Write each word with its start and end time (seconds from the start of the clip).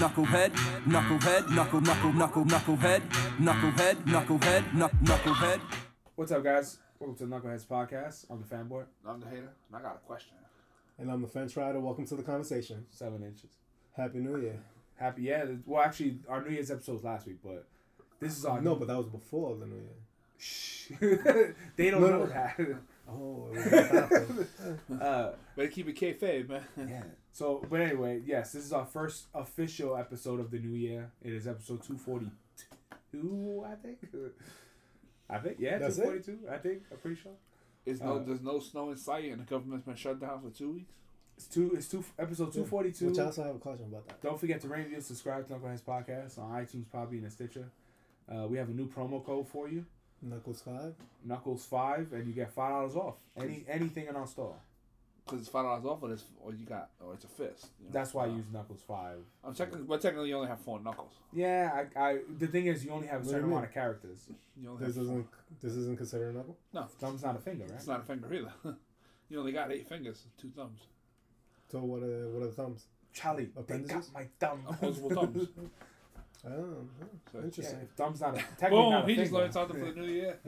knucklehead, 0.00 0.50
knucklehead, 0.86 1.50
knuckle, 1.50 1.80
knuckle, 1.82 2.12
knuckle, 2.14 2.44
knucklehead, 2.46 3.02
knucklehead, 3.38 3.96
knucklehead, 4.06 4.62
knucklehead. 5.04 5.60
What's 6.14 6.32
up, 6.32 6.42
guys? 6.42 6.78
Welcome 6.98 7.16
to 7.18 7.26
the 7.26 7.36
Knuckleheads 7.36 7.66
Podcast. 7.66 8.24
I'm 8.30 8.40
the 8.40 8.46
fanboy, 8.46 8.84
I'm 9.06 9.20
the 9.20 9.26
hater, 9.26 9.50
and 9.68 9.76
I 9.76 9.82
got 9.82 9.96
a 9.96 10.06
question. 10.06 10.32
And 10.98 11.10
I'm 11.10 11.20
the 11.20 11.28
fence 11.28 11.54
rider. 11.54 11.80
Welcome 11.80 12.06
to 12.06 12.14
the 12.16 12.22
conversation. 12.22 12.86
seven 12.90 13.22
inches. 13.22 13.50
Happy 13.94 14.20
New 14.20 14.38
Year. 14.40 14.58
Happy, 14.96 15.22
yeah. 15.24 15.44
Well, 15.66 15.82
actually, 15.82 16.20
our 16.30 16.42
New 16.42 16.50
Year's 16.50 16.70
episode 16.70 16.92
was 16.94 17.04
last 17.04 17.26
week, 17.26 17.36
but 17.44 17.66
this 18.20 18.38
is 18.38 18.46
our 18.46 18.58
No, 18.62 18.76
but 18.76 18.88
that 18.88 18.96
was 18.96 19.06
before 19.08 19.54
the 19.56 19.66
New 19.66 19.76
Year. 19.76 19.98
Shh. 20.38 20.92
they 21.76 21.90
don't 21.90 22.00
No, 22.00 22.08
know 22.08 22.18
no. 22.20 22.26
that. 22.26 22.58
Oh, 23.06 23.50
it 23.52 24.48
was 24.88 25.00
uh, 25.02 25.32
Better 25.56 25.68
keep 25.68 25.88
it 25.88 25.96
kayfabe, 25.96 26.48
man. 26.48 26.62
yeah. 26.88 27.02
So, 27.32 27.64
but 27.70 27.80
anyway, 27.80 28.20
yes, 28.24 28.52
this 28.52 28.64
is 28.64 28.72
our 28.72 28.86
first 28.86 29.26
official 29.34 29.96
episode 29.96 30.40
of 30.40 30.50
the 30.50 30.58
new 30.58 30.76
year. 30.76 31.10
It 31.22 31.32
is 31.32 31.46
episode 31.46 31.82
two 31.82 31.96
forty 31.96 32.26
two, 33.12 33.64
I 33.66 33.74
think. 33.76 33.98
I 35.30 35.38
think, 35.38 35.56
yeah, 35.60 35.78
two 35.78 35.84
That's 35.84 35.98
it? 35.98 36.38
I 36.50 36.58
think. 36.58 36.82
I'm 36.90 36.98
pretty 36.98 37.20
sure. 37.20 37.32
It's 37.86 38.00
no, 38.00 38.16
Uh, 38.16 38.24
there's 38.24 38.42
no 38.42 38.58
snow 38.58 38.90
in 38.90 38.96
sight, 38.96 39.30
and 39.30 39.40
the 39.40 39.44
government's 39.44 39.86
been 39.86 39.94
shut 39.94 40.20
down 40.20 40.42
for 40.42 40.50
two 40.50 40.72
weeks. 40.72 40.92
It's 41.36 41.46
two. 41.46 41.72
It's 41.74 41.88
two. 41.88 42.04
Episode 42.18 42.52
two 42.52 42.64
forty 42.64 42.92
two. 42.92 43.06
Which 43.06 43.18
I 43.18 43.24
also 43.26 43.44
have 43.44 43.54
a 43.54 43.58
question 43.58 43.86
about 43.86 44.06
that. 44.08 44.20
Don't 44.20 44.38
forget 44.38 44.60
to 44.62 44.68
rate, 44.68 44.84
review, 44.84 45.00
subscribe 45.00 45.46
to 45.48 45.54
Knuckleheads 45.54 45.82
Podcast 45.82 46.38
on 46.38 46.50
iTunes, 46.52 46.84
Podbean, 46.92 47.22
and 47.22 47.32
Stitcher. 47.32 47.70
Uh, 48.28 48.46
we 48.46 48.58
have 48.58 48.68
a 48.68 48.72
new 48.72 48.86
promo 48.88 49.24
code 49.24 49.48
for 49.48 49.68
you, 49.68 49.86
Knuckles 50.20 50.60
5. 50.60 50.94
Knuckles 51.24 51.64
Five, 51.64 52.12
and 52.12 52.26
you 52.26 52.34
get 52.34 52.52
five 52.52 52.70
dollars 52.70 52.94
off 52.96 53.14
any 53.36 53.64
anything 53.68 54.06
in 54.08 54.16
our 54.16 54.26
store. 54.26 54.56
Cause 55.30 55.40
it's 55.40 55.48
five 55.48 55.64
dollars 55.64 55.84
off, 55.84 56.00
but 56.00 56.10
it's 56.10 56.24
or 56.42 56.52
you 56.52 56.66
got 56.66 56.90
or 57.00 57.14
it's 57.14 57.24
a 57.24 57.28
fist. 57.28 57.68
you 57.78 57.86
know? 57.86 57.92
That's 57.92 58.12
why 58.12 58.24
I 58.24 58.28
use 58.28 58.44
Knuckles 58.52 58.82
Five. 58.86 59.18
I'm 59.44 59.54
technically, 59.54 59.86
but 59.86 60.00
technically 60.00 60.28
you 60.30 60.36
only 60.36 60.48
have 60.48 60.60
four 60.60 60.80
knuckles. 60.80 61.12
Yeah, 61.32 61.84
I, 61.96 62.00
I. 62.00 62.18
The 62.38 62.46
thing 62.48 62.66
is, 62.66 62.84
you 62.84 62.90
only 62.90 63.06
have 63.06 63.16
a 63.16 63.18
What 63.20 63.24
do 63.26 63.30
certain 63.30 63.46
you 63.48 63.52
amount 63.54 63.66
of 63.68 63.72
characters. 63.74 64.26
You 64.60 64.70
only 64.70 64.84
This 64.86 64.96
have 64.96 65.04
isn't 65.04 65.26
this 65.62 65.72
isn't 65.74 65.96
considered 65.96 66.34
a 66.34 66.38
knuckle. 66.38 66.58
No, 66.72 66.82
Thumb's 66.98 67.22
not 67.22 67.36
a 67.36 67.38
finger, 67.38 67.64
right? 67.64 67.74
it's 67.74 67.86
not 67.86 68.00
a 68.00 68.02
finger 68.04 68.32
either. 68.34 68.52
you 69.28 69.38
only 69.38 69.52
got 69.52 69.70
eight 69.72 69.88
fingers, 69.88 70.24
two 70.40 70.50
thumbs. 70.56 70.80
So 71.70 71.78
what 71.80 72.02
are 72.02 72.28
what 72.30 72.42
are 72.42 72.46
the 72.46 72.52
thumbs? 72.52 72.86
Charlie, 73.12 73.44
they 73.44 73.50
got 73.52 73.60
Appendages? 73.62 74.10
my 74.12 74.26
thumb. 74.38 74.62
Opposable 74.68 75.10
thumbs. 75.10 75.48
Oh, 76.46 76.86
So, 77.32 77.38
yeah, 77.38 77.44
interesting. 77.44 77.80
if 77.82 77.90
thumb's 77.90 78.20
not 78.20 78.34
a 78.34 78.38
technically 78.58 78.90
not 78.90 79.02
Boom! 79.02 79.04
a 79.04 79.06
He 79.06 79.14
just 79.16 79.26
finger. 79.30 79.38
learned 79.42 79.52
something 79.52 79.78
for 79.78 79.92
the 79.92 80.00
new 80.00 80.06
year. 80.06 80.38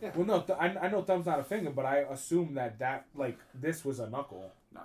Yeah. 0.00 0.10
Well, 0.14 0.26
no, 0.26 0.40
th- 0.42 0.58
I, 0.58 0.66
I 0.86 0.88
know 0.90 1.02
thumb's 1.02 1.26
not 1.26 1.40
a 1.40 1.44
finger, 1.44 1.70
but 1.70 1.86
I 1.86 1.98
assume 2.00 2.54
that 2.54 2.78
that 2.80 3.06
like 3.14 3.38
this 3.54 3.84
was 3.84 3.98
a 4.00 4.10
knuckle. 4.10 4.50
Nah. 4.74 4.80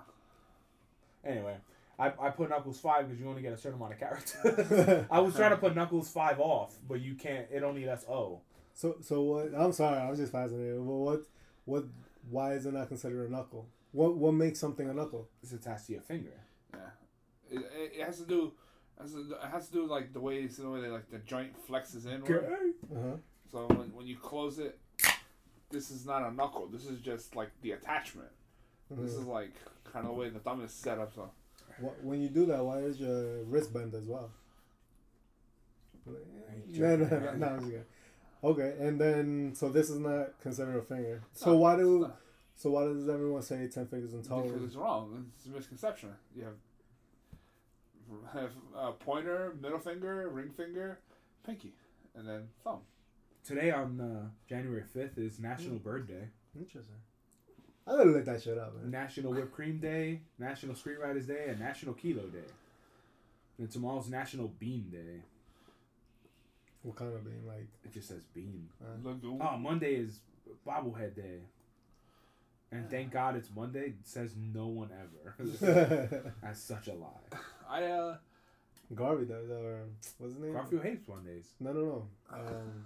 Anyway, 1.25 1.58
I, 2.00 2.14
I 2.20 2.30
put 2.30 2.50
Knuckles 2.50 2.80
five 2.80 3.08
because 3.08 3.20
you 3.20 3.28
only 3.28 3.42
get 3.42 3.52
a 3.53 3.58
certain 3.58 3.78
amount 3.80 3.94
of 3.94 4.00
characters. 4.00 5.06
I 5.12 5.20
was 5.20 5.36
trying 5.36 5.52
to 5.52 5.58
put 5.58 5.75
Knuckles 5.75 6.09
five 6.09 6.40
off, 6.40 6.75
but 6.88 7.02
you 7.02 7.16
can't. 7.16 7.48
It 7.52 7.64
only 7.64 7.86
lets 7.86 8.06
O. 8.08 8.40
So 8.73 8.95
so 9.02 9.22
what? 9.23 9.52
I'm 9.58 9.73
sorry. 9.73 9.98
I 10.00 10.09
was 10.09 10.20
just 10.20 10.31
fascinated. 10.31 10.75
Well, 10.80 11.00
what 11.00 11.23
what? 11.66 11.86
Why 12.30 12.53
is 12.53 12.66
it 12.66 12.73
not 12.73 12.88
considered 12.88 13.28
a 13.30 13.31
knuckle? 13.31 13.68
What 13.92 14.16
what 14.16 14.34
makes 14.34 14.59
something 14.59 14.88
a 14.90 14.94
knuckle? 14.94 15.28
It's 15.42 15.52
attached 15.52 15.88
to 15.88 15.94
your 15.94 16.02
finger. 16.02 16.31
Yeah, 16.73 16.80
it, 17.52 17.58
it, 17.59 17.92
it 18.00 18.06
has 18.06 18.20
to 18.20 18.25
do. 18.25 18.53
Has 19.02 19.12
to, 19.14 19.20
it 19.20 19.50
has 19.52 19.67
to 19.67 19.73
do 19.73 19.86
like 19.86 20.12
the 20.14 20.20
way 20.20 20.38
it's 20.40 20.58
the 20.58 20.70
way 20.70 20.81
they, 20.81 20.88
like 20.88 21.09
the 21.12 21.20
joint 21.20 21.52
flexes 21.67 22.06
inward. 22.08 22.45
Uh 22.94 22.95
huh. 23.00 23.16
So 23.52 23.66
when, 23.67 23.94
when 23.94 24.08
you 24.08 24.17
close 24.17 24.58
it, 24.59 24.80
this 25.70 25.92
is 25.92 26.06
not 26.06 26.23
a 26.23 26.31
knuckle. 26.34 26.67
This 26.67 26.86
is 26.86 27.00
just 27.00 27.36
like 27.36 27.52
the 27.62 27.72
attachment. 27.72 28.30
This 28.90 29.14
is 29.14 29.25
like 29.25 29.53
kind 29.92 30.06
of 30.06 30.12
the 30.12 30.18
way 30.18 30.30
the 30.30 30.40
thumb 30.40 30.64
is 30.64 30.72
set 30.72 30.98
up. 30.98 31.14
So 31.14 31.30
When 32.02 32.22
you 32.22 32.30
do 32.30 32.45
that, 32.48 32.64
why 32.66 32.80
is 32.80 33.00
your 33.00 33.44
wrist 33.44 33.73
bend 33.73 33.94
as 33.94 34.06
well? 34.06 34.31
No, 36.06 36.95
no, 36.95 37.06
no, 37.06 37.34
no, 37.36 37.48
I'm 37.48 37.59
just 37.59 37.66
kidding. 37.72 37.84
Okay, 38.44 38.75
and 38.80 39.00
then 39.00 39.52
so 39.56 39.70
this 39.70 39.90
is 39.90 40.00
not 40.00 40.40
considered 40.42 40.78
a 40.78 40.81
finger. 40.81 41.22
So 41.34 41.52
No, 41.52 41.58
why 41.58 41.73
it's 41.73 41.81
do 41.84 42.00
not. 42.00 42.18
so 42.56 42.69
why 42.72 42.85
does 42.85 43.09
everyone 43.09 43.41
say 43.41 43.68
ten 43.68 43.88
fingers 43.88 44.14
in 44.14 44.22
total? 44.24 44.44
because 44.50 44.64
it's 44.64 44.75
wrong. 44.75 45.25
It's 45.35 45.46
a 45.47 45.50
misconception. 45.50 46.09
You 46.35 46.44
have 46.46 46.53
have 48.34 48.51
uh, 48.78 48.91
pointer, 48.91 49.56
middle 49.62 49.79
finger, 49.79 50.29
ring 50.29 50.51
finger, 50.56 51.00
pinky, 51.45 51.73
and 52.16 52.28
then 52.28 52.47
thumb. 52.63 52.79
Today 53.44 53.72
on 53.72 54.01
uh, 54.01 54.29
January 54.47 54.84
fifth 54.84 55.18
is 55.18 55.40
National 55.40 55.78
Bird 55.78 56.07
Day, 56.07 56.28
Interesting. 56.57 56.96
I 57.85 57.91
gotta 57.91 58.09
look 58.09 58.25
that 58.25 58.41
shit 58.41 58.57
up, 58.57 58.75
man. 58.75 58.91
National 58.91 59.31
Whipped 59.31 59.53
Cream 59.53 59.78
Day, 59.78 60.19
National 60.38 60.75
Screenwriters 60.75 61.25
Day, 61.25 61.46
and 61.47 61.59
National 61.59 61.94
Kilo 61.94 62.23
Day. 62.23 62.50
And 63.57 63.72
tomorrow's 63.72 64.09
National 64.09 64.50
Bean 64.59 64.90
Day. 64.91 65.22
What 66.84 66.97
kind 66.97 67.13
of 67.13 67.23
bean? 67.23 67.44
like? 67.47 67.67
It 67.85 67.94
just 67.94 68.09
says 68.09 68.23
bean. 68.34 68.67
Lagoon. 69.03 69.40
Oh, 69.41 69.57
Monday 69.57 69.96
is 69.96 70.19
Bobblehead 70.67 71.16
Day. 71.16 71.40
And 72.72 72.90
thank 72.90 73.12
God 73.13 73.35
it's 73.38 73.50
Monday. 73.56 73.88
It 73.88 73.96
says 74.03 74.35
no 74.38 74.67
one 74.67 74.90
ever. 74.91 76.34
That's 76.44 76.62
such 76.62 76.88
a 76.88 76.94
lie. 76.94 77.07
I 77.69 77.83
uh 77.83 78.17
Garvey 78.95 79.25
does, 79.25 79.50
or 79.50 79.81
what's 80.17 80.33
his 80.33 80.41
name? 80.41 80.53
Garfield 80.53 80.83
hates 80.83 81.07
Mondays. 81.07 81.47
No, 81.59 81.73
no, 81.73 81.81
no. 81.81 82.07
Um, 82.31 82.85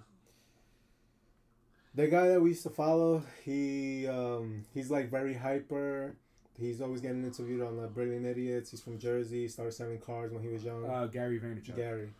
the 1.94 2.08
guy 2.08 2.28
that 2.28 2.40
we 2.40 2.50
used 2.50 2.64
to 2.64 2.70
follow, 2.70 3.22
he 3.44 4.06
um, 4.08 4.64
he's 4.74 4.90
like 4.90 5.10
very 5.10 5.34
hyper. 5.34 6.16
He's 6.58 6.80
always 6.80 7.00
getting 7.00 7.24
interviewed 7.24 7.62
on 7.62 7.76
like 7.78 7.94
Brilliant 7.94 8.26
Idiots. 8.26 8.70
He's 8.70 8.82
from 8.82 8.98
Jersey. 8.98 9.48
Started 9.48 9.72
selling 9.72 9.98
cars 9.98 10.32
when 10.32 10.42
he 10.42 10.48
was 10.48 10.64
young. 10.64 10.84
Uh, 10.88 11.06
Gary 11.06 11.38
Vaynerchuk. 11.40 11.76
Gary. 11.76 12.10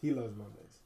He 0.00 0.10
loves 0.12 0.36
Mondays. 0.36 0.80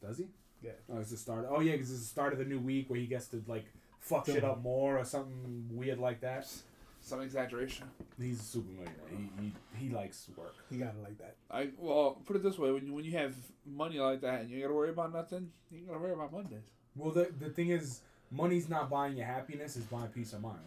Does 0.00 0.18
he? 0.18 0.28
Yeah. 0.62 0.72
Oh, 0.90 0.98
it's 0.98 1.10
the 1.10 1.16
start. 1.16 1.46
Oh, 1.50 1.60
yeah, 1.60 1.72
because 1.72 1.90
it's 1.90 2.00
the 2.00 2.06
start 2.06 2.32
of 2.32 2.38
the 2.38 2.44
new 2.44 2.58
week 2.58 2.88
where 2.88 2.98
he 2.98 3.06
gets 3.06 3.26
to 3.28 3.42
like 3.46 3.66
fuck 4.00 4.26
shit 4.26 4.44
up 4.44 4.62
more 4.62 4.98
or 4.98 5.04
something 5.04 5.68
weird 5.70 5.98
like 5.98 6.20
that. 6.20 6.46
some 7.00 7.20
exaggeration. 7.20 7.86
He's 8.18 8.40
a 8.40 8.42
super 8.42 8.70
millionaire. 8.70 9.23
He, 9.84 9.88
he, 9.88 9.94
he 9.94 9.94
likes 9.94 10.28
work. 10.36 10.54
He 10.70 10.76
got 10.78 10.94
it 10.94 11.02
like 11.02 11.18
that. 11.18 11.36
I 11.50 11.68
well 11.78 12.22
put 12.24 12.36
it 12.36 12.42
this 12.42 12.58
way: 12.58 12.70
when 12.72 12.86
you 12.86 12.94
when 12.94 13.04
you 13.04 13.12
have 13.12 13.34
money 13.66 13.98
like 13.98 14.20
that 14.22 14.40
and 14.40 14.50
you 14.50 14.60
gotta 14.62 14.74
worry 14.74 14.90
about 14.90 15.12
nothing, 15.12 15.50
you 15.70 15.78
ain't 15.78 15.88
gotta 15.88 16.00
worry 16.00 16.12
about 16.12 16.32
Mondays. 16.32 16.62
Well, 16.96 17.12
the 17.12 17.32
the 17.38 17.50
thing 17.50 17.70
is, 17.70 18.00
money's 18.30 18.68
not 18.68 18.90
buying 18.90 19.16
you 19.16 19.24
happiness; 19.24 19.76
it's 19.76 19.86
buying 19.86 20.08
peace 20.08 20.32
of 20.32 20.42
mind. 20.42 20.58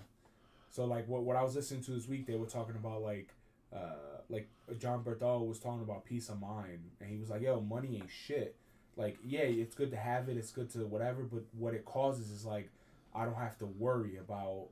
So, 0.72 0.86
like, 0.86 1.08
what 1.08 1.24
what 1.24 1.36
I 1.36 1.44
was 1.44 1.56
listening 1.56 1.82
to 1.84 1.92
this 1.92 2.08
week, 2.08 2.28
they 2.28 2.36
were 2.36 2.46
talking 2.46 2.76
about 2.76 3.02
like, 3.02 3.30
uh, 3.76 4.22
like 4.30 4.48
John 4.80 5.04
Bernthal 5.04 5.48
was 5.48 5.60
talking 5.60 5.82
about 5.82 6.06
peace 6.06 6.30
of 6.30 6.40
mind, 6.40 6.92
and 7.00 7.10
he 7.10 7.18
was 7.18 7.30
like, 7.30 7.42
"Yo, 7.42 7.60
money 7.62 7.96
ain't 7.96 8.12
shit. 8.12 8.56
Like, 8.98 9.18
yeah, 9.24 9.42
it's 9.42 9.76
good 9.76 9.92
to 9.92 9.98
have 9.98 10.28
it, 10.28 10.38
it's 10.38 10.52
good 10.52 10.72
to 10.72 10.80
whatever, 10.80 11.22
but 11.24 11.44
what 11.58 11.76
it 11.76 11.86
causes 11.86 12.32
is 12.32 12.46
like, 12.46 12.70
I 13.14 13.26
don't 13.26 13.36
have 13.36 13.58
to 13.60 13.66
worry 13.68 14.18
about, 14.18 14.70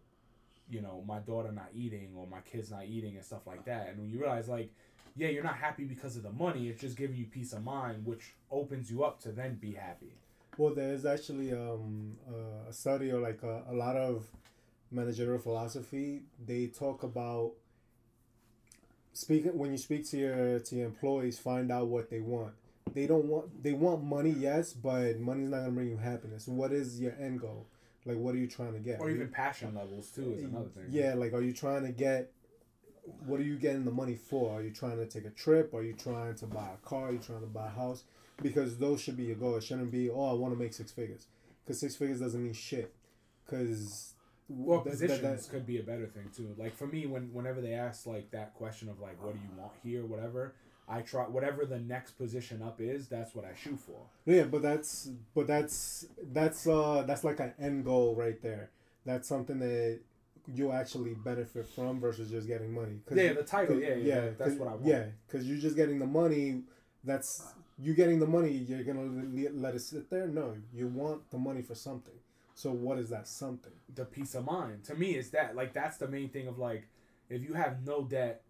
you 0.70 0.82
know, 0.82 1.04
my 1.08 1.20
daughter 1.20 1.52
not 1.52 1.70
eating 1.74 2.10
or 2.18 2.28
my 2.28 2.40
kids 2.42 2.72
not 2.72 2.86
eating 2.86 3.16
and 3.16 3.26
stuff 3.26 3.46
like 3.46 3.66
that. 3.66 3.90
And 3.90 4.00
when 4.00 4.10
you 4.10 4.20
realize, 4.20 4.48
like, 4.48 4.72
yeah, 5.16 5.30
you're 5.30 5.44
not 5.44 5.56
happy 5.56 5.86
because 5.86 6.16
of 6.16 6.24
the 6.24 6.32
money; 6.32 6.68
it's 6.68 6.82
just 6.82 6.98
giving 6.98 7.16
you 7.16 7.26
peace 7.26 7.54
of 7.54 7.64
mind, 7.64 8.06
which 8.06 8.34
opens 8.52 8.92
you 8.92 9.04
up 9.04 9.22
to 9.22 9.32
then 9.32 9.56
be 9.56 9.74
happy. 9.74 10.14
Well, 10.58 10.74
there's 10.74 11.06
actually 11.06 11.52
um, 11.52 12.16
a 12.68 12.74
study 12.74 13.12
or 13.12 13.20
like 13.20 13.44
a, 13.44 13.64
a 13.70 13.74
lot 13.74 13.96
of 13.96 14.26
managerial 14.92 15.40
philosophy. 15.40 16.22
They 16.46 16.68
talk 16.68 17.04
about 17.04 17.52
speaking 19.14 19.58
when 19.58 19.72
you 19.72 19.78
speak 19.78 20.08
to 20.10 20.18
your 20.18 20.60
to 20.60 20.76
your 20.76 20.86
employees, 20.86 21.40
find 21.40 21.72
out 21.72 21.88
what 21.88 22.10
they 22.10 22.20
want. 22.20 22.54
They 22.94 23.08
don't 23.08 23.26
want 23.26 23.64
they 23.64 23.74
want 23.74 24.04
money, 24.04 24.36
yes, 24.38 24.74
but 24.74 25.20
money's 25.20 25.50
not 25.50 25.60
gonna 25.60 25.72
bring 25.72 25.90
you 25.90 25.98
happiness. 25.98 26.48
What 26.48 26.72
is 26.72 27.00
your 27.00 27.14
end 27.20 27.42
goal? 27.42 27.66
Like, 28.06 28.18
what 28.18 28.36
are 28.36 28.38
you 28.38 28.48
trying 28.48 28.74
to 28.74 28.80
get? 28.80 29.00
Or 29.00 29.06
Are 29.06 29.10
you- 29.10 29.16
even 29.16 29.30
passion 29.30 29.74
levels 29.74 30.12
too 30.12 30.34
is 30.34 30.44
another 30.44 30.70
thing. 30.70 30.86
Yeah, 30.90 31.16
like, 31.16 31.34
are 31.34 31.42
you 31.42 31.54
trying 31.54 31.84
to 31.84 31.92
get? 31.92 32.32
What 33.26 33.40
are 33.40 33.44
you 33.44 33.58
getting 33.58 33.86
the 33.86 33.92
money 33.92 34.16
for? 34.16 34.52
Are 34.52 34.64
you 34.64 34.72
trying 34.72 34.98
to 34.98 35.06
take 35.06 35.26
a 35.26 35.30
trip? 35.30 35.74
Are 35.74 35.84
you 35.84 35.94
trying 35.94 36.36
to 36.36 36.48
buy 36.48 36.70
a 36.74 36.78
car? 36.88 37.10
Are 37.10 37.12
you 37.12 37.20
trying 37.20 37.42
to 37.42 37.48
buy 37.48 37.68
a 37.68 37.70
house? 37.70 38.04
Because 38.42 38.78
those 38.78 39.00
should 39.00 39.16
be 39.16 39.24
your 39.26 39.36
goal. 39.36 39.56
It 39.56 39.64
shouldn't 39.64 39.92
be, 39.92 40.10
oh, 40.10 40.26
I 40.26 40.34
want 40.34 40.54
to 40.54 40.60
make 40.60 40.74
six 40.74 40.92
figures. 40.92 41.28
Because 41.64 41.80
six 41.80 41.96
figures 41.96 42.20
doesn't 42.20 42.44
mean 42.44 42.54
shit. 42.54 42.94
Because 43.46 44.14
Well, 44.50 44.82
positions 44.82 45.48
could 45.48 45.66
be 45.68 45.80
a 45.80 45.84
better 45.84 46.08
thing 46.08 46.30
too. 46.36 46.56
Like 46.58 46.76
for 46.76 46.88
me, 46.88 47.06
when 47.06 47.32
whenever 47.34 47.62
they 47.62 47.74
ask 47.74 48.06
like 48.08 48.32
that 48.32 48.54
question 48.56 48.90
of 48.90 49.00
like, 49.00 49.24
what 49.24 49.34
do 49.34 49.40
you 49.40 49.60
want 49.62 49.74
here, 49.84 50.06
whatever, 50.06 50.54
I 50.88 51.02
try 51.02 51.24
whatever 51.24 51.66
the 51.66 51.80
next 51.80 52.12
position 52.12 52.62
up 52.62 52.80
is. 52.80 53.08
That's 53.08 53.34
what 53.34 53.44
I 53.46 53.54
shoot 53.56 53.80
for. 53.80 54.00
yeah, 54.26 54.44
but 54.44 54.62
that's 54.62 55.10
but 55.34 55.48
that's 55.48 56.06
that's 56.32 56.68
uh 56.68 57.04
that's 57.08 57.24
like 57.24 57.40
an 57.40 57.54
end 57.60 57.86
goal 57.86 58.16
right 58.16 58.40
there. 58.42 58.70
That's 59.06 59.28
something 59.28 59.60
that 59.60 60.00
you'll 60.54 60.74
actually 60.74 61.16
benefit 61.16 61.66
from 61.68 62.00
versus 62.00 62.30
just 62.30 62.48
getting 62.48 62.72
money. 62.72 63.00
'Cause 63.08 63.18
Yeah, 63.18 63.34
the 63.34 63.44
title. 63.44 63.76
'cause- 63.76 63.84
Yeah, 63.84 63.96
yeah, 63.96 64.30
that's 64.38 64.54
what 64.56 64.68
I 64.68 64.74
want. 64.74 64.86
Yeah, 64.86 65.06
because 65.28 65.48
you're 65.48 65.58
just 65.58 65.76
getting 65.76 65.98
the 65.98 66.06
money. 66.06 66.64
That's 67.04 67.44
you 67.80 67.94
getting 67.96 68.20
the 68.20 68.28
money. 68.28 68.52
You're 68.52 68.84
gonna 68.84 69.50
let 69.54 69.74
it 69.76 69.80
sit 69.80 70.10
there. 70.10 70.28
No, 70.28 70.56
you 70.74 70.88
want 70.88 71.30
the 71.32 71.38
money 71.40 71.62
for 71.64 71.76
something. 71.76 72.14
So 72.54 72.72
what 72.72 73.00
is 73.00 73.10
that 73.10 73.28
something? 73.28 73.74
the 73.94 74.04
peace 74.06 74.36
of 74.36 74.44
mind. 74.46 74.84
To 74.84 74.94
me, 74.96 75.16
is 75.16 75.30
that 75.32 75.56
like 75.56 75.72
that's 75.74 75.98
the 75.98 76.08
main 76.08 76.30
thing 76.30 76.48
of 76.48 76.58
like, 76.60 76.88
if 77.30 77.42
you 77.44 77.54
have 77.54 77.86
no 77.86 78.04
debt 78.04 78.42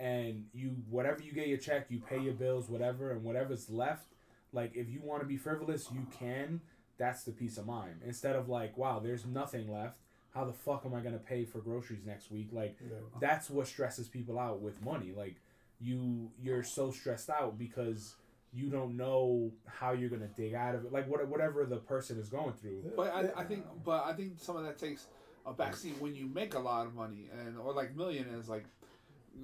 and 0.00 0.46
you 0.54 0.70
whatever 0.88 1.22
you 1.22 1.32
get 1.32 1.46
your 1.46 1.58
check, 1.58 1.86
you 1.90 2.00
pay 2.00 2.18
your 2.18 2.32
bills, 2.32 2.68
whatever, 2.70 3.10
and 3.12 3.22
whatever's 3.22 3.68
left, 3.68 4.06
like 4.52 4.72
if 4.74 4.88
you 4.88 5.00
want 5.02 5.20
to 5.20 5.26
be 5.28 5.36
frivolous, 5.36 5.88
you 5.92 6.06
can. 6.18 6.60
That's 6.96 7.22
the 7.24 7.32
peace 7.32 7.56
of 7.58 7.66
mind. 7.66 8.00
Instead 8.04 8.34
of 8.34 8.48
like, 8.48 8.76
wow, 8.76 8.98
there's 8.98 9.24
nothing 9.26 9.70
left. 9.72 9.98
How 10.34 10.44
the 10.44 10.52
fuck 10.52 10.82
am 10.86 10.94
I 10.94 11.00
gonna 11.00 11.18
pay 11.18 11.44
for 11.44 11.58
groceries 11.58 12.04
next 12.06 12.30
week? 12.30 12.48
Like 12.52 12.76
Yeah. 12.80 12.96
that's 13.20 13.50
what 13.50 13.66
stresses 13.66 14.08
people 14.08 14.38
out 14.38 14.60
with 14.60 14.82
money. 14.82 15.12
Like 15.14 15.36
you 15.80 16.30
you're 16.42 16.62
so 16.62 16.90
stressed 16.90 17.28
out 17.30 17.58
because 17.58 18.14
you 18.52 18.68
don't 18.68 18.96
know 18.96 19.50
how 19.66 19.92
you're 19.92 20.08
gonna 20.10 20.28
dig 20.36 20.54
out 20.54 20.74
of 20.74 20.84
it. 20.86 20.92
Like 20.92 21.08
what 21.08 21.26
whatever 21.28 21.64
the 21.66 21.76
person 21.76 22.18
is 22.18 22.28
going 22.28 22.54
through. 22.54 22.84
But 22.96 23.12
I, 23.14 23.40
I 23.42 23.44
think, 23.44 23.64
but 23.84 24.04
I 24.04 24.12
think 24.14 24.38
some 24.38 24.56
of 24.56 24.64
that 24.64 24.78
takes 24.78 25.06
a 25.46 25.52
backseat 25.54 25.98
when 26.00 26.14
you 26.14 26.26
make 26.26 26.54
a 26.54 26.58
lot 26.58 26.86
of 26.86 26.94
money, 26.94 27.28
and 27.32 27.56
or 27.58 27.72
like 27.72 27.96
millionaires, 27.96 28.48
like 28.48 28.64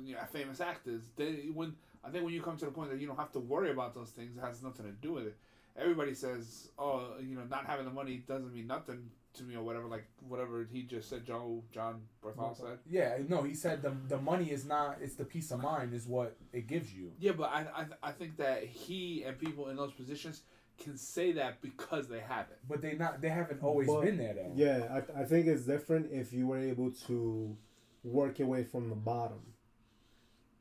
you 0.05 0.15
know, 0.15 0.21
famous 0.33 0.61
actors. 0.61 1.03
They 1.17 1.49
when 1.53 1.75
I 2.05 2.11
think 2.11 2.25
when 2.25 2.35
you 2.35 2.43
come 2.43 2.57
to 2.59 2.65
the 2.65 2.71
point 2.71 2.91
that 2.91 3.01
you 3.01 3.07
don't 3.07 3.17
have 3.19 3.33
to 3.33 3.41
worry 3.41 3.71
about 3.71 3.95
those 3.95 4.11
things, 4.11 4.37
it 4.37 4.41
has 4.41 4.63
nothing 4.63 4.87
to 4.87 4.93
do 4.93 5.13
with 5.13 5.27
it. 5.27 5.37
Everybody 5.79 6.15
says, 6.15 6.69
"Oh, 6.79 7.15
you 7.21 7.35
know, 7.37 7.45
not 7.51 7.67
having 7.67 7.85
the 7.85 7.91
money 7.93 8.23
doesn't 8.27 8.55
mean 8.55 8.67
nothing 8.67 9.11
to 9.35 9.43
me," 9.43 9.57
or 9.57 9.63
whatever. 9.63 9.87
Like 9.87 10.07
whatever 10.27 10.67
he 10.73 10.83
just 10.85 11.11
said, 11.11 11.27
Joe 11.27 11.63
John 11.71 12.01
Bernthal 12.25 12.57
said. 12.57 12.79
Yeah, 12.89 13.19
no, 13.29 13.43
he 13.43 13.55
said 13.55 13.83
the 13.83 13.95
the 14.09 14.19
money 14.19 14.51
is 14.51 14.65
not. 14.65 14.99
It's 15.03 15.17
the 15.17 15.25
peace 15.25 15.51
of 15.51 15.61
mind 15.61 15.93
is 15.93 16.07
what 16.07 16.37
it 16.53 16.67
gives 16.67 16.95
you. 16.95 17.13
Yeah, 17.19 17.33
but 17.33 17.51
I, 17.51 17.67
I 17.75 18.09
I 18.09 18.13
think 18.13 18.39
that 18.39 18.65
he 18.65 19.23
and 19.25 19.39
people 19.39 19.69
in 19.69 19.77
those 19.77 19.93
positions 19.93 20.43
can 20.79 20.97
say 20.97 21.33
that 21.33 21.61
because 21.63 22.09
they 22.09 22.21
have 22.21 22.47
it. 22.51 22.59
But 22.69 22.81
they 22.81 22.95
not. 22.95 23.21
They 23.21 23.29
haven't 23.29 23.63
always 23.63 23.87
But- 23.89 24.03
been 24.05 24.17
there 24.17 24.33
though. 24.35 24.53
Yeah, 24.55 25.03
I, 25.17 25.23
I 25.23 25.25
think 25.25 25.47
it's 25.47 25.65
different 25.65 26.11
if 26.11 26.33
you 26.33 26.47
were 26.47 26.59
able 26.59 26.91
to 27.07 27.55
work 28.03 28.39
your 28.39 28.49
way 28.49 28.65
from 28.65 28.89
the 28.89 28.95
bottom. 28.97 29.41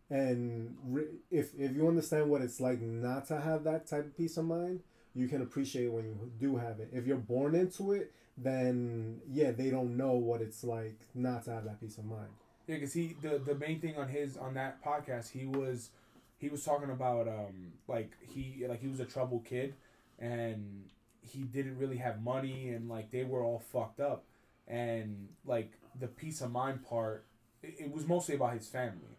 And 0.09 0.77
re- 0.85 1.07
if 1.31 1.53
if 1.57 1.75
you 1.75 1.87
understand 1.87 2.29
what 2.29 2.41
it's 2.41 2.59
like 2.61 2.81
not 2.81 3.27
to 3.27 3.41
have 3.41 3.63
that 3.63 3.87
type 3.87 4.05
of 4.05 4.17
peace 4.17 4.37
of 4.37 4.45
mind, 4.45 4.81
you 5.15 5.27
can 5.27 5.41
appreciate 5.41 5.91
when 5.91 6.05
you 6.05 6.31
do 6.39 6.57
have 6.57 6.79
it. 6.79 6.89
If 6.93 7.07
you're 7.07 7.17
born 7.17 7.55
into 7.55 7.91
it, 7.93 8.11
then 8.37 9.21
yeah, 9.31 9.51
they 9.51 9.69
don't 9.69 9.97
know 9.97 10.13
what 10.13 10.41
it's 10.41 10.63
like 10.63 10.99
not 11.15 11.45
to 11.45 11.51
have 11.51 11.65
that 11.65 11.79
peace 11.79 11.97
of 11.97 12.05
mind. 12.05 12.29
Yeah, 12.67 12.75
because 12.75 12.93
he 12.93 13.15
the 13.21 13.39
the 13.39 13.55
main 13.55 13.79
thing 13.79 13.97
on 13.97 14.09
his 14.09 14.37
on 14.37 14.53
that 14.55 14.83
podcast 14.83 15.31
he 15.31 15.45
was 15.45 15.89
he 16.37 16.49
was 16.49 16.63
talking 16.63 16.89
about 16.89 17.27
um 17.27 17.73
like 17.87 18.11
he 18.21 18.65
like 18.67 18.81
he 18.81 18.87
was 18.87 18.99
a 18.99 19.05
troubled 19.05 19.45
kid 19.45 19.73
and 20.19 20.85
he 21.21 21.39
didn't 21.39 21.77
really 21.77 21.97
have 21.97 22.21
money 22.21 22.69
and 22.69 22.89
like 22.89 23.11
they 23.11 23.23
were 23.23 23.43
all 23.43 23.59
fucked 23.59 23.99
up 23.99 24.23
and 24.67 25.29
like 25.45 25.71
the 25.99 26.07
peace 26.07 26.41
of 26.41 26.51
mind 26.51 26.85
part 26.85 27.25
it, 27.63 27.75
it 27.79 27.91
was 27.91 28.07
mostly 28.07 28.35
about 28.35 28.53
his 28.53 28.67
family 28.67 29.14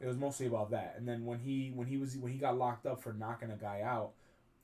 it 0.00 0.06
was 0.06 0.16
mostly 0.16 0.46
about 0.46 0.70
that 0.70 0.94
and 0.98 1.06
then 1.06 1.24
when 1.24 1.38
he 1.38 1.72
when 1.74 1.86
he 1.86 1.96
was 1.96 2.16
when 2.16 2.32
he 2.32 2.38
got 2.38 2.56
locked 2.56 2.86
up 2.86 3.02
for 3.02 3.12
knocking 3.12 3.50
a 3.50 3.56
guy 3.56 3.82
out 3.84 4.12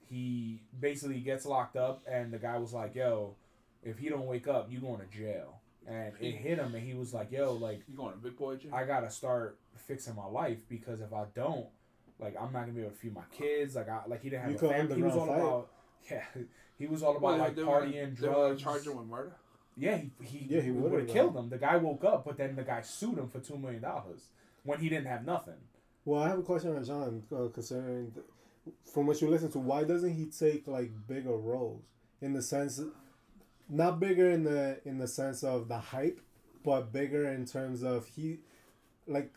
he 0.09 0.63
basically 0.81 1.21
gets 1.21 1.45
locked 1.45 1.77
up 1.77 2.03
and 2.11 2.33
the 2.33 2.39
guy 2.39 2.57
was 2.59 2.73
like 2.73 2.95
yo 2.95 3.35
if 3.83 3.99
he 3.99 4.09
don't 4.09 4.27
wake 4.27 4.49
up 4.49 4.71
you 4.71 4.79
going 4.81 5.01
to 5.01 5.07
jail 5.17 5.61
and 5.87 6.13
it 6.21 6.33
hit 6.33 6.59
him 6.59 6.75
and 6.75 6.87
he 6.87 6.95
was 6.95 7.13
like 7.15 7.31
yo 7.31 7.53
like 7.53 7.83
You 7.89 7.97
going 7.97 8.13
to 8.13 8.19
big 8.19 8.37
boy 8.37 8.57
gym? 8.57 8.73
I 8.75 8.85
gotta 8.85 9.11
start 9.11 9.59
fixing 9.87 10.17
my 10.17 10.27
life 10.27 10.59
because 10.69 11.01
if 11.01 11.13
I 11.13 11.25
don't, 11.35 11.67
like 12.19 12.35
I'm 12.41 12.53
not 12.53 12.61
gonna 12.63 12.73
be 12.73 12.81
able 12.81 12.91
to 12.91 12.97
feed 12.97 13.15
my 13.15 13.23
kids. 13.31 13.77
Like 13.77 13.89
I 13.89 14.01
like 14.07 14.23
he 14.23 14.31
didn't 14.31 14.43
have 14.51 14.63
You 14.63 14.69
a 14.69 14.73
family. 14.73 14.97
He 14.97 15.03
was 15.03 15.15
all 15.15 15.21
underground 15.23 15.43
fight. 15.43 15.49
about 15.49 15.69
yeah. 16.11 16.43
He 16.79 16.87
was 16.87 17.03
all 17.03 17.11
about 17.17 17.23
Well, 17.23 17.39
like 17.39 17.57
partying, 17.57 18.21
were 18.21 18.27
drugs. 18.27 18.63
charge 18.63 18.87
him 18.87 18.97
with 18.97 19.07
murder. 19.07 19.33
Yeah, 19.77 19.99
he 19.99 20.11
he, 20.39 20.47
Yeah, 20.55 20.61
he 20.63 20.71
would 20.71 20.91
would've 20.91 21.09
killed 21.09 21.37
him. 21.37 21.49
The 21.51 21.59
guy 21.59 21.77
woke 21.77 22.05
up, 22.05 22.25
but 22.25 22.37
then 22.37 22.57
the 22.57 22.63
guy 22.65 22.81
sued 22.81 23.19
him 23.19 23.29
for 23.29 23.39
two 23.41 23.57
million 23.59 23.83
dollars 23.83 24.29
when 24.67 24.81
he 24.81 24.89
didn't 24.89 25.07
have 25.07 25.25
nothing. 25.25 25.55
Well, 26.05 26.23
I 26.23 26.29
have 26.29 26.39
a 26.39 26.43
question 26.43 26.77
on 26.77 26.85
John 26.85 27.23
uh, 27.33 27.49
concerning 27.49 28.13
th- 28.13 28.27
from 28.93 29.07
what 29.07 29.21
you 29.21 29.29
listen 29.29 29.51
to. 29.53 29.59
Why 29.59 29.85
doesn't 29.85 30.15
he 30.15 30.27
take 30.27 30.67
like 30.67 30.91
bigger 31.09 31.37
roles 31.37 31.83
in 32.21 32.33
the 32.33 32.43
sense, 32.43 32.81
not 33.69 33.99
bigger 34.01 34.31
in 34.31 34.45
the 34.45 34.81
in 34.85 34.99
the 34.99 35.09
sense 35.09 35.43
of 35.43 35.69
the 35.69 35.79
hype, 35.79 36.21
but 36.65 36.93
bigger 36.93 37.29
in 37.29 37.45
terms 37.47 37.83
of 37.83 38.07
he, 38.07 38.39
like, 39.07 39.33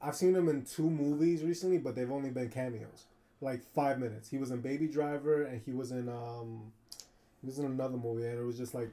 I've 0.00 0.14
seen 0.14 0.34
him 0.34 0.48
in 0.48 0.64
two 0.64 0.88
movies 0.88 1.42
recently, 1.42 1.78
but 1.78 1.94
they've 1.94 2.10
only 2.10 2.30
been 2.30 2.50
cameos, 2.50 3.04
like 3.40 3.62
five 3.74 3.98
minutes. 3.98 4.28
He 4.30 4.38
was 4.38 4.50
in 4.50 4.60
Baby 4.60 4.88
Driver, 4.88 5.44
and 5.44 5.60
he 5.64 5.72
was 5.72 5.90
in 5.92 6.08
um, 6.08 6.72
he 7.40 7.46
was 7.46 7.58
in 7.58 7.66
another 7.66 7.96
movie, 7.96 8.26
and 8.26 8.38
it 8.38 8.44
was 8.44 8.58
just 8.58 8.74
like. 8.74 8.90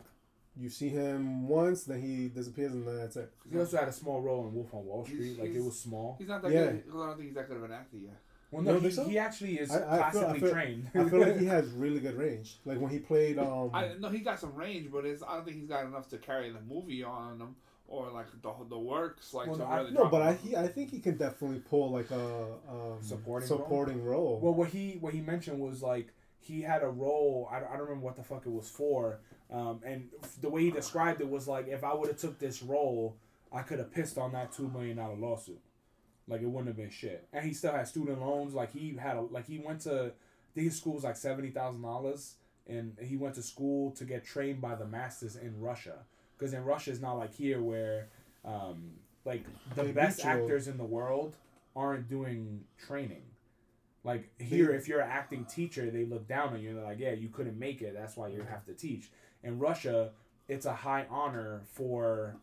You 0.57 0.69
see 0.69 0.89
him 0.89 1.47
once, 1.47 1.85
then 1.85 2.01
he 2.01 2.27
disappears, 2.27 2.73
and 2.73 2.85
then 2.85 2.97
that's 2.97 3.15
it. 3.15 3.31
He 3.49 3.57
also 3.57 3.77
had 3.77 3.87
a 3.87 3.91
small 3.93 4.21
role 4.21 4.45
in 4.47 4.53
Wolf 4.53 4.73
on 4.73 4.85
Wall 4.85 5.03
He's- 5.05 5.15
Street. 5.17 5.39
like 5.39 5.55
it 5.55 5.63
was 5.63 5.79
small. 5.79 6.15
He's 6.19 6.27
not 6.27 6.41
that 6.41 6.51
Yeah. 6.51 6.71
good. 6.71 6.83
I 6.89 6.93
don't 6.93 7.15
think 7.15 7.27
he's 7.27 7.35
that 7.35 7.47
good 7.47 7.57
of 7.57 7.63
an 7.63 7.71
actor 7.71 7.97
yet. 7.97 8.17
Well, 8.51 8.61
You 8.65 8.71
no, 8.73 8.79
he, 8.79 8.91
so? 8.91 9.05
he 9.05 9.17
actually 9.17 9.59
is 9.59 9.71
I- 9.71 9.75
I 9.75 9.79
feel- 9.79 9.89
I 9.89 10.11
classically 10.11 10.39
feel- 10.41 10.51
trained. 10.51 10.91
I 10.93 11.09
feel 11.09 11.19
like 11.21 11.37
he 11.37 11.45
has 11.57 11.71
really 11.71 12.01
good 12.01 12.15
range. 12.15 12.59
Like 12.65 12.81
when 12.81 12.91
he 12.91 12.99
played 12.99 13.39
um, 13.39 13.69
I 13.73 13.93
no, 13.97 14.09
he 14.09 14.19
got 14.19 14.39
some 14.41 14.53
range, 14.55 14.91
but 14.91 15.05
it's 15.05 15.23
I 15.23 15.35
don't 15.35 15.45
think 15.45 15.55
he's 15.57 15.69
got 15.69 15.85
enough 15.85 16.09
to 16.09 16.17
carry 16.17 16.51
the 16.51 16.59
movie 16.59 17.01
on 17.01 17.39
him 17.39 17.55
or 17.87 18.11
like 18.11 18.25
the 18.41 18.51
the 18.69 18.77
works 18.77 19.33
like 19.33 19.47
Well, 19.47 19.55
to 19.55 19.61
no, 19.63 19.67
I- 19.69 19.77
really 19.77 19.91
No, 19.91 19.99
drop 20.01 20.11
but 20.11 20.21
I 20.21 20.33
he, 20.33 20.57
I 20.57 20.67
think 20.67 20.89
he 20.91 20.99
can 20.99 21.15
definitely 21.15 21.59
pull 21.59 21.91
like 21.91 22.11
a 22.11 22.57
um, 22.69 22.97
Supporting 23.01 23.47
role? 23.47 23.57
supporting 23.57 24.03
role. 24.03 24.39
Well, 24.43 24.53
what 24.53 24.67
he 24.67 24.97
what 24.99 25.13
he 25.13 25.21
mentioned 25.21 25.61
was 25.61 25.81
like 25.81 26.09
he 26.39 26.61
had 26.61 26.83
a 26.83 26.89
role. 26.89 27.47
I, 27.49 27.57
I 27.59 27.77
don't 27.77 27.81
remember 27.87 28.03
what 28.03 28.17
the 28.17 28.23
fuck 28.23 28.45
it 28.45 28.51
was 28.51 28.67
for. 28.67 29.19
Um, 29.51 29.81
and 29.85 30.07
the 30.39 30.49
way 30.49 30.61
he 30.63 30.71
described 30.71 31.19
it 31.19 31.29
was 31.29 31.47
like 31.47 31.67
if 31.67 31.83
I 31.83 31.93
would 31.93 32.07
have 32.07 32.17
took 32.17 32.39
this 32.39 32.63
role, 32.63 33.17
I 33.51 33.61
could 33.63 33.79
have 33.79 33.91
pissed 33.91 34.17
on 34.17 34.31
that 34.31 34.53
two 34.53 34.69
million 34.69 34.97
dollar 34.97 35.15
lawsuit. 35.15 35.59
Like 36.27 36.41
it 36.41 36.47
wouldn't 36.47 36.67
have 36.67 36.77
been 36.77 36.89
shit. 36.89 37.27
And 37.33 37.45
he 37.45 37.53
still 37.53 37.73
had 37.73 37.87
student 37.87 38.21
loans. 38.21 38.53
Like 38.53 38.71
he 38.71 38.95
had 38.95 39.17
a 39.17 39.21
like 39.21 39.47
he 39.47 39.59
went 39.59 39.81
to 39.81 40.05
I 40.05 40.53
think 40.55 40.65
his 40.65 40.77
school 40.77 40.93
was 40.93 41.03
like 41.03 41.17
seventy 41.17 41.49
thousand 41.49 41.81
dollars, 41.81 42.35
and 42.67 42.95
he 43.01 43.17
went 43.17 43.35
to 43.35 43.43
school 43.43 43.91
to 43.91 44.05
get 44.05 44.25
trained 44.25 44.61
by 44.61 44.75
the 44.75 44.85
masters 44.85 45.35
in 45.35 45.59
Russia. 45.59 45.99
Because 46.37 46.53
in 46.53 46.63
Russia 46.63 46.91
it's 46.91 47.01
not 47.01 47.13
like 47.13 47.33
here 47.35 47.61
where, 47.61 48.07
um, 48.43 48.91
like 49.25 49.43
the 49.75 49.83
They 49.83 49.91
best 49.91 50.25
actors 50.25 50.67
in 50.67 50.77
the 50.77 50.85
world 50.85 51.35
aren't 51.75 52.09
doing 52.09 52.63
training. 52.77 53.23
Like 54.03 54.29
here, 54.41 54.71
if 54.71 54.87
you're 54.87 55.01
an 55.01 55.09
acting 55.11 55.45
teacher, 55.45 55.91
they 55.91 56.05
look 56.05 56.27
down 56.27 56.53
on 56.53 56.61
you. 56.61 56.73
They're 56.73 56.83
like, 56.83 56.99
"Yeah, 56.99 57.11
you 57.11 57.29
couldn't 57.29 57.59
make 57.59 57.81
it. 57.81 57.93
That's 57.93 58.17
why 58.17 58.29
you 58.29 58.41
have 58.49 58.65
to 58.65 58.73
teach." 58.73 59.11
In 59.43 59.59
Russia, 59.59 60.09
it's 60.47 60.65
a 60.65 60.73
high 60.73 61.05
honor 61.09 61.61
for 61.73 62.35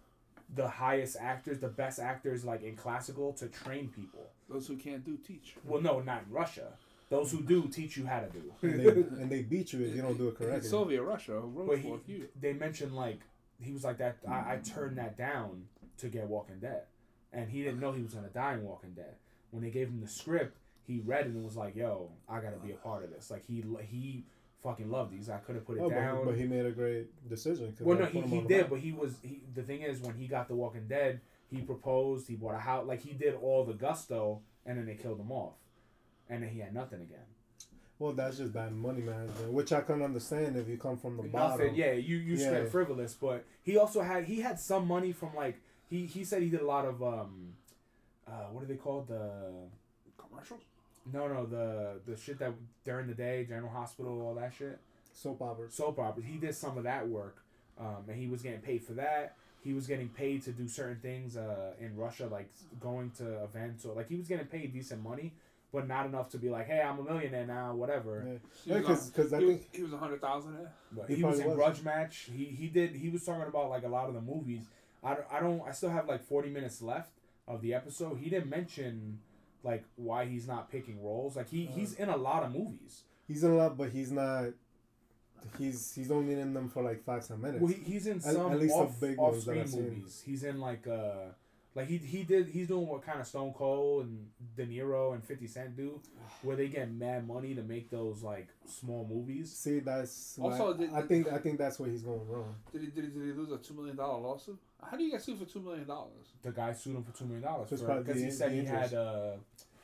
the 0.54 0.66
highest 0.68 1.16
actors, 1.20 1.58
the 1.60 1.68
best 1.68 1.98
actors, 1.98 2.44
like 2.44 2.62
in 2.62 2.74
classical, 2.76 3.32
to 3.34 3.46
train 3.48 3.88
people. 3.88 4.26
Those 4.48 4.66
who 4.66 4.76
can't 4.76 5.04
do 5.04 5.16
teach. 5.16 5.54
Well, 5.64 5.80
no, 5.82 6.00
not 6.00 6.22
in 6.26 6.32
Russia. 6.32 6.68
Those 7.10 7.30
who 7.32 7.42
do 7.42 7.68
teach 7.68 7.96
you 7.96 8.06
how 8.06 8.20
to 8.20 8.26
and, 8.26 8.80
do. 8.82 8.82
they, 8.82 8.88
and 9.22 9.30
they 9.30 9.42
beat 9.42 9.72
you 9.72 9.84
if 9.84 9.94
you 9.94 10.02
don't 10.02 10.16
do 10.18 10.28
it 10.28 10.30
In 10.40 10.46
correctly. 10.46 10.68
Soviet 10.68 11.02
Russia 11.02 11.38
wrote 11.40 11.68
But 11.68 11.78
for 11.80 12.00
he, 12.06 12.12
you. 12.12 12.28
they 12.40 12.52
mentioned 12.52 12.94
like 12.94 13.20
he 13.62 13.72
was 13.72 13.84
like 13.84 13.98
that. 13.98 14.18
I, 14.28 14.54
I 14.54 14.60
turned 14.64 14.98
that 14.98 15.16
down 15.16 15.64
to 15.98 16.08
get 16.08 16.28
Walking 16.28 16.58
Dead, 16.60 16.82
and 17.32 17.48
he 17.50 17.62
didn't 17.62 17.80
know 17.80 17.92
he 17.92 18.02
was 18.02 18.14
gonna 18.14 18.28
die 18.28 18.54
in 18.54 18.62
Walking 18.64 18.92
Dead. 18.92 19.14
When 19.50 19.62
they 19.62 19.70
gave 19.70 19.88
him 19.88 20.00
the 20.00 20.08
script, 20.08 20.58
he 20.86 21.00
read 21.04 21.26
it 21.26 21.32
and 21.32 21.44
was 21.44 21.56
like, 21.56 21.74
"Yo, 21.74 22.10
I 22.28 22.40
gotta 22.40 22.56
be 22.58 22.72
a 22.72 22.76
part 22.76 23.04
of 23.04 23.10
this." 23.10 23.30
Like 23.30 23.44
he 23.46 23.64
he 23.90 24.24
fucking 24.62 24.90
loved 24.90 25.12
these. 25.12 25.28
I 25.30 25.38
could 25.38 25.54
have 25.54 25.64
put 25.66 25.76
it 25.78 25.80
Oh, 25.80 25.88
but, 25.88 25.94
down. 25.94 26.24
but 26.24 26.36
he 26.36 26.44
made 26.44 26.66
a 26.66 26.70
great 26.72 27.28
decision. 27.28 27.72
'cause 27.72 27.86
well, 27.86 27.98
no, 27.98 28.06
he, 28.06 28.20
he 28.22 28.40
did, 28.42 28.62
map. 28.62 28.70
but 28.70 28.80
he 28.80 28.92
was 28.92 29.16
he. 29.22 29.42
The 29.54 29.62
thing 29.62 29.82
is, 29.82 30.00
when 30.00 30.14
he 30.16 30.26
got 30.26 30.48
the 30.48 30.54
Walking 30.54 30.86
Dead, 30.88 31.20
he 31.50 31.60
proposed. 31.62 32.28
He 32.28 32.34
bought 32.36 32.54
a 32.54 32.58
house. 32.58 32.86
Like 32.86 33.00
he 33.02 33.12
did 33.12 33.34
all 33.34 33.64
the 33.64 33.74
gusto, 33.74 34.40
and 34.66 34.78
then 34.78 34.86
they 34.86 34.94
killed 34.94 35.20
him 35.20 35.30
off, 35.32 35.54
and 36.28 36.42
then 36.42 36.50
he 36.50 36.60
had 36.60 36.74
nothing 36.74 37.00
again. 37.00 37.24
Well, 38.00 38.12
that's 38.12 38.36
just 38.38 38.52
bad 38.52 38.72
money 38.72 39.00
management, 39.02 39.52
which 39.52 39.72
I 39.72 39.80
can 39.80 40.02
understand 40.02 40.56
if 40.56 40.68
you 40.68 40.76
come 40.76 40.96
from 40.98 41.16
the 41.16 41.24
bottom. 41.24 41.58
Nothing. 41.58 41.74
Yeah, 41.74 41.92
you 41.92 42.16
you 42.16 42.36
Yeah. 42.36 42.48
spent 42.48 42.68
frivolous, 42.70 43.14
but 43.14 43.44
he 43.62 43.76
also 43.76 44.02
had 44.02 44.24
he 44.24 44.40
had 44.40 44.60
some 44.60 44.86
money 44.86 45.10
from 45.12 45.34
like 45.34 45.60
he 45.88 46.06
he 46.06 46.22
said 46.24 46.42
he 46.42 46.48
did 46.48 46.60
a 46.60 46.66
lot 46.66 46.84
of 46.84 47.02
um, 47.02 47.54
uh, 48.26 48.46
what 48.52 48.62
are 48.62 48.66
they 48.66 48.76
called 48.76 49.08
the 49.08 49.52
Commercials? 50.16 50.62
No 51.12 51.28
no 51.28 51.46
the 51.46 52.00
the 52.06 52.16
shit 52.16 52.38
that 52.38 52.52
during 52.84 53.06
the 53.06 53.14
day 53.14 53.44
General 53.48 53.70
Hospital 53.70 54.20
all 54.22 54.34
that 54.34 54.52
shit 54.54 54.78
Soap 55.12 55.42
operas. 55.42 55.74
soap 55.74 55.98
operas. 55.98 56.24
He 56.26 56.36
did 56.38 56.54
some 56.54 56.78
of 56.78 56.84
that 56.84 57.08
work, 57.08 57.38
um, 57.80 58.04
and 58.08 58.16
he 58.16 58.28
was 58.28 58.40
getting 58.40 58.60
paid 58.60 58.84
for 58.84 58.92
that. 58.92 59.34
He 59.64 59.72
was 59.72 59.88
getting 59.88 60.08
paid 60.10 60.42
to 60.44 60.52
do 60.52 60.68
certain 60.68 60.98
things 61.00 61.36
uh, 61.36 61.72
in 61.80 61.96
Russia, 61.96 62.28
like 62.30 62.48
going 62.78 63.10
to 63.18 63.42
events 63.42 63.84
or 63.84 63.94
like 63.94 64.08
he 64.08 64.14
was 64.16 64.28
getting 64.28 64.46
paid 64.46 64.72
decent 64.72 65.02
money, 65.02 65.32
but 65.72 65.88
not 65.88 66.06
enough 66.06 66.30
to 66.30 66.38
be 66.38 66.48
like, 66.50 66.68
hey, 66.68 66.80
I'm 66.80 67.00
a 67.00 67.02
millionaire 67.02 67.46
now, 67.46 67.74
whatever. 67.74 68.24
Yeah, 68.24 68.32
He 68.64 68.70
yeah, 68.70 68.78
because 68.78 69.32
I 69.32 69.38
he 69.40 69.44
was, 69.46 69.56
think 69.56 69.68
he 69.74 69.82
was 69.82 69.92
a 69.92 69.96
hundred 69.98 70.20
thousand. 70.20 70.56
But 70.92 71.08
He 71.08 71.16
he, 71.16 71.24
was 71.24 71.40
in 71.40 71.46
was. 71.48 71.56
Grudge 71.56 71.82
Match. 71.82 72.28
He 72.32 72.44
he 72.44 72.68
did. 72.68 72.94
He 72.94 73.08
was 73.08 73.24
talking 73.24 73.42
about 73.42 73.68
like 73.70 73.82
a 73.84 73.88
lot 73.88 74.06
of 74.08 74.14
the 74.14 74.20
movies. 74.20 74.62
I, 75.02 75.14
don't- 75.14 75.26
I 75.32 75.40
don't. 75.40 75.62
I 75.66 75.72
still 75.72 75.90
have 75.90 76.06
like 76.06 76.22
forty 76.22 76.48
minutes 76.50 76.80
left 76.80 77.10
of 77.48 77.60
the 77.60 77.74
episode. 77.74 78.18
He 78.18 78.30
didn't 78.30 78.48
mention 78.50 79.18
like 79.62 79.84
why 79.96 80.24
he's 80.26 80.46
not 80.46 80.70
picking 80.70 81.02
roles. 81.02 81.36
Like 81.36 81.48
he 81.48 81.66
he's 81.66 81.94
in 81.94 82.08
a 82.08 82.16
lot 82.16 82.42
of 82.44 82.52
movies. 82.52 83.02
he's 83.26 83.42
in 83.44 83.50
a 83.50 83.56
lot, 83.56 83.76
but 83.76 83.90
he's 83.90 84.10
not. 84.12 84.50
He's 85.58 85.94
he's 85.94 86.10
only 86.10 86.34
in 86.34 86.52
them 86.52 86.68
for 86.68 86.82
like 86.82 87.04
five 87.04 87.26
ten 87.26 87.40
minutes. 87.40 87.60
Well, 87.62 87.72
he, 87.72 87.80
he's 87.82 88.06
in 88.06 88.20
some 88.20 88.52
at 88.52 88.60
least 88.60 88.74
the 88.74 88.80
off, 88.80 89.00
big 89.00 89.18
off 89.18 89.40
screen 89.40 89.60
I've 89.60 89.72
movies. 89.74 90.22
He's 90.26 90.42
in 90.42 90.60
like 90.60 90.86
uh 90.86 91.30
Like 91.74 91.86
he 91.86 91.98
he 91.98 92.24
did 92.24 92.48
he's 92.48 92.66
doing 92.68 92.86
what 92.88 93.02
kind 93.02 93.20
of 93.20 93.26
Stone 93.26 93.54
Cold 93.54 94.06
and 94.06 94.28
De 94.56 94.66
Niro 94.66 95.14
and 95.14 95.22
Fifty 95.24 95.46
Cent 95.46 95.76
do, 95.76 96.00
where 96.42 96.56
they 96.56 96.66
get 96.68 96.90
mad 96.90 97.26
money 97.26 97.54
to 97.54 97.62
make 97.62 97.88
those 97.88 98.22
like 98.22 98.48
small 98.66 99.06
movies. 99.08 99.52
See, 99.56 99.78
that's 99.78 100.38
Also, 100.40 100.68
like, 100.70 100.78
did- 100.78 100.92
I 100.92 101.02
think 101.02 101.28
I 101.32 101.38
think 101.38 101.58
that's 101.58 101.78
where 101.78 101.88
he's 101.88 102.02
going 102.02 102.26
wrong. 102.28 102.54
Did 102.72 102.80
he, 102.82 102.86
did 102.88 103.04
he, 103.04 103.10
did 103.10 103.22
he 103.26 103.32
lose 103.32 103.52
a 103.52 103.58
$2 103.58 103.76
million 103.76 103.96
lawsuit? 103.96 104.58
How 104.82 104.96
do 104.96 105.02
you 105.04 105.10
get 105.10 105.22
sued 105.22 105.38
for 105.38 105.44
$2 105.44 105.62
million? 105.62 105.86
The 106.42 106.52
guy 106.52 106.72
sued 106.72 106.96
him 106.96 107.02
for 107.04 107.16
two 107.16 107.24
million 107.24 107.42
dollars 107.42 107.68
because 107.70 108.20
he 108.20 108.30
said 108.30 108.52
he 108.52 108.58
interest. 108.60 108.92
had 108.92 108.98
uh 108.98 109.30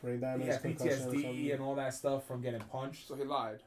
Brain 0.03 0.15
he 0.17 0.21
damage, 0.21 0.47
had 0.47 0.63
PTSD 0.63 1.53
and 1.53 1.63
all 1.63 1.75
that 1.75 1.95
stuff 1.95 2.27
from 2.27 2.41
getting 2.43 2.61
punched. 2.61 3.09
So 3.09 3.15
he 3.17 3.25
lied. 3.25 3.59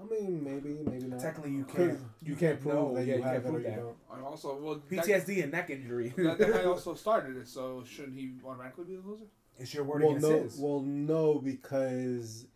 I 0.00 0.04
mean, 0.04 0.42
maybe, 0.44 0.78
maybe 0.88 1.06
not. 1.08 1.20
Technically, 1.20 1.50
you 1.52 1.64
can't 1.64 1.98
you 2.22 2.36
can't 2.36 2.60
prove 2.60 2.74
know. 2.74 2.94
that 2.94 3.06
yeah, 3.06 3.14
you 3.14 3.18
you 3.18 3.24
have 3.24 3.32
can't 3.42 3.44
it 3.46 3.50
prove 3.50 3.62
that. 3.64 3.76
don't. 3.76 4.24
Also, 4.24 4.56
well, 4.60 4.74
that, 4.74 4.88
PTSD 4.88 5.42
and 5.42 5.52
neck 5.52 5.70
injury. 5.70 6.14
that, 6.16 6.38
that 6.38 6.52
guy 6.52 6.64
also 6.66 6.94
started 6.94 7.36
it, 7.36 7.48
so 7.48 7.82
shouldn't 7.84 8.16
he 8.16 8.30
automatically 8.46 8.84
be 8.84 8.96
the 8.96 9.02
loser? 9.06 9.24
it's 9.58 9.74
your 9.74 9.84
word 9.84 10.02
Well, 10.02 10.10
against 10.12 10.28
no, 10.28 10.42
his. 10.42 10.58
well, 10.58 10.80
no, 10.80 11.38
because 11.38 12.46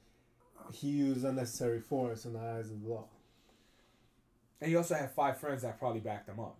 he 0.72 0.88
used 0.88 1.24
unnecessary 1.24 1.80
force 1.80 2.24
in 2.24 2.32
the 2.34 2.38
eyes 2.38 2.70
of 2.70 2.80
the 2.82 2.88
law. 2.88 3.04
and 4.60 4.70
he 4.70 4.76
also 4.76 4.94
had 4.94 5.10
five 5.12 5.38
friends 5.38 5.62
that 5.62 5.78
probably 5.78 6.00
backed 6.00 6.28
him 6.28 6.40
up. 6.40 6.56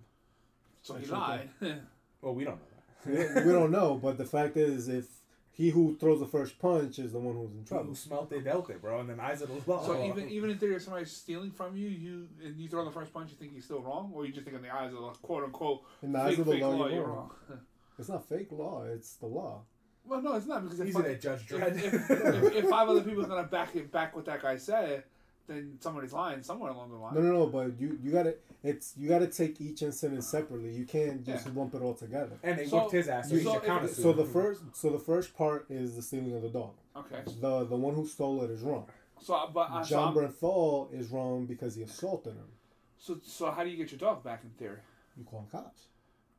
So 0.85 0.95
he 0.95 1.07
lied. 1.07 1.49
Well, 2.21 2.35
we 2.35 2.45
don't 2.45 2.59
know 2.59 3.15
that. 3.35 3.45
we 3.45 3.53
don't 3.53 3.71
know, 3.71 4.01
but 4.03 4.17
the 4.17 4.25
fact 4.25 4.57
is, 4.57 4.89
if 4.89 5.05
he 5.51 5.69
who 5.69 5.95
throws 6.01 6.21
the 6.21 6.27
first 6.27 6.59
punch 6.59 6.99
is 6.99 7.13
the 7.13 7.19
one 7.19 7.35
who's 7.35 7.53
in 7.53 7.63
trouble. 7.63 7.85
Who 7.85 7.95
trouble, 7.95 7.95
smelt 7.95 8.33
it, 8.33 8.45
dealt 8.45 8.71
it, 8.71 8.81
bro. 8.81 9.01
And 9.01 9.11
then 9.11 9.21
eyes 9.21 9.43
of 9.43 9.49
the 9.49 9.71
law. 9.71 9.85
So 9.85 10.05
even 10.07 10.31
even 10.31 10.49
in 10.49 10.57
theory, 10.57 10.77
if 10.77 10.83
somebody's 10.83 11.13
stealing 11.13 11.51
from 11.51 11.77
you, 11.77 11.89
you 11.89 12.29
and 12.43 12.59
you 12.59 12.67
throw 12.67 12.83
the 12.85 12.91
first 12.91 13.13
punch, 13.13 13.31
you 13.31 13.37
think 13.37 13.53
he's 13.53 13.67
still 13.67 13.83
wrong, 13.83 14.11
or 14.15 14.25
you 14.25 14.33
just 14.33 14.47
think 14.47 14.57
in 14.57 14.63
the 14.63 14.75
eyes 14.75 14.93
of 14.95 15.01
the 15.01 15.09
quote 15.21 15.45
unquote 15.45 15.83
in 16.03 16.13
the 16.13 16.19
eyes 16.19 16.39
of 16.39 16.47
the 16.47 16.55
law, 16.55 16.71
law, 16.71 16.87
you're 16.87 16.97
you're 16.97 17.07
wrong. 17.07 17.31
wrong. 17.49 17.61
It's 17.99 18.09
not 18.09 18.27
fake 18.27 18.51
law; 18.51 18.85
it's 18.85 19.15
the 19.17 19.27
law. 19.27 19.63
well, 20.05 20.23
no, 20.23 20.33
it's 20.35 20.47
not 20.47 20.65
because 20.65 20.81
if, 20.81 20.87
He's 20.87 20.97
in 20.97 21.03
that 21.03 21.21
Judge 21.21 21.43
if, 21.53 21.85
if, 21.85 22.11
if, 22.11 22.55
if 22.57 22.69
five 22.71 22.89
other 22.89 23.03
people 23.03 23.23
are 23.25 23.29
gonna 23.29 23.45
back 23.45 23.77
it 23.77 23.93
back 23.93 24.17
what 24.17 24.25
that 24.25 24.41
guy 24.43 24.57
said, 24.57 25.05
then 25.47 25.77
somebody's 25.81 26.13
lying 26.13 26.43
somewhere 26.43 26.71
along 26.71 26.91
the 26.91 26.97
line. 26.97 27.15
No, 27.15 27.21
no, 27.21 27.33
no. 27.33 27.47
But 27.47 27.79
you, 27.79 27.99
you 28.03 28.11
gotta, 28.11 28.35
it's 28.63 28.95
you 28.97 29.09
gotta 29.09 29.27
take 29.27 29.61
each 29.61 29.83
incident 29.83 30.25
separately. 30.25 30.73
You 30.75 30.85
can't 30.85 31.25
just 31.25 31.47
Yeah. 31.47 31.53
lump 31.55 31.75
it 31.75 31.83
all 31.83 31.95
together. 31.95 32.39
and 32.43 32.59
they 32.59 32.67
So- 32.67 32.81
whooped 32.81 32.93
his 32.93 33.09
ass, 33.09 33.29
so 33.29 33.35
you- 33.35 33.41
he 33.41 33.45
so 33.47 33.61
should 33.61 33.85
if- 33.85 33.95
So 33.95 34.13
the 34.13 34.25
first, 34.25 34.63
so 34.75 34.91
the 34.91 34.99
first 34.99 35.37
part 35.37 35.67
is 35.71 35.97
the 35.97 36.03
stealing 36.03 36.35
of 36.35 36.43
the 36.43 36.49
dog. 36.49 36.73
Okay. 36.97 37.23
The 37.41 37.65
the 37.65 37.77
one 37.77 37.95
who 37.95 38.07
stole 38.07 38.43
it 38.43 38.51
is 38.51 38.63
wrong. 38.63 38.87
So, 39.21 39.51
but 39.53 39.71
uh, 39.71 39.85
John 39.85 40.17
I'm- 40.17 40.33
Bernthal 40.33 40.93
is 40.93 41.11
wrong 41.11 41.47
because 41.47 41.75
he 41.75 41.83
assaulted 41.83 42.35
him. 42.35 42.49
so 42.97 43.19
so 43.23 43.51
how 43.51 43.65
do 43.65 43.71
you 43.71 43.77
get 43.77 43.91
your 43.91 43.99
dog 43.99 44.23
back 44.25 44.43
in 44.45 44.51
theory? 44.51 44.79
You 45.17 45.25
call 45.25 45.47
the 45.51 45.59
cops. 45.59 45.87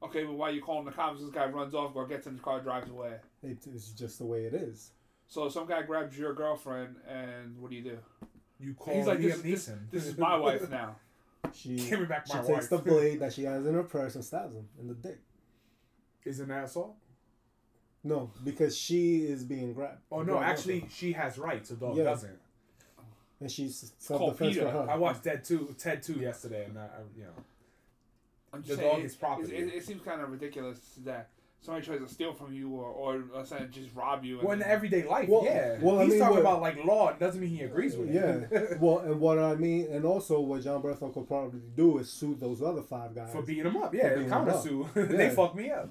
Okay, 0.03 0.23
but 0.25 0.33
why 0.33 0.49
are 0.49 0.51
you 0.51 0.61
calling 0.61 0.85
the 0.85 0.91
cops? 0.91 1.21
This 1.21 1.29
guy 1.29 1.45
runs 1.47 1.73
off, 1.73 1.95
or 1.95 2.05
gets 2.05 2.27
in 2.27 2.33
his 2.33 2.41
car, 2.41 2.59
drives 2.61 2.89
away. 2.91 3.17
It's 3.41 3.91
just 3.91 4.19
the 4.19 4.25
way 4.25 4.45
it 4.45 4.53
is. 4.53 4.91
So 5.27 5.49
some 5.49 5.65
guy 5.67 5.81
grabs 5.83 6.17
your 6.19 6.33
girlfriend, 6.33 6.97
and 7.07 7.57
what 7.59 7.69
do 7.71 7.77
you 7.77 7.81
do? 7.83 7.97
You 8.65 8.73
call 8.73 8.95
He's 8.95 9.05
like, 9.07 9.19
Liam 9.19 9.23
this, 9.23 9.41
this, 9.41 9.69
Neeson. 9.69 9.79
this 9.91 10.05
is 10.07 10.17
my 10.17 10.35
wife 10.37 10.69
now. 10.69 10.95
She 11.53 11.75
Give 11.77 11.99
me 11.99 12.05
back 12.07 12.25
she 12.27 12.33
my 12.33 12.39
takes 12.39 12.49
wife. 12.49 12.69
the 12.69 12.77
blade 12.89 13.19
that 13.19 13.31
she 13.31 13.43
has 13.43 13.65
in 13.67 13.75
her 13.75 13.83
purse 13.83 14.15
and 14.15 14.25
stabs 14.25 14.55
him 14.55 14.67
in 14.79 14.87
the 14.87 14.95
dick. 14.95 15.19
Isn't 16.25 16.47
that 16.49 16.63
assault? 16.65 16.95
No, 18.03 18.31
because 18.43 18.75
she 18.75 19.25
is 19.25 19.43
being 19.43 19.73
grabbed. 19.73 19.99
Oh 20.11 20.23
no, 20.23 20.37
grabbed 20.37 20.45
actually, 20.59 20.81
up. 20.81 20.89
she 20.91 21.11
has 21.13 21.37
rights. 21.37 21.69
The 21.69 21.75
dog 21.75 21.95
Yeah. 21.97 22.03
doesn't. 22.05 22.39
and 23.39 23.51
she's 23.51 23.93
Call 24.07 24.17
self 24.19 24.37
defense 24.39 24.55
for 24.57 24.61
Peter. 24.65 24.71
her. 24.71 24.89
I 24.89 24.95
watched 24.97 25.23
Ted 25.23 25.43
two, 25.45 25.75
Ted 25.77 26.01
two 26.01 26.13
yesterday, 26.19 26.65
and 26.65 26.77
I, 26.79 26.83
I 26.83 26.87
you 27.15 27.23
know, 27.23 27.29
I'm 28.53 28.61
The 28.61 28.67
just 28.67 28.81
dog 28.81 28.91
saying, 28.93 29.05
is 29.05 29.13
it, 29.13 29.19
property. 29.19 29.55
It, 29.55 29.73
it, 29.75 29.85
seems 29.85 30.01
kind 30.01 30.21
of 30.21 30.31
ridiculous 30.31 30.79
that 31.05 31.29
somebody 31.65 31.85
tries 31.85 31.99
to 31.99 32.07
steal 32.07 32.33
from 32.33 32.53
you 32.53 32.69
or 32.69 32.85
or 32.85 33.23
let's 33.35 33.49
say 33.49 33.65
just 33.71 33.89
rob 33.95 34.23
you. 34.23 34.39
well, 34.41 34.51
in 34.51 34.59
then- 34.59 34.69
everyday 34.69 35.03
life, 35.03 35.27
Well- 35.27 35.43
yeah. 35.45 35.77
well, 35.81 35.99
I 35.99 36.03
He's 36.03 36.11
mean, 36.13 36.19
talking 36.21 36.35
what- 36.35 36.41
about 36.41 36.61
like 36.61 36.83
law. 36.85 37.09
It 37.09 37.19
doesn't 37.19 37.41
mean 37.41 37.49
he 37.49 37.63
agrees 37.63 37.95
with 37.97 38.09
you. 38.09 38.15
Yeah. 38.15 38.45
it. 38.59 38.79
well, 38.79 38.99
and 38.99 39.19
what 39.19 39.39
I 39.39 39.55
mean, 39.55 39.87
and 39.91 40.05
also 40.05 40.39
what 40.39 40.61
John 40.63 40.81
Bernthal 40.81 41.13
could 41.13 41.27
probably 41.27 41.61
do 41.75 41.97
is 41.97 42.11
sue 42.11 42.35
those 42.39 42.61
other 42.61 42.81
five 42.83 43.13
guys. 43.15 43.31
for 43.31 43.41
beating 43.41 43.65
him 43.65 43.77
up. 43.77 43.93
Yeah, 43.93 44.09
beating 44.09 44.23
him 44.25 44.29
counter 44.29 44.53
sue. 44.57 44.87
Yeah. 44.95 45.03
they 45.05 45.29
fucked 45.29 45.55
me 45.55 45.69
up. 45.71 45.89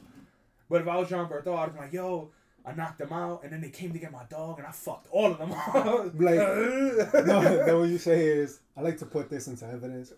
But 0.71 0.81
if 0.83 0.88
I 0.88 0.97
was 0.97 1.09
John 1.11 1.28
Bernthal, 1.28 1.59
I'd 1.59 1.75
be 1.75 1.78
like, 1.81 1.93
yo, 1.93 2.31
I 2.66 2.73
knocked 2.73 2.99
them 2.99 3.12
out, 3.12 3.42
and 3.44 3.52
then 3.52 3.61
they 3.61 3.68
came 3.68 3.92
to 3.92 3.99
get 3.99 4.11
my 4.11 4.25
dog, 4.30 4.59
and 4.59 4.66
I 4.66 4.71
fucked 4.71 5.06
all 5.11 5.30
of 5.33 5.38
them 5.38 5.52
up. 5.52 5.75
Like, 6.18 6.37
no, 7.26 7.64
no, 7.66 7.78
what 7.80 7.88
you 7.90 7.99
say 7.99 8.25
is, 8.26 8.61
I 8.75 8.80
like 8.80 8.97
to 8.99 9.06
put 9.06 9.28
this 9.28 9.49
into 9.49 9.66
evidence. 9.66 10.12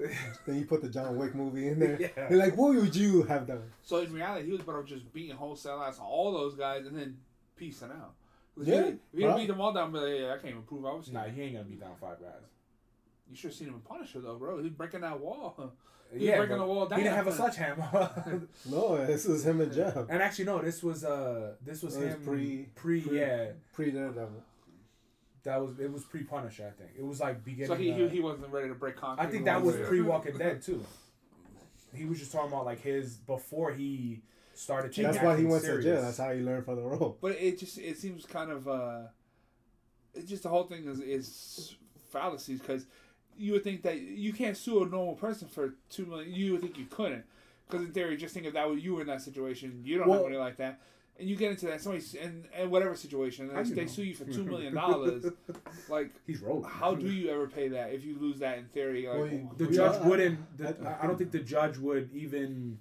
then 0.46 0.58
you 0.58 0.64
put 0.64 0.80
the 0.80 0.88
John 0.88 1.16
Wick 1.16 1.34
movie 1.34 1.66
in 1.68 1.80
there. 1.80 1.98
Yeah. 2.00 2.30
You're 2.30 2.38
like, 2.38 2.56
what 2.56 2.74
would 2.76 2.94
you 2.94 3.24
have 3.24 3.48
done? 3.48 3.62
So 3.82 3.98
in 3.98 4.12
reality, 4.12 4.46
he 4.46 4.52
was 4.52 4.60
better 4.60 4.78
off 4.78 4.86
just 4.86 5.12
beating 5.12 5.34
wholesale 5.36 5.82
ass 5.82 5.98
all 5.98 6.32
those 6.32 6.54
guys 6.54 6.86
and 6.86 6.96
then 6.96 7.18
piecing 7.56 7.90
out. 7.90 8.14
If 8.60 8.68
Yeah, 8.68 8.74
you, 8.86 8.98
if 9.12 9.20
you 9.20 9.34
beat 9.34 9.46
them 9.48 9.60
all 9.60 9.72
down, 9.72 9.90
but 9.90 10.06
yeah, 10.06 10.28
I 10.32 10.36
can't 10.36 10.50
even 10.50 10.62
prove 10.62 10.86
I 10.86 10.92
was. 10.92 11.10
nah, 11.10 11.24
he 11.24 11.42
ain't 11.42 11.54
gonna 11.54 11.64
beat 11.64 11.80
down 11.80 11.96
five 12.00 12.20
guys. 12.20 12.30
You 13.28 13.36
should 13.36 13.50
have 13.50 13.58
seen 13.58 13.68
him 13.68 13.74
in 13.74 13.80
Punisher 13.80 14.20
though, 14.20 14.36
bro. 14.36 14.62
He's 14.62 14.70
breaking 14.70 15.00
that 15.00 15.18
wall. 15.18 15.56
He 16.14 16.26
yeah, 16.28 16.38
breaking 16.38 16.58
the 16.58 16.64
wall 16.64 16.88
He 16.88 17.02
didn't 17.02 17.14
have 17.14 17.26
a 17.26 17.32
sledgehammer. 17.32 18.48
No, 18.70 19.04
this 19.06 19.26
is 19.26 19.44
him 19.46 19.60
and 19.60 19.72
Jeff. 19.72 19.96
and 19.96 20.22
actually, 20.22 20.44
no, 20.46 20.60
this 20.60 20.82
was 20.82 21.04
uh, 21.04 21.54
this 21.64 21.82
was 21.82 21.96
It 21.96 22.04
was 22.04 22.14
him 22.14 22.22
pre- 22.25 22.68
pre, 22.75 23.00
pre- 23.00 23.18
yeah. 23.18 23.46
Pre 23.72 23.90
Daredevil. 23.90 24.42
That 25.44 25.62
was 25.62 25.78
it 25.78 25.92
was 25.92 26.04
pre 26.04 26.25
Punisher, 26.25 26.72
I 26.75 26.80
think. 26.80 26.92
It 26.98 27.04
was 27.04 27.20
like 27.20 27.44
beginning. 27.44 27.68
So 27.68 27.75
he, 27.75 27.92
uh, 27.92 27.96
he, 27.96 28.08
he 28.08 28.20
wasn't 28.20 28.48
ready 28.52 28.68
to 28.68 28.75
break 28.75 28.96
concrete. 28.96 29.26
I 29.26 29.30
think 29.30 29.44
that 29.44 29.62
was 29.62 29.76
pre 29.76 30.00
Walking 30.00 30.36
Dead 30.36 30.62
too. 30.62 30.84
He 31.94 32.04
was 32.04 32.18
just 32.18 32.32
talking 32.32 32.52
about 32.52 32.64
like 32.64 32.80
his 32.80 33.14
before 33.16 33.72
he 33.72 34.22
started 34.54 34.92
taking. 34.92 35.04
That's 35.04 35.22
why 35.22 35.36
he 35.36 35.44
went 35.44 35.62
serious. 35.62 35.84
to 35.84 35.92
jail. 35.92 36.02
That's 36.02 36.18
how 36.18 36.32
he 36.32 36.40
learned 36.40 36.64
for 36.64 36.75
the 36.75 36.82
role. 36.82 37.16
But 37.20 37.32
it 37.32 37.58
just 37.58 37.78
it 37.78 37.96
seems 37.96 38.26
kind 38.26 38.50
of 38.50 38.66
uh, 38.68 39.02
it 40.14 40.26
just 40.26 40.42
the 40.42 40.48
whole 40.48 40.64
thing 40.64 40.86
is 40.86 41.00
is 41.00 41.76
fallacies 42.10 42.60
because 42.60 42.86
you 43.38 43.52
would 43.52 43.64
think 43.64 43.83
that 43.83 44.00
you 44.00 44.33
can't 44.33 44.57
sue 44.57 44.83
a 44.83 44.87
normal 44.87 45.14
person 45.14 45.49
for 45.49 45.75
two 45.90 46.07
million. 46.07 46.33
You 46.33 46.52
would 46.52 46.61
think 46.62 46.78
you 46.78 46.87
couldn't 46.87 47.25
because 47.69 47.85
in 47.87 47.93
theory, 47.93 48.16
just 48.16 48.35
think 48.35 48.47
if 48.47 48.55
that 48.55 48.69
was 48.69 48.83
you 48.83 48.95
were 48.95 49.00
in 49.02 49.07
that 49.09 49.23
situation, 49.23 49.83
you 49.85 49.99
don't 49.99 50.09
Well- 50.09 50.19
have 50.19 50.26
money 50.26 50.37
like 50.38 50.57
that. 50.59 50.81
And 51.19 51.26
you 51.31 51.35
get 51.35 51.50
into 51.50 51.64
that 51.69 51.81
somebody 51.81 52.05
and, 52.21 52.45
and 52.55 52.71
whatever 52.71 52.95
situation, 52.95 53.49
and 53.49 53.66
they 53.75 53.83
know? 53.85 53.87
sue 53.87 54.02
you 54.02 54.14
for 54.14 54.26
two 54.26 54.45
million 54.52 54.75
dollars. 54.75 55.25
like, 55.88 56.11
He's 56.26 56.43
rolling. 56.43 56.64
how 56.71 56.95
do 56.95 57.07
you 57.07 57.31
ever 57.31 57.47
pay 57.47 57.69
that 57.69 57.95
if 57.95 58.05
you 58.05 58.19
lose 58.19 58.38
that 58.40 58.59
in 58.59 58.66
theory? 58.66 59.07
Like, 59.09 59.16
Well, 59.19 59.26
you- 59.28 59.50
The 59.57 59.66
judge 59.69 60.02
I- 60.02 60.07
wouldn't. 60.09 60.59
The, 60.59 60.76
I- 60.87 61.05
I 61.05 61.07
don't 61.07 61.16
think 61.16 61.31
the 61.31 61.38
judge 61.40 61.78
would 61.78 62.11
even. 62.14 62.78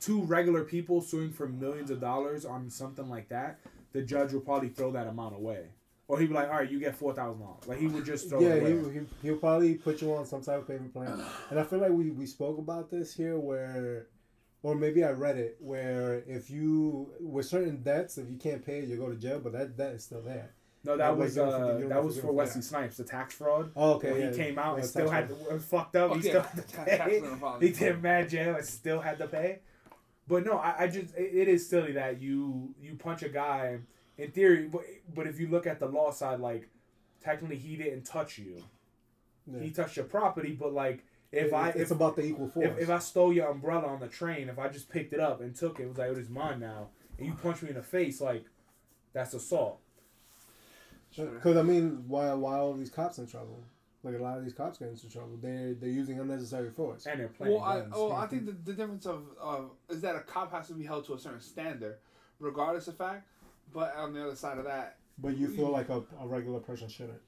Two 0.00 0.22
regular 0.22 0.64
people 0.64 1.02
suing 1.02 1.30
for 1.30 1.46
millions 1.46 1.90
of 1.90 2.00
dollars 2.00 2.46
on 2.46 2.70
something 2.70 3.08
like 3.10 3.28
that, 3.28 3.60
the 3.92 4.00
judge 4.00 4.32
will 4.32 4.40
probably 4.40 4.70
throw 4.70 4.90
that 4.92 5.06
amount 5.06 5.36
away, 5.36 5.66
or 6.06 6.18
he'd 6.20 6.28
be 6.28 6.34
like, 6.34 6.48
"All 6.48 6.58
right, 6.58 6.70
you 6.70 6.78
get 6.78 6.96
four 6.96 7.14
thousand 7.14 7.40
dollars." 7.40 7.66
Like 7.66 7.78
he 7.78 7.86
would 7.86 8.04
just 8.04 8.28
throw 8.28 8.40
yeah, 8.40 8.54
it 8.54 8.62
away. 8.62 8.92
he, 8.92 8.98
he, 8.98 9.06
he'll 9.22 9.36
probably 9.36 9.74
put 9.74 10.02
you 10.02 10.14
on 10.14 10.26
some 10.26 10.42
type 10.42 10.58
of 10.58 10.68
payment 10.68 10.92
plan. 10.92 11.22
And 11.50 11.58
I 11.58 11.64
feel 11.64 11.78
like 11.78 11.92
we, 11.92 12.10
we 12.10 12.26
spoke 12.26 12.58
about 12.58 12.90
this 12.90 13.14
here 13.14 13.38
where, 13.38 14.08
or 14.62 14.74
maybe 14.74 15.02
I 15.04 15.12
read 15.12 15.38
it, 15.38 15.56
where 15.60 16.22
if 16.26 16.50
you, 16.50 17.10
with 17.20 17.46
certain 17.46 17.82
debts, 17.82 18.18
if 18.18 18.28
you 18.30 18.36
can't 18.36 18.64
pay 18.64 18.80
it, 18.80 18.88
you 18.88 18.96
go 18.96 19.08
to 19.08 19.16
jail, 19.16 19.40
but 19.42 19.52
that 19.52 19.76
debt 19.76 19.94
is 19.94 20.04
still 20.04 20.22
there. 20.22 20.54
no, 20.84 20.96
that 20.98 21.16
was 21.16 21.38
uh, 21.38 21.74
forget- 21.74 21.88
that 21.88 22.04
was 22.04 22.16
forget- 22.16 22.28
for 22.28 22.32
Wesley 22.34 22.62
Snipes, 22.62 22.96
the 22.98 23.04
tax 23.04 23.34
fraud. 23.34 23.72
Oh, 23.74 23.94
okay. 23.94 24.12
When 24.12 24.20
yeah. 24.20 24.30
he 24.30 24.36
came 24.36 24.58
out 24.58 24.76
and 24.76 24.86
still 24.86 25.08
had 25.08 25.28
to, 25.28 25.34
was 25.34 25.64
fucked 25.64 25.96
up. 25.96 26.10
Oh, 26.10 26.14
he 26.14 26.20
still 26.22 26.42
had 26.42 26.68
to 26.68 26.76
pay. 26.76 26.96
tax 26.98 27.40
man. 27.40 27.60
He 27.60 27.70
did 27.70 28.02
mad 28.02 28.28
jail 28.28 28.56
and 28.56 28.64
still 28.66 29.00
had 29.00 29.18
to 29.18 29.26
pay. 29.26 29.60
But 30.26 30.44
no, 30.44 30.56
I, 30.56 30.84
I 30.84 30.86
just 30.88 31.14
it, 31.14 31.30
it 31.34 31.48
is 31.48 31.68
silly 31.68 31.92
that 31.92 32.20
you 32.20 32.74
you 32.80 32.94
punch 32.94 33.22
a 33.22 33.28
guy 33.28 33.78
in 34.18 34.30
theory, 34.30 34.66
but 34.68 34.82
but 35.14 35.26
if 35.26 35.38
you 35.40 35.48
look 35.48 35.66
at 35.66 35.78
the 35.80 35.86
law 35.86 36.10
side, 36.10 36.40
like 36.40 36.68
technically 37.22 37.56
he 37.56 37.76
didn't 37.76 38.04
touch 38.04 38.38
you. 38.38 38.62
Yeah. 39.46 39.60
He 39.60 39.70
touched 39.70 39.96
your 39.96 40.06
property, 40.06 40.52
but 40.58 40.72
like 40.72 41.04
if 41.32 41.46
It- 41.48 41.52
I 41.52 41.68
it's 41.70 41.90
if, 41.90 41.90
about 41.90 42.16
the 42.16 42.22
equal 42.24 42.48
force. 42.48 42.66
if 42.66 42.78
if 42.78 42.90
I 42.90 42.98
stole 42.98 43.32
your 43.32 43.50
umbrella 43.50 43.88
on 43.88 44.00
the 44.00 44.08
train, 44.08 44.48
if 44.48 44.58
I 44.58 44.68
just 44.68 44.88
picked 44.88 45.12
it 45.12 45.20
up 45.20 45.40
and 45.40 45.54
took 45.54 45.80
it, 45.80 45.84
it 45.84 45.88
was 45.88 45.98
like 45.98 46.10
it 46.12 46.18
is 46.18 46.28
mine 46.30 46.60
now, 46.60 46.88
and 47.18 47.26
you 47.26 47.34
punch 47.34 47.62
me 47.62 47.70
in 47.70 47.74
the 47.74 47.82
face, 47.82 48.20
like 48.20 48.44
that's 49.12 49.34
assault. 49.34 49.80
Because 51.16 51.56
I 51.56 51.62
mean, 51.62 52.04
why 52.08 52.32
why 52.34 52.56
all 52.58 52.74
these 52.74 52.90
cops 52.90 53.18
in 53.18 53.26
trouble? 53.26 53.62
Like 54.02 54.16
a 54.16 54.18
lot 54.22 54.36
of 54.36 54.44
these 54.44 54.52
cops 54.52 54.78
get 54.78 54.88
into 54.88 55.08
trouble. 55.08 55.38
They're 55.40 55.74
they're 55.74 55.88
using 55.88 56.18
unnecessary 56.20 56.70
force. 56.70 57.06
And 57.06 57.20
they're 57.20 57.28
playing 57.28 57.54
Well, 57.54 57.62
I, 57.64 57.80
guns. 57.80 57.92
well, 57.94 58.12
I 58.12 58.26
think 58.26 58.46
the, 58.46 58.52
the 58.52 58.72
difference 58.74 59.06
of, 59.06 59.22
of 59.40 59.70
is 59.88 60.00
that 60.02 60.16
a 60.16 60.20
cop 60.20 60.52
has 60.52 60.66
to 60.68 60.74
be 60.74 60.84
held 60.84 61.06
to 61.06 61.14
a 61.14 61.18
certain 61.18 61.40
standard, 61.40 61.96
regardless 62.40 62.88
of 62.88 62.96
fact. 62.96 63.28
But 63.74 63.94
on 63.96 64.14
the 64.14 64.24
other 64.24 64.36
side 64.36 64.56
of 64.58 64.64
that, 64.64 64.96
But 65.18 65.36
you 65.36 65.48
feel 65.48 65.68
like 65.70 65.88
a, 65.90 66.02
a 66.20 66.26
regular 66.26 66.60
person 66.60 66.88
shouldn't. 66.88 67.20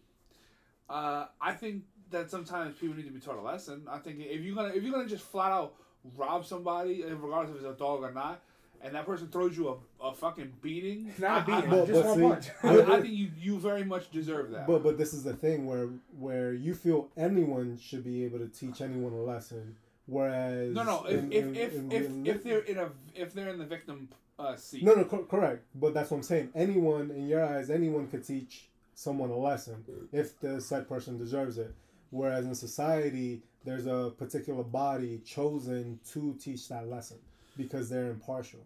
uh, 0.88 1.26
I 1.40 1.52
think 1.52 1.82
that 2.10 2.30
sometimes 2.30 2.76
people 2.78 2.96
need 2.96 3.04
to 3.06 3.10
be 3.10 3.18
taught 3.20 3.36
a 3.36 3.42
lesson. 3.42 3.82
I 3.90 3.98
think 3.98 4.20
if 4.20 4.40
you're 4.42 4.54
gonna 4.54 4.68
if 4.72 4.82
you're 4.82 4.92
gonna 4.92 5.08
just 5.08 5.24
flat 5.24 5.50
out 5.52 5.74
rob 6.16 6.46
somebody, 6.46 7.02
regardless 7.04 7.56
if 7.56 7.64
it's 7.64 7.74
a 7.74 7.76
dog 7.78 8.02
or 8.02 8.12
not, 8.12 8.40
and 8.80 8.94
that 8.94 9.04
person 9.06 9.26
throws 9.26 9.56
you 9.56 9.68
a, 10.00 10.04
a 10.06 10.14
fucking 10.14 10.52
beating, 10.62 11.12
Not 11.18 11.48
a 11.48 11.52
I- 11.52 11.56
I- 11.56 11.60
beating, 11.60 11.70
But- 11.70 11.86
just 11.88 12.02
but 12.04 12.18
one 12.18 12.42
see, 12.42 12.50
punch. 12.62 12.88
I, 12.88 12.92
I 12.94 13.00
think 13.00 13.14
you 13.14 13.30
you 13.40 13.58
very 13.58 13.82
much 13.84 14.10
deserve 14.12 14.50
that. 14.52 14.68
But 14.68 14.84
but 14.84 14.96
this 14.98 15.12
is 15.12 15.24
the 15.24 15.34
thing 15.34 15.66
where 15.66 15.88
where 16.16 16.52
you 16.54 16.74
feel 16.74 17.08
anyone 17.16 17.76
should 17.76 18.04
be 18.04 18.24
able 18.24 18.38
to 18.38 18.46
teach 18.46 18.80
anyone 18.80 19.12
a 19.12 19.16
lesson, 19.22 19.74
whereas 20.06 20.72
no, 20.74 20.84
no. 20.84 21.04
If 21.06 21.24
in- 21.24 21.32
if 21.32 21.44
in- 21.44 21.56
if, 21.56 21.74
in- 21.74 21.92
if, 21.92 22.06
in- 22.06 22.26
if 22.26 22.42
they're 22.44 22.60
in 22.60 22.78
a 22.78 22.90
if 23.16 23.34
they're 23.34 23.48
in 23.48 23.58
the 23.58 23.66
victim 23.66 24.08
uh, 24.38 24.56
seat. 24.56 24.82
No, 24.82 24.94
no, 24.94 25.04
cor- 25.04 25.24
correct. 25.24 25.64
But 25.74 25.94
that's 25.94 26.10
what 26.10 26.18
I'm 26.18 26.22
saying. 26.22 26.50
Anyone, 26.54 27.10
in 27.10 27.26
your 27.28 27.44
eyes, 27.44 27.70
anyone 27.70 28.06
could 28.08 28.26
teach 28.26 28.68
someone 28.94 29.30
a 29.30 29.36
lesson 29.36 29.84
if 30.12 30.38
the 30.40 30.60
said 30.60 30.88
person 30.88 31.18
deserves 31.18 31.58
it. 31.58 31.74
Whereas 32.10 32.46
in 32.46 32.54
society, 32.54 33.42
there's 33.64 33.86
a 33.86 34.12
particular 34.16 34.62
body 34.62 35.20
chosen 35.24 35.98
to 36.12 36.34
teach 36.40 36.68
that 36.68 36.88
lesson 36.88 37.18
because 37.56 37.88
they're 37.88 38.10
impartial. 38.10 38.60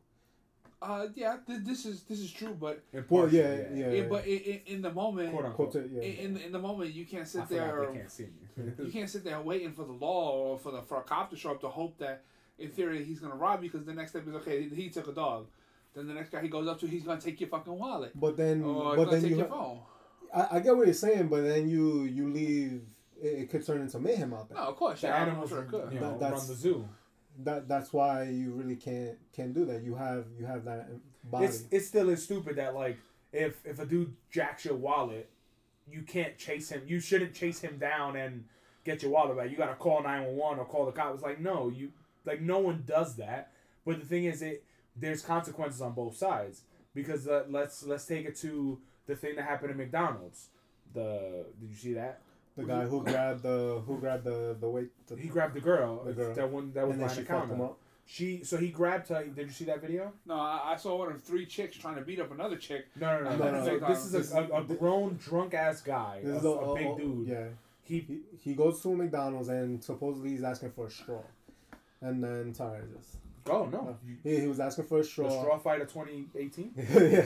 Uh, 0.83 1.09
yeah, 1.15 1.37
th- 1.47 1.61
this 1.63 1.85
is 1.85 2.05
this 2.05 2.21
is 2.21 2.33
true, 2.33 2.57
but 2.59 2.83
Well, 2.93 3.03
Impartial, 3.03 3.39
yeah, 3.39 3.57
yeah. 3.75 3.87
it, 3.87 4.09
but 4.09 4.27
in, 4.27 4.39
in, 4.39 4.61
in 4.67 4.83
the 4.83 4.91
moment, 4.93 5.31
Quote 5.33 5.45
unquote. 5.45 5.73
Quote 5.73 5.91
yeah. 5.93 6.01
in, 6.03 6.37
in 6.39 6.53
the 6.53 6.59
moment, 6.59 6.95
you 6.95 7.05
can't 7.05 7.23
I 7.23 7.27
sit 7.27 7.49
forgot 7.49 7.51
there. 7.51 7.87
they 7.93 7.99
can't 7.99 8.11
see 8.11 8.23
me. 8.25 8.73
You 8.87 8.91
can't 8.91 9.09
sit 9.11 9.23
there 9.25 9.41
waiting 9.43 9.73
for 9.73 9.85
the 9.85 9.93
law 9.93 10.31
or 10.33 10.59
for 10.59 10.73
the 10.73 10.81
for 10.83 10.99
a 10.99 11.03
cop 11.03 11.29
to 11.31 11.37
show 11.37 11.51
up 11.51 11.61
to 11.63 11.69
hope 11.69 11.99
that, 11.99 12.23
in 12.59 12.71
theory, 12.71 13.05
he's 13.05 13.19
gonna 13.21 13.35
rob 13.35 13.63
you 13.63 13.71
because 13.71 13.87
the 13.87 13.93
next 13.93 14.13
step 14.13 14.27
is 14.27 14.35
okay. 14.37 14.69
He, 14.71 14.83
he 14.85 14.89
took 14.89 15.07
a 15.09 15.13
dog. 15.13 15.49
Then 15.95 16.07
the 16.07 16.15
next 16.15 16.31
guy 16.31 16.41
he 16.43 16.49
goes 16.49 16.69
up 16.69 16.79
to, 16.81 16.87
he's 16.87 17.03
gonna 17.03 17.21
take 17.21 17.41
your 17.41 17.49
fucking 17.51 17.77
wallet. 17.77 18.13
But 18.15 18.37
then, 18.37 18.63
Or 18.63 18.91
he's 18.91 18.97
but 18.97 19.05
gonna 19.05 19.11
then 19.11 19.23
take 19.23 19.31
you, 19.31 19.37
your 19.39 19.49
ha- 19.49 19.55
phone. 19.55 19.81
I, 20.35 20.57
I 20.57 20.61
get 20.61 20.77
what 20.77 20.87
you're 20.87 20.95
saying, 20.95 21.29
but 21.29 21.43
then 21.43 21.69
you 21.69 22.05
you 22.05 22.29
leave. 22.29 22.83
It, 23.21 23.27
it 23.41 23.51
could 23.51 23.67
turn 23.67 23.81
into 23.83 23.99
mayhem 23.99 24.33
out 24.33 24.49
there. 24.49 24.57
No, 24.59 24.65
of 24.69 24.77
course. 24.77 25.01
The 25.01 25.09
yeah, 25.09 25.17
animals, 25.23 25.51
sure 25.51 25.63
it 25.63 25.69
could. 25.69 25.93
you 25.93 26.01
know, 26.01 26.11
That- 26.13 26.21
that's- 26.21 26.41
run 26.41 26.49
the 26.49 26.55
zoo. 26.55 26.89
That 27.45 27.69
that's 27.69 27.93
why 27.93 28.25
you 28.25 28.53
really 28.53 28.77
can't 28.77 29.17
can't 29.33 29.55
do 29.55 29.65
that. 29.67 29.83
You 29.83 29.95
have 29.95 30.27
you 30.39 30.47
have 30.47 30.65
that 30.65 30.89
body. 31.25 31.47
It's 31.47 31.65
it 31.71 31.81
still 31.81 32.09
is 32.11 32.23
stupid 32.25 32.57
that 32.57 32.75
like 32.75 32.99
if 33.33 33.65
if 33.65 33.79
a 33.79 33.87
dude 33.87 34.15
jacks 34.31 34.65
your 34.65 34.75
wallet, 34.75 35.31
you 35.91 36.03
can't 36.03 36.37
chase 36.37 36.69
him. 36.71 36.83
You 36.87 37.01
shouldn't 37.01 37.33
chase 37.35 37.61
him 37.61 37.79
down 37.79 38.17
and 38.17 38.45
get 38.85 39.03
your 39.03 39.13
wallet 39.13 39.37
back. 39.39 39.51
You 39.51 39.57
gotta 39.57 39.75
call 39.77 40.03
nine 40.03 40.25
one 40.25 40.37
one 40.37 40.59
or 40.59 40.65
call 40.67 40.87
the 40.87 40.93
cops. 40.93 41.15
It's 41.15 41.23
like 41.23 41.41
no, 41.41 41.69
you 41.69 41.93
like 42.25 42.41
no 42.43 42.59
one 42.59 42.83
does 42.87 43.17
that. 43.17 43.53
But 43.87 44.01
the 44.01 44.07
thing 44.07 44.25
is, 44.25 44.43
it 44.43 44.63
there's 44.97 45.23
consequences 45.23 45.81
on 45.81 45.93
both 45.93 46.17
sides 46.17 46.63
because 46.95 47.29
uh, 47.29 47.45
let's 47.49 47.85
let's 47.85 48.05
take 48.07 48.27
it 48.27 48.37
to 48.37 48.79
the 49.07 49.17
thing 49.17 49.37
that 49.37 49.45
happened 49.45 49.71
at 49.71 49.77
McDonald's. 49.77 50.49
The 50.93 51.47
did 51.61 51.71
you 51.71 51.77
see 51.77 51.93
that? 51.95 52.21
the 52.57 52.65
guy 52.65 52.85
who 52.85 53.03
grabbed 53.05 53.43
the 53.43 53.81
who 53.87 53.99
grabbed 53.99 54.25
the 54.25 54.57
the 54.61 54.69
weight. 54.69 54.91
The, 55.07 55.17
He 55.17 55.29
grabbed 55.29 55.55
the 55.55 55.61
girl, 55.61 56.03
The 56.05 56.13
girl. 56.13 56.35
that 56.35 56.51
one 56.51 56.73
that 56.75 56.87
was 56.87 56.95
and 56.95 57.03
then 57.03 57.09
behind 57.09 57.17
she 57.17 57.23
the 57.23 57.29
fucked 57.33 57.45
him 57.45 57.51
counter. 57.51 57.65
up. 57.65 57.79
She 58.07 58.43
so 58.43 58.57
he 58.57 58.69
grabbed 58.69 59.09
her. 59.09 59.25
Did 59.25 59.47
you 59.47 59.53
see 59.53 59.65
that 59.67 59.81
video? 59.81 60.13
No, 60.27 60.35
I, 60.35 60.73
I 60.73 60.77
saw 60.77 60.99
one 60.99 61.13
of 61.13 61.23
three 61.23 61.47
chicks 61.47 61.77
trying 61.77 61.95
to 61.95 62.01
beat 62.03 62.19
up 62.21 62.33
another 62.33 62.57
chick. 62.57 62.87
No, 63.01 63.19
no, 63.23 63.31
no. 63.31 63.37
No, 63.37 63.45
no, 63.53 63.65
no, 63.65 63.77
no. 63.79 63.89
this 63.89 64.05
is 64.05 64.13
This 64.13 64.35
a, 64.35 64.43
a, 64.53 64.61
a 64.63 64.65
grown 64.65 65.17
drunk 65.23 65.55
ass 65.55 65.81
guy, 65.81 66.21
This 66.25 66.35
a, 66.35 66.39
is 66.39 66.45
a, 66.45 66.49
a 66.49 66.75
big 66.75 66.87
a- 66.89 66.97
dude. 66.97 67.29
Yeah. 67.29 67.45
He 67.85 68.01
He, 68.01 68.19
he 68.43 68.55
goes 68.55 68.83
to 68.83 68.93
a 68.93 68.97
McDonald's 68.97 69.49
and 69.49 69.83
supposedly 69.83 70.31
he's 70.31 70.43
asking 70.43 70.73
for 70.73 70.87
a 70.87 70.91
straw, 70.91 71.23
and 72.03 72.23
then 72.23 72.53
sorry, 72.53 72.83
just 72.97 73.17
oh 73.49 73.67
no, 73.67 73.97
he, 74.25 74.41
he 74.41 74.47
was 74.47 74.61
asking 74.61 74.85
for 74.85 74.99
a 75.01 75.05
straw. 75.05 75.25
the 75.27 75.31
straw. 75.31 75.43
straw 75.45 75.59
fight 75.59 75.81
of 75.81 75.93
2018. 75.93 76.73
yeah, 76.77 77.25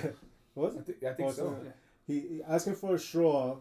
was 0.55 0.77
I, 0.77 0.79
it? 0.81 0.87
thi- 1.01 1.07
I 1.09 1.13
think 1.15 1.27
Was 1.29 1.37
so. 1.37 1.57
it? 1.65 1.77
He, 2.07 2.21
he 2.21 2.43
asking 2.47 2.75
for 2.77 2.95
a 2.95 2.99
straw, 2.99 3.57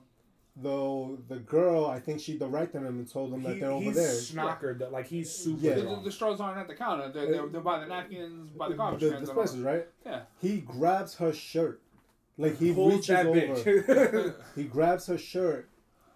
though 0.55 1.17
the 1.27 1.38
girl 1.38 1.86
I 1.86 2.00
think 2.00 2.19
she 2.19 2.38
directed 2.38 2.79
him 2.83 3.00
and 3.00 3.10
told 3.12 3.33
him 3.33 3.41
that 3.43 3.60
they're 3.60 3.72
over 3.72 3.83
he's 3.86 3.95
there. 3.95 4.12
snockered. 4.43 4.79
that- 4.79 4.91
Like 4.91 5.07
he's 5.07 5.31
super 5.31 5.60
Yeah. 5.65 5.75
The, 5.75 5.81
the, 5.81 6.01
the 6.05 6.12
straws 6.12 6.39
aren't 6.41 6.60
at 6.60 6.67
the 6.67 6.75
counter. 6.75 7.10
They're, 7.12 7.31
they're, 7.31 7.48
they're 7.48 7.62
by 7.62 7.79
the 7.79 7.88
napkins, 7.88 8.51
by 8.51 8.69
the 8.69 8.75
garbage 8.75 9.00
the 9.01 9.10
cans. 9.10 9.17
and 9.19 9.25
dispensers, 9.27 9.62
right? 9.62 9.88
Yeah. 10.05 10.22
He 10.41 10.57
grabs 10.60 11.15
her 11.15 11.33
shirt, 11.33 11.81
like 12.38 12.57
he 12.60 12.72
Pulls 12.74 12.93
reaches 12.93 13.07
that 13.07 13.25
over. 13.25 13.39
bitch. 13.39 14.36
He 14.55 14.63
grabs 14.65 15.07
her 15.07 15.17
shirt. 15.17 15.69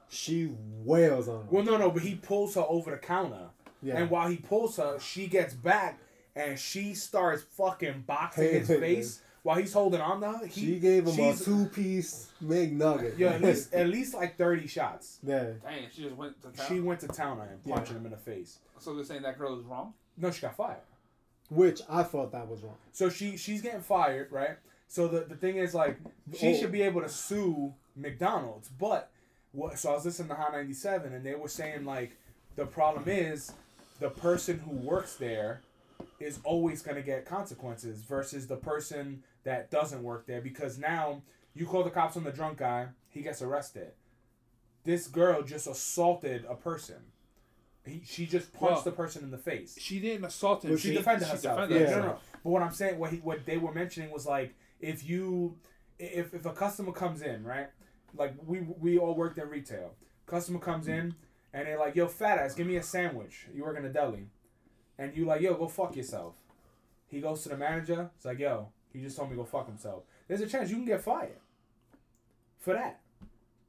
She 0.10 0.52
wails 0.86 1.28
on 1.28 1.42
him. 1.42 1.48
well, 1.50 1.64
no, 1.66 1.78
no, 1.78 1.92
but 1.92 2.02
he 2.04 2.16
pulls 2.16 2.56
her 2.56 2.64
over 2.70 2.92
the 2.92 2.98
counter, 2.98 3.50
yeah. 3.84 3.98
and 3.98 4.10
while 4.10 4.30
he 4.30 4.38
pulls 4.38 4.78
her, 4.78 4.98
she 5.02 5.28
gets 5.28 5.54
back 5.54 6.00
and 6.38 6.58
she 6.60 6.94
starts 6.94 7.44
fucking 7.52 8.04
boxing 8.08 8.44
Hey, 8.44 8.60
his 8.60 8.68
hey, 8.68 8.80
face 8.80 9.22
while 9.44 9.58
he's 9.58 9.74
holding 9.74 10.02
on 10.02 10.20
to 10.22 10.28
her. 10.32 10.46
He, 10.46 10.62
she 10.62 10.80
gave 10.80 11.08
him 11.08 11.20
a 11.20 11.36
two-piece 11.36 12.30
McNugget. 12.44 13.18
Yeah, 13.18 13.30
at 13.34 13.42
least 13.42 13.74
at 13.82 13.88
least 13.88 14.14
like 14.14 14.38
thirty 14.38 14.68
shots. 14.68 15.20
yeah. 15.24 15.44
Dang, 15.64 15.88
she 15.94 16.04
just 16.04 16.16
went 16.16 16.42
to 16.44 16.50
town. 16.50 16.66
She 16.68 16.80
went 16.80 17.00
to 17.02 17.08
town 17.08 17.40
on 17.40 17.48
him, 17.48 17.60
Yeah. 17.66 17.76
punching 17.76 17.96
him 17.96 18.06
in 18.06 18.12
the 18.12 18.18
face. 18.18 18.60
so 18.80 18.94
they're 18.94 19.04
saying 19.06 19.24
that 19.24 19.38
girl 19.38 19.58
is 19.60 19.66
wrong? 19.66 19.94
No, 20.18 20.32
she 20.32 20.42
got 20.42 20.56
fired. 20.56 20.78
Which 21.50 21.82
I 21.90 22.04
thought 22.04 22.32
that 22.34 22.48
was 22.48 22.62
wrong. 22.62 22.76
So 22.92 23.10
she 23.10 23.38
she's 23.38 23.62
getting 23.62 23.82
fired, 23.82 24.32
right? 24.32 24.58
So 24.90 25.08
the, 25.08 25.22
the 25.22 25.36
thing 25.36 25.58
is 25.58 25.74
like 25.74 25.98
she 26.38 26.50
Oh. 26.54 26.58
should 26.58 26.72
be 26.72 26.82
able 26.82 27.02
to 27.02 27.10
sue 27.10 27.74
McDonald's, 27.96 28.70
but 28.70 29.10
what? 29.54 29.80
So 29.80 29.92
I 29.92 29.94
was 29.96 30.06
listening 30.06 30.28
to 30.30 30.36
Hot 30.36 30.52
ninety 30.54 30.74
seven, 30.74 31.14
and 31.14 31.26
they 31.26 31.36
were 31.36 31.48
saying 31.48 31.86
like 31.86 32.18
the 32.56 32.66
problem 32.66 33.06
is 33.08 33.52
the 34.00 34.10
person 34.10 34.60
who 34.60 34.72
works 34.72 35.16
there 35.16 35.62
is 36.20 36.40
always 36.44 36.82
going 36.82 36.96
to 36.98 37.04
get 37.04 37.26
consequences 37.26 38.02
versus 38.02 38.48
the 38.48 38.56
person 38.56 39.24
that 39.44 39.72
doesn't 39.72 40.04
work 40.04 40.26
there 40.26 40.42
because 40.42 40.78
now 40.78 41.22
you 41.54 41.66
call 41.66 41.84
the 41.84 41.90
cops 41.90 42.18
on 42.18 42.24
the 42.24 42.32
drunk 42.32 42.58
guy, 42.60 42.88
he 43.10 43.22
gets 43.22 43.42
arrested. 43.42 43.92
This 44.84 45.08
girl 45.08 45.42
just 45.44 45.68
assaulted 45.68 46.46
a 46.48 46.56
person. 46.56 46.98
He, 47.86 48.02
she 48.06 48.26
just 48.26 48.52
punched 48.54 48.76
Well, 48.76 48.82
the 48.84 48.92
person 48.92 49.24
in 49.24 49.32
the 49.32 49.38
face. 49.38 49.78
She 49.80 50.00
didn't 50.00 50.26
assault 50.26 50.64
him. 50.64 50.72
Well, 50.72 50.80
She 50.80 50.90
She- 50.90 50.96
defended 50.96 51.28
she 51.28 51.34
herself. 51.34 51.58
defended 51.58 51.82
yeah, 51.82 51.88
herself. 51.88 52.02
no, 52.02 52.08
no, 52.08 52.14
no. 52.14 52.20
But 52.44 52.50
what 52.50 52.62
I'm 52.62 52.74
saying, 52.74 53.00
what 53.00 53.12
he, 53.12 53.18
what 53.18 53.46
they 53.46 53.58
were 53.58 53.74
mentioning 53.74 54.12
was 54.12 54.26
like, 54.26 54.54
if 54.80 55.08
you, 55.08 55.58
if 55.98 56.34
if 56.34 56.46
a 56.46 56.54
customer 56.54 56.92
comes 56.92 57.22
in, 57.22 57.44
right, 57.44 57.68
like 58.16 58.36
we 58.46 58.60
we 58.60 58.98
all 58.98 59.16
worked 59.16 59.38
in 59.38 59.50
retail. 59.50 59.94
Customer 60.26 60.60
comes 60.60 60.86
mm-hmm. 60.86 61.08
in 61.08 61.16
and 61.54 61.68
they're 61.68 61.80
like, 61.80 61.96
"Yo, 61.96 62.08
fat 62.08 62.38
ass, 62.38 62.54
give 62.54 62.68
me 62.68 62.76
a 62.76 62.84
sandwich." 62.84 63.48
You 63.54 63.64
work 63.64 63.78
in 63.78 63.86
a 63.86 63.90
deli, 63.90 64.28
and 64.98 65.16
you 65.16 65.26
like, 65.26 65.42
"Yo, 65.42 65.54
go 65.56 65.68
fuck 65.68 65.96
yourself." 65.96 66.36
He 67.08 67.22
goes 67.22 67.44
to 67.44 67.50
the 67.50 67.58
manager. 67.58 68.10
It's 68.16 68.26
like, 68.26 68.40
"Yo, 68.40 68.70
he 68.92 69.02
just 69.02 69.18
told 69.18 69.30
me 69.30 69.36
to 69.36 69.44
go 69.44 69.46
fuck 69.46 69.68
himself." 69.68 70.04
There's 70.28 70.42
a 70.42 70.48
chance 70.48 70.70
you 70.70 70.78
can 70.78 70.86
get 70.86 71.02
fired 71.02 71.40
for 72.60 72.74
that. 72.74 73.00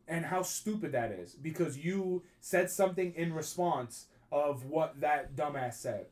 And 0.06 0.24
how 0.24 0.42
stupid 0.42 0.92
that 0.92 1.12
is 1.12 1.34
because 1.34 1.78
you 1.78 2.22
said 2.40 2.70
something 2.70 3.14
in 3.14 3.32
response 3.34 4.06
of 4.32 4.64
what 4.64 5.00
that 5.00 5.36
dumbass 5.36 5.74
said. 5.74 6.06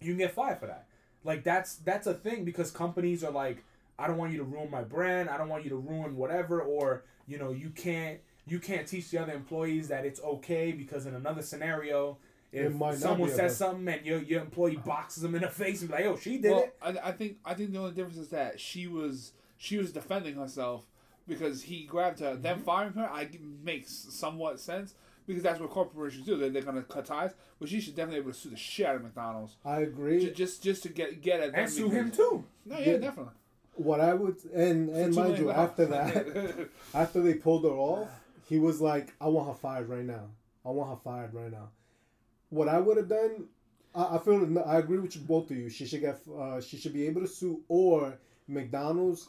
You 0.00 0.12
can 0.12 0.18
get 0.18 0.32
fired 0.32 0.58
for 0.58 0.66
that. 0.66 0.86
Like 1.22 1.44
that's 1.44 1.76
that's 1.76 2.06
a 2.06 2.14
thing 2.14 2.44
because 2.44 2.70
companies 2.70 3.22
are 3.22 3.30
like, 3.30 3.64
I 3.98 4.06
don't 4.06 4.16
want 4.16 4.32
you 4.32 4.38
to 4.38 4.44
ruin 4.44 4.70
my 4.70 4.82
brand. 4.82 5.28
I 5.28 5.36
don't 5.36 5.48
want 5.48 5.64
you 5.64 5.70
to 5.70 5.76
ruin 5.76 6.16
whatever. 6.16 6.62
Or 6.62 7.04
you 7.26 7.38
know, 7.38 7.52
you 7.52 7.70
can't 7.70 8.20
you 8.46 8.58
can't 8.58 8.86
teach 8.86 9.10
the 9.10 9.18
other 9.18 9.32
employees 9.32 9.88
that 9.88 10.06
it's 10.06 10.20
okay 10.22 10.72
because 10.72 11.06
in 11.06 11.14
another 11.14 11.42
scenario, 11.42 12.18
if 12.52 12.72
might 12.72 12.96
someone 12.96 13.28
says 13.30 13.38
okay. 13.40 13.48
something 13.48 13.88
and 13.88 14.06
your 14.06 14.20
your 14.20 14.40
employee 14.40 14.76
boxes 14.76 15.22
them 15.22 15.34
in 15.34 15.42
the 15.42 15.48
face 15.48 15.80
and 15.80 15.90
be 15.90 15.96
like, 15.96 16.06
oh, 16.06 16.16
she 16.16 16.38
did 16.38 16.50
well, 16.50 16.60
it. 16.60 16.76
I, 16.80 17.08
I 17.08 17.12
think 17.12 17.38
I 17.44 17.54
think 17.54 17.72
the 17.72 17.78
only 17.78 17.92
difference 17.92 18.18
is 18.18 18.28
that 18.28 18.60
she 18.60 18.86
was 18.86 19.32
she 19.56 19.78
was 19.78 19.92
defending 19.92 20.36
herself 20.36 20.84
because 21.26 21.62
he 21.64 21.84
grabbed 21.84 22.20
her. 22.20 22.32
Mm-hmm. 22.32 22.42
Them 22.42 22.60
firing 22.60 22.92
her, 22.94 23.08
I 23.10 23.28
makes 23.62 23.90
somewhat 23.90 24.60
sense 24.60 24.94
because 25.26 25.42
that's 25.42 25.60
what 25.60 25.70
corporations 25.70 26.24
do. 26.24 26.36
They're, 26.36 26.50
they're 26.50 26.62
gonna 26.62 26.82
cut 26.82 27.06
ties, 27.06 27.34
but 27.58 27.68
she 27.68 27.80
should 27.80 27.96
definitely 27.96 28.20
be 28.20 28.24
able 28.24 28.32
to 28.32 28.38
sue 28.38 28.50
the 28.50 28.56
shit 28.56 28.86
out 28.86 28.96
of 28.96 29.02
McDonald's 29.02 29.56
I 29.64 29.80
agree. 29.80 30.20
Ju- 30.20 30.32
just 30.32 30.62
just 30.62 30.82
to 30.84 30.88
get 30.88 31.20
get 31.20 31.40
at 31.40 31.52
them. 31.52 31.62
And 31.62 31.70
sue 31.70 31.90
him 31.90 32.10
too. 32.10 32.44
No, 32.64 32.78
yeah, 32.78 32.92
Yeah. 32.92 32.96
definitely. 32.98 33.32
What 33.74 34.00
I 34.00 34.14
would 34.14 34.36
and 34.54 34.88
and 34.88 35.14
For 35.14 35.20
mind 35.20 35.38
you, 35.38 35.46
million 35.46 35.60
after 35.60 35.86
that, 35.86 36.68
after 36.94 37.20
they 37.20 37.34
pulled 37.34 37.64
her 37.64 37.70
off, 37.70 38.08
he 38.48 38.58
was 38.58 38.80
like, 38.80 39.12
"I 39.20 39.28
want 39.28 39.48
her 39.48 39.54
fired 39.54 39.88
right 39.88 40.04
now. 40.04 40.28
I 40.64 40.70
want 40.70 40.90
her 40.90 40.96
fired 40.96 41.34
right 41.34 41.50
now." 41.50 41.68
What 42.50 42.68
I 42.68 42.78
would 42.78 42.96
have 42.96 43.08
done, 43.08 43.46
I, 43.94 44.16
I 44.16 44.18
feel 44.18 44.58
I 44.66 44.78
agree 44.78 44.98
with 44.98 45.14
you 45.16 45.22
both 45.22 45.50
of 45.50 45.56
you. 45.56 45.68
She 45.68 45.86
should 45.86 46.00
get, 46.00 46.20
uh, 46.38 46.60
she 46.60 46.76
should 46.76 46.92
be 46.92 47.06
able 47.06 47.20
to 47.22 47.28
sue 47.28 47.62
or 47.68 48.18
McDonald's, 48.48 49.28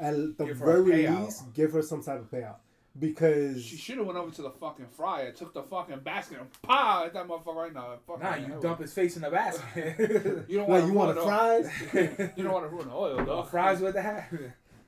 at 0.00 0.14
the 0.14 0.44
Give 0.46 0.58
her 0.58 0.76
a 0.80 0.82
very 0.84 1.06
least, 1.08 1.52
give 1.54 1.72
her 1.72 1.82
some 1.82 2.02
type 2.02 2.20
of 2.20 2.30
payout 2.30 2.56
because 2.98 3.62
She 3.64 3.76
should 3.76 3.96
have 3.98 4.06
went 4.06 4.18
over 4.18 4.30
to 4.34 4.42
the 4.42 4.50
fucking 4.50 4.86
fryer, 4.86 5.32
took 5.32 5.54
the 5.54 5.62
fucking 5.62 6.00
basket, 6.00 6.38
and 6.40 6.48
pow 6.62 7.04
at 7.06 7.14
that 7.14 7.26
motherfucker 7.26 7.54
right 7.54 7.72
now. 7.74 7.94
Fucking 8.06 8.22
Nah, 8.22 8.34
you 8.36 8.60
dump 8.60 8.80
his 8.80 8.92
face 8.92 9.16
in 9.16 9.22
the 9.22 9.30
basket. 9.30 10.44
You 10.48 10.58
don't 10.58 10.68
like 10.68 10.82
want 10.82 10.86
you 10.86 10.92
want 10.92 11.14
the 11.14 11.22
fries. 11.22 11.70
You 12.36 12.44
don't 12.44 12.52
want 12.52 12.64
to 12.64 12.68
ruin 12.68 12.88
the 12.88 12.94
oil 12.94 13.24
though. 13.24 13.42
Fries 13.44 13.80
with 13.80 13.94
that. 13.94 14.30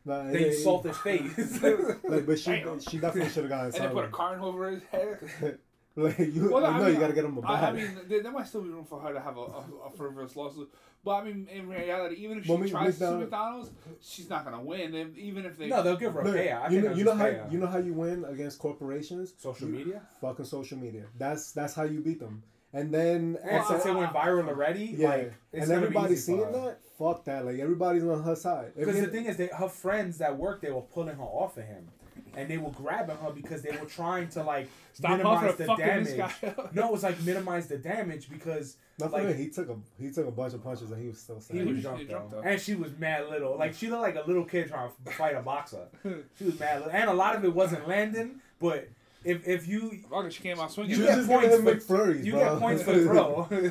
Nah, 0.04 0.24
Then 0.24 0.34
you 0.34 0.46
it- 0.48 0.62
salt 0.62 0.84
his 0.84 0.98
face. 0.98 1.62
Like, 1.62 2.26
but 2.26 2.38
she 2.38 2.50
Damn. 2.50 2.78
she 2.80 2.98
definitely 2.98 3.30
should 3.30 3.44
have 3.44 3.48
gotten 3.50 3.66
And 3.66 3.74
then 3.74 3.80
put 3.92 3.98
a 4.00 4.02
something. 4.02 4.10
carton 4.12 4.44
over 4.44 4.70
his 4.70 4.82
head. 4.84 5.58
Like 5.96 6.18
you, 6.18 6.50
Well, 6.50 6.64
I 6.66 6.70
I 6.70 6.78
know 6.78 6.84
mean, 6.86 6.94
you 6.94 7.00
gotta 7.00 7.12
get 7.12 7.24
him 7.24 7.36
a 7.38 7.40
I, 7.42 7.54
I 7.54 7.60
bag. 7.70 7.74
mean, 7.76 7.98
there, 8.08 8.22
there 8.24 8.32
might 8.32 8.48
still 8.48 8.62
be 8.62 8.68
room 8.68 8.84
for 8.84 8.98
her 9.00 9.12
to 9.12 9.20
have 9.20 9.36
a, 9.36 9.40
a, 9.42 9.64
a 9.86 9.90
frivolous 9.96 10.34
lawsuit. 10.34 10.68
But 11.04 11.10
I 11.12 11.24
mean, 11.24 11.46
in 11.52 11.68
reality, 11.68 12.16
even 12.16 12.38
if 12.38 12.44
she 12.46 12.48
But 12.52 12.60
me- 12.62 12.70
tries 12.70 12.94
to 12.98 12.98
sue 12.98 13.18
McDonald- 13.18 13.20
McDonald's, 13.70 13.70
she's 14.00 14.28
not 14.28 14.44
gonna 14.44 14.60
win. 14.60 14.92
And 14.94 15.16
even 15.16 15.44
if 15.46 15.56
they, 15.56 15.68
no, 15.68 15.82
they'll 15.84 15.96
give 15.96 16.14
her 16.14 16.20
a 16.22 16.24
No, 16.24 16.32
payout. 16.32 16.70
You 16.72 16.80
know, 16.82 16.94
you 16.94 17.04
know 17.04 17.14
how 17.14 17.24
pay 17.24 17.42
you 17.48 17.58
know 17.58 17.66
how 17.68 17.78
you 17.78 17.92
win 17.92 18.24
against 18.24 18.58
corporations. 18.58 19.34
social 19.38 19.68
You- 19.68 19.74
media. 19.74 20.02
Fucking 20.20 20.46
social 20.46 20.78
media. 20.78 21.04
That's 21.16 21.52
that's 21.52 21.74
how 21.74 21.84
you 21.84 22.00
beat 22.00 22.18
them. 22.18 22.42
And 22.72 22.92
then 22.92 23.38
And 23.44 23.50
and 23.50 23.64
since 23.66 23.84
so- 23.84 23.90
it 23.90 23.96
went 23.96 24.12
viral 24.12 24.48
already, 24.48 24.86
yeah, 24.98 25.08
like 25.10 25.32
it's 25.52 25.62
and 25.62 25.68
gonna 25.68 25.80
be 25.82 25.84
everybody's 25.86 26.18
easy 26.28 26.32
for 26.32 26.38
seeing 26.50 26.60
her. 26.60 26.68
that. 26.70 26.78
Fuck 26.98 27.24
that. 27.26 27.46
Like 27.46 27.58
everybody's 27.60 28.02
on 28.02 28.20
her 28.24 28.34
side. 28.34 28.72
Because 28.76 29.00
the 29.00 29.06
thing 29.06 29.26
is, 29.26 29.36
that 29.36 29.52
her 29.52 29.68
friends 29.68 30.18
that 30.18 30.36
work 30.36 30.60
there 30.60 30.74
were 30.74 30.80
pulling 30.82 31.14
her 31.14 31.22
off 31.22 31.56
of 31.56 31.64
him. 31.64 31.88
And 32.36 32.48
they 32.48 32.58
were 32.58 32.70
grabbing 32.70 33.16
her 33.16 33.30
because 33.30 33.62
they 33.62 33.70
were 33.76 33.86
trying 33.86 34.28
to 34.28 34.42
like 34.42 34.68
Stop 34.92 35.10
minimize 35.12 35.56
the 35.56 35.66
damage. 35.76 36.04
this 36.06 36.14
guy 36.16 36.48
up. 36.48 36.74
No, 36.74 36.86
it 36.88 36.92
was 36.92 37.02
like 37.02 37.20
minimize 37.22 37.66
the 37.66 37.78
damage 37.78 38.28
because 38.30 38.76
Not 38.98 39.10
like, 39.12 39.26
me, 39.26 39.32
he 39.34 39.48
took 39.48 39.68
a 39.68 39.76
he 40.00 40.10
took 40.10 40.26
a 40.26 40.30
bunch 40.30 40.54
of 40.54 40.62
punches 40.62 40.90
and 40.90 41.00
he 41.02 41.08
was 41.08 41.18
still 41.18 41.36
he 41.36 41.42
standing. 41.42 41.66
was 41.76 41.84
was- 41.84 42.06
drunk, 42.06 42.30
though. 42.30 42.40
and 42.44 42.60
she 42.60 42.74
was 42.74 42.96
mad 42.98 43.28
little. 43.28 43.56
Like 43.58 43.74
she 43.74 43.88
looked 43.88 44.02
like 44.02 44.16
a 44.16 44.24
little 44.26 44.44
kid 44.44 44.68
trying 44.68 44.90
to 45.04 45.10
fight 45.12 45.34
a 45.36 45.40
boxer. 45.42 45.86
She 46.38 46.44
was 46.44 46.58
mad 46.60 46.80
little, 46.82 46.92
and 46.92 47.10
a 47.10 47.14
lot 47.14 47.34
of 47.36 47.44
it 47.44 47.54
wasn't 47.54 47.86
landing. 47.88 48.40
But 48.60 48.88
if 49.24 49.46
if 49.48 49.66
you 49.66 49.98
Fuck 50.10 50.30
she 50.30 50.42
came 50.42 50.60
out 50.60 50.70
swinging. 50.70 50.92
You 50.96 51.02
You 51.02 51.06
get 51.06 51.16
just 51.16 51.28
giving 51.28 51.50
him 51.50 51.62
points 51.64 51.86
McFlurries, 51.86 52.24
you 52.24 52.32
get 52.32 52.58
points 52.58 52.82
for 52.82 52.92
throw. 53.02 53.48
I 53.50 53.56
see 53.56 53.62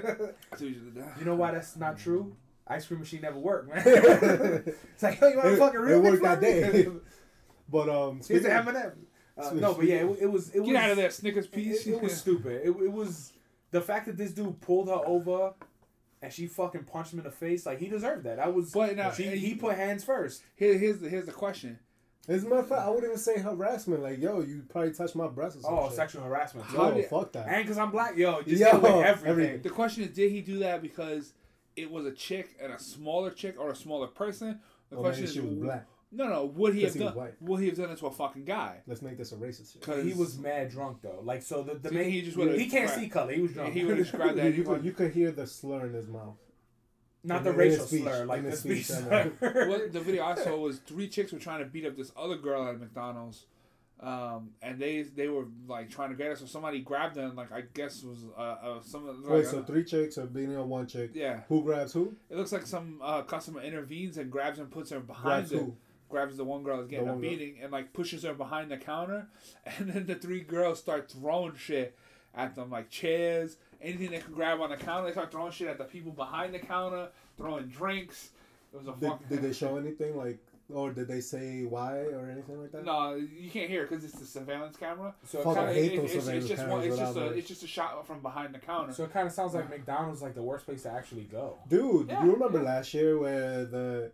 what 0.00 0.60
you 0.60 0.70
did 0.70 0.94
there. 0.94 1.14
you 1.18 1.24
know 1.24 1.34
why 1.34 1.50
that's 1.52 1.76
not 1.76 1.98
true? 1.98 2.34
Ice 2.68 2.86
cream 2.86 2.98
machine 2.98 3.20
never 3.20 3.38
worked, 3.38 3.68
man. 3.68 3.80
it's 3.86 5.02
like, 5.02 5.22
oh, 5.22 5.28
you 5.28 5.36
want 5.36 5.48
a 5.48 5.52
It- 5.52 5.58
fucking 5.58 5.80
it 5.80 5.82
real 5.84 6.00
worked 6.02 6.22
that 6.24 6.40
day. 6.40 6.88
But 7.68 7.88
um, 7.88 8.20
Here's 8.26 8.44
an 8.44 8.52
M&M. 8.52 8.92
Uh, 9.38 9.50
no, 9.54 9.74
but 9.74 9.84
yeah, 9.86 9.96
it, 9.96 10.18
it 10.22 10.26
was 10.30 10.48
it 10.50 10.60
was 10.60 10.68
Get 10.70 10.76
out 10.82 10.90
of 10.92 10.96
that 10.96 11.12
Snickers 11.12 11.44
It, 11.46 11.52
piece. 11.52 11.86
it 11.86 12.00
was 12.00 12.16
stupid. 12.16 12.62
It, 12.64 12.68
it 12.70 12.92
was 12.92 13.32
the 13.70 13.80
fact 13.82 14.06
that 14.06 14.16
this 14.16 14.32
dude 14.32 14.58
pulled 14.62 14.88
her 14.88 15.00
over 15.04 15.52
and 16.22 16.32
she 16.32 16.46
fucking 16.46 16.84
punched 16.84 17.12
him 17.12 17.18
in 17.18 17.24
the 17.26 17.30
face. 17.30 17.66
Like 17.66 17.78
he 17.78 17.88
deserved 17.88 18.24
that. 18.24 18.38
I 18.38 18.48
was. 18.48 18.72
But 18.72 18.96
now- 18.96 19.10
she, 19.10 19.24
he 19.24 19.54
put 19.54 19.76
hands 19.76 20.04
first. 20.04 20.42
Here, 20.54 20.78
here's 20.78 21.00
the 21.00 21.08
here's 21.10 21.26
the 21.26 21.32
question. 21.32 21.78
as 22.28 22.44
a 22.44 22.48
matter 22.48 22.62
of 22.62 22.68
fact, 22.68 22.80
I 22.80 22.88
wouldn't 22.88 23.04
even 23.04 23.18
say 23.18 23.38
harassment. 23.38 24.02
Like, 24.02 24.20
yo, 24.22 24.40
you 24.40 24.62
probably 24.70 24.92
touched 24.94 25.14
my 25.14 25.26
breast 25.28 25.58
or 25.58 25.60
some 25.60 25.74
Oh, 25.74 25.88
shit. 25.88 25.96
sexual 25.96 26.22
harassment. 26.22 26.66
Yo, 26.72 26.94
did- 26.94 27.04
fuck 27.04 27.30
that. 27.32 27.46
And 27.46 27.62
because 27.62 27.76
I'm 27.76 27.90
black, 27.90 28.16
yo, 28.16 28.40
just 28.40 28.58
Yo, 28.58 28.68
yo, 28.80 29.00
everything. 29.02 29.28
everything. 29.28 29.62
The 29.62 29.68
question 29.70 30.04
is, 30.04 30.10
did 30.10 30.32
he 30.32 30.40
do 30.40 30.60
that 30.60 30.80
because 30.80 31.34
it 31.76 31.90
was 31.90 32.06
a 32.06 32.12
chick 32.12 32.56
and 32.58 32.72
a 32.72 32.78
smaller 32.78 33.30
chick 33.32 33.56
or 33.58 33.70
a 33.70 33.76
smaller 33.76 34.06
person? 34.06 34.60
The 34.88 34.96
Or 34.96 35.02
question 35.02 35.24
maybe 35.24 35.28
is, 35.28 35.34
she 35.34 35.40
was 35.40 35.54
black. 35.58 35.86
No, 36.12 36.28
no. 36.28 36.44
Would 36.46 36.74
he 36.74 36.82
have 36.82 36.90
'Cause 36.92 36.94
he 36.94 37.00
was 37.04 37.12
done? 37.14 37.18
white. 37.22 37.42
Would 37.42 37.60
he 37.60 37.66
have 37.66 37.76
done 37.76 37.90
it 37.90 37.98
to 37.98 38.06
a 38.06 38.10
fucking 38.10 38.44
guy? 38.44 38.80
Let's 38.86 39.02
make 39.02 39.18
this 39.18 39.32
a 39.32 39.36
racist 39.36 39.72
shit. 39.72 39.82
Cause 39.82 40.04
He 40.04 40.14
was 40.14 40.38
mad 40.38 40.70
drunk 40.70 40.98
though. 41.02 41.20
Like 41.22 41.42
so, 41.42 41.62
the 41.62 41.74
the 41.74 41.88
So 41.88 41.94
main 41.94 42.10
he 42.10 42.22
just 42.22 42.36
would've 42.36 42.58
he 42.58 42.68
can't 42.68 42.88
see 42.90 43.08
color. 43.08 43.32
He 43.32 43.40
was 43.40 43.52
drunk. 43.52 43.74
he 43.74 43.84
would 43.84 43.98
have 43.98 44.06
described 44.06 44.36
You, 44.38 44.42
that. 44.44 44.54
you, 44.54 44.64
could, 44.64 44.84
you 44.84 44.92
could 44.92 45.12
hear 45.12 45.30
the 45.32 45.46
slur 45.46 45.86
in 45.86 45.94
his 45.94 46.06
mouth. 46.06 46.36
Not 47.24 47.38
in 47.38 47.44
the 47.44 47.50
the- 47.52 47.56
racial 47.58 47.86
speech, 47.86 48.02
slur, 48.02 48.24
like 48.24 48.38
in 48.38 48.50
the 48.50 48.56
speech 48.56 48.86
speech, 48.86 48.96
I 49.10 49.30
slur. 49.40 49.66
well, 49.68 49.80
the 49.90 50.00
video 50.00 50.24
I 50.24 50.36
saw 50.36 50.56
was 50.56 50.78
three 50.78 51.08
chicks 51.08 51.32
were 51.32 51.40
trying 51.40 51.58
to 51.58 51.64
beat 51.66 51.84
up 51.84 51.96
this 51.96 52.12
other 52.16 52.36
girl 52.36 52.68
at 52.68 52.78
McDonald's, 52.78 53.46
um, 53.98 54.50
and 54.62 54.78
they 54.78 55.02
they 55.02 55.26
were 55.26 55.46
like 55.66 55.90
trying 55.90 56.10
to 56.10 56.14
get 56.14 56.28
her. 56.28 56.36
So 56.36 56.46
somebody 56.46 56.80
grabbed 56.82 57.16
them, 57.16 57.34
like 57.34 57.50
I 57.50 57.62
guess 57.74 58.04
was 58.04 58.26
uh, 58.38 58.40
uh 58.40 58.80
some 58.80 59.08
of- 59.08 59.24
Wait, 59.24 59.44
so 59.46 59.58
uh, 59.58 59.64
three 59.64 59.82
chicks 59.82 60.18
are 60.18 60.26
beating 60.26 60.56
on 60.56 60.68
one 60.68 60.86
chick. 60.86 61.10
yeah. 61.14 61.40
Who 61.48 61.64
grabs 61.64 61.92
who? 61.94 62.14
It 62.30 62.36
looks 62.36 62.52
like 62.52 62.64
some 62.64 63.00
uh, 63.02 63.22
customer 63.22 63.60
intervenes 63.60 64.18
and 64.18 64.30
grabs 64.30 64.58
her 64.58 64.62
and 64.64 64.70
puts 64.72 64.90
her 64.90 65.00
behind 65.00 65.48
Grabs 65.48 65.52
it. 65.52 65.58
who? 65.58 65.76
Grabs 66.08 66.36
the 66.36 66.44
one 66.44 66.62
girl 66.62 66.76
that's 66.78 66.88
getting 66.88 67.08
a 67.08 67.12
one 67.12 67.20
girl. 67.20 67.30
beating 67.30 67.56
and 67.62 67.72
like 67.72 67.92
pushes 67.92 68.22
her 68.22 68.32
behind 68.34 68.70
the 68.70 68.76
counter, 68.76 69.26
and 69.78 69.90
then 69.90 70.06
the 70.06 70.14
three 70.14 70.40
girls 70.40 70.78
start 70.78 71.10
throwing 71.10 71.56
shit 71.56 71.96
at 72.34 72.54
them 72.54 72.70
like 72.70 72.90
chairs, 72.90 73.56
anything 73.82 74.10
they 74.10 74.18
can 74.18 74.32
grab 74.34 74.60
on 74.60 74.70
the 74.70 74.76
counter. 74.76 75.06
They 75.06 75.12
start 75.12 75.32
throwing 75.32 75.52
shit 75.52 75.68
at 75.68 75.78
the 75.78 75.84
people 75.84 76.12
behind 76.12 76.54
the 76.54 76.58
counter, 76.60 77.08
throwing 77.36 77.66
drinks. 77.66 78.30
It 78.72 78.76
was 78.78 78.86
a 78.88 78.92
Did, 78.92 79.08
fucking. 79.10 79.26
did 79.30 79.42
they 79.42 79.52
show 79.64 79.76
anything 79.78 80.16
like, 80.16 80.38
or 80.72 80.92
did 80.92 81.08
they 81.08 81.20
say 81.20 81.62
why 81.64 81.96
or 81.98 82.28
anything 82.30 82.60
like 82.60 82.72
that? 82.72 82.84
No, 82.84 83.14
you 83.14 83.50
can't 83.50 83.70
hear 83.70 83.86
because 83.86 84.04
it's 84.04 84.14
the 84.18 84.26
surveillance 84.26 84.76
camera. 84.76 85.14
So 85.26 85.42
Fuck, 85.42 85.56
kinda, 85.56 85.72
hate 85.72 85.92
it- 85.94 85.96
those 86.02 86.14
it's, 86.14 86.26
it's 86.28 86.48
just 86.48 86.66
one, 86.68 86.82
it's 86.82 86.98
just 86.98 87.16
a 87.16 87.26
it's 87.30 87.48
just 87.48 87.62
a 87.62 87.66
shot 87.66 88.06
from 88.06 88.20
behind 88.20 88.54
the 88.54 88.58
counter. 88.58 88.92
so 88.92 89.04
it 89.04 89.12
kind 89.12 89.26
of 89.26 89.32
sounds 89.32 89.54
like 89.54 89.68
McDonald's 89.70 90.22
like 90.22 90.34
the 90.34 90.42
worst 90.42 90.66
place 90.66 90.82
to 90.82 90.90
actually 90.90 91.24
go. 91.24 91.56
Dude, 91.68 92.08
Yeah, 92.10 92.24
you 92.24 92.32
remember 92.32 92.58
yeah. 92.58 92.64
last 92.64 92.92
year 92.94 93.18
where 93.18 93.64
the 93.64 94.10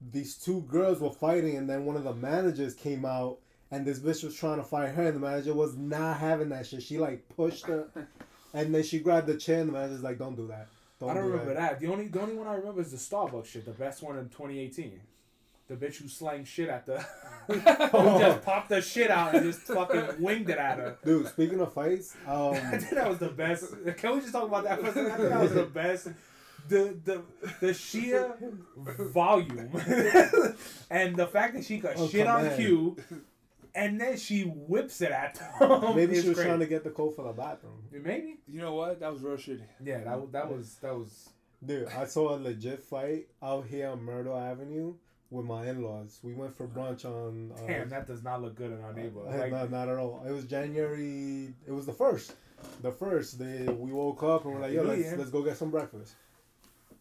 these 0.00 0.36
two 0.36 0.60
girls 0.62 1.00
were 1.00 1.10
fighting 1.10 1.56
and 1.56 1.68
then 1.68 1.84
one 1.84 1.96
of 1.96 2.04
the 2.04 2.14
managers 2.14 2.74
came 2.74 3.04
out 3.04 3.38
and 3.70 3.84
this 3.84 3.98
bitch 3.98 4.24
was 4.24 4.34
trying 4.34 4.58
to 4.58 4.62
fight 4.64 4.90
her 4.90 5.06
and 5.06 5.16
the 5.16 5.20
manager 5.20 5.54
was 5.54 5.76
not 5.76 6.18
having 6.18 6.48
that 6.50 6.66
shit. 6.66 6.82
She 6.82 6.98
like 6.98 7.28
pushed 7.34 7.66
her 7.66 7.88
and 8.54 8.74
then 8.74 8.82
she 8.82 9.00
grabbed 9.00 9.26
the 9.26 9.36
chair 9.36 9.60
and 9.60 9.68
the 9.68 9.72
manager's 9.72 10.02
like, 10.02 10.18
Don't 10.18 10.36
do 10.36 10.46
that. 10.48 10.68
Don't 11.00 11.10
I 11.10 11.14
don't 11.14 11.24
do 11.24 11.30
remember 11.30 11.54
that. 11.54 11.80
The 11.80 11.88
only 11.88 12.08
the 12.08 12.20
only 12.20 12.34
one 12.34 12.46
I 12.46 12.54
remember 12.54 12.80
is 12.80 12.90
the 12.90 12.96
Starbucks 12.96 13.46
shit, 13.46 13.64
the 13.64 13.72
best 13.72 14.02
one 14.02 14.18
in 14.18 14.28
2018. 14.28 15.00
The 15.68 15.74
bitch 15.74 15.96
who 15.96 16.08
slang 16.08 16.46
shit 16.46 16.70
at 16.70 16.86
the, 16.86 16.98
who 17.46 17.60
just 18.18 18.42
popped 18.44 18.70
the 18.70 18.80
shit 18.80 19.10
out 19.10 19.34
and 19.34 19.44
just 19.44 19.60
fucking 19.66 20.18
winged 20.18 20.48
it 20.48 20.56
at 20.56 20.78
her. 20.78 20.96
Dude, 21.04 21.28
speaking 21.28 21.60
of 21.60 21.74
fights, 21.74 22.16
um 22.26 22.54
I 22.54 22.78
think 22.78 22.90
that 22.92 23.08
was 23.08 23.18
the 23.18 23.28
best. 23.28 23.74
Can 23.98 24.14
we 24.14 24.20
just 24.20 24.32
talk 24.32 24.44
about 24.44 24.64
that 24.64 24.80
for 24.80 24.86
a 24.86 24.92
second? 24.94 25.12
I 25.12 25.16
think 25.16 25.28
that 25.28 25.40
was 25.40 25.52
the 25.52 25.64
best. 25.64 26.08
The 26.68 26.96
the 27.04 27.22
the 27.60 27.74
sheer 27.74 28.34
volume 28.76 29.70
and 30.90 31.16
the 31.16 31.26
fact 31.26 31.54
that 31.54 31.64
she 31.64 31.78
got 31.78 31.94
Oh, 31.96 32.08
shit 32.08 32.26
on 32.26 32.54
cue, 32.56 32.96
and 33.74 34.00
then 34.00 34.16
she 34.16 34.42
whips 34.42 35.00
it 35.00 35.10
at 35.12 35.34
them. 35.58 35.94
maybe 35.96 36.20
she 36.20 36.28
was 36.28 36.36
great. 36.36 36.46
trying 36.46 36.58
to 36.60 36.66
get 36.66 36.84
the 36.84 36.90
code 36.90 37.14
for 37.16 37.24
the 37.24 37.32
bathroom. 37.32 37.82
Maybe. 37.92 38.38
you 38.48 38.60
know 38.60 38.74
what? 38.74 39.00
That 39.00 39.12
was 39.12 39.22
real 39.22 39.36
shit. 39.36 39.60
Yeah, 39.84 40.04
that 40.04 40.20
was 40.20 40.30
that 40.32 40.48
was 40.50 40.74
that 40.82 40.94
was. 40.94 41.30
Dude, 41.64 41.88
I 41.88 42.04
saw 42.06 42.36
a 42.36 42.38
legit 42.38 42.80
fight 42.84 43.26
out 43.42 43.66
here 43.66 43.88
on 43.88 44.02
Myrtle 44.04 44.36
Avenue 44.38 44.94
with 45.30 45.44
my 45.44 45.66
in-laws. 45.68 46.20
We 46.22 46.32
went 46.34 46.56
for 46.56 46.68
brunch 46.68 47.04
on. 47.04 47.52
Uh, 47.56 47.66
Damn, 47.66 47.88
that 47.88 48.06
does 48.06 48.22
not 48.22 48.40
look 48.42 48.54
good 48.54 48.70
in 48.70 48.80
our 48.82 48.92
neighborhood. 48.92 49.28
Uh, 49.34 49.38
Like, 49.38 49.50
not, 49.52 49.70
not 49.70 49.88
at 49.88 49.98
all. 49.98 50.22
It 50.26 50.30
was 50.30 50.44
January. 50.44 51.52
It 51.66 51.72
was 51.72 51.84
the 51.86 51.92
first. 51.92 52.34
The 52.82 52.92
first. 52.92 53.38
They 53.40 53.64
we 53.72 53.90
woke 53.92 54.22
up 54.22 54.44
and 54.44 54.54
we're 54.54 54.60
like, 54.60 54.72
yo, 54.72 54.82
let's 54.82 55.00
Year. 55.00 55.16
let's 55.18 55.30
go 55.30 55.42
get 55.42 55.56
some 55.56 55.70
breakfast. 55.70 56.14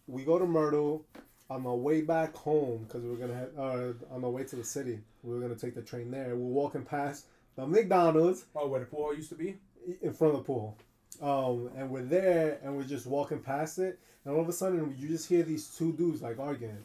We 0.07 0.23
go 0.23 0.39
to 0.39 0.45
Myrtle. 0.45 1.05
On 1.49 1.63
my 1.63 1.71
way 1.71 2.01
back 2.01 2.35
home, 2.35 2.83
because 2.83 3.03
we 3.03 3.09
were 3.09 3.15
gonna 3.15 3.33
head, 3.33 3.51
uh, 3.57 4.13
on 4.13 4.19
the 4.19 4.29
way 4.29 4.43
to 4.43 4.57
the 4.57 4.65
city, 4.65 4.99
we 5.23 5.33
were 5.33 5.39
gonna 5.39 5.55
take 5.55 5.75
the 5.75 5.81
train 5.81 6.11
there. 6.11 6.35
We're 6.35 6.45
walking 6.45 6.83
past 6.83 7.27
the 7.55 7.65
McDonald's 7.65 8.43
oh, 8.53 8.67
where 8.67 8.81
the 8.81 8.85
pool 8.85 9.15
used 9.15 9.29
to 9.29 9.35
be. 9.35 9.57
in 10.01 10.13
front 10.13 10.33
of 10.33 10.41
the 10.41 10.45
pool. 10.45 10.77
Um, 11.21 11.71
and 11.75 11.89
we're 11.89 12.03
there 12.03 12.59
and 12.61 12.75
we're 12.75 12.83
just 12.83 13.07
walking 13.07 13.39
past 13.39 13.79
it, 13.79 13.99
and 14.25 14.35
all 14.35 14.41
of 14.41 14.49
a 14.49 14.53
sudden 14.53 14.93
you 14.99 15.07
just 15.07 15.27
hear 15.27 15.43
these 15.43 15.67
two 15.69 15.93
dudes 15.93 16.21
like 16.21 16.37
arguing, 16.37 16.83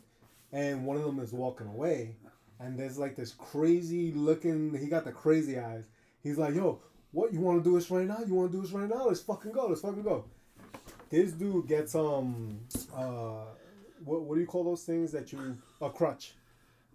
and 0.53 0.87
one 0.87 0.97
of 0.97 1.03
them 1.03 1.19
is 1.19 1.33
walking 1.33 1.67
away, 1.67 2.17
and 2.61 2.79
there's 2.79 2.99
like 2.99 3.17
this 3.17 3.33
crazy 3.33 4.13
looking. 4.13 4.73
He 4.79 4.87
got 4.87 5.05
the 5.05 5.13
crazy 5.13 5.59
eyes. 5.59 5.85
He's 6.23 6.39
like, 6.39 6.55
"Yo, 6.55 6.81
what 7.11 7.33
you 7.33 7.41
want 7.41 7.63
to 7.63 7.69
do 7.69 7.75
this 7.75 7.91
right 7.91 8.07
now? 8.07 8.21
You 8.25 8.35
want 8.35 8.53
to 8.53 8.57
do 8.57 8.63
this 8.63 8.73
right 8.73 8.89
now? 8.89 9.07
Let's 9.07 9.21
fucking 9.21 9.53
go. 9.53 9.67
Let's 9.67 9.81
fucking 9.81 10.03
go." 10.05 10.25
This 11.13 11.33
dude 11.33 11.69
gets 11.69 11.95
um 11.95 12.59
uh 12.97 13.45
what 14.03 14.23
what 14.23 14.35
do 14.37 14.41
you 14.41 14.47
call 14.47 14.65
those 14.65 14.83
things 14.83 15.13
that 15.13 15.31
you 15.31 15.59
a 15.83 15.91
crutch. 15.91 16.33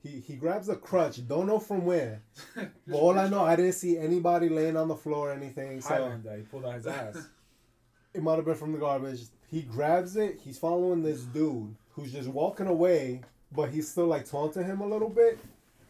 He, 0.02 0.20
he 0.20 0.36
grabs 0.36 0.70
a 0.70 0.76
crutch, 0.76 1.28
don't 1.28 1.46
know 1.48 1.60
from 1.60 1.86
where. 1.86 2.22
But 2.56 2.96
all 2.96 3.18
I 3.20 3.28
know, 3.28 3.44
I 3.44 3.56
didn't 3.56 3.74
see 3.74 3.98
anybody 3.98 4.50
laying 4.50 4.78
on 4.78 4.88
the 4.88 4.96
floor 4.96 5.30
or 5.30 5.34
anything. 5.34 5.82
So 5.82 5.90
Highlander, 5.90 6.36
he 6.38 6.44
pulled 6.44 6.66
out 6.66 6.76
his 6.76 6.88
ass. 6.88 7.28
it 8.14 8.24
might 8.24 8.38
have 8.38 8.46
been 8.46 8.56
from 8.56 8.72
the 8.72 8.80
garbage. 8.80 9.22
He 9.52 9.62
grabs 9.62 10.16
it. 10.16 10.40
He's 10.44 10.58
following 10.58 11.04
this 11.04 11.22
dude 11.22 11.76
who's 11.92 12.12
just 12.12 12.30
walking 12.30 12.68
away, 12.68 13.22
but 13.52 13.70
he's 13.70 13.88
still 13.88 14.08
like 14.08 14.28
taunting 14.28 14.66
him 14.66 14.82
a 14.82 14.88
little 14.88 15.10
bit. 15.10 15.38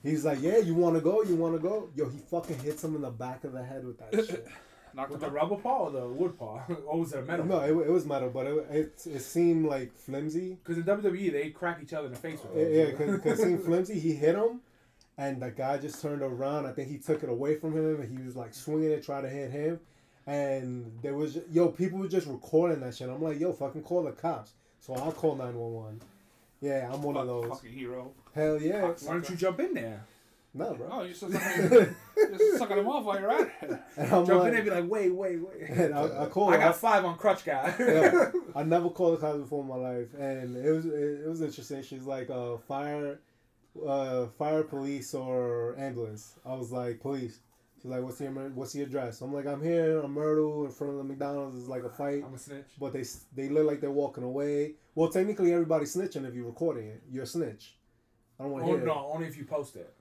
He's 0.03 0.25
like, 0.25 0.41
"Yeah, 0.41 0.57
you 0.57 0.73
want 0.75 0.95
to 0.95 1.01
go? 1.01 1.23
You 1.23 1.35
want 1.35 1.55
to 1.55 1.61
go?" 1.61 1.89
Yo, 1.95 2.09
he 2.09 2.17
fucking 2.17 2.59
hits 2.59 2.83
him 2.83 2.95
in 2.95 3.01
the 3.01 3.09
back 3.09 3.45
of 3.45 3.53
the 3.53 3.63
head 3.63 3.85
with 3.85 3.99
that 3.99 4.25
shit. 4.27 4.47
Knocked 4.97 5.11
With 5.11 5.21
the 5.21 5.29
rubber 5.29 5.57
paw 5.57 5.85
or 5.85 5.91
the 5.91 6.07
wood 6.07 6.39
paw? 6.39 6.63
or 6.87 7.01
was 7.01 7.13
it 7.13 7.19
a 7.19 7.21
metal? 7.21 7.45
no, 7.45 7.59
it, 7.59 7.69
it 7.69 7.91
was 7.91 8.03
metal, 8.07 8.31
but 8.31 8.47
it, 8.47 8.67
it 8.71 9.01
it 9.05 9.19
seemed 9.19 9.67
like 9.67 9.95
flimsy. 9.95 10.57
Because 10.63 10.77
in 10.77 10.85
WWE, 10.85 11.31
they 11.31 11.51
crack 11.51 11.79
each 11.83 11.93
other 11.93 12.07
in 12.07 12.13
the 12.13 12.17
face 12.17 12.39
with 12.41 12.55
those. 12.55 12.75
Yeah, 12.75 12.85
because 12.85 13.23
it 13.23 13.37
seemed 13.37 13.63
flimsy. 13.65 13.99
He 13.99 14.13
hit 14.13 14.33
him, 14.33 14.61
and 15.15 15.39
the 15.39 15.51
guy 15.51 15.77
just 15.77 16.01
turned 16.01 16.23
around. 16.23 16.65
I 16.65 16.71
think 16.71 16.89
he 16.89 16.97
took 16.97 17.21
it 17.21 17.29
away 17.29 17.57
from 17.59 17.77
him, 17.77 18.01
and 18.01 18.17
he 18.17 18.25
was 18.25 18.35
like 18.35 18.55
swinging 18.55 18.89
it, 18.89 19.05
trying 19.05 19.21
to 19.21 19.29
hit 19.29 19.51
him. 19.51 19.79
And 20.25 20.91
there 21.03 21.13
was 21.13 21.37
yo, 21.51 21.67
people 21.67 21.99
were 21.99 22.07
just 22.07 22.25
recording 22.25 22.79
that 22.79 22.95
shit. 22.95 23.07
I'm 23.07 23.21
like, 23.21 23.39
yo, 23.39 23.53
fucking 23.53 23.83
call 23.83 24.01
the 24.01 24.13
cops. 24.13 24.53
So 24.79 24.95
I'll 24.95 25.11
call 25.11 25.35
nine 25.35 25.55
one 25.55 25.73
one. 25.73 26.01
Yeah, 26.59 26.89
I'm 26.91 27.03
one 27.03 27.17
of 27.17 27.27
those. 27.27 27.49
Fucking 27.49 27.71
hero. 27.71 28.13
Hell 28.33 28.59
yeah. 28.59 28.81
Why 28.81 29.13
don't 29.13 29.29
you 29.29 29.35
jump 29.35 29.59
in 29.59 29.75
there? 29.75 30.03
No, 30.57 30.73
bro. 30.73 30.87
Oh, 30.91 30.99
you're 31.03 31.09
just 31.13 31.21
sucking, 31.21 31.95
you're 32.17 32.57
sucking 32.57 32.77
them 32.77 32.87
off 32.87 33.03
while 33.05 33.19
you're 33.19 33.31
at 33.31 33.41
it. 33.61 33.79
And 33.97 34.11
I'm 34.13 34.25
Jump 34.25 34.39
like, 34.41 34.49
in 34.51 34.55
and 34.55 34.65
be 34.65 34.71
like, 34.71 34.89
wait, 34.89 35.13
wait, 35.13 35.39
wait. 35.41 35.61
and 35.69 35.93
I, 35.93 36.23
I 36.23 36.25
call. 36.27 36.49
I 36.49 36.57
got 36.57 36.75
five 36.75 37.05
on 37.05 37.17
crutch 37.17 37.45
guy. 37.45 37.73
yeah, 37.79 38.31
I 38.55 38.63
never 38.63 38.89
called 38.89 39.17
a 39.17 39.21
cops 39.21 39.39
before 39.39 39.61
in 39.63 39.67
my 39.69 39.75
life, 39.75 40.07
and 40.19 40.55
it 40.57 40.71
was 40.71 40.85
it, 40.85 41.21
it 41.25 41.27
was 41.29 41.41
interesting. 41.41 41.81
She's 41.83 42.03
like, 42.03 42.29
uh, 42.29 42.57
fire, 42.67 43.19
uh, 43.85 44.27
fire, 44.37 44.63
police, 44.63 45.13
or 45.13 45.75
ambulance. 45.77 46.35
I 46.45 46.55
was 46.55 46.71
like, 46.71 46.99
police. 46.99 47.39
She's 47.77 47.85
like, 47.91 48.01
what's 48.01 48.19
your 48.19 48.31
what's 48.31 48.73
the 48.73 48.81
address? 48.81 49.21
I'm 49.21 49.31
like, 49.33 49.45
I'm 49.45 49.61
here 49.61 50.01
on 50.03 50.11
Myrtle 50.11 50.65
in 50.65 50.71
front 50.71 50.93
of 50.93 50.97
the 50.97 51.03
McDonald's. 51.03 51.57
It's 51.59 51.67
like 51.67 51.83
a 51.83 51.89
fight, 51.89 52.23
I'm 52.25 52.33
a 52.33 52.37
snitch. 52.39 52.65
but 52.79 52.91
they 52.93 53.03
they 53.35 53.49
look 53.49 53.67
like 53.67 53.81
they're 53.81 53.91
walking 53.91 54.23
away. 54.23 54.73
Well, 54.95 55.09
technically, 55.09 55.53
everybody's 55.53 55.95
snitching 55.95 56.27
if 56.27 56.33
you're 56.33 56.47
recording 56.47 56.87
it. 56.87 57.03
You're 57.11 57.23
a 57.25 57.27
snitch. 57.27 57.75
I 58.39 58.43
don't 58.43 58.51
want 58.51 58.65
to 58.65 58.71
Oh, 58.71 58.73
hear. 58.75 58.83
it. 58.83 58.87
no, 58.87 59.11
only 59.13 59.27
if 59.27 59.37
you 59.37 59.45
post 59.45 59.75
it. 59.75 59.93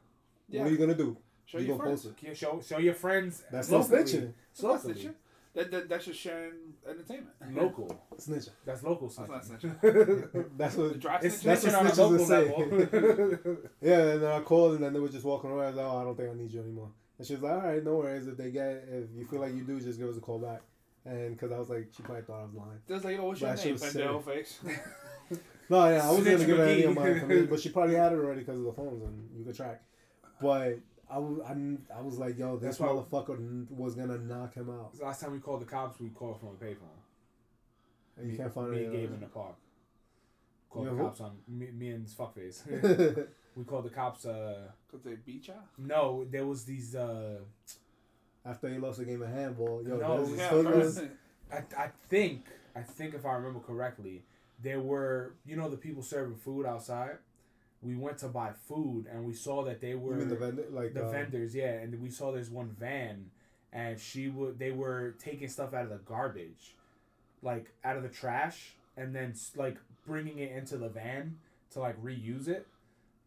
What 0.48 0.66
are 0.66 0.70
you 0.70 0.78
gonna 0.78 0.94
do? 0.94 1.16
Show 1.44 1.58
you 1.58 1.66
your 1.66 1.76
gonna 1.76 1.88
friends. 1.88 2.02
post 2.04 2.22
it? 2.24 2.36
Show, 2.36 2.60
show 2.66 2.78
your 2.78 2.94
friends. 2.94 3.42
That's 3.50 3.70
not 3.70 3.82
locally. 3.90 4.02
snitching. 4.02 4.32
It's 4.52 4.62
not 4.62 4.82
snitching. 4.82 5.14
That, 5.54 5.70
that 5.70 5.88
that's 5.88 6.04
just 6.04 6.20
sharing 6.20 6.52
entertainment. 6.86 7.30
Local. 7.52 8.04
Snitching. 8.18 8.50
That's 8.66 8.82
local 8.82 9.08
That's 9.08 9.30
not 9.30 9.42
snitching. 9.42 9.80
snitching. 9.80 10.44
That's 10.58 10.76
what. 10.76 10.98
dry 11.00 11.18
It's 11.22 11.42
snitching. 11.42 11.42
That's 11.44 11.64
what 11.64 11.72
snitching 11.72 11.90
snitches 11.90 11.98
local 11.98 12.26
say. 12.26 13.58
Yeah, 13.88 13.98
and 14.12 14.22
then 14.22 14.32
I 14.32 14.40
called, 14.40 14.74
and 14.74 14.84
then 14.84 14.92
they 14.92 15.00
were 15.00 15.08
just 15.08 15.24
walking 15.24 15.50
away. 15.50 15.64
I 15.64 15.68
was 15.68 15.76
like, 15.76 15.86
"Oh, 15.86 15.96
I 15.98 16.04
don't 16.04 16.16
think 16.16 16.30
I 16.30 16.34
need 16.34 16.52
you 16.52 16.60
anymore." 16.60 16.90
And 17.18 17.26
she 17.26 17.34
was 17.34 17.42
like, 17.42 17.52
"All 17.52 17.60
right, 17.60 17.82
no 17.84 17.94
worries. 17.96 18.26
If 18.26 18.36
they 18.36 18.50
get, 18.50 18.84
if 18.90 19.06
you 19.16 19.24
feel 19.24 19.40
like 19.40 19.54
you 19.54 19.62
do, 19.62 19.80
just 19.80 19.98
give 19.98 20.08
us 20.08 20.16
a 20.16 20.20
call 20.20 20.38
back." 20.38 20.60
And 21.06 21.30
because 21.36 21.52
I 21.52 21.58
was 21.58 21.70
like, 21.70 21.88
she 21.96 22.02
probably 22.02 22.24
thought 22.24 22.40
I 22.40 22.44
was 22.44 22.54
lying. 22.54 22.80
There's 22.88 23.04
like, 23.04 23.18
oh, 23.20 23.28
what's 23.28 23.40
your 23.40 23.50
But 23.50 23.58
she 23.60 23.66
name? 23.66 23.74
was 23.74 23.82
Pendejo 23.84 24.24
face. 24.24 24.58
No, 25.70 25.88
yeah, 25.88 26.02
I 26.06 26.10
wasn't 26.10 26.24
Snitch 26.26 26.36
gonna 26.38 26.46
give 26.46 26.56
her 26.58 26.64
any 26.64 26.82
of 26.82 26.90
McGee. 26.92 26.94
my 26.96 27.08
information, 27.08 27.46
but 27.46 27.60
she 27.60 27.68
probably 27.70 27.94
had 27.94 28.12
it 28.12 28.16
already 28.16 28.40
because 28.40 28.58
of 28.58 28.64
the 28.66 28.72
phones, 28.72 29.02
and 29.02 29.28
you 29.38 29.44
could 29.44 29.56
track. 29.56 29.82
But 30.40 30.78
I, 31.10 31.14
w- 31.14 31.42
I, 31.44 31.52
kn- 31.54 31.86
I 31.96 32.00
was 32.02 32.18
like, 32.18 32.38
"Yo, 32.38 32.56
this 32.56 32.78
That's 32.78 32.80
why- 32.80 32.88
motherfucker 32.88 33.36
n- 33.38 33.68
was 33.70 33.94
gonna 33.94 34.18
knock 34.18 34.54
him 34.54 34.68
out." 34.70 34.92
Last 35.00 35.20
time 35.20 35.32
we 35.32 35.38
called 35.38 35.60
the 35.62 35.66
cops, 35.66 35.98
we 36.00 36.08
called 36.10 36.38
from 36.40 36.48
a 36.50 36.52
payphone. 36.52 36.98
And 38.16 38.26
you 38.26 38.32
Me- 38.32 38.38
can't 38.38 38.52
find 38.54 38.70
me 38.70 38.76
any 38.78 38.86
and 38.86 38.94
Gabe 38.94 39.12
in 39.14 39.20
the 39.20 39.26
park. 39.26 39.56
Called 40.70 40.86
You 40.86 40.90
the 40.92 40.96
who? 40.98 41.02
cops 41.04 41.20
on 41.20 41.36
me, 41.48 41.70
me 41.70 41.88
and 41.90 42.04
this 42.04 42.14
fuckface. 42.14 43.26
we 43.56 43.64
called 43.64 43.84
the 43.84 43.90
cops. 43.90 44.26
Uh, 44.26 44.68
Cause 44.90 45.00
they 45.02 45.14
beat 45.14 45.48
ya. 45.48 45.54
no, 45.78 46.24
there 46.30 46.46
was 46.46 46.64
these. 46.64 46.94
Uh, 46.94 47.38
After 48.44 48.68
he 48.68 48.78
lost 48.78 49.00
a 49.00 49.04
game 49.04 49.22
of 49.22 49.28
handball, 49.28 49.82
yo, 49.86 49.96
No, 49.96 50.24
there's 50.24 50.38
Yeah, 50.38 50.50
photos. 50.50 50.98
first- 51.00 51.10
I, 51.52 51.84
I 51.84 51.88
think 52.08 52.46
I 52.74 52.82
think 52.82 53.14
if 53.14 53.24
I 53.24 53.34
remember 53.34 53.60
correctly, 53.60 54.24
there 54.62 54.80
were 54.80 55.34
you 55.46 55.56
know 55.56 55.68
the 55.70 55.76
people 55.76 56.02
serving 56.02 56.36
food 56.36 56.66
outside. 56.66 57.18
We 57.86 57.94
went 57.96 58.18
to 58.18 58.28
buy 58.28 58.50
food 58.68 59.06
and 59.12 59.24
we 59.24 59.32
saw 59.32 59.62
that 59.64 59.80
they 59.80 59.94
were 59.94 60.16
the 60.24 60.34
vendor, 60.36 60.64
like 60.70 60.92
the 60.94 61.04
uh, 61.06 61.10
vendors, 61.10 61.54
yeah, 61.54 61.72
and 61.74 62.00
we 62.02 62.10
saw 62.10 62.32
there's 62.32 62.50
one 62.50 62.74
van, 62.78 63.30
and 63.72 63.98
she 64.00 64.28
would 64.28 64.58
they 64.58 64.72
were 64.72 65.14
taking 65.18 65.48
stuff 65.48 65.72
out 65.72 65.84
of 65.84 65.90
the 65.90 65.98
garbage, 65.98 66.74
like 67.42 67.72
out 67.84 67.96
of 67.96 68.02
the 68.02 68.08
trash, 68.08 68.74
and 68.96 69.14
then 69.14 69.34
like 69.54 69.76
bringing 70.06 70.38
it 70.38 70.52
into 70.52 70.76
the 70.76 70.88
van 70.88 71.38
to 71.72 71.80
like 71.80 72.02
reuse 72.02 72.48
it. 72.48 72.66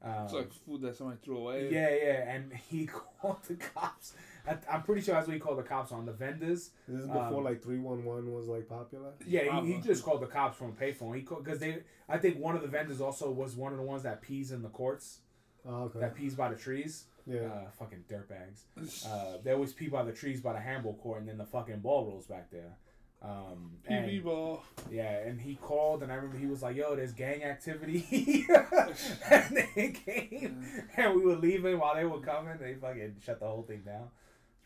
Um, 0.04 0.14
It's 0.26 0.34
like 0.34 0.54
food 0.54 0.82
that 0.82 0.96
somebody 0.96 1.20
threw 1.24 1.38
away. 1.38 1.70
yeah, 1.72 1.90
yeah, 1.90 2.34
and 2.34 2.54
he 2.70 2.86
called 3.22 3.44
the 3.48 3.56
cops. 3.56 4.14
I, 4.50 4.58
I'm 4.72 4.82
pretty 4.84 5.02
sure 5.02 5.14
that's 5.16 5.28
what 5.28 5.34
he 5.34 5.40
called 5.40 5.60
the 5.60 5.64
cops 5.64 5.92
on 5.92 6.06
the 6.06 6.12
vendors. 6.12 6.72
This 6.88 7.02
is 7.02 7.08
before 7.08 7.38
um, 7.40 7.44
like 7.44 7.62
three 7.62 7.78
one 7.80 8.04
one 8.04 8.34
was 8.34 8.48
like 8.48 8.68
popular. 8.68 9.12
Yeah, 9.26 9.62
he, 9.62 9.74
he 9.74 9.82
just 9.82 10.04
called 10.04 10.22
the 10.22 10.28
cops 10.28 10.58
from 10.58 10.70
a 10.70 10.72
payphone. 10.72 11.16
He 11.16 11.22
called 11.22 11.44
because 11.44 11.60
they, 11.60 11.80
I 12.08 12.18
think 12.18 12.40
one 12.40 12.56
of 12.56 12.62
the 12.62 12.68
vendors 12.68 13.00
also 13.02 13.30
was 13.32 13.56
one 13.56 13.72
of 13.72 13.78
the 13.78 13.84
ones 13.86 14.04
that 14.04 14.22
pees 14.22 14.52
in 14.52 14.62
the 14.62 14.70
courts, 14.70 15.20
Oh, 15.68 15.84
okay. 15.84 16.00
that 16.00 16.16
pees 16.16 16.36
by 16.36 16.50
the 16.50 16.56
trees. 16.56 17.06
Yeah. 17.28 17.42
Uh, 17.42 17.70
fucking 17.78 18.06
dirtbags. 18.10 19.06
Uh, 19.06 19.38
they 19.44 19.52
always 19.52 19.72
pee 19.72 19.88
by 19.88 20.04
the 20.04 20.12
trees 20.12 20.42
by 20.42 20.54
the 20.54 20.60
handball 20.60 20.96
court, 20.96 21.20
and 21.20 21.30
then 21.30 21.38
the 21.38 21.46
fucking 21.46 21.80
ball 21.80 22.06
rolls 22.06 22.26
back 22.26 22.50
there. 22.50 22.76
Um, 23.22 23.74
PB 23.88 24.16
and, 24.16 24.24
ball. 24.24 24.64
yeah, 24.90 25.20
and 25.20 25.40
he 25.42 25.56
called, 25.56 26.04
and 26.04 26.12
I 26.12 26.16
remember 26.16 26.38
he 26.38 26.46
was 26.46 26.64
like, 26.64 26.78
"Yo, 26.78 26.96
there's 26.96 27.12
gang 27.12 27.44
activity," 27.44 28.46
and 29.30 29.58
they 29.76 29.90
came, 29.90 30.66
and 30.96 31.16
we 31.16 31.22
were 31.24 31.36
leaving 31.36 31.78
while 31.78 31.96
they 31.96 32.06
were 32.06 32.22
coming. 32.22 32.58
They 32.60 32.76
fucking 32.76 33.18
shut 33.24 33.42
the 33.42 33.46
whole 33.46 33.64
thing 33.64 33.82
down. 33.86 34.08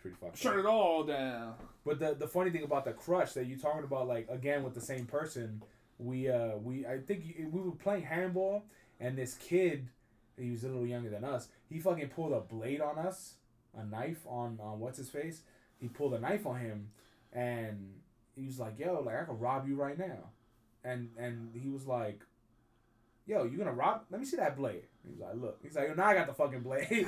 Pretty 0.03 0.17
fucking. 0.17 0.35
Shut 0.35 0.59
it 0.59 0.65
all 0.65 1.03
down. 1.05 1.55
But 1.85 1.97
the 1.97 2.13
the 2.13 2.27
funny 2.27 2.51
thing 2.51 2.63
about 2.63 2.83
the 2.83 2.91
crush 2.91 3.31
that 3.33 3.45
you 3.47 3.57
talking 3.57 3.85
about, 3.85 4.05
like 4.07 4.27
again 4.29 4.61
with 4.63 4.73
the 4.75 4.81
same 4.81 5.05
person, 5.05 5.63
we 5.97 6.27
uh 6.29 6.57
we 6.57 6.85
I 6.85 6.99
think 6.99 7.23
you- 7.25 7.47
we 7.49 7.61
were 7.61 7.71
playing 7.71 8.03
handball, 8.03 8.65
and 8.99 9.17
this 9.17 9.35
kid, 9.35 9.87
he 10.37 10.51
was 10.51 10.65
a 10.65 10.67
little 10.67 10.85
younger 10.85 11.09
than 11.09 11.23
us. 11.23 11.47
He 11.69 11.79
fucking 11.79 12.09
pulled 12.09 12.33
a 12.33 12.41
blade 12.41 12.81
on 12.81 12.99
us, 12.99 13.35
a 13.77 13.85
knife 13.85 14.19
on 14.27 14.59
on 14.61 14.81
what's 14.81 14.97
his 14.97 15.09
face. 15.09 15.43
He 15.79 15.87
pulled 15.87 16.13
a 16.13 16.19
knife 16.19 16.45
on 16.45 16.59
him, 16.59 16.89
and 17.31 17.93
he 18.35 18.45
was 18.45 18.59
like, 18.59 18.77
"Yo, 18.79 19.01
like 19.05 19.15
I 19.15 19.23
could 19.23 19.39
rob 19.39 19.65
you 19.69 19.75
right 19.77 19.97
now," 19.97 20.31
and 20.83 21.11
and 21.17 21.55
he 21.55 21.69
was 21.69 21.87
like. 21.87 22.19
Yo, 23.25 23.45
you 23.45 23.57
gonna 23.57 23.71
rob? 23.71 24.01
Let 24.11 24.19
me 24.19 24.25
see 24.25 24.35
that 24.37 24.57
blade. 24.57 24.81
He's 25.09 25.19
like, 25.19 25.35
look. 25.35 25.59
He's 25.63 25.75
like, 25.75 25.95
now 25.95 26.07
I 26.07 26.13
got 26.13 26.27
the 26.27 26.33
fucking 26.33 26.59
blade. 26.61 26.87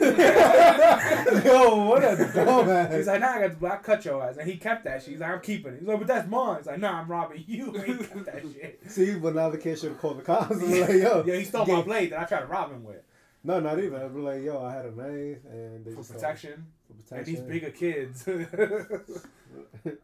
Yo, 1.45 1.85
what 1.85 2.03
a 2.03 2.15
dumbass. 2.33 2.95
He's 2.95 3.07
like, 3.07 3.19
now 3.19 3.33
I 3.35 3.41
got 3.41 3.51
the 3.51 3.57
black 3.57 3.83
cut 3.83 4.03
your 4.05 4.23
ass. 4.23 4.37
And 4.37 4.49
he 4.49 4.55
kept 4.57 4.85
that 4.85 5.01
shit. 5.01 5.11
He's 5.11 5.19
like, 5.19 5.31
I'm 5.31 5.41
keeping 5.41 5.73
it. 5.73 5.79
He's 5.79 5.87
like, 5.87 5.97
but 5.99 6.07
that's 6.07 6.27
mine. 6.29 6.57
He's 6.57 6.67
like, 6.67 6.79
nah, 6.79 6.99
I'm 7.01 7.07
robbing 7.09 7.43
you. 7.47 7.71
He 7.73 7.95
kept 7.97 8.25
that 8.25 8.43
shit. 8.53 8.79
See, 8.87 9.15
but 9.15 9.35
now 9.35 9.49
the 9.49 9.57
kid 9.57 9.77
should 9.79 9.89
have 9.89 9.99
called 9.99 10.17
the 10.19 10.23
cops 10.23 10.51
and 10.51 10.61
be 10.71 10.81
like, 10.81 10.89
yo. 10.91 11.23
Yeah, 11.25 11.35
he 11.35 11.43
stole 11.43 11.65
my 11.65 11.81
blade 11.81 12.11
that 12.11 12.19
I 12.21 12.23
tried 12.25 12.41
to 12.41 12.45
rob 12.47 12.71
him 12.71 12.83
with. 12.85 13.01
No, 13.43 13.59
not 13.59 13.77
even. 13.79 14.01
I'd 14.01 14.13
be 14.15 14.21
like, 14.21 14.41
yo, 14.43 14.63
I 14.63 14.73
had 14.73 14.85
a 14.85 14.91
knife 14.91 15.39
and 15.49 15.83
they 15.85 15.91
For 15.91 15.97
just 15.97 16.09
told- 16.11 16.21
protection. 16.21 16.65
For 16.87 16.93
And 17.15 17.25
protection. 17.25 17.33
these 17.33 17.43
bigger 17.43 17.71
kids. 17.71 18.25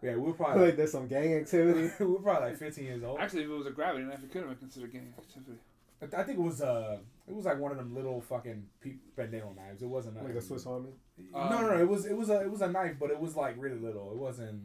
yeah, 0.02 0.16
we 0.16 0.30
are 0.30 0.34
probably 0.34 0.66
like 0.68 0.76
there's 0.78 0.92
some 0.92 1.08
gang 1.08 1.34
activity. 1.36 1.92
we 2.00 2.06
are 2.16 2.20
probably 2.20 2.50
like 2.50 2.58
15 2.58 2.84
years 2.84 3.04
old. 3.04 3.20
Actually, 3.20 3.44
if 3.44 3.50
it 3.50 3.54
was 3.54 3.68
a 3.68 3.72
gravity 3.72 4.04
knife, 4.06 4.20
it 4.24 4.32
could 4.32 4.42
have 4.42 4.50
been 4.50 4.58
considered 4.60 4.92
gang 4.94 5.14
activity. 5.18 5.58
I 6.02 6.24
think 6.24 6.40
it 6.40 6.42
was 6.42 6.62
uh, 6.62 6.98
it 7.28 7.34
was 7.36 7.46
like 7.46 7.60
one 7.60 7.72
of 7.72 7.78
them 7.78 7.94
little 7.96 8.22
fucking 8.22 8.66
pe- 8.82 8.96
pendejo 9.18 9.56
knives. 9.56 9.82
It 9.84 9.88
wasn't 9.88 10.22
like 10.24 10.34
a 10.36 10.42
Swiss 10.42 10.66
Army. 10.66 10.90
no, 11.34 11.50
no, 11.50 11.62
no. 11.70 11.78
It 11.80 11.88
was 11.88 12.06
it 12.06 12.16
was 12.18 12.30
a 12.30 12.42
it 12.42 12.50
was 12.52 12.62
a 12.62 12.68
knife, 12.70 12.96
but 13.00 13.12
it 13.12 13.20
was 13.20 13.36
like 13.36 13.56
really 13.58 13.78
little. 13.80 14.12
It 14.12 14.18
wasn't. 14.18 14.62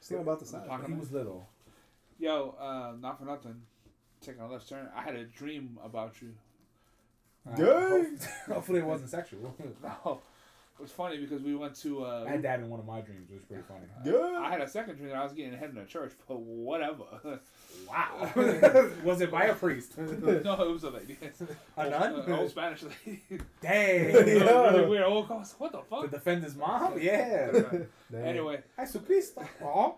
It's 0.00 0.10
not 0.10 0.20
about 0.22 0.40
the 0.40 0.46
size. 0.46 0.68
He 0.86 0.92
was 0.92 1.12
little. 1.12 1.48
Yo, 2.18 2.54
uh, 2.60 2.92
not 3.00 3.18
for 3.18 3.24
nothing. 3.24 3.62
Taking 4.20 4.40
a 4.40 4.50
left 4.50 4.68
turn. 4.68 4.88
I 4.96 5.02
had 5.02 5.14
a 5.14 5.24
dream 5.24 5.78
about 5.84 6.20
you. 6.22 6.32
Uh, 7.46 7.56
Yay! 7.58 7.64
hope- 7.64 8.22
hopefully, 8.54 8.80
it 8.80 8.86
wasn't 8.86 9.10
sexual. 9.10 9.54
No, 9.82 10.20
it 10.78 10.82
was 10.82 10.92
funny 10.92 11.16
because 11.16 11.40
we 11.40 11.56
went 11.56 11.74
to. 11.76 12.04
Uh, 12.04 12.24
I 12.26 12.32
had 12.32 12.42
that 12.42 12.60
in 12.60 12.68
one 12.68 12.78
of 12.78 12.86
my 12.86 13.00
dreams. 13.00 13.30
It 13.30 13.34
was 13.34 13.44
pretty 13.44 13.62
funny. 13.66 13.86
Yeah. 14.04 14.40
I 14.40 14.50
had 14.50 14.60
a 14.60 14.68
second 14.68 14.96
dream 14.96 15.08
that 15.08 15.16
I 15.16 15.24
was 15.24 15.32
getting 15.32 15.54
head 15.54 15.70
in 15.70 15.78
a 15.78 15.86
church, 15.86 16.12
but 16.28 16.38
whatever. 16.38 17.04
Wow. 17.88 18.30
was 19.02 19.22
it 19.22 19.30
by 19.30 19.44
a 19.44 19.54
priest? 19.54 19.96
no, 19.98 20.04
it 20.04 20.72
was 20.72 20.84
a 20.84 20.90
lady. 20.90 21.16
A 21.78 21.88
nun? 21.88 22.20
An 22.20 22.32
old 22.32 22.50
Spanish 22.50 22.82
lady. 22.82 23.22
Dang. 23.62 24.10
Yeah. 24.10 24.70
really 24.70 24.86
weird. 24.86 25.04
Old 25.04 25.28
cost. 25.28 25.58
What 25.58 25.72
the 25.72 25.78
fuck? 25.78 26.02
To 26.02 26.08
fuck? 26.08 26.10
defend 26.10 26.44
his 26.44 26.56
mom? 26.56 27.00
Yeah. 27.00 27.52
Damn. 27.52 28.24
anyway, 28.24 28.62
Jesucristo. 28.78 29.48
Oh. 29.64 29.96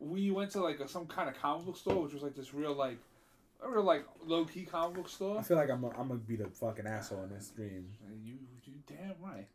we 0.00 0.30
went 0.30 0.50
to 0.50 0.60
like 0.60 0.80
a, 0.80 0.88
some 0.88 1.06
kind 1.06 1.30
of 1.30 1.40
comic 1.40 1.64
book 1.64 1.78
store, 1.78 2.02
which 2.02 2.12
was 2.12 2.22
like 2.22 2.34
this 2.34 2.52
real 2.52 2.74
like, 2.74 2.98
a 3.62 3.70
real 3.70 3.84
like 3.84 4.04
low 4.26 4.44
key 4.44 4.66
comic 4.66 4.96
book 4.96 5.08
store. 5.08 5.38
I 5.38 5.42
feel 5.42 5.56
like 5.56 5.70
I'm 5.70 5.82
i 5.82 5.88
I'm 5.98 6.08
gonna 6.08 6.16
be 6.16 6.36
the 6.36 6.48
fucking 6.48 6.86
asshole 6.86 7.22
in 7.24 7.30
this 7.30 7.52
dream. 7.56 7.86
You, 8.22 8.32
you 8.32 8.55
damn 8.86 9.14
right. 9.22 9.46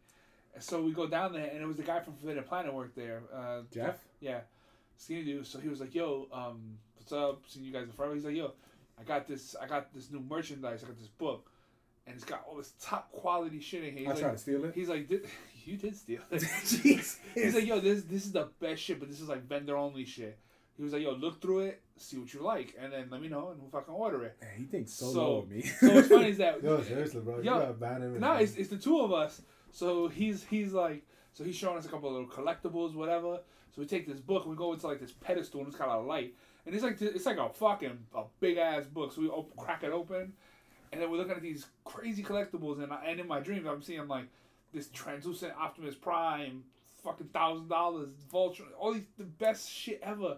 So 0.59 0.81
we 0.81 0.91
go 0.91 1.07
down 1.07 1.33
there, 1.33 1.49
and 1.49 1.61
it 1.61 1.65
was 1.65 1.77
the 1.77 1.83
guy 1.83 2.01
from 2.01 2.15
Forbidden 2.15 2.43
Planet 2.43 2.73
worked 2.73 2.95
there. 2.95 3.23
Uh, 3.33 3.61
Jeff? 3.73 3.97
Yeah, 4.19 4.41
skinny 4.97 5.23
dude. 5.23 5.47
So 5.47 5.59
he 5.59 5.69
was 5.69 5.79
like, 5.79 5.95
"Yo, 5.95 6.27
um, 6.31 6.77
what's 6.95 7.11
up? 7.11 7.43
Seeing 7.47 7.65
you 7.65 7.71
guys 7.71 7.83
in 7.83 7.91
forever." 7.93 8.13
He's 8.13 8.25
like, 8.25 8.35
"Yo, 8.35 8.51
I 8.99 9.03
got 9.03 9.27
this. 9.27 9.55
I 9.61 9.67
got 9.67 9.93
this 9.93 10.11
new 10.11 10.19
merchandise. 10.19 10.83
I 10.83 10.87
got 10.87 10.97
this 10.97 11.07
book, 11.07 11.49
and 12.05 12.15
it's 12.15 12.25
got 12.25 12.43
all 12.47 12.57
this 12.57 12.73
top 12.81 13.11
quality 13.11 13.61
shit 13.61 13.83
in 13.85 13.97
here." 13.97 13.99
He's 13.99 14.07
I 14.07 14.11
like, 14.11 14.21
tried 14.21 14.31
to 14.31 14.37
steal 14.37 14.65
it. 14.65 14.75
He's 14.75 14.89
like, 14.89 15.07
"Did- 15.07 15.25
"You 15.65 15.77
did 15.77 15.95
steal 15.95 16.21
it." 16.29 16.41
Jeez. 16.41 17.17
He's 17.33 17.55
like, 17.55 17.65
"Yo, 17.65 17.79
this 17.79 18.03
this 18.03 18.25
is 18.25 18.33
the 18.33 18.49
best 18.59 18.81
shit, 18.81 18.99
but 18.99 19.09
this 19.09 19.21
is 19.21 19.29
like 19.29 19.47
vendor 19.47 19.77
only 19.77 20.05
shit." 20.05 20.37
He 20.81 20.83
was 20.83 20.93
like, 20.93 21.03
"Yo, 21.03 21.11
look 21.11 21.39
through 21.39 21.59
it, 21.59 21.81
see 21.97 22.17
what 22.17 22.33
you 22.33 22.41
like, 22.41 22.73
and 22.81 22.91
then 22.91 23.07
let 23.11 23.21
me 23.21 23.27
know, 23.27 23.51
and 23.51 23.61
we'll 23.61 23.69
fucking 23.69 23.93
order 23.93 24.23
it." 24.23 24.35
Man, 24.41 24.49
he 24.57 24.63
thinks 24.63 24.91
so, 24.93 25.13
So- 25.13 25.21
low 25.31 25.37
of 25.37 25.49
me. 25.51 25.61
So 25.79 25.93
what's 25.93 26.07
funny 26.07 26.29
is 26.31 26.39
that 26.39 26.63
Yo, 26.63 26.81
seriously, 26.81 27.21
bro. 27.21 27.37
You 27.37 27.43
Yo, 27.43 27.59
gotta 27.59 27.73
ban 27.73 28.01
him. 28.01 28.19
no, 28.19 28.33
it's, 28.33 28.55
it's 28.55 28.69
the 28.69 28.77
two 28.77 28.99
of 28.99 29.13
us. 29.13 29.43
So 29.71 30.07
he's 30.07 30.43
he's 30.45 30.73
like, 30.73 31.03
so 31.33 31.43
he's 31.43 31.55
showing 31.55 31.77
us 31.77 31.85
a 31.85 31.89
couple 31.89 32.09
of 32.09 32.15
little 32.15 32.29
collectibles, 32.29 32.95
whatever. 32.95 33.41
So 33.75 33.81
we 33.81 33.85
take 33.85 34.07
this 34.07 34.19
book 34.19 34.41
and 34.45 34.49
we 34.51 34.57
go 34.57 34.73
into 34.73 34.87
like 34.87 34.99
this 34.99 35.11
pedestal 35.11 35.59
and 35.59 35.67
it's 35.69 35.77
got 35.77 35.87
a 35.89 35.99
light, 36.01 36.33
and 36.65 36.73
it's 36.73 36.83
like 36.83 36.99
it's 36.99 37.27
like 37.27 37.37
a 37.37 37.49
fucking 37.49 37.99
a 38.15 38.23
big 38.39 38.57
ass 38.57 38.85
book. 38.85 39.13
So 39.13 39.21
we 39.21 39.27
op- 39.29 39.55
crack 39.55 39.83
it 39.83 39.91
open, 39.91 40.33
and 40.91 40.99
then 40.99 41.11
we're 41.11 41.17
looking 41.17 41.35
at 41.35 41.43
these 41.43 41.67
crazy 41.85 42.23
collectibles, 42.23 42.81
and 42.81 42.91
I, 42.91 43.05
and 43.05 43.19
in 43.19 43.27
my 43.27 43.39
dreams 43.39 43.67
I'm 43.67 43.83
seeing 43.83 44.07
like 44.07 44.25
this 44.73 44.87
translucent 44.89 45.53
Optimus 45.57 45.93
Prime, 45.95 46.63
fucking 47.03 47.27
thousand 47.27 47.67
dollars, 47.69 48.09
Vulture, 48.31 48.63
all 48.79 48.93
these 48.93 49.03
the 49.19 49.23
best 49.25 49.69
shit 49.69 49.99
ever. 50.03 50.37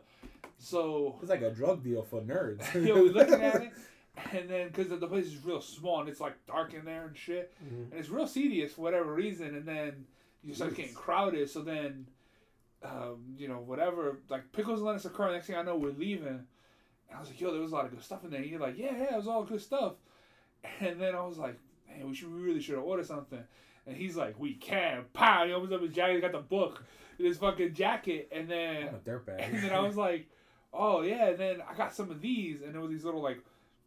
So 0.57 1.17
It's 1.21 1.29
like 1.29 1.41
a 1.41 1.51
drug 1.51 1.83
deal 1.83 2.03
for 2.03 2.21
nerds. 2.21 2.73
yo, 2.87 2.95
we're 2.95 3.11
looking 3.11 3.41
at 3.41 3.61
it, 3.63 3.71
and 4.31 4.49
then 4.49 4.67
because 4.69 4.87
the 4.87 5.07
place 5.07 5.25
is 5.25 5.43
real 5.43 5.61
small 5.61 5.99
and 5.99 6.09
it's 6.09 6.19
like 6.21 6.33
dark 6.47 6.73
in 6.73 6.85
there 6.85 7.05
and 7.07 7.17
shit, 7.17 7.53
Mhm. 7.63 7.91
and 7.91 7.93
it's 7.93 8.09
real 8.09 8.27
tedious 8.27 8.73
for 8.73 8.81
whatever 8.81 9.13
reason, 9.13 9.55
and 9.55 9.65
then 9.65 10.05
you 10.43 10.53
start 10.53 10.75
getting 10.75 10.93
crowded. 10.93 11.49
So 11.49 11.61
then, 11.61 12.07
um, 12.83 13.35
you 13.37 13.47
know, 13.47 13.59
whatever, 13.59 14.19
like 14.29 14.51
pickles 14.51 14.79
and 14.79 14.87
lettuce 14.87 15.05
occur. 15.05 15.31
Next 15.31 15.47
thing 15.47 15.55
I 15.55 15.63
know, 15.63 15.75
we're 15.77 15.91
leaving, 15.91 16.27
and 16.27 16.45
I 17.15 17.19
was 17.19 17.29
like, 17.29 17.39
"Yo, 17.41 17.51
there 17.51 17.61
was 17.61 17.71
a 17.71 17.75
lot 17.75 17.85
of 17.85 17.91
good 17.91 18.03
stuff 18.03 18.23
in 18.23 18.29
there." 18.31 18.41
And 18.41 18.49
you're 18.49 18.59
like, 18.59 18.77
"Yeah, 18.77 18.95
yeah, 18.97 19.13
it 19.13 19.17
was 19.17 19.27
all 19.27 19.43
good 19.43 19.61
stuff," 19.61 19.93
and 20.79 20.99
then 20.99 21.15
I 21.15 21.25
was 21.25 21.37
like, 21.37 21.57
"Man, 21.87 22.07
we 22.07 22.15
should 22.15 22.33
we 22.33 22.39
really 22.41 22.61
should 22.61 22.75
have 22.75 22.83
ordered 22.83 23.05
something." 23.05 23.43
And 23.85 23.97
he's 23.97 24.15
like, 24.15 24.39
"We 24.39 24.53
can." 24.53 25.05
Pow! 25.13 25.45
He 25.45 25.51
opens 25.53 25.73
up 25.73 25.81
his 25.81 25.93
jacket, 25.93 26.15
he 26.15 26.21
got 26.21 26.31
the 26.31 26.39
book, 26.39 26.83
in 27.19 27.25
his 27.25 27.37
fucking 27.37 27.73
jacket, 27.73 28.29
and 28.31 28.49
then 28.49 28.87
I'm 28.89 28.95
a 28.95 28.97
dirtbag. 28.99 29.35
and 29.39 29.63
then 29.63 29.71
I 29.71 29.79
was 29.79 29.95
like, 29.95 30.27
oh 30.73 31.01
yeah, 31.01 31.29
and 31.29 31.37
then 31.37 31.57
I 31.69 31.75
got 31.75 31.93
some 31.95 32.09
of 32.11 32.21
these, 32.21 32.61
and 32.61 32.73
there 32.73 32.81
was 32.81 32.91
these 32.91 33.03
little 33.05 33.21
like, 33.21 33.39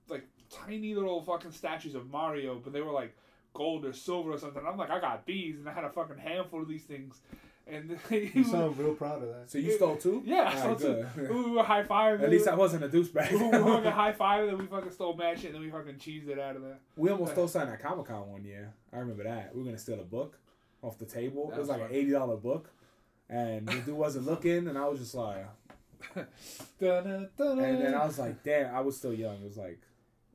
like 0.08 0.24
tiny 0.50 0.94
little 0.94 1.22
fucking 1.22 1.52
statues 1.52 1.94
of 1.94 2.10
Mario, 2.10 2.60
but 2.62 2.72
they 2.72 2.80
were 2.80 2.92
like 2.92 3.16
gold 3.54 3.84
or 3.84 3.92
silver 3.92 4.32
or 4.32 4.38
something. 4.38 4.62
I'm 4.66 4.76
like, 4.76 4.90
I 4.90 5.00
got 5.00 5.26
these, 5.26 5.58
and 5.58 5.68
I 5.68 5.72
had 5.72 5.84
a 5.84 5.90
fucking 5.90 6.18
handful 6.18 6.62
of 6.62 6.68
these 6.68 6.84
things, 6.84 7.20
and 7.66 7.98
he 8.10 8.30
You 8.34 8.42
was, 8.42 8.50
sound 8.50 8.78
real 8.78 8.94
proud 8.94 9.22
of 9.22 9.28
that. 9.28 9.50
So 9.50 9.58
you 9.58 9.72
stole 9.72 9.96
two? 9.96 10.22
yeah, 10.24 10.52
Alright, 10.62 10.78
so 10.80 10.94
too. 10.94 11.06
good. 11.16 11.30
we 11.34 11.50
were 11.52 11.62
high 11.64 11.82
five. 11.82 12.22
At 12.22 12.30
least 12.30 12.46
I 12.46 12.54
wasn't 12.54 12.84
a 12.84 12.88
douchebag. 12.88 13.32
we 13.32 13.38
were 13.38 13.50
fucking 13.76 13.90
high 13.90 14.12
five, 14.12 14.48
and 14.48 14.58
we 14.58 14.66
fucking 14.66 14.90
stole 14.92 15.14
mad 15.16 15.38
shit, 15.38 15.46
and 15.46 15.54
then 15.56 15.62
we 15.62 15.70
fucking 15.70 15.94
cheesed 15.96 16.28
it 16.28 16.38
out 16.38 16.56
of 16.56 16.62
there. 16.62 16.78
We 16.96 17.10
almost 17.10 17.32
stole 17.32 17.48
something 17.48 17.72
at 17.72 17.82
Comic 17.82 18.06
Con 18.06 18.30
one 18.30 18.44
year. 18.44 18.72
I 18.92 18.98
remember 18.98 19.24
that. 19.24 19.52
We 19.54 19.60
were 19.62 19.66
gonna 19.66 19.78
steal 19.78 19.98
a 20.00 20.04
book 20.04 20.38
off 20.82 20.98
the 20.98 21.06
table. 21.06 21.50
it 21.52 21.58
was 21.58 21.66
That's 21.68 21.80
like 21.80 21.90
an 21.90 21.96
eighty 21.96 22.10
dollar 22.10 22.36
book, 22.36 22.70
and 23.28 23.66
the 23.66 23.72
dude 23.80 23.88
wasn't 23.94 24.26
looking, 24.26 24.68
and 24.68 24.76
I 24.78 24.86
was 24.88 24.98
just 25.00 25.14
like, 25.14 25.46
Dun, 26.80 27.28
dun, 27.38 27.58
and 27.58 27.80
then 27.82 27.94
I 27.94 28.04
was 28.06 28.18
like, 28.18 28.42
damn, 28.44 28.74
I 28.74 28.80
was 28.80 28.96
still 28.96 29.12
young. 29.14 29.36
It 29.36 29.44
was 29.44 29.56
like 29.56 29.80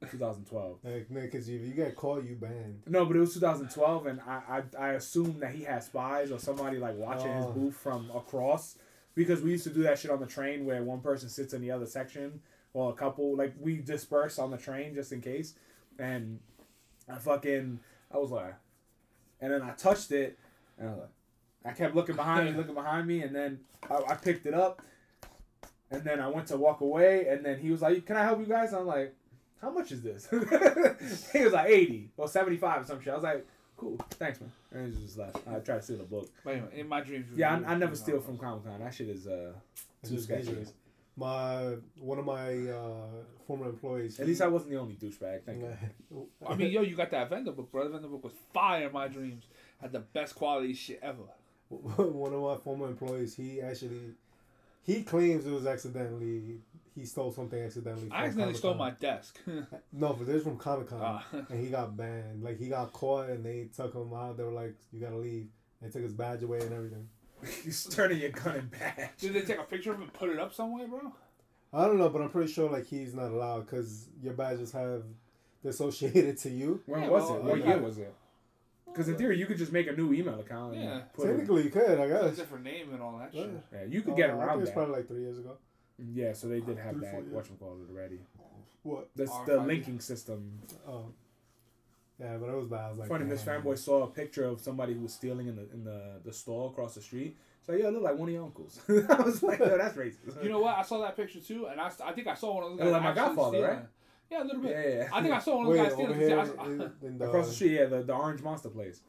2012. 0.10 0.80
Like, 0.84 1.12
man, 1.12 1.24
because 1.26 1.48
if 1.48 1.62
you 1.62 1.74
get 1.74 1.96
caught, 1.96 2.24
you 2.24 2.36
banned. 2.36 2.82
No, 2.88 3.06
but 3.06 3.16
it 3.16 3.20
was 3.20 3.34
2012, 3.36 4.06
and 4.08 4.20
I 4.22 4.64
I, 4.78 4.84
I 4.86 4.90
assumed 4.94 5.42
that 5.42 5.52
he 5.54 5.64
had 5.64 5.84
spies 5.84 6.32
or 6.32 6.40
somebody 6.40 6.78
like 6.78 6.96
watching 6.98 7.32
his 7.34 7.46
Oh. 7.46 7.52
booth 7.52 7.76
from 7.78 8.10
across, 8.16 8.78
because 9.16 9.42
we 9.42 9.52
used 9.52 9.64
to 9.66 9.70
do 9.70 9.84
that 9.84 10.00
shit 10.00 10.12
on 10.12 10.20
the 10.20 10.26
train 10.26 10.66
where 10.66 10.84
one 10.84 11.02
person 11.02 11.30
sits 11.30 11.54
in 11.54 11.62
the 11.62 11.72
other 11.72 11.86
section 11.86 12.42
or 12.74 12.92
a 12.92 12.94
couple 12.94 13.36
like 13.36 13.54
we 13.60 13.78
disperse 13.78 14.40
on 14.40 14.50
the 14.52 14.58
train 14.58 14.94
just 14.96 15.12
in 15.12 15.22
case, 15.22 15.54
and 16.00 16.40
I 17.08 17.16
fucking 17.18 17.80
I 18.14 18.18
was 18.18 18.32
like, 18.32 18.56
and 19.40 19.54
then 19.54 19.62
I 19.62 19.72
touched 19.72 20.12
it, 20.12 20.38
and 20.78 20.90
I 20.90 20.92
was 20.92 21.00
like, 21.02 21.10
I 21.64 21.72
kept 21.72 21.96
looking 21.96 22.16
behind 22.16 22.46
me, 22.50 22.58
looking 22.58 22.74
behind 22.74 23.08
me, 23.08 23.22
and 23.22 23.36
then 23.36 23.60
I, 23.90 24.02
I 24.10 24.16
picked 24.16 24.46
it 24.46 24.54
up, 24.54 24.82
and 25.92 26.04
then 26.04 26.20
I 26.20 26.28
went 26.28 26.48
to 26.48 26.58
walk 26.58 26.82
away, 26.82 27.28
and 27.28 27.46
then 27.46 27.60
he 27.60 27.70
was 27.70 27.82
like, 27.82 28.06
"Can 28.06 28.18
I 28.18 28.24
help 28.24 28.40
you 28.40 28.46
guys?" 28.46 28.74
I'm 28.74 28.88
like, 28.88 29.14
"How 29.62 29.70
much 29.70 29.92
is 29.92 30.02
this?" 30.02 30.28
he 31.34 31.44
was 31.44 31.54
like 31.54 31.70
eighty 31.70 32.10
or 32.18 32.28
seventy 32.28 32.58
five 32.58 32.82
or 32.82 32.86
some 32.86 33.00
shit. 33.00 33.14
I 33.14 33.16
was 33.16 33.24
like, 33.24 33.46
"Cool, 33.78 33.98
thanks, 34.12 34.42
man." 34.42 34.52
And 34.72 34.94
he 34.94 35.04
just 35.04 35.18
left. 35.18 35.38
I 35.48 35.60
tried 35.60 35.78
to 35.78 35.82
steal 35.82 35.98
the 35.98 36.04
book. 36.04 36.30
But 36.44 36.52
anyway, 36.52 36.80
in 36.80 36.88
my 36.88 37.02
dreams. 37.02 37.28
Yeah, 37.36 37.60
I, 37.66 37.74
I 37.74 37.76
never 37.76 37.96
steal 37.96 38.20
from 38.22 38.38
Comic 38.38 38.66
Con. 38.66 38.80
That 38.80 38.94
shit 38.94 39.10
is 39.10 39.28
uh 39.28 39.54
It's 40.02 40.12
too 40.12 40.20
sketchy. 40.20 40.56
My 41.18 41.76
one 42.00 42.18
of 42.18 42.26
my 42.26 42.54
uh, 42.70 43.24
former 43.46 43.68
employees. 43.70 44.20
At 44.20 44.26
least 44.26 44.42
I 44.42 44.48
wasn't 44.48 44.72
the 44.72 44.78
only 44.78 44.96
douchebag. 44.96 45.44
Thank 45.46 45.62
you. 45.62 46.28
I 46.48 46.56
mean, 46.56 46.72
yo, 46.72 46.82
you 46.82 46.96
got 46.96 47.12
that 47.12 47.30
vendor 47.30 47.52
book, 47.52 47.70
bro. 47.72 47.84
The 47.84 47.90
vendor 47.90 48.08
book 48.08 48.24
was 48.24 48.34
fire 48.54 48.88
in 48.88 48.94
my 48.94 49.10
dreams. 49.10 49.44
Had 49.82 49.92
the 49.92 50.00
best 50.00 50.36
quality 50.36 50.74
shit 50.74 51.00
ever. 51.04 51.24
one 51.98 52.34
of 52.34 52.42
my 52.42 52.56
former 52.64 52.88
employees, 52.88 53.36
he 53.36 53.62
actually, 53.62 54.14
he 54.84 55.04
claims 55.04 55.46
it 55.46 55.52
was 55.52 55.66
accidentally. 55.66 56.60
He 56.94 57.06
stole 57.06 57.32
something 57.32 57.62
accidentally. 57.62 58.10
From 58.10 58.14
I 58.18 58.26
accidentally 58.26 58.58
stole 58.58 58.74
my 58.74 58.92
desk. 58.92 59.40
No, 59.94 60.14
but 60.14 60.28
this 60.28 60.38
is 60.38 60.44
from 60.44 60.58
Comic 60.58 60.90
Con, 60.90 61.00
Ah. 61.02 61.26
and 61.50 61.64
he 61.64 61.70
got 61.70 61.96
banned. 61.96 62.44
Like 62.44 62.60
he 62.60 62.68
got 62.68 62.92
caught, 62.92 63.30
and 63.30 63.46
they 63.46 63.70
took 63.76 63.94
him 63.94 64.14
out. 64.14 64.38
They 64.38 64.44
were 64.44 64.52
like, 64.52 64.76
"You 64.92 65.00
gotta 65.00 65.18
leave." 65.18 65.48
They 65.82 65.90
took 65.90 66.02
his 66.04 66.14
badge 66.14 66.44
away 66.44 66.60
and 66.60 66.74
everything. 66.74 67.08
He's 67.64 67.86
turning 67.86 68.20
your 68.20 68.30
gun 68.30 68.56
in 68.58 68.68
badge. 68.68 69.10
Did 69.20 69.34
they 69.34 69.42
take 69.42 69.60
a 69.60 69.64
picture 69.64 69.92
of 69.92 69.98
him 69.98 70.04
and 70.04 70.14
put 70.14 70.30
it 70.30 70.38
up 70.38 70.54
somewhere, 70.54 70.88
bro? 70.88 71.12
I 71.74 71.86
don't 71.88 71.98
know, 71.98 72.10
but 72.10 72.22
I'm 72.22 72.30
pretty 72.30 72.52
sure 72.52 72.70
like 72.70 72.86
he's 72.86 73.14
not 73.16 73.32
allowed 73.32 73.62
because 73.66 74.10
your 74.22 74.34
badges 74.34 74.72
have 74.74 75.04
they're 75.64 75.72
associated 75.72 76.38
to 76.40 76.50
you. 76.50 76.82
When 76.86 77.02
Yeah, 77.04 77.10
was 77.10 77.24
well, 77.30 77.38
it? 77.38 77.44
What 77.44 77.66
year 77.66 77.78
was 77.80 77.98
it? 77.98 78.14
Because 78.92 79.08
in 79.10 79.16
theory, 79.18 79.38
you 79.38 79.46
could 79.46 79.58
just 79.58 79.72
make 79.72 79.88
a 79.88 79.92
new 79.94 80.14
email 80.14 80.40
account. 80.40 80.74
And 80.76 80.84
Yeah. 80.84 81.00
Put 81.14 81.26
it, 81.26 81.32
Technically, 81.32 81.64
you 81.64 81.70
could, 81.70 82.00
I 82.00 82.08
guess. 82.08 82.36
different 82.36 82.64
name 82.64 82.94
and 82.94 83.02
all 83.02 83.18
that 83.18 83.34
Yeah. 83.34 83.44
shit. 83.44 83.52
yeah, 83.74 83.84
you 83.86 84.02
could 84.02 84.16
get 84.16 84.30
Uh, 84.30 84.34
I 84.34 84.36
around 84.38 84.50
think 84.50 84.62
it's 84.62 84.70
that. 84.70 84.76
probably 84.76 84.96
like 84.96 85.08
three 85.08 85.22
years 85.22 85.38
ago. 85.38 85.58
Yeah, 86.14 86.34
so 86.34 86.48
they 86.48 86.60
did 86.62 86.78
have 86.78 86.96
Three, 86.96 87.02
that. 87.06 87.12
four 87.12 87.22
years. 87.22 87.34
Whatchamacallit 87.34 87.90
already. 87.90 88.20
What? 88.84 89.10
The, 89.16 89.26
RFID. 89.26 89.46
the 89.46 89.58
linking 89.62 90.00
system. 90.00 90.60
Oh, 90.88 91.06
yeah, 92.20 92.38
but 92.38 92.50
it 92.50 92.56
was 92.56 92.68
bad. 92.68 92.80
I 92.86 92.90
was 92.90 92.98
like, 93.00 93.10
Funny, 93.10 93.26
Miss 93.26 93.44
damn. 93.44 93.62
Fanboy 93.64 93.78
saw 93.78 94.04
a 94.04 94.08
picture 94.08 94.46
of 94.46 94.60
somebody 94.62 94.94
who 94.94 95.02
was 95.02 95.14
stealing 95.14 95.48
in 95.48 95.56
the 95.56 95.72
in 95.72 95.84
the, 95.84 96.20
the 96.24 96.34
store 96.34 96.70
across 96.70 96.96
the 96.96 97.02
street. 97.02 97.38
So 97.64 97.74
yeah, 97.74 97.88
it 97.88 97.92
looked 97.94 98.04
like 98.06 98.18
one 98.18 98.30
of 98.30 98.34
your 98.34 98.44
uncles. 98.44 98.80
I 98.90 99.22
was 99.22 99.44
like, 99.44 99.60
yo, 99.60 99.78
that's 99.78 99.96
racist. 99.96 100.44
You 100.44 100.50
know 100.50 100.60
what? 100.60 100.76
I 100.78 100.82
saw 100.82 101.00
that 101.02 101.16
picture 101.16 101.40
too, 101.40 101.68
and 101.68 101.80
I, 101.80 101.92
I 102.04 102.12
think 102.14 102.28
I 102.28 102.34
saw 102.34 102.56
one 102.56 102.64
of 102.64 102.70
those 102.72 102.80
guys. 102.80 102.92
like 102.92 103.04
my 103.04 103.14
Godfather, 103.14 103.58
stealing. 103.58 103.70
right? 103.76 103.86
Yeah, 104.32 104.44
a 104.44 104.46
little 104.46 104.62
bit. 104.62 104.72
Yeah, 104.72 104.96
yeah. 105.04 105.08
I 105.14 105.22
think 105.22 105.34
I 105.34 105.40
saw 105.40 105.58
one 105.58 105.66
of 105.68 105.74
those 105.74 105.80
Wait, 105.80 105.84
guys 105.84 105.94
over 105.94 106.14
stealing. 106.14 106.20
here 106.30 106.40
I 106.40 106.44
s- 106.44 106.50
in, 107.02 107.08
in 107.08 107.18
the, 107.18 107.26
across 107.26 107.48
the 107.48 107.54
street, 107.54 107.72
yeah, 107.74 107.86
the, 107.86 108.04
the 108.04 108.14
orange 108.14 108.42
monster 108.42 108.70
place. 108.70 109.02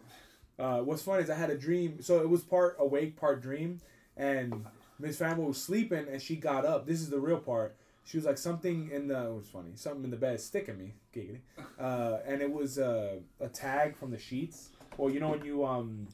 Uh, 0.58 0.78
what's 0.80 1.02
funny 1.02 1.22
is 1.22 1.30
I 1.30 1.36
had 1.36 1.50
a 1.50 1.56
dream. 1.56 2.02
So 2.02 2.20
it 2.20 2.28
was 2.28 2.42
part 2.42 2.76
awake, 2.80 3.16
part 3.16 3.40
dream, 3.40 3.80
and 4.16 4.66
Miss 4.98 5.16
Family 5.18 5.44
was 5.46 5.62
sleeping, 5.62 6.06
and 6.10 6.20
she 6.20 6.36
got 6.36 6.64
up. 6.64 6.86
This 6.86 7.00
is 7.00 7.08
the 7.08 7.20
real 7.20 7.38
part. 7.38 7.76
She 8.04 8.16
was 8.16 8.26
like 8.26 8.36
something 8.36 8.90
in 8.90 9.06
the. 9.08 9.26
It 9.26 9.32
was 9.32 9.48
funny. 9.48 9.70
Something 9.76 10.04
in 10.04 10.10
the 10.10 10.16
bed 10.16 10.40
sticking 10.40 10.76
me, 10.76 10.94
giggity. 11.14 11.38
Uh, 11.78 12.18
and 12.26 12.42
it 12.42 12.50
was 12.52 12.78
uh, 12.78 13.16
a 13.40 13.48
tag 13.48 13.96
from 13.96 14.10
the 14.10 14.18
sheets, 14.18 14.70
or 14.98 15.10
you 15.10 15.20
know 15.20 15.30
when 15.30 15.44
you 15.44 15.64
um, 15.64 16.08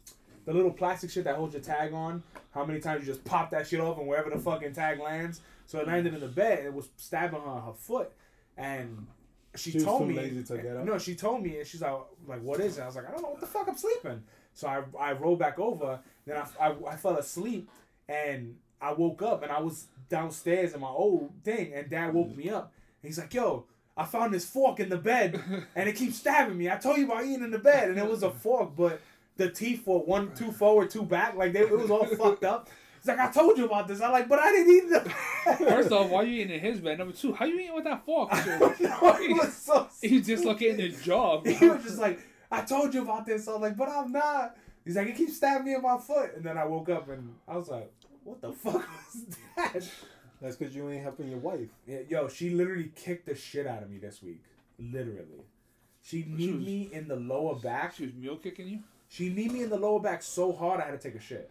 the 0.44 0.53
little 0.53 0.71
plastic 0.71 1.11
shit 1.11 1.25
that 1.25 1.37
holds 1.37 1.55
your 1.55 1.62
tag 1.62 1.94
on. 1.94 2.23
How 2.53 2.64
many 2.66 2.79
times 2.81 3.07
you 3.07 3.12
just 3.12 3.25
pop 3.25 3.51
that 3.53 3.66
shit 3.66 3.81
off, 3.81 3.97
and 3.99 4.07
wherever 4.07 4.29
the 4.29 4.38
fucking 4.38 4.75
tag 4.75 5.01
lands. 5.01 5.40
So 5.66 5.79
it 5.81 5.87
landed 5.87 6.14
in 6.14 6.21
the 6.21 6.29
bed, 6.29 6.59
and 6.59 6.66
it 6.68 6.75
was 6.75 6.88
stabbing 6.97 7.40
her 7.40 7.47
on 7.47 7.62
her 7.62 7.73
foot, 7.75 8.11
and. 8.59 9.07
She, 9.57 9.73
She 9.73 9.81
told 9.81 10.07
me. 10.07 10.14
to 10.14 10.59
get 10.59 10.77
up? 10.77 10.85
No, 10.85 10.99
she 10.99 11.14
told 11.16 11.42
me, 11.42 11.59
and 11.59 11.66
she's 11.66 11.81
like, 11.81 11.97
like, 12.29 12.42
what 12.42 12.61
is 12.61 12.79
it? 12.79 12.83
I 12.83 12.87
was 12.87 12.94
like, 12.97 13.09
I 13.09 13.11
don't 13.12 13.23
know 13.23 13.31
what 13.31 13.40
the 13.40 13.47
fuck. 13.47 13.66
I'm 13.66 13.77
sleeping. 13.77 14.23
So 14.55 14.68
I, 14.68 14.83
I 14.97 15.12
rolled 15.12 15.38
back 15.38 15.59
over. 15.59 15.99
Then 16.27 16.37
I, 16.37 16.68
I, 16.68 16.75
I 16.90 16.97
fell 16.97 17.16
asleep, 17.16 17.68
and 18.09 18.57
I 18.81 18.92
woke 18.92 19.23
up, 19.23 19.42
and 19.42 19.51
I 19.51 19.61
was 19.61 19.87
downstairs 20.11 20.75
in 20.75 20.81
my 20.81 20.88
old 20.88 21.31
thing, 21.44 21.73
and 21.75 21.88
Dad 21.90 22.12
woke 22.14 22.37
me 22.37 22.51
up. 22.51 22.73
And 23.03 23.09
he's 23.09 23.18
like, 23.18 23.33
yo, 23.35 23.64
I 23.97 24.05
found 24.05 24.33
this 24.33 24.44
fork 24.49 24.79
in 24.81 24.90
the 24.90 24.99
bed, 24.99 25.42
and 25.75 25.88
it 25.88 25.97
keeps 25.97 26.18
stabbing 26.18 26.57
me. 26.57 26.71
I 26.71 26.77
told 26.77 26.99
you 26.99 27.07
about 27.07 27.25
eating 27.25 27.42
in 27.42 27.51
the 27.51 27.59
bed, 27.59 27.88
and 27.88 27.99
it 27.99 28.09
was 28.09 28.23
a 28.23 28.31
fork, 28.31 28.77
but 28.77 29.01
the 29.38 29.51
teeth 29.51 29.87
were 29.87 29.99
one, 29.99 30.33
two 30.37 30.53
forward, 30.53 30.90
two 30.90 31.03
back, 31.03 31.35
like 31.35 31.53
they, 31.53 31.61
it 31.61 31.71
was 31.71 31.90
all 31.90 32.07
fucked 32.07 32.44
up. 32.44 32.68
He's 33.09 33.16
like, 33.16 33.27
I 33.27 33.33
told 33.33 33.57
you 33.57 33.64
about 33.64 33.88
this. 33.88 34.03
I'm 34.03 34.12
like, 34.12 34.29
but 34.29 34.38
I 34.38 34.53
didn't 34.53 34.71
eat 34.71 34.90
them. 34.90 35.09
First 35.68 35.92
off, 35.92 36.11
why 36.11 36.25
you 36.25 36.42
eating 36.42 36.57
in 36.57 36.61
his 36.61 36.79
bed? 36.79 36.99
Number 36.99 37.14
two, 37.14 37.33
how 37.33 37.47
you 37.47 37.59
eating 37.59 37.75
with 37.75 37.85
that 37.85 38.05
fork? 38.05 38.31
no, 38.81 39.16
it 39.18 39.33
was 39.33 39.55
so 39.55 39.88
He's 40.03 40.27
dislocating 40.27 40.79
his 40.79 41.03
jaw. 41.03 41.40
bro. 41.40 41.51
he 41.51 41.71
was 41.71 41.85
just 41.85 41.99
like, 41.99 42.21
I 42.51 42.61
told 42.61 42.92
you 42.92 43.03
about 43.03 43.25
this. 43.25 43.49
I 43.49 43.53
was 43.53 43.62
like, 43.62 43.79
but 43.79 43.88
I'm 43.88 44.12
not. 44.12 44.57
He's 44.85 44.97
like, 44.97 45.09
it 45.09 45.16
keeps 45.16 45.37
stabbing 45.37 45.64
me 45.64 45.75
in 45.75 45.81
my 45.81 45.97
foot. 45.97 46.37
And 46.37 46.44
then 46.44 46.59
I 46.59 46.66
woke 46.66 46.90
up 46.90 47.09
and 47.09 47.35
I 47.47 47.57
was 47.57 47.68
like, 47.68 47.90
what 48.25 48.42
the 48.42 48.53
fuck 48.53 48.75
was 48.75 49.25
that? 49.57 49.88
That's 50.42 50.57
because 50.57 50.77
you 50.77 50.90
ain't 50.90 51.03
helping 51.03 51.29
your 51.29 51.38
wife. 51.38 51.71
Yeah, 51.87 52.01
yo, 52.11 52.29
she 52.29 52.51
literally 52.51 52.92
kicked 52.94 53.25
the 53.25 53.35
shit 53.35 53.66
out 53.66 53.83
of 53.83 53.88
me 53.88 53.97
this 53.97 54.23
week. 54.23 54.42
Literally. 54.79 55.47
She 56.03 56.25
kneed 56.29 56.61
me 56.61 56.90
in 56.92 57.09
the 57.09 57.16
lower 57.16 57.55
back. 57.55 57.97
She 57.97 58.05
was 58.05 58.12
mule 58.14 58.37
kicking 58.37 58.68
you. 58.68 58.81
She 59.09 59.31
kneed 59.31 59.53
me 59.53 59.62
in 59.62 59.71
the 59.71 59.79
lower 59.79 59.99
back 59.99 60.23
so 60.23 60.53
hard 60.53 60.83
I 60.83 60.85
had 60.85 61.01
to 61.01 61.11
take 61.11 61.18
a 61.18 61.23
shit. 61.23 61.51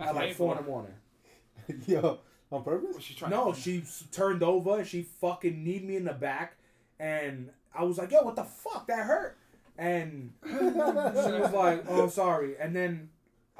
At 0.00 0.14
like 0.14 0.34
four 0.34 0.56
in 0.56 0.62
the 0.64 0.68
morning. 0.70 0.92
Yo, 1.86 2.18
on 2.50 2.64
purpose? 2.64 2.94
Was 2.96 3.04
she 3.04 3.14
trying? 3.14 3.30
No, 3.30 3.52
she 3.52 3.82
s- 3.82 4.04
turned 4.10 4.42
over 4.42 4.78
and 4.78 4.86
she 4.86 5.02
fucking 5.02 5.62
kneed 5.62 5.84
me 5.86 5.96
in 5.96 6.04
the 6.04 6.12
back, 6.12 6.56
and 6.98 7.50
I 7.74 7.84
was 7.84 7.98
like, 7.98 8.10
"Yo, 8.10 8.22
what 8.22 8.36
the 8.36 8.44
fuck? 8.44 8.86
That 8.88 9.06
hurt." 9.06 9.36
And 9.78 10.32
she 10.46 10.52
was 10.54 11.52
like, 11.52 11.84
"Oh, 11.88 12.08
sorry." 12.08 12.56
And 12.58 12.74
then 12.74 13.10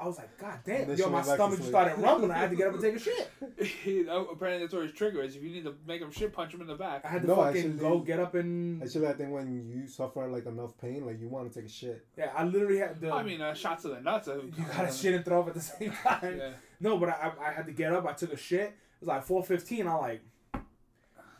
I 0.01 0.07
was 0.07 0.17
like, 0.17 0.35
"God 0.39 0.59
damn!" 0.65 0.87
Then 0.87 0.97
Yo, 0.97 1.09
my 1.09 1.15
went 1.15 1.25
back 1.27 1.31
to 1.33 1.35
stomach 1.35 1.57
just 1.59 1.69
started 1.69 1.97
rumbling. 1.99 2.31
I 2.31 2.37
had 2.39 2.49
to 2.49 2.55
get 2.55 2.67
up 2.67 2.73
and 2.73 2.81
take 2.81 2.95
a 2.95 2.99
shit. 3.07 3.31
Apparently, 4.09 4.59
that's 4.59 4.73
where 4.73 4.81
his 4.83 4.93
trigger 4.93 5.21
is. 5.21 5.35
If 5.35 5.43
you 5.43 5.49
need 5.51 5.63
to 5.65 5.75
make 5.85 6.01
him 6.01 6.11
shit, 6.11 6.33
punch 6.33 6.53
him 6.53 6.61
in 6.61 6.67
the 6.67 6.75
back. 6.75 7.05
I 7.05 7.09
had 7.09 7.21
to 7.21 7.27
No, 7.27 7.35
fucking 7.35 7.57
actually- 7.73 7.77
go 7.79 7.99
get 7.99 8.19
up 8.19 8.33
and 8.33 8.81
Actually, 8.81 9.07
I 9.07 9.13
think 9.13 9.31
when 9.31 9.69
you 9.69 9.87
suffer 9.87 10.27
like 10.27 10.45
enough 10.47 10.75
pain, 10.79 11.05
like 11.05 11.19
you 11.21 11.29
want 11.29 11.51
to 11.51 11.59
take 11.59 11.69
a 11.69 11.71
shit. 11.71 12.05
yeah. 12.17 12.31
I 12.35 12.43
literally 12.45 12.79
had 12.79 12.99
the. 12.99 13.11
I 13.13 13.21
mean, 13.21 13.41
uh, 13.41 13.53
shots 13.53 13.83
to 13.83 13.89
the 13.89 14.01
nuts. 14.01 14.27
uh, 14.27 14.37
you 14.37 14.65
gotta 14.75 14.91
shit 14.91 15.13
and 15.13 15.23
throw 15.23 15.41
up 15.41 15.49
at 15.49 15.53
the 15.53 15.61
same 15.61 15.91
time. 16.03 16.37
Yeah. 16.37 16.49
No, 16.79 16.97
but 16.97 17.09
I, 17.09 17.31
I 17.39 17.51
had 17.51 17.67
to 17.67 17.71
get 17.71 17.93
up. 17.93 18.05
I 18.07 18.13
took 18.13 18.33
a 18.33 18.37
shit. 18.37 18.61
It 18.69 18.73
was 19.01 19.07
like 19.09 19.23
four 19.23 19.43
fifteen. 19.43 19.87
I'm 19.87 19.99
like, 19.99 20.21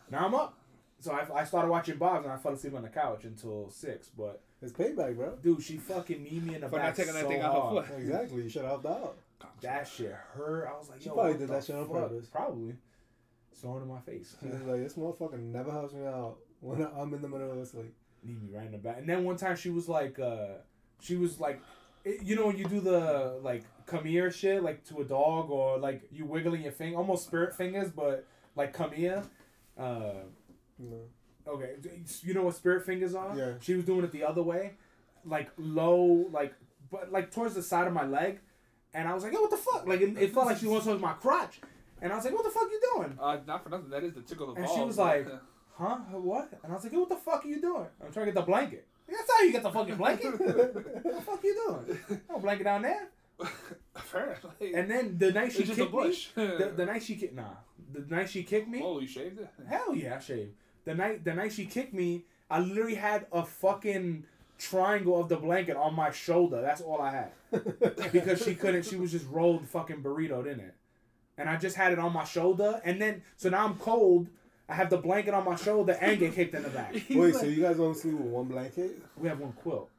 now 0.09 0.25
I'm 0.25 0.35
up. 0.35 0.57
So 0.99 1.11
I, 1.13 1.41
I 1.41 1.43
started 1.45 1.69
watching 1.71 1.97
Bob's 1.97 2.25
and 2.25 2.33
I 2.33 2.37
fell 2.37 2.53
asleep 2.53 2.75
on 2.75 2.83
the 2.83 2.89
couch 2.89 3.23
until 3.23 3.69
six. 3.71 4.09
But 4.15 4.41
It's 4.61 4.71
payback, 4.73 5.15
bro. 5.15 5.35
dude, 5.41 5.63
she 5.63 5.77
fucking 5.77 6.21
kneed 6.23 6.45
me 6.45 6.55
in 6.55 6.61
the 6.61 6.69
For 6.69 6.77
not 6.77 6.85
back 6.87 6.95
taking 6.95 7.13
that 7.13 7.23
so 7.23 7.27
thing 7.29 7.41
out 7.41 7.53
her 7.53 7.59
hard. 7.61 7.85
foot. 7.87 7.99
Exactly. 7.99 8.43
You 8.43 8.49
should 8.49 8.61
have 8.61 8.81
helped 8.81 8.85
out. 8.85 9.17
That 9.61 9.87
shit 9.87 10.11
hurt. 10.35 10.67
I 10.71 10.77
was 10.77 10.89
like, 10.89 11.01
She 11.01 11.07
yo, 11.07 11.13
probably 11.15 11.31
what 11.31 11.39
did 11.39 11.47
the 11.49 11.53
that 11.53 11.63
shit 11.63 11.75
on 11.75 11.87
fuck? 11.87 11.93
purpose. 12.09 12.27
Probably. 12.27 12.75
Throwing 13.55 13.81
in 13.83 13.87
my 13.89 13.99
face. 14.01 14.35
She 14.41 14.47
was 14.47 14.61
like, 14.61 14.81
this 14.83 14.93
motherfucker 14.93 15.39
never 15.39 15.71
helps 15.71 15.93
me 15.93 16.05
out 16.05 16.37
when 16.61 16.81
I'm 16.95 17.13
in 17.13 17.21
the 17.21 17.27
middle 17.27 17.59
of 17.59 17.67
sleep. 17.67 17.93
Need 18.23 18.41
me 18.43 18.55
right 18.55 18.65
in 18.67 18.71
the 18.71 18.77
back. 18.77 18.97
And 18.99 19.09
then 19.09 19.23
one 19.23 19.35
time 19.37 19.55
she 19.55 19.69
was 19.71 19.89
like, 19.89 20.19
uh, 20.19 20.47
she 20.99 21.15
was 21.15 21.39
like, 21.39 21.61
it, 22.03 22.21
you 22.23 22.35
know 22.35 22.47
when 22.47 22.57
you 22.57 22.65
do 22.65 22.79
the 22.79 23.39
like 23.43 23.63
come 23.85 24.05
here 24.05 24.31
shit 24.31 24.63
like 24.63 24.83
to 24.85 25.01
a 25.01 25.03
dog 25.05 25.51
or 25.51 25.77
like 25.77 26.01
you 26.11 26.25
wiggling 26.25 26.61
your 26.63 26.71
finger, 26.71 26.97
almost 26.97 27.25
spirit 27.25 27.55
fingers, 27.55 27.89
but 27.91 28.25
like 28.55 28.73
come 28.73 28.91
here. 28.91 29.21
Uh, 29.77 30.13
You 30.79 30.89
know? 30.89 31.01
Okay, 31.47 31.75
you 32.21 32.33
know 32.33 32.43
what 32.43 32.55
spirit 32.55 32.85
fingers 32.85 33.15
are? 33.15 33.35
Yeah. 33.35 33.53
She 33.61 33.73
was 33.73 33.85
doing 33.85 34.03
it 34.03 34.11
the 34.11 34.23
other 34.23 34.41
way, 34.43 34.73
like 35.25 35.49
low, 35.57 36.27
like 36.31 36.53
but 36.91 37.11
like 37.11 37.31
towards 37.31 37.55
the 37.55 37.63
side 37.63 37.87
of 37.87 37.93
my 37.93 38.05
leg, 38.05 38.39
and 38.93 39.07
I 39.07 39.13
was 39.13 39.23
like, 39.23 39.33
yo, 39.33 39.41
what 39.41 39.51
the 39.51 39.57
fuck? 39.57 39.87
Like 39.87 40.01
it, 40.01 40.17
it 40.17 40.33
felt 40.33 40.45
like 40.45 40.57
she 40.57 40.67
was 40.67 40.83
towards 40.83 41.01
my 41.01 41.13
crotch, 41.13 41.59
and 42.01 42.11
I 42.11 42.15
was 42.15 42.25
like, 42.25 42.33
what 42.33 42.43
the 42.43 42.49
fuck 42.49 42.67
you 42.71 42.81
doing? 42.95 43.17
Uh, 43.19 43.37
not 43.47 43.63
for 43.63 43.69
nothing. 43.69 43.89
That 43.89 44.03
is 44.03 44.13
the 44.13 44.21
tickle 44.21 44.49
of 44.49 44.55
the 44.55 44.61
And 44.61 44.67
balls. 44.67 44.79
she 44.79 44.85
was 44.85 44.97
like, 44.97 45.27
huh? 45.77 45.95
What? 46.11 46.49
And 46.63 46.71
I 46.71 46.75
was 46.75 46.83
like, 46.83 46.93
yo, 46.93 46.99
what 46.99 47.09
the 47.09 47.15
fuck 47.15 47.45
are 47.45 47.47
you 47.47 47.61
doing? 47.61 47.87
I'm 48.03 48.11
trying 48.11 48.25
to 48.27 48.31
get 48.31 48.35
the 48.39 48.45
blanket. 48.45 48.87
That's 49.09 49.29
how 49.29 49.43
you 49.43 49.51
get 49.51 49.63
the 49.63 49.71
fucking 49.71 49.95
blanket. 49.95 50.31
what 50.39 51.15
the 51.15 51.21
fuck 51.25 51.43
you 51.43 51.53
doing? 51.67 52.21
No 52.29 52.39
blanket 52.39 52.63
down 52.63 52.81
there. 52.83 53.09
Apparently. 53.95 54.73
And 54.73 54.89
then 54.89 55.17
the 55.17 55.31
night 55.31 55.51
she 55.51 55.59
it's 55.59 55.69
just 55.69 55.79
a 55.79 55.83
kicked 55.83 55.93
me, 55.93 56.01
bush. 56.01 56.27
the, 56.35 56.73
the 56.75 56.85
night 56.85 57.03
she 57.03 57.15
kicked 57.15 57.35
nah, 57.35 57.55
the 57.91 58.15
night 58.15 58.29
she 58.29 58.43
kicked 58.43 58.67
me, 58.69 58.81
oh, 58.83 58.99
you 58.99 59.07
shaved 59.07 59.39
it? 59.39 59.49
hell 59.67 59.93
yeah, 59.95 60.15
I 60.15 60.19
shaved. 60.19 60.51
The 60.85 60.95
night 60.95 61.23
the 61.23 61.33
night 61.33 61.53
she 61.53 61.65
kicked 61.65 61.93
me, 61.93 62.23
I 62.49 62.59
literally 62.59 62.95
had 62.95 63.27
a 63.31 63.45
fucking 63.45 64.25
triangle 64.57 65.19
of 65.19 65.29
the 65.29 65.37
blanket 65.37 65.75
on 65.77 65.93
my 65.95 66.11
shoulder. 66.11 66.61
That's 66.61 66.81
all 66.81 67.01
I 67.01 67.11
had 67.11 67.31
because 68.11 68.43
she 68.43 68.55
couldn't. 68.55 68.83
She 68.85 68.95
was 68.95 69.11
just 69.11 69.27
rolled 69.29 69.67
fucking 69.67 70.01
burritoed 70.01 70.47
in 70.47 70.59
it, 70.59 70.73
and 71.37 71.49
I 71.49 71.57
just 71.57 71.75
had 71.75 71.91
it 71.91 71.99
on 71.99 72.13
my 72.13 72.23
shoulder. 72.23 72.81
And 72.83 73.01
then 73.01 73.21
so 73.37 73.49
now 73.49 73.65
I'm 73.65 73.75
cold. 73.75 74.27
I 74.69 74.73
have 74.75 74.89
the 74.89 74.97
blanket 74.97 75.33
on 75.33 75.43
my 75.43 75.55
shoulder 75.55 75.97
and 75.99 76.17
get 76.17 76.33
kicked 76.33 76.55
in 76.55 76.63
the 76.63 76.69
back. 76.69 76.93
Wait, 77.09 77.09
like- 77.09 77.33
so 77.35 77.45
you 77.45 77.61
guys 77.61 77.79
only 77.79 77.93
sleep 77.97 78.13
with 78.15 78.27
one 78.27 78.45
blanket? 78.47 78.91
We 79.17 79.27
have 79.27 79.39
one 79.39 79.51
quilt. 79.51 79.89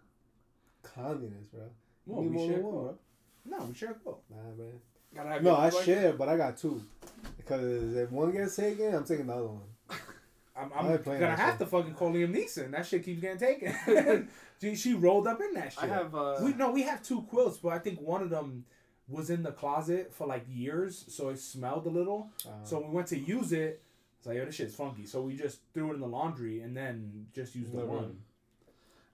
Communist, 0.82 1.52
bro. 1.52 1.62
Well, 2.06 2.22
You 2.24 2.30
we 2.30 2.38
share 2.48 2.60
one, 2.60 2.72
quilt. 2.72 3.00
No, 3.44 3.64
we 3.66 3.74
share 3.74 3.90
a 3.90 3.94
quilt. 3.94 4.22
bro. 4.28 4.38
Nah, 4.38 4.56
man. 4.64 4.72
Gotta 5.14 5.28
have 5.28 5.42
No, 5.42 5.54
I 5.56 5.70
blanket. 5.70 5.84
share, 5.86 6.12
but 6.14 6.28
I 6.28 6.36
got 6.36 6.56
two. 6.56 6.82
Because 7.36 7.94
if 7.96 8.10
one 8.10 8.32
gets 8.32 8.56
taken, 8.56 8.94
I'm 8.94 9.04
taking 9.04 9.26
the 9.26 9.34
other 9.34 9.46
one. 9.46 9.60
I'm, 10.54 10.70
I 10.74 10.80
I'm 10.80 11.02
gonna 11.02 11.36
have 11.36 11.52
shit. 11.52 11.58
to 11.60 11.66
fucking 11.66 11.94
call 11.94 12.12
Liam 12.12 12.34
Neeson. 12.34 12.70
That 12.72 12.86
shit 12.86 13.04
keeps 13.04 13.20
getting 13.20 13.38
taken. 13.38 14.28
she, 14.60 14.74
she 14.74 14.94
rolled 14.94 15.26
up 15.26 15.40
in 15.40 15.54
that 15.54 15.72
shit. 15.72 15.84
I 15.84 15.86
have. 15.86 16.14
Uh, 16.14 16.36
we 16.42 16.52
no, 16.54 16.70
we 16.70 16.82
have 16.82 17.02
two 17.02 17.22
quilts, 17.22 17.56
but 17.56 17.70
I 17.70 17.78
think 17.78 18.00
one 18.00 18.22
of 18.22 18.30
them 18.30 18.64
was 19.08 19.30
in 19.30 19.42
the 19.42 19.52
closet 19.52 20.12
for 20.14 20.26
like 20.26 20.44
years, 20.48 21.04
so 21.08 21.30
it 21.30 21.38
smelled 21.38 21.86
a 21.86 21.90
little. 21.90 22.30
Uh, 22.46 22.64
So 22.64 22.80
we 22.80 22.94
went 22.94 23.08
to 23.08 23.18
use 23.18 23.52
it, 23.52 23.82
it's 24.22 24.28
like, 24.28 24.36
yo, 24.36 24.44
this 24.44 24.54
shit's 24.54 24.76
funky. 24.76 25.04
So 25.04 25.20
we 25.22 25.36
just 25.36 25.58
threw 25.74 25.90
it 25.90 25.94
in 25.94 26.00
the 26.00 26.06
laundry 26.06 26.60
and 26.60 26.76
then 26.76 27.26
just 27.34 27.56
used 27.56 27.72
the 27.72 27.84
one. 27.84 28.18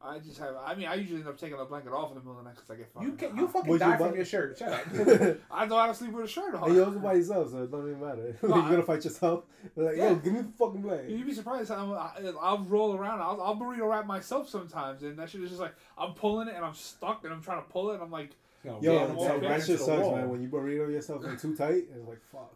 I 0.01 0.21
just 0.21 0.39
have. 0.39 0.55
I 0.65 0.77
mean, 0.77 0.87
I 0.87 0.95
usually 0.95 1.19
end 1.21 1.29
up 1.29 1.37
taking 1.39 1.57
the 1.59 1.65
blanket 1.65 1.93
off 1.93 2.11
in 2.11 2.15
the 2.15 2.21
middle 2.21 2.39
of 2.39 2.45
the 2.45 2.45
night 2.45 2.55
because 2.55 2.71
I 2.71 2.77
get 2.77 2.93
fucking. 2.93 3.09
You 3.09 3.15
can 3.17 3.37
you 3.37 3.49
fucking 3.49 3.69
Would 3.69 3.81
die 3.81 3.97
buy- 3.97 4.07
from 4.07 4.15
your 4.17 4.25
shirt. 4.25 4.57
Shut 4.57 4.73
up. 4.73 4.87
I 5.51 5.67
know 5.67 5.77
how 5.77 5.87
to 5.89 5.95
sleep 5.95 6.13
with 6.13 6.25
a 6.27 6.29
shirt 6.29 6.55
on. 6.55 6.65
and 6.69 6.75
you 6.77 6.85
also 6.85 6.99
by 7.01 7.15
yourself, 7.15 7.51
so 7.51 7.65
it 7.65 7.71
don't 7.73 7.89
even 7.89 8.01
matter. 8.01 8.37
No, 8.43 8.49
You're 8.55 8.59
I- 8.65 8.71
gonna 8.71 8.83
fight 8.85 9.03
yourself. 9.05 9.45
Like, 9.75 9.97
Yeah. 9.97 10.11
yo, 10.11 10.15
give 10.17 10.33
me 10.35 10.43
the 10.43 10.53
fucking 10.57 10.83
blanket. 10.83 11.11
You'd 11.11 11.27
be 11.27 11.35
surprised 11.35 11.71
how 11.71 11.93
I, 11.95 12.33
I'll 12.41 12.61
roll 12.65 12.95
around. 12.95 13.21
I'll, 13.21 13.41
I'll 13.43 13.57
burrito 13.57 13.91
wrap 13.91 14.07
myself 14.07 14.49
sometimes, 14.49 15.03
and 15.03 15.19
that 15.19 15.31
shit 15.31 15.43
is 15.43 15.49
just 15.51 15.61
like 15.61 15.75
I'm 15.99 16.13
pulling 16.15 16.47
it 16.47 16.55
and 16.55 16.65
I'm 16.65 16.75
stuck 16.75 17.25
and 17.25 17.33
I'm 17.33 17.43
trying 17.43 17.63
to 17.63 17.69
pull 17.69 17.91
it. 17.91 17.95
And 17.95 18.03
I'm 18.05 18.13
like, 18.13 18.31
You 18.63 18.71
know, 18.71 18.79
Yo, 18.81 19.07
roll 19.09 19.25
the 19.27 19.35
it 19.35 19.41
that 19.49 19.63
shit 19.67 19.81
sucks, 19.81 20.03
wall. 20.03 20.15
man. 20.17 20.29
When 20.29 20.41
you 20.43 20.49
burrito 20.49 20.89
yourself 20.93 21.25
in 21.25 21.37
too 21.37 21.57
tight, 21.57 21.85
it's 21.93 22.07
like 22.07 22.21
fuck. 22.31 22.55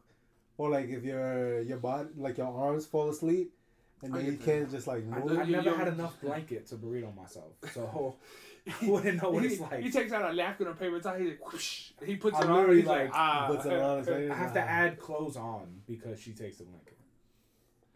Or 0.58 0.70
like 0.70 0.88
if 0.90 1.02
your 1.02 1.60
your 1.62 1.78
body, 1.78 2.10
like 2.16 2.38
your 2.38 2.46
arms 2.46 2.86
fall 2.86 3.08
asleep, 3.10 3.52
and 4.02 4.12
then 4.12 4.26
you 4.26 4.36
can't 4.36 4.70
just 4.70 4.86
like 4.86 5.04
I, 5.12 5.20
move. 5.20 5.38
I've 5.38 5.48
never 5.48 5.76
had 5.76 5.88
enough 5.88 6.20
blanket 6.20 6.66
to 6.68 6.76
burrito 6.76 7.14
myself, 7.16 7.52
so 7.72 8.16
I 8.82 8.86
wouldn't 8.86 9.22
know 9.22 9.30
what 9.30 9.44
he, 9.44 9.50
it's 9.50 9.60
like. 9.60 9.82
he 9.82 9.90
takes 9.90 10.12
out 10.12 10.30
a 10.30 10.34
napkin 10.34 10.66
or 10.66 10.74
paper 10.74 11.00
towel. 11.00 11.18
He 11.18 11.28
like, 11.28 11.52
whoosh, 11.52 11.90
he 12.04 12.16
puts 12.16 12.36
I 12.36 12.42
it 12.42 12.50
on. 12.50 12.76
He's 12.76 12.84
like, 12.84 13.04
like, 13.04 13.10
ah. 13.14 13.46
puts 13.48 13.64
it 13.66 13.72
on 13.72 13.98
his 13.98 14.08
face. 14.08 14.30
I 14.32 14.34
have 14.34 14.52
to 14.54 14.60
add 14.60 14.98
clothes 14.98 15.36
on 15.36 15.82
because 15.86 16.20
she 16.20 16.32
takes 16.32 16.58
the 16.58 16.64
blanket. 16.64 16.98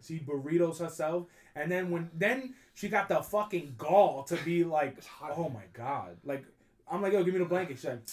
She 0.02 0.20
burritos 0.20 0.78
herself, 0.78 1.26
and 1.56 1.70
then 1.70 1.90
when 1.90 2.10
then 2.14 2.54
she 2.74 2.88
got 2.88 3.08
the 3.08 3.22
fucking 3.22 3.74
gall 3.76 4.22
to 4.24 4.36
be 4.36 4.62
like, 4.62 4.98
"Oh 5.22 5.48
my 5.48 5.64
god!" 5.72 6.18
Like 6.24 6.44
I'm 6.90 7.02
like, 7.02 7.12
"Yo, 7.12 7.24
give 7.24 7.34
me 7.34 7.40
the 7.40 7.46
blanket." 7.46 7.78
She's 7.78 7.86
like, 7.86 8.08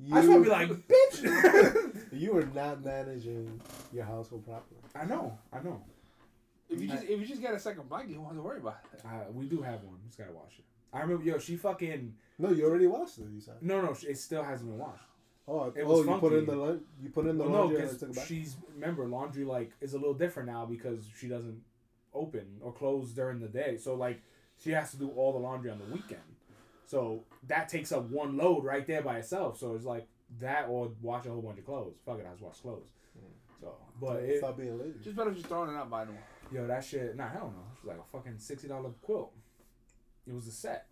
You, 0.00 0.16
"I 0.16 0.20
just 0.20 0.28
want 0.28 0.44
to 0.44 0.50
be 0.50 0.56
like, 0.56 0.70
bitch." 0.88 2.02
you 2.12 2.36
are 2.36 2.46
not 2.46 2.84
managing 2.84 3.60
your 3.92 4.04
household 4.04 4.44
properly. 4.44 4.80
I 4.96 5.04
know, 5.04 5.38
I 5.52 5.62
know. 5.62 5.80
If 6.68 6.80
you 6.80 6.88
just 6.88 7.04
if 7.04 7.20
you 7.20 7.26
just 7.26 7.40
get 7.40 7.54
a 7.54 7.58
second 7.58 7.88
blanket, 7.88 8.10
you 8.10 8.16
don't 8.16 8.26
have 8.26 8.34
to 8.36 8.42
worry 8.42 8.58
about 8.58 8.78
it. 8.92 9.00
Uh, 9.04 9.30
we 9.32 9.46
do 9.46 9.62
have 9.62 9.82
one. 9.84 9.98
Just 10.06 10.18
gotta 10.18 10.32
wash 10.32 10.58
it. 10.58 10.64
I 10.92 11.00
remember, 11.00 11.24
yo, 11.24 11.38
she 11.38 11.56
fucking 11.56 12.14
No, 12.38 12.50
you 12.50 12.64
already 12.64 12.86
washed 12.86 13.18
it. 13.18 13.26
You 13.32 13.40
said. 13.40 13.54
no, 13.60 13.80
no, 13.82 13.90
it 14.08 14.18
still 14.18 14.42
hasn't 14.42 14.70
been 14.70 14.78
washed. 14.78 15.04
Oh, 15.48 15.64
It 15.66 15.82
oh, 15.84 15.98
was 15.98 16.06
you 16.06 16.18
put 16.18 16.32
in 16.32 16.46
the 16.46 16.56
lun- 16.56 16.80
you 17.02 17.10
put 17.10 17.26
in 17.26 17.38
the 17.38 17.44
Well, 17.44 17.52
no, 17.52 17.58
laundry 17.62 17.82
and 17.82 17.90
took 17.90 17.96
it 17.96 18.00
because 18.00 18.16
back. 18.16 18.26
she's 18.26 18.56
remember 18.74 19.06
laundry 19.06 19.44
like 19.44 19.70
is 19.80 19.94
a 19.94 19.98
little 19.98 20.14
different 20.14 20.48
now 20.48 20.66
because 20.66 21.04
she 21.18 21.28
doesn't 21.28 21.60
open 22.14 22.46
or 22.60 22.72
close 22.72 23.12
during 23.12 23.38
the 23.40 23.48
day. 23.48 23.76
So 23.76 23.94
like 23.94 24.20
she 24.58 24.70
has 24.70 24.90
to 24.92 24.96
do 24.96 25.08
all 25.10 25.32
the 25.32 25.38
laundry 25.38 25.70
on 25.70 25.78
the 25.78 25.84
weekend. 25.94 26.20
So 26.86 27.24
that 27.46 27.68
takes 27.68 27.92
up 27.92 28.08
one 28.10 28.36
load 28.36 28.64
right 28.64 28.86
there 28.86 29.02
by 29.02 29.18
itself. 29.18 29.58
So 29.58 29.74
it's 29.74 29.84
like 29.84 30.08
that 30.40 30.66
or 30.68 30.90
wash 31.02 31.26
a 31.26 31.30
whole 31.30 31.42
bunch 31.42 31.58
of 31.58 31.66
clothes. 31.66 31.94
Fuck 32.04 32.18
it, 32.20 32.26
I 32.26 32.32
just 32.32 32.42
wash 32.42 32.58
clothes. 32.58 32.88
So, 33.60 33.74
but 34.00 34.16
it, 34.22 34.38
Stop 34.38 34.58
being 34.58 34.78
lazy. 34.78 34.98
Just 35.02 35.16
better 35.16 35.30
just 35.32 35.46
throwing 35.46 35.70
it 35.70 35.76
out 35.76 35.88
by 35.90 36.04
the 36.04 36.12
way. 36.12 36.18
Yo, 36.52 36.66
that 36.66 36.84
shit, 36.84 37.16
nah, 37.16 37.28
hell 37.28 37.52
no. 37.54 37.62
It 37.74 37.86
was 37.86 37.96
like 37.96 37.98
a 37.98 38.10
fucking 38.16 38.38
sixty 38.38 38.68
dollar 38.68 38.90
quilt. 39.02 39.32
It 40.26 40.34
was 40.34 40.46
a 40.46 40.52
set. 40.52 40.86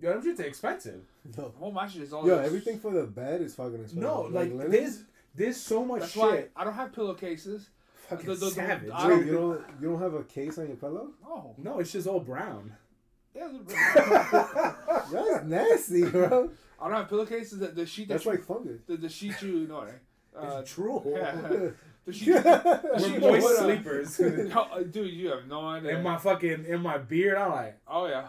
Yo, 0.00 0.12
them 0.12 0.22
shit's 0.22 0.40
expensive. 0.40 1.02
No. 1.36 1.52
Home 1.58 1.74
my 1.74 1.86
shit 1.86 2.02
is 2.02 2.12
all. 2.12 2.26
Yo, 2.26 2.36
this- 2.38 2.46
everything 2.46 2.78
for 2.80 2.90
the 2.92 3.04
bed 3.04 3.42
is 3.42 3.54
fucking 3.54 3.74
expensive. 3.74 3.98
No, 3.98 4.22
like 4.22 4.50
linen? 4.52 4.70
there's 4.70 5.04
there's 5.34 5.56
so 5.60 5.84
much 5.84 6.00
That's 6.00 6.12
shit. 6.12 6.22
why 6.22 6.44
I 6.56 6.64
don't 6.64 6.74
have 6.74 6.92
pillowcases. 6.92 7.68
Fucking 8.08 8.26
the- 8.26 8.34
the- 8.34 8.44
the- 8.46 8.50
savage. 8.50 8.90
I 8.92 9.08
Wait, 9.08 9.10
don't- 9.16 9.26
you 9.26 9.32
don't 9.32 9.64
you 9.80 9.88
don't 9.90 10.00
have 10.00 10.14
a 10.14 10.24
case 10.24 10.58
on 10.58 10.66
your 10.68 10.76
pillow? 10.76 11.10
Oh, 11.26 11.54
no, 11.58 11.78
it's 11.78 11.92
just 11.92 12.06
all 12.08 12.20
brown. 12.20 12.72
yeah. 13.34 13.48
That's 15.12 15.44
nasty, 15.44 16.04
bro. 16.04 16.50
I 16.80 16.88
don't 16.88 16.96
have 16.96 17.08
pillowcases. 17.08 17.58
The, 17.58 17.68
the 17.68 17.86
sheet 17.86 18.08
That's 18.08 18.24
that 18.24 18.30
like 18.30 18.44
fungus. 18.44 18.80
the, 18.86 18.96
the 18.96 19.08
sheet 19.08 19.40
you 19.42 19.66
know. 19.68 19.82
Right? 19.84 19.94
Uh, 20.34 20.60
it's 20.60 20.72
true. 20.72 21.02
yeah. 21.06 21.68
The. 22.06 22.12
We're 22.92 22.98
She- 22.98 23.18
moist 23.18 23.42
what, 23.44 23.56
uh, 23.58 23.62
sleepers. 23.62 24.20
Uh, 24.56 24.82
dude, 24.82 25.12
you 25.12 25.30
have 25.30 25.46
no 25.46 25.66
idea. 25.66 25.96
in 25.96 26.02
my 26.02 26.16
fucking 26.16 26.64
in 26.66 26.80
my 26.80 26.98
beard, 26.98 27.36
I'm 27.38 27.50
like, 27.52 27.78
oh 27.88 28.06
yeah. 28.06 28.28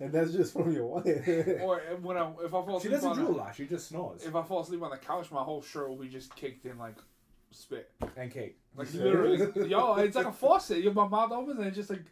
and 0.00 0.12
that's 0.12 0.32
just 0.32 0.52
from 0.52 0.72
your 0.72 0.86
wife. 0.86 1.04
Or 1.62 1.80
when 2.02 2.16
I 2.16 2.30
if 2.42 2.46
I 2.46 2.50
fall 2.50 2.80
she 2.80 2.88
asleep 2.88 2.92
doesn't 2.92 3.10
on 3.10 3.16
drool 3.16 3.30
a 3.30 3.32
the, 3.32 3.38
lot. 3.38 3.54
She 3.56 3.66
just 3.66 3.88
snores 3.88 4.22
if 4.24 4.34
I 4.34 4.42
fall 4.42 4.60
asleep 4.60 4.82
on 4.82 4.90
the 4.90 4.96
couch, 4.96 5.30
my 5.30 5.42
whole 5.42 5.62
shirt 5.62 5.88
will 5.88 5.96
be 5.96 6.08
just 6.08 6.34
caked 6.36 6.64
in 6.66 6.78
like 6.78 6.96
spit. 7.50 7.90
and 8.16 8.30
cake. 8.30 8.58
Like 8.76 8.92
Yeah. 8.94 9.02
literally, 9.04 9.68
yo, 9.68 9.94
it's 9.96 10.16
like 10.16 10.26
a 10.26 10.32
faucet. 10.32 10.78
Yo, 10.82 10.92
my 10.92 11.08
mouth 11.08 11.32
opens 11.32 11.58
and 11.58 11.66
it's 11.66 11.76
just 11.76 11.90
like 11.90 12.02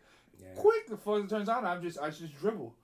Yeah. 0.40 0.48
quick. 0.56 0.88
The 0.88 0.96
faucet 0.96 1.30
turns 1.30 1.48
on. 1.48 1.64
I'm 1.64 1.82
just 1.82 1.98
I 2.00 2.10
just 2.10 2.34
dribble. 2.40 2.74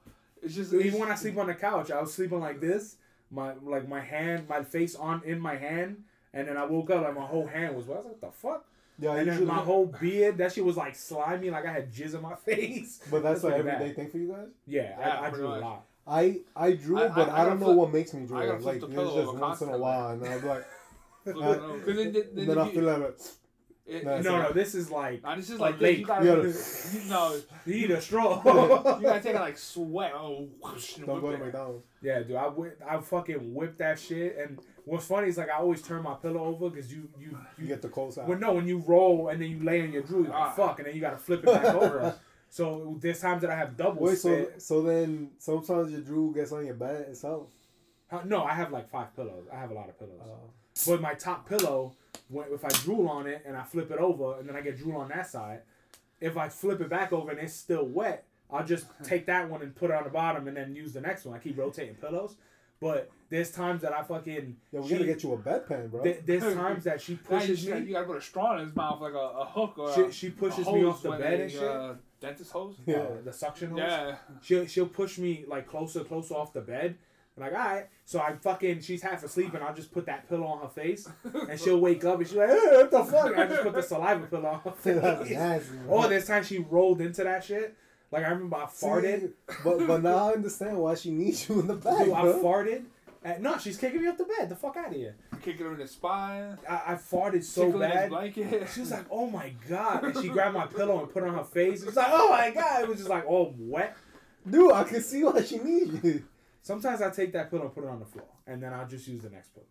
It's 0.43 0.55
just 0.55 0.71
So 0.71 0.77
it's, 0.77 0.87
even 0.87 1.01
when 1.01 1.11
I 1.11 1.15
sleep 1.15 1.37
on 1.39 1.47
the 1.47 1.55
couch, 1.55 1.91
I 1.91 2.01
was 2.01 2.13
sleeping 2.15 2.41
like 2.41 2.61
this, 2.61 2.97
my 3.31 3.55
like 3.63 3.89
my 3.89 4.01
hand, 4.01 4.49
my 4.49 4.63
face 4.63 4.95
on 4.95 5.23
in 5.25 5.41
my 5.41 5.57
hand, 5.57 6.05
and 6.35 6.49
then 6.49 6.57
I 6.57 6.65
woke 6.65 6.91
up 6.91 7.03
like 7.03 7.15
my 7.15 7.27
whole 7.27 7.47
hand 7.47 7.77
was. 7.77 7.87
I 7.87 7.91
was 7.93 7.97
like, 7.97 8.05
what 8.05 8.21
the 8.21 8.31
fuck? 8.31 8.65
yeah, 8.99 9.11
And 9.11 9.19
then 9.21 9.27
usually, 9.27 9.47
my 9.47 9.59
whole 9.59 9.87
beard, 9.87 10.39
that 10.39 10.53
shit 10.53 10.65
was 10.65 10.77
like 10.77 10.95
slimy, 10.95 11.51
like 11.51 11.67
I 11.67 11.73
had 11.73 11.93
jizz 11.93 12.15
in 12.15 12.23
my 12.23 12.35
face. 12.47 13.01
but 13.11 13.23
that's 13.23 13.43
like 13.43 13.55
pretty 13.55 13.69
everyday 13.71 13.87
bad. 13.89 13.97
thing 13.97 14.11
for 14.11 14.19
you 14.19 14.29
guys. 14.29 14.49
Yeah, 14.67 14.97
Yeah, 14.99 15.09
I, 15.09 15.17
I 15.17 15.21
pretty 15.31 15.37
drew 15.37 15.47
a 15.55 15.57
lot. 15.59 15.85
I 16.07 16.41
I 16.57 16.73
drew, 16.73 16.99
I- 16.99 17.09
but 17.09 17.29
I- 17.29 17.33
I, 17.33 17.43
I 17.43 17.45
don't 17.47 17.61
know 17.61 17.67
flip- 17.67 17.77
what 17.79 17.93
makes 17.93 18.13
me 18.15 18.23
I 18.23 18.27
drew. 18.27 18.37
gotta 18.39 18.53
Like 18.53 18.61
flip 18.63 18.75
it's 18.77 18.85
the 18.87 18.91
pillow 18.91 19.25
just 19.25 19.39
once 19.39 19.61
in 19.63 19.69
a 19.71 19.79
while, 19.79 20.09
and 20.11 20.25
I'm 20.27 20.47
like, 20.47 20.65
Because 21.25 21.87
then, 21.87 22.13
then, 22.13 22.25
then, 22.35 22.47
then 22.49 22.59
I 22.59 22.67
you- 22.67 22.73
feel 22.73 22.85
like 22.85 23.19
it, 23.87 24.05
Nah, 24.05 24.13
it- 24.13 24.19
it's 24.19 24.27
No, 24.27 24.33
like- 24.35 24.43
no, 24.49 24.53
this 24.53 24.75
is 24.75 24.91
like 24.91 25.23
Nah, 25.23 25.37
this 25.37 25.51
is 25.51 25.59
Like 25.61 25.73
like, 25.73 25.81
this. 25.81 25.91
you 25.91 25.97
lake. 25.99 26.07
gotta, 26.07 26.99
you 27.05 27.11
know, 27.11 27.41
you 27.67 27.75
need 27.75 27.91
a 27.91 28.01
straw. 28.01 28.37
you 28.99 29.03
gotta 29.03 29.21
take 29.21 29.35
it 29.35 29.41
like 29.49 29.59
sweat. 29.59 30.13
Oh, 30.15 30.49
whoosh, 30.63 30.95
don't 30.95 31.21
go 31.21 31.33
to. 31.33 31.39
McDonald's. 31.39 31.85
Yeah, 32.01 32.21
dude, 32.23 32.37
I 32.37 32.47
whip, 32.49 32.81
I 32.89 32.99
fucking 33.01 33.55
whip 33.55 33.79
that 33.79 33.99
shit. 33.99 34.37
And 34.39 34.59
what's 34.85 35.07
funny 35.07 35.29
is 35.29 35.39
like 35.39 35.49
I 35.51 35.59
always 35.59 35.83
turn 35.83 36.03
my 36.03 36.15
pillow 36.15 36.45
over 36.45 36.71
because 36.71 36.93
you 36.93 37.09
you 37.19 37.37
You 37.59 37.67
get 37.67 37.83
the 37.83 37.89
cold 37.89 38.15
side. 38.15 38.29
Well, 38.29 38.39
no, 38.39 38.53
when 38.53 38.67
you 38.67 38.79
roll 38.79 39.29
and 39.29 39.41
then 39.43 39.51
you 39.51 39.61
lay 39.63 39.83
on 39.83 39.93
your 39.93 40.03
drool, 40.03 40.23
you're 40.25 40.31
like, 40.33 40.41
Ah. 40.41 40.51
fuck, 40.51 40.79
and 40.79 40.87
then 40.89 40.95
you 40.95 41.01
gotta 41.01 41.17
flip 41.19 41.41
it 41.41 41.47
back 41.47 41.65
over. 41.75 42.15
So 42.53 42.99
there's 43.01 43.19
times 43.19 43.41
that 43.41 43.51
I 43.51 43.57
have 43.57 43.79
double 43.79 44.03
Wait, 44.03 44.19
so 44.19 44.47
so 44.59 44.83
then 44.83 45.31
sometimes 45.39 45.91
your 45.91 46.03
drool 46.03 46.33
gets 46.33 46.53
on 46.53 46.67
your 46.67 46.75
bed 46.75 47.07
itself. 47.09 47.47
Uh, 48.13 48.21
No, 48.25 48.45
I 48.45 48.53
have 48.55 48.71
like 48.73 48.89
five 48.91 49.15
pillows. 49.17 49.47
I 49.53 49.57
have 49.59 49.71
a 49.71 49.75
lot 49.75 49.89
of 49.89 49.99
pillows. 49.99 50.21
Uh, 50.23 50.47
But 50.87 51.01
my 51.01 51.15
top 51.15 51.49
pillow, 51.49 51.95
when, 52.29 52.47
if 52.53 52.65
I 52.65 52.69
drool 52.69 53.09
on 53.09 53.27
it 53.27 53.43
and 53.47 53.57
I 53.57 53.63
flip 53.63 53.91
it 53.91 53.99
over 53.99 54.39
and 54.39 54.49
then 54.49 54.57
I 54.57 54.61
get 54.61 54.79
drool 54.79 54.97
on 55.01 55.09
that 55.09 55.27
side, 55.27 55.61
if 56.21 56.37
I 56.37 56.49
flip 56.49 56.81
it 56.81 56.89
back 56.89 57.13
over 57.13 57.31
and 57.31 57.41
it's 57.41 57.55
still 57.55 57.85
wet, 57.87 58.25
I'll 58.51 58.65
just 58.65 58.87
take 59.05 59.27
that 59.27 59.49
one 59.51 59.63
and 59.63 59.75
put 59.75 59.91
it 59.91 59.97
on 59.97 60.05
the 60.05 60.11
bottom 60.11 60.47
and 60.49 60.57
then 60.57 60.75
use 60.77 60.93
the 60.93 61.01
next 61.01 61.25
one. 61.25 61.35
I 61.37 61.39
keep 61.39 61.59
rotating 61.59 61.95
pillows. 61.97 62.37
But 62.81 63.11
there's 63.31 63.53
times 63.53 63.83
that 63.83 63.93
I 63.93 64.03
fucking. 64.03 64.57
yeah, 64.73 64.81
we 64.81 64.89
she- 64.89 64.95
gotta 64.95 65.05
get 65.07 65.23
you 65.23 65.33
a 65.35 65.39
bedpan, 65.39 65.89
bro. 65.91 66.03
there- 66.03 66.19
there's 66.27 66.55
times 66.63 66.83
that 66.85 67.01
she 67.01 67.13
Now 67.13 67.19
you, 67.19 67.25
pushes 67.41 67.65
just 67.65 67.83
you 67.87 67.93
gotta 67.93 68.07
put 68.07 68.17
a 68.17 68.21
straw 68.21 68.55
in 68.59 68.67
his 68.67 68.75
mouth 68.75 69.01
like 69.01 69.13
a, 69.15 69.17
a 69.17 69.45
hook 69.45 69.79
or 69.79 69.95
She, 69.95 70.01
a, 70.03 70.13
she 70.13 70.27
a 70.27 70.31
pushes 70.33 70.67
me 70.67 70.85
off 70.85 71.01
the 71.03 71.11
bed 71.13 71.21
they, 71.39 71.43
and 71.45 71.53
shit. 71.53 71.63
Uh, 71.63 71.95
dentist 72.21 72.51
hose. 72.51 72.75
Yeah. 72.85 72.97
Uh, 72.97 73.09
the 73.25 73.33
suction 73.33 73.71
hose. 73.71 73.79
Yeah. 73.79 74.17
she'll 74.43 74.67
she'll 74.67 74.89
push 74.89 75.17
me 75.19 75.45
like 75.47 75.69
closer, 75.69 76.03
closer 76.03 76.35
off 76.35 76.53
the 76.53 76.61
bed. 76.61 76.97
I'm 77.43 77.53
like, 77.53 77.61
all 77.61 77.67
right. 77.75 77.87
So 78.05 78.21
I 78.21 78.33
fucking 78.35 78.81
she's 78.81 79.03
half 79.03 79.23
asleep 79.23 79.55
and 79.55 79.63
I'll 79.65 79.75
just 79.75 79.93
put 79.93 80.07
that 80.07 80.29
pillow 80.29 80.47
on 80.47 80.61
her 80.61 80.69
face 80.69 81.09
and 81.49 81.59
she'll 81.59 81.81
wake 81.81 82.05
up 82.05 82.19
and 82.19 82.27
she's 82.27 82.37
like, 82.37 82.51
hey, 82.51 82.69
what 82.73 82.91
the 82.91 83.05
fuck? 83.05 83.27
And 83.33 83.41
I 83.41 83.47
just 83.47 83.63
put 83.63 83.75
the 83.75 83.83
saliva 83.83 84.27
pillow 84.27 84.49
on 84.49 84.61
her 84.61 84.71
face. 84.73 85.31
nasty. 85.31 85.79
oh, 85.89 86.09
this 86.09 86.27
time 86.27 86.45
she 86.45 86.59
rolled 86.59 87.01
into 87.01 87.25
that 87.25 87.45
shit. 87.45 87.77
Like 88.11 88.25
I 88.25 88.29
remember 88.29 88.57
I 88.57 88.65
farted. 88.67 89.21
See, 89.21 89.57
but 89.65 89.87
but 89.87 90.03
now 90.03 90.29
I 90.29 90.33
understand 90.33 90.79
why 90.79 90.95
she 90.95 91.11
needs 91.11 91.49
you 91.49 91.61
in 91.61 91.67
the 91.67 91.75
back, 91.75 92.05
Dude, 92.05 92.13
I 92.13 92.23
bro. 92.23 92.43
farted. 92.43 92.85
And, 93.25 93.43
no, 93.43 93.57
she's 93.57 93.79
kicking 93.79 94.03
me 94.03 94.09
off 94.09 94.19
the 94.19 94.25
bed. 94.25 94.49
The 94.49 94.57
fuck 94.57 94.77
out 94.77 94.89
of 94.89 94.95
here. 94.95 95.15
Kicking 95.43 95.65
her 95.65 95.73
in 95.75 95.79
the 95.79 95.87
spine. 95.87 96.59
I, 96.69 96.83
I 96.89 96.95
farted 96.95 97.45
so 97.45 97.71
bad. 97.79 98.11
blanket. 98.11 98.69
She 98.75 98.81
was 98.81 98.91
like, 98.91 99.07
"Oh 99.11 99.31
my 99.31 99.55
god!" 99.69 100.05
And 100.05 100.19
she 100.19 100.29
grabbed 100.35 100.55
my 100.55 100.67
pillow 100.67 101.01
and 101.01 101.11
put 101.13 101.23
it 101.23 101.29
on 101.29 101.37
her 101.37 101.45
face. 101.45 101.83
It 101.83 101.87
was 101.87 101.97
like, 101.97 102.09
"Oh 102.11 102.31
my 102.31 102.51
god!" 102.51 102.83
It 102.83 102.89
was 102.89 102.99
just 102.99 103.09
like 103.11 103.25
all 103.27 103.55
wet. 103.59 103.97
Dude, 104.49 104.73
I 104.73 104.83
can 104.85 105.01
see 105.01 105.23
why 105.23 105.41
she 105.43 105.59
needs 105.59 106.03
you. 106.05 106.25
Sometimes 106.63 107.03
I 107.03 107.11
take 107.11 107.33
that 107.33 107.51
pillow 107.51 107.65
and 107.65 107.75
put 107.75 107.85
it 107.85 107.91
on 107.91 107.99
the 107.99 108.07
floor, 108.07 108.27
and 108.47 108.63
then 108.63 108.73
I'll 108.73 108.87
just 108.87 109.07
use 109.09 109.23
the 109.23 109.31
next 109.31 109.51
pillow. 109.55 109.67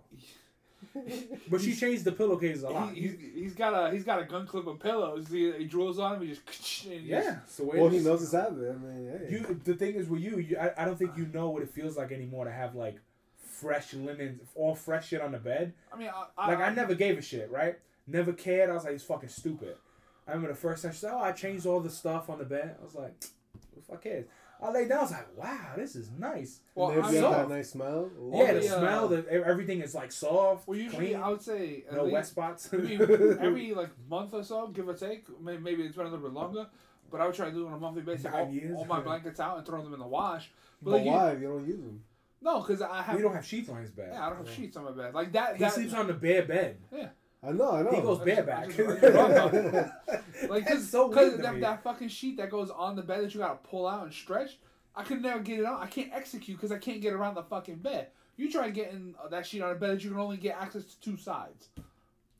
But 1.49 1.61
she 1.61 1.75
changed 1.75 2.03
the 2.05 2.11
pillowcases 2.11 2.63
a 2.63 2.69
lot. 2.69 2.93
He, 2.93 3.01
he's, 3.01 3.15
he's 3.35 3.53
got 3.53 3.73
a 3.73 3.91
he's 3.91 4.03
got 4.03 4.19
a 4.19 4.25
gun 4.25 4.47
clip 4.47 4.65
of 4.67 4.79
pillows. 4.79 5.27
He, 5.29 5.51
he 5.51 5.65
drills 5.65 5.99
on 5.99 6.15
him. 6.15 6.21
He 6.27 6.29
just 6.29 6.85
and 6.85 6.93
he 6.93 6.99
yeah, 7.07 7.21
just- 7.21 7.57
so 7.57 7.63
well, 7.65 7.87
he 7.87 7.99
knows 7.99 8.21
his 8.21 8.31
habit. 8.31 8.75
I 8.75 8.77
mean, 8.77 9.09
hey. 9.09 9.31
You 9.31 9.61
the 9.63 9.75
thing 9.75 9.95
is 9.95 10.07
with 10.09 10.21
you, 10.21 10.39
you 10.39 10.57
I, 10.57 10.71
I 10.81 10.85
don't 10.85 10.97
think 10.97 11.11
you 11.15 11.27
know 11.27 11.49
what 11.49 11.61
it 11.61 11.69
feels 11.69 11.97
like 11.97 12.11
anymore 12.11 12.45
to 12.45 12.51
have 12.51 12.75
like 12.75 12.97
fresh 13.37 13.93
linens, 13.93 14.41
all 14.55 14.73
fresh 14.75 15.09
shit 15.09 15.21
on 15.21 15.31
the 15.31 15.37
bed. 15.37 15.73
I 15.93 15.97
mean, 15.97 16.09
I, 16.37 16.47
Like 16.47 16.59
I 16.59 16.73
never 16.73 16.95
gave 16.95 17.17
a 17.17 17.21
shit, 17.21 17.51
right? 17.51 17.77
Never 18.07 18.33
cared. 18.33 18.69
I 18.69 18.73
was 18.73 18.83
like, 18.83 18.93
it's 18.93 19.03
fucking 19.03 19.29
stupid. 19.29 19.75
I 20.27 20.31
remember 20.31 20.53
the 20.53 20.59
first 20.59 20.81
time 20.83 20.93
she 20.93 20.99
said, 20.99 21.11
"Oh, 21.13 21.21
I 21.21 21.31
changed 21.31 21.65
all 21.65 21.79
the 21.79 21.89
stuff 21.89 22.29
on 22.29 22.39
the 22.39 22.45
bed." 22.45 22.75
I 22.79 22.83
was 22.83 22.95
like, 22.95 23.13
"Who 23.53 23.81
the 23.81 23.85
fuck 23.85 24.03
cares?" 24.03 24.25
I 24.61 24.71
laid 24.71 24.89
down. 24.89 24.99
I 24.99 25.01
was 25.01 25.11
like, 25.11 25.37
"Wow, 25.37 25.71
this 25.75 25.95
is 25.95 26.11
nice." 26.19 26.59
Well, 26.75 26.89
Never 26.89 27.01
I 27.01 27.11
get 27.11 27.21
mean, 27.23 27.31
that 27.31 27.49
nice 27.49 27.69
smell. 27.71 28.11
Ooh. 28.19 28.31
yeah, 28.35 28.53
the 28.53 28.59
the, 28.59 28.75
uh, 28.75 28.79
smell, 28.79 29.07
the 29.07 29.29
everything 29.45 29.81
is 29.81 29.95
like 29.95 30.11
soft, 30.11 30.67
well, 30.67 30.77
usually 30.77 31.07
clean, 31.07 31.21
I 31.21 31.29
would 31.29 31.41
say 31.41 31.83
at 31.89 31.95
no 31.95 32.03
least- 32.03 32.13
wet 32.13 32.25
spots. 32.27 32.69
I 32.73 32.77
mean, 32.77 33.01
every 33.41 33.73
like 33.73 33.89
month 34.09 34.33
or 34.33 34.43
so, 34.43 34.67
give 34.67 34.87
or 34.87 34.93
take. 34.93 35.25
may- 35.41 35.57
Maybe 35.57 35.83
it's 35.83 35.95
been 35.95 36.05
a 36.05 36.09
little 36.09 36.25
bit 36.27 36.33
longer, 36.33 36.67
but 37.11 37.21
I 37.21 37.25
would 37.25 37.35
try 37.35 37.47
to 37.47 37.51
do 37.51 37.63
it 37.65 37.67
on 37.69 37.73
a 37.73 37.79
monthly 37.79 38.03
basis. 38.03 38.25
Nine 38.25 38.33
All, 38.35 38.49
years? 38.53 38.75
all 38.77 38.85
my 38.85 38.99
blankets 39.07 39.39
out 39.39 39.57
and 39.57 39.65
throw 39.65 39.81
them 39.83 39.93
in 39.93 39.99
the 39.99 40.07
wash. 40.07 40.51
But, 40.81 40.91
But 40.91 40.97
like, 40.97 41.05
why? 41.07 41.31
You 41.33 41.47
don't 41.47 41.67
use 41.67 41.79
them. 41.81 42.03
no, 42.41 42.59
because 42.61 42.81
I 42.83 43.01
have. 43.01 43.15
we 43.15 43.21
don't 43.23 43.33
have 43.33 43.45
sheets 43.45 43.67
on 43.69 43.81
his 43.81 43.89
bed. 43.91 44.09
yeah, 44.13 44.25
I 44.25 44.29
don't 44.29 44.45
have 44.45 44.55
sheets 44.55 44.77
on 44.77 44.83
my 44.85 44.91
bed 44.91 45.13
like 45.15 45.31
that. 45.33 45.55
He 45.57 45.63
that 45.63 45.73
sleeps 45.73 45.93
on 45.93 46.05
the 46.07 46.13
bare 46.13 46.43
bed. 46.43 46.77
I 47.43 47.51
know. 47.51 47.71
I 47.71 47.81
know. 47.81 47.91
He 47.91 48.01
goes 48.01 48.19
bareback. 48.19 48.63
I 48.63 48.65
just- 48.67 48.77
you're 48.77 49.11
wrong 49.13 49.91
like 50.49 50.65
cause, 50.67 50.89
so 50.89 51.09
'cause 51.09 51.31
weird 51.33 51.43
that, 51.43 51.59
that 51.61 51.83
fucking 51.83 52.09
sheet 52.09 52.37
that 52.37 52.49
goes 52.51 52.69
on 52.69 52.95
the 52.95 53.01
bed 53.01 53.23
that 53.23 53.33
you 53.33 53.39
gotta 53.39 53.55
pull 53.63 53.87
out 53.87 54.03
and 54.03 54.13
stretch. 54.13 54.57
I 54.95 55.03
could 55.03 55.21
never 55.21 55.39
get 55.39 55.59
it 55.59 55.65
on. 55.65 55.81
I 55.81 55.87
can't 55.87 56.11
execute 56.13 56.57
because 56.57 56.71
I 56.71 56.77
can't 56.77 57.01
get 57.01 57.13
around 57.13 57.35
the 57.35 57.43
fucking 57.43 57.77
bed. 57.77 58.07
You 58.37 58.51
try 58.51 58.69
getting 58.69 59.15
uh, 59.23 59.27
that 59.29 59.45
sheet 59.47 59.61
on 59.61 59.71
a 59.71 59.75
bed 59.75 59.91
that 59.91 60.03
you 60.03 60.09
can 60.11 60.19
only 60.19 60.37
get 60.37 60.55
access 60.59 60.83
to 60.85 60.99
two 60.99 61.17
sides. 61.17 61.69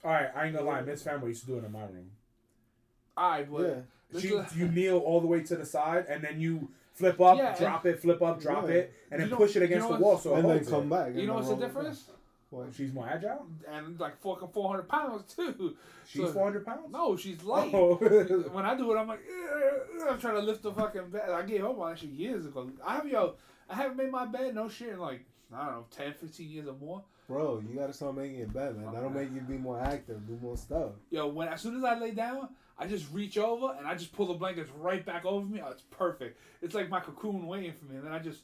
All 0.04 0.12
right, 0.12 0.30
I 0.36 0.46
ain't 0.46 0.56
gonna 0.56 0.68
lie. 0.68 0.82
Miss 0.82 1.02
Family 1.04 1.30
used 1.30 1.42
to 1.42 1.48
do 1.48 1.58
it 1.58 1.64
in 1.66 1.72
my 1.72 1.82
room. 1.82 2.12
Alright, 3.18 3.52
but 3.52 3.62
Yeah. 4.14 4.20
She, 4.20 4.28
you 4.60 4.68
kneel 4.68 4.98
all 4.98 5.22
the 5.22 5.28
way 5.28 5.42
to 5.42 5.56
the 5.56 5.66
side, 5.66 6.06
and 6.10 6.22
then 6.24 6.40
you 6.42 6.68
flip 6.94 7.20
up, 7.22 7.38
Yeah, 7.38 7.56
drop 7.58 7.86
it, 7.86 8.00
flip 8.02 8.22
up, 8.22 8.42
drop 8.42 8.68
Yeah. 8.68 8.74
it, 8.76 8.94
and 9.10 9.22
then 9.22 9.28
You 9.28 9.32
know- 9.32 9.38
push 9.38 9.56
it 9.56 9.60
you 9.60 9.66
against 9.66 9.90
know 9.90 9.96
the 9.98 10.04
wall 10.04 10.18
so 10.18 10.36
it 10.36 10.40
and 10.40 10.50
then 10.50 10.66
come 10.66 10.84
it. 10.84 10.90
back. 10.90 11.16
you 11.16 11.28
know 11.28 11.36
what's 11.36 11.48
the 11.50 11.56
difference? 11.56 12.02
back. 12.02 12.16
What? 12.52 12.68
She's 12.76 12.94
more 12.94 13.08
agile. 13.08 13.48
And 13.72 14.00
like 14.00 14.22
fucking 14.22 14.50
four 14.50 14.70
hundred 14.70 14.90
pounds 14.90 15.34
too. 15.34 15.76
She's 16.06 16.22
So- 16.22 16.34
four 16.34 16.44
hundred 16.44 16.66
pounds. 16.66 16.92
No, 16.92 17.16
she's 17.16 17.38
oh. 17.44 17.48
light. 17.48 17.74
Oh. 17.74 17.96
when 18.52 18.66
I 18.66 18.76
do 18.76 18.92
it, 18.92 18.98
I'm 18.98 19.08
like, 19.08 19.22
I'm 20.08 20.20
trying 20.20 20.36
to 20.36 20.42
lift 20.42 20.62
the 20.62 20.72
fucking 20.74 21.10
bed. 21.10 21.30
I 21.30 21.44
gave 21.44 21.64
up 21.64 21.80
on 21.80 21.92
that 21.92 22.00
shit 22.00 22.10
years 22.10 22.46
ago. 22.46 22.70
I 22.86 22.96
have 22.96 23.08
yo, 23.08 23.36
I 23.70 23.76
haven't 23.76 23.98
made 23.98 24.12
my 24.12 24.26
bed 24.26 24.54
no 24.54 24.68
shit 24.68 24.90
in 24.90 25.00
like 25.00 25.26
I 25.54 25.66
don't 25.66 25.72
know 25.74 25.86
10, 25.92 26.14
15 26.14 26.50
years 26.50 26.68
or 26.68 26.76
more. 26.76 27.04
Bro, 27.28 27.64
you 27.70 27.80
gotta 27.80 27.94
start 27.94 28.16
making 28.18 28.40
it 28.40 28.54
better, 28.54 28.74
man. 28.74 28.94
That'll 28.94 29.10
make 29.10 29.34
you 29.34 29.40
be 29.40 29.58
more 29.58 29.80
active, 29.80 30.28
do 30.28 30.38
more 30.42 30.58
stuff. 30.58 30.92
Yo, 31.10 31.28
when 31.28 31.48
as 31.48 31.62
soon 31.62 31.78
as 31.78 31.84
I 31.86 31.98
lay 31.98 32.12
down, 32.12 32.50
I 32.78 32.88
just 32.88 33.06
reach 33.14 33.38
over 33.38 33.76
and 33.78 33.88
I 33.88 33.96
just 33.96 34.12
pull 34.12 34.26
the 34.26 34.34
blankets 34.34 34.70
right 34.78 35.06
back 35.06 35.24
over 35.24 35.46
me. 35.46 35.62
Oh, 35.66 35.70
it's 35.70 35.84
perfect. 35.92 36.38
It's 36.62 36.76
like 36.76 36.90
my 36.90 37.00
cocoon 37.00 37.48
waiting 37.48 37.72
for 37.72 37.86
me, 37.86 37.96
and 37.96 38.06
then 38.06 38.12
I 38.12 38.20
just 38.20 38.42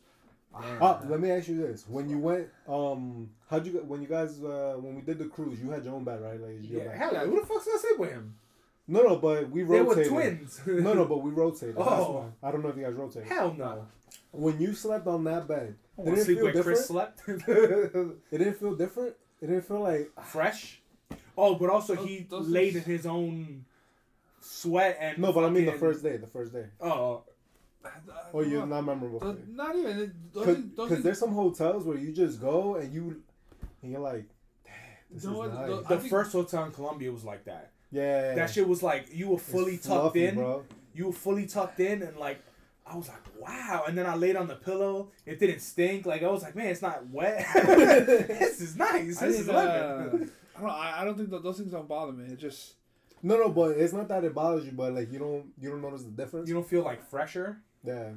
Ah, 0.55 1.01
let 1.07 1.19
me 1.19 1.29
ask 1.29 1.47
you 1.47 1.57
this: 1.57 1.85
When 1.87 2.09
you 2.09 2.17
went, 2.17 2.47
um, 2.67 3.29
how'd 3.49 3.65
you 3.65 3.73
go- 3.73 3.79
when 3.83 4.01
you 4.01 4.07
guys 4.07 4.41
uh, 4.43 4.75
when 4.79 4.95
we 4.95 5.01
did 5.01 5.19
the 5.19 5.25
cruise, 5.25 5.61
you 5.61 5.69
had 5.69 5.83
your 5.85 5.93
own 5.93 6.03
bed, 6.03 6.21
right? 6.21 6.39
Like 6.39 6.57
your 6.69 6.81
Yeah, 6.83 6.87
bed. 6.89 6.97
hell, 6.97 7.25
who 7.27 7.39
the 7.41 7.45
fuck's 7.45 7.65
gonna 7.65 7.79
sleep 7.79 7.99
with 7.99 8.11
him? 8.11 8.35
No, 8.87 9.01
no, 9.03 9.17
but 9.17 9.49
we 9.51 9.63
rotated. 9.63 10.05
They 10.05 10.09
were 10.09 10.21
twins. 10.21 10.61
No, 10.67 10.93
no, 10.93 11.05
but 11.05 11.17
we 11.21 11.31
rotated. 11.31 11.75
That's 11.75 11.87
Oh. 11.89 12.11
why. 12.41 12.47
I 12.47 12.51
don't 12.51 12.63
know 12.63 12.69
if 12.69 12.77
you 12.77 12.83
guys 12.83 12.93
rotated. 12.95 13.27
hell 13.27 13.53
no. 13.53 13.85
When 14.31 14.59
you 14.59 14.73
slept 14.73 15.05
on 15.07 15.23
that 15.25 15.47
bed, 15.47 15.75
I 15.99 16.01
did 16.03 16.07
want 16.07 16.19
it 16.19 16.25
feel 16.25 16.45
different? 16.45 16.63
Chris 16.65 16.87
slept. 16.87 17.21
It 17.27 18.37
didn't 18.37 18.53
feel 18.55 18.75
different. 18.75 19.15
It 19.41 19.47
didn't 19.47 19.65
feel 19.67 19.81
like 19.81 20.09
Fresh. 20.23 20.81
Oh, 21.37 21.55
but 21.55 21.69
also 21.69 21.93
Those- 21.95 22.05
he 22.07 22.25
those 22.29 22.47
laid 22.47 22.75
in 22.77 22.83
his 22.83 23.05
own 23.05 23.65
sweat 24.39 24.97
and 24.99 25.19
no, 25.19 25.31
but 25.33 25.43
I 25.43 25.49
mean 25.49 25.65
the 25.65 25.73
first 25.73 26.01
day. 26.01 26.17
The 26.17 26.27
first 26.27 26.53
day. 26.53 26.65
Oh, 26.81 27.23
Oh, 28.33 28.41
you're 28.41 28.65
not 28.65 28.81
memorable. 28.81 29.19
Those- 29.19 29.37
not 29.49 29.75
even 29.75 30.13
those. 30.33 30.45
things- 30.45 30.75
those 30.75 30.89
Because 30.89 31.03
there's 31.03 31.19
some 31.19 31.31
hotels 31.33 31.85
where 31.85 31.97
you 31.97 32.11
just 32.11 32.41
go 32.41 32.75
and 32.75 32.93
you, 32.93 33.21
and 33.81 33.91
you're 33.91 34.01
like, 34.01 34.25
this 35.09 35.23
No, 35.23 35.43
is 35.43 35.51
the- 35.51 35.57
nice. 35.57 35.69
the- 35.69 35.81
the 35.81 35.95
I 35.95 35.97
think- 35.97 36.09
first 36.09 36.31
hotel 36.33 36.65
in 36.65 36.71
Colombia 36.71 37.11
was 37.11 37.23
like 37.23 37.45
that. 37.45 37.71
yeah, 37.91 38.35
That 38.35 38.49
shit 38.49 38.67
was 38.67 38.83
like 38.83 39.07
you 39.13 39.29
were 39.29 39.35
It's 39.37 39.49
fully 39.49 39.77
tucked 39.77 39.85
fluffy, 39.87 40.25
in. 40.25 40.35
bro. 40.35 40.65
You 40.93 41.05
were 41.07 41.13
fully 41.13 41.45
tucked 41.45 41.79
in, 41.79 42.01
and 42.03 42.17
like 42.17 42.39
I 42.85 42.95
was 42.95 43.07
like, 43.09 43.21
wow. 43.39 43.83
And 43.87 43.97
then 43.97 44.05
I 44.05 44.15
laid 44.15 44.35
on 44.37 44.47
the 44.47 44.55
pillow. 44.55 45.11
It 45.25 45.39
didn't 45.39 45.59
stink. 45.59 46.05
Like 46.05 46.23
I 46.23 46.29
was 46.29 46.41
like, 46.43 46.55
man, 46.55 46.67
it's 46.67 46.81
not 46.81 47.05
wet. 47.09 47.45
this 47.55 48.61
is 48.61 48.75
nice. 48.77 49.21
I 49.21 49.27
This 49.27 49.39
is 49.41 49.45
think, 49.45 49.57
uh, 49.57 49.61
I 49.61 50.03
don't. 50.61 50.69
I 50.69 51.01
I 51.01 51.05
don't 51.05 51.17
think 51.17 51.29
that 51.29 51.43
those 51.43 51.57
things 51.57 51.71
don't 51.71 51.87
bother 51.87 52.11
me. 52.13 52.25
It 52.33 52.37
just 52.39 52.75
No, 53.23 53.37
no, 53.37 53.49
but 53.49 53.77
it's 53.77 53.93
not 53.93 54.07
that 54.09 54.23
it 54.23 54.33
bothers 54.33 54.65
you, 54.65 54.71
but 54.73 54.93
like 54.93 55.11
you 55.11 55.19
don't 55.19 55.45
you 55.59 55.69
don't 55.69 55.81
notice 55.81 56.03
the 56.03 56.11
difference. 56.11 56.47
you 56.49 56.53
don't 56.55 56.67
feel 56.67 56.83
like 56.83 57.01
fresher. 57.09 57.61
Yeah, 57.87 58.09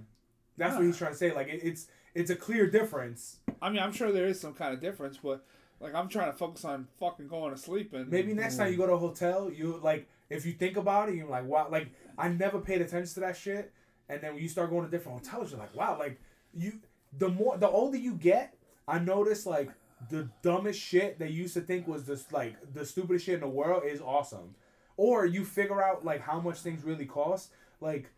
That's 0.57 0.75
what 0.75 0.85
he's 0.85 0.99
trying 0.99 1.13
to 1.13 1.17
say. 1.17 1.33
Like 1.33 1.49
it, 1.49 1.61
it's 1.63 1.87
it's 2.15 2.31
a 2.31 2.37
clear 2.37 2.69
difference. 2.69 3.39
I 3.63 3.71
mean, 3.71 3.79
I'm 3.81 3.93
sure 3.93 4.11
there 4.13 4.27
is 4.27 4.41
some 4.41 4.55
kind 4.55 4.75
of 4.75 4.81
difference, 4.81 5.19
but 5.23 5.45
like 5.81 5.95
I'm 5.95 6.09
trying 6.09 6.31
to 6.31 6.37
focus 6.37 6.65
on 6.65 6.89
fucking 6.99 7.29
going 7.29 7.55
to 7.55 7.59
sleep 7.59 7.95
and 7.95 8.11
Maybe 8.11 8.35
next 8.35 8.57
time 8.57 8.71
you 8.71 8.77
go 8.77 8.87
to 8.87 8.93
a 8.93 8.99
hotel, 8.99 9.51
you 9.51 9.81
like 9.83 10.09
if 10.29 10.45
you 10.47 10.53
think 10.53 10.77
about 10.77 11.09
it, 11.09 11.15
you're 11.15 11.29
like, 11.29 11.47
wow. 11.47 11.69
Like 11.71 11.89
I 12.19 12.29
never 12.29 12.59
paid 12.59 12.81
attention 12.81 13.15
to 13.15 13.21
that 13.21 13.37
shit, 13.37 13.73
and 14.09 14.21
then 14.21 14.35
when 14.35 14.43
you 14.43 14.49
start 14.49 14.71
going 14.71 14.85
to 14.85 14.91
different 14.91 15.25
hotels, 15.25 15.51
you're 15.51 15.61
like, 15.61 15.75
wow. 15.75 15.97
Like 15.99 16.21
you, 16.55 16.81
the 17.17 17.29
more 17.29 17.57
the 17.57 17.69
older 17.69 17.97
you 17.97 18.15
get, 18.15 18.55
I 18.87 18.99
notice 18.99 19.47
like 19.47 19.71
the 20.11 20.29
dumbest 20.43 20.81
shit 20.81 21.19
that 21.19 21.31
you 21.31 21.43
used 21.43 21.55
to 21.55 21.61
think 21.61 21.87
was 21.87 22.07
just 22.07 22.33
like 22.33 22.57
the 22.73 22.85
stupidest 22.85 23.27
shit 23.27 23.35
in 23.35 23.41
the 23.41 23.49
world 23.49 23.83
is 23.87 24.01
awesome, 24.01 24.55
or 24.97 25.27
you 25.27 25.45
figure 25.45 25.83
out 25.83 26.05
like 26.05 26.21
how 26.21 26.41
much 26.41 26.59
things 26.59 26.85
really 26.85 27.07
cost. 27.07 27.51
Like 27.81 28.11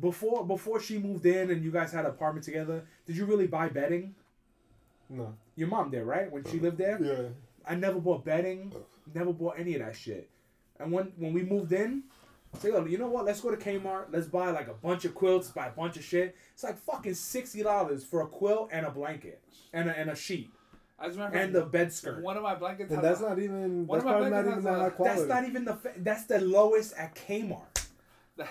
before 0.00 0.44
before 0.46 0.80
she 0.80 0.98
moved 0.98 1.26
in 1.26 1.50
and 1.50 1.62
you 1.64 1.70
guys 1.70 1.92
had 1.92 2.04
an 2.04 2.10
apartment 2.10 2.44
together, 2.44 2.84
did 3.06 3.16
you 3.16 3.24
really 3.26 3.46
buy 3.46 3.68
bedding? 3.68 4.14
no, 5.08 5.34
Your 5.56 5.68
mom 5.68 5.90
did, 5.90 6.02
right? 6.04 6.30
When 6.30 6.44
she 6.44 6.50
uh-huh. 6.58 6.64
lived 6.64 6.78
there. 6.78 6.98
yeah. 7.02 7.28
I 7.66 7.74
never 7.74 7.98
bought 8.00 8.24
bedding, 8.24 8.72
never 9.14 9.32
bought 9.32 9.58
any 9.58 9.74
of 9.74 9.80
that 9.84 9.94
shit. 9.96 10.28
And 10.80 10.90
when 10.92 11.12
when 11.16 11.32
we 11.32 11.42
moved 11.42 11.72
in, 11.72 12.02
I 12.54 12.58
said, 12.58 12.72
"Yo, 12.72 12.84
you 12.86 12.96
know 12.98 13.08
what? 13.08 13.24
Let's 13.26 13.40
go 13.40 13.50
to 13.50 13.56
Kmart. 13.56 14.06
Let's 14.10 14.26
buy 14.26 14.50
like 14.50 14.68
a 14.68 14.74
bunch 14.74 15.04
of 15.04 15.14
quilts, 15.14 15.50
buy 15.50 15.66
a 15.66 15.70
bunch 15.72 15.96
of 15.98 16.04
shit. 16.04 16.34
It's 16.54 16.64
like 16.64 16.78
fucking 16.78 17.14
sixty 17.14 17.62
dollars 17.62 18.04
for 18.04 18.22
a 18.22 18.26
quilt 18.26 18.70
and 18.72 18.86
a 18.86 18.90
blanket 18.90 19.42
and 19.72 19.88
a, 19.90 19.98
and 19.98 20.08
a 20.10 20.16
sheet 20.16 20.50
as 21.00 21.16
a 21.16 21.18
matter 21.18 21.36
of 21.36 21.42
and 21.42 21.54
the 21.54 21.62
bed 21.64 21.92
skirt. 21.92 22.22
one 22.22 22.36
of 22.36 22.42
my 22.42 22.54
blankets. 22.54 22.90
And 22.92 23.02
has 23.02 23.18
that's 23.18 23.20
a- 23.20 23.28
not 23.28 23.38
even 23.38 23.86
One 23.86 23.98
that's 23.98 24.00
of 24.00 24.04
my 24.06 24.12
probably 24.12 24.30
not 24.30 24.44
blankets 24.44 24.52
even 24.52 24.64
has 24.64 24.64
that 24.64 24.78
a- 24.78 24.82
high 24.84 24.90
quality. 24.90 25.16
That's 25.18 25.28
not 25.28 25.44
even 25.48 25.64
the 25.64 25.78
that's 25.98 26.24
the 26.24 26.40
lowest 26.40 26.94
at 26.96 27.14
Kmart. 27.14 27.77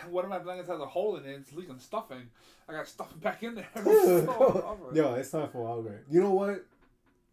One 0.09 0.23
of 0.23 0.29
my 0.29 0.39
blankets 0.39 0.69
has 0.69 0.79
a 0.79 0.85
hole 0.85 1.17
in 1.17 1.25
it. 1.25 1.33
It's 1.41 1.53
leaking 1.53 1.79
stuffing. 1.79 2.29
I 2.67 2.73
got 2.73 2.85
to 2.85 2.91
stuff 2.91 3.19
back 3.21 3.43
in 3.43 3.55
there. 3.55 3.67
Oh, 3.75 4.77
Yo, 4.93 5.13
it's 5.15 5.31
time 5.31 5.49
for 5.49 5.65
an 5.71 5.79
upgrade. 5.79 5.99
You 6.09 6.21
know 6.21 6.31
what? 6.33 6.65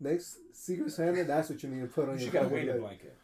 Next 0.01 0.39
Secret 0.53 0.91
Santa, 0.91 1.25
that's 1.25 1.51
what 1.51 1.63
you 1.63 1.69
need 1.69 1.81
to 1.83 1.87
put 1.87 2.09
on 2.09 2.15
You 2.19 2.25
your 2.25 2.25
should 2.25 2.33
get 2.33 2.45
a 2.45 2.49
weighted 2.49 2.75
bed. 2.75 2.81
blanket. 2.81 3.17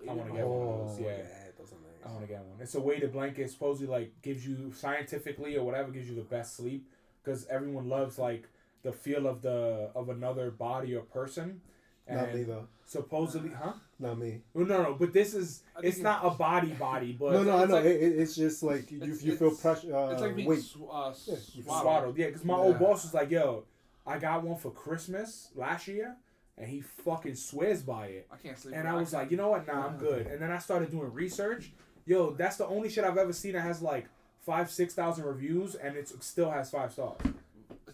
Wait 0.00 0.08
I 0.08 0.12
a 0.12 0.16
wanna 0.16 0.32
get 0.32 0.46
one 0.46 0.68
of 0.80 0.88
those, 0.88 0.98
Oh, 0.98 1.02
yeah. 1.08 1.16
those 1.58 1.72
are 1.72 1.76
I 2.06 2.08
want 2.12 2.20
to 2.20 2.26
get 2.28 2.40
one. 2.44 2.60
It's 2.60 2.74
a 2.74 2.80
weighted 2.80 3.12
blanket. 3.12 3.50
Supposedly, 3.50 3.88
like 3.90 4.12
gives 4.22 4.46
you 4.46 4.72
scientifically 4.76 5.56
or 5.56 5.64
whatever 5.64 5.90
gives 5.90 6.08
you 6.08 6.14
the 6.14 6.22
best 6.22 6.56
sleep 6.56 6.86
because 7.22 7.46
everyone 7.46 7.88
loves 7.88 8.18
like 8.18 8.48
the 8.82 8.92
feel 8.92 9.26
of 9.26 9.40
the 9.40 9.90
of 9.94 10.10
another 10.10 10.50
body 10.50 10.94
or 10.94 11.00
person. 11.02 11.62
Not 12.08 12.34
me 12.34 12.42
though. 12.42 12.68
supposedly, 12.84 13.50
huh? 13.50 13.72
Not 13.98 14.18
me. 14.18 14.40
Well, 14.52 14.66
no, 14.66 14.82
no, 14.82 14.94
but 14.94 15.12
this 15.12 15.34
is 15.34 15.62
I 15.76 15.80
think 15.80 15.92
it's 15.94 16.02
not 16.02 16.24
a 16.24 16.30
body 16.30 16.72
body, 16.72 17.12
but 17.18 17.32
no, 17.32 17.42
no, 17.44 17.56
I 17.58 17.60
it's 17.62 17.68
know. 17.70 17.76
like- 17.76 17.84
it, 17.84 18.02
it- 18.02 18.18
it's 18.18 18.34
just 18.34 18.62
like 18.62 18.90
you, 18.90 18.98
It's- 19.02 19.22
you 19.22 19.36
feel 19.36 19.48
it's- 19.48 19.60
pressure. 19.62 19.94
Uh, 19.94 20.10
It's 20.10 20.20
like 20.20 20.34
being 20.36 20.48
weight. 20.48 20.62
sw- 20.62 20.76
uh, 20.90 21.12
Yeah, 21.26 21.36
swaddled. 21.36 21.80
swaddled. 21.82 22.18
Yeah, 22.18 22.26
because 22.26 22.44
my 22.44 22.54
Yeah. 22.56 22.60
old 22.62 22.78
boss 22.80 23.04
was 23.04 23.14
like, 23.14 23.30
"Yo, 23.30 23.64
I 24.06 24.18
got 24.18 24.42
one 24.42 24.56
for 24.58 24.70
Christmas 24.72 25.50
last 25.54 25.86
year, 25.86 26.16
and 26.58 26.68
he 26.68 26.80
fucking 26.80 27.36
swears 27.36 27.82
by 27.82 28.06
it." 28.08 28.26
I 28.32 28.36
can't 28.36 28.58
sleep. 28.58 28.74
And 28.76 28.88
I 28.88 28.96
it. 28.96 29.00
was 29.00 29.12
like, 29.12 29.30
you 29.30 29.36
know 29.36 29.50
what? 29.50 29.66
Nah, 29.66 29.86
I'm 29.86 29.96
good. 30.08 30.26
And 30.26 30.40
then 30.42 30.50
I 30.50 30.58
started 30.58 30.90
doing 30.90 31.12
research. 31.12 31.72
Yo, 32.04 32.30
that's 32.32 32.56
the 32.56 32.66
only 32.66 32.88
shit 32.90 33.04
I've 33.04 33.16
ever 33.16 33.32
seen 33.32 33.52
that 33.52 33.60
has 33.62 33.80
like 33.80 34.06
five, 34.40 34.70
six 34.70 34.92
thousand 34.92 35.24
reviews, 35.24 35.76
and 35.76 35.96
it 35.96 36.08
still 36.22 36.50
has 36.50 36.70
five 36.70 36.92
stars. 36.92 37.18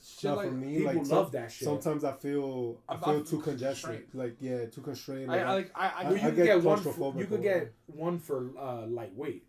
Shit 0.02 0.24
Not 0.30 0.36
like, 0.38 0.48
for 0.48 0.54
me. 0.54 0.78
People 0.78 0.94
like 0.94 1.06
love 1.08 1.32
that 1.32 1.52
shit. 1.52 1.66
Sometimes 1.66 2.04
I 2.04 2.12
feel 2.12 2.78
I 2.88 2.94
I'm 2.94 3.00
feel 3.00 3.22
too 3.24 3.40
congested. 3.40 4.06
Like 4.14 4.36
yeah, 4.40 4.64
too 4.66 4.80
constrained. 4.80 5.30
I, 5.30 5.36
Like, 5.36 5.44
I 5.46 5.52
like 5.54 5.70
I, 5.74 5.88
I, 5.88 6.04
Well, 6.04 6.12
you 6.12 6.18
I 6.18 6.24
could 6.30 6.36
get 6.36 6.44
get, 6.46 6.62
one. 6.62 6.78
For, 6.80 6.90
claustrophobic 6.92 7.18
you 7.18 7.26
could 7.26 7.42
get 7.42 7.72
one 7.86 8.18
for 8.18 8.50
uh, 8.58 8.86
lightweight. 8.86 9.44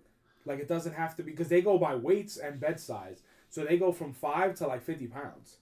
Like 0.46 0.60
it 0.60 0.68
doesn't 0.68 0.94
have 0.94 1.16
to 1.18 1.24
be 1.24 1.32
because 1.32 1.48
they 1.48 1.62
go 1.62 1.78
by 1.78 1.96
weights 1.96 2.38
and 2.38 2.60
bed 2.60 2.80
size, 2.80 3.22
so 3.50 3.64
they 3.64 3.78
go 3.78 3.92
from 3.92 4.12
five 4.12 4.56
to 4.56 4.68
like 4.68 4.82
fifty 4.84 5.08
pounds. 5.08 5.58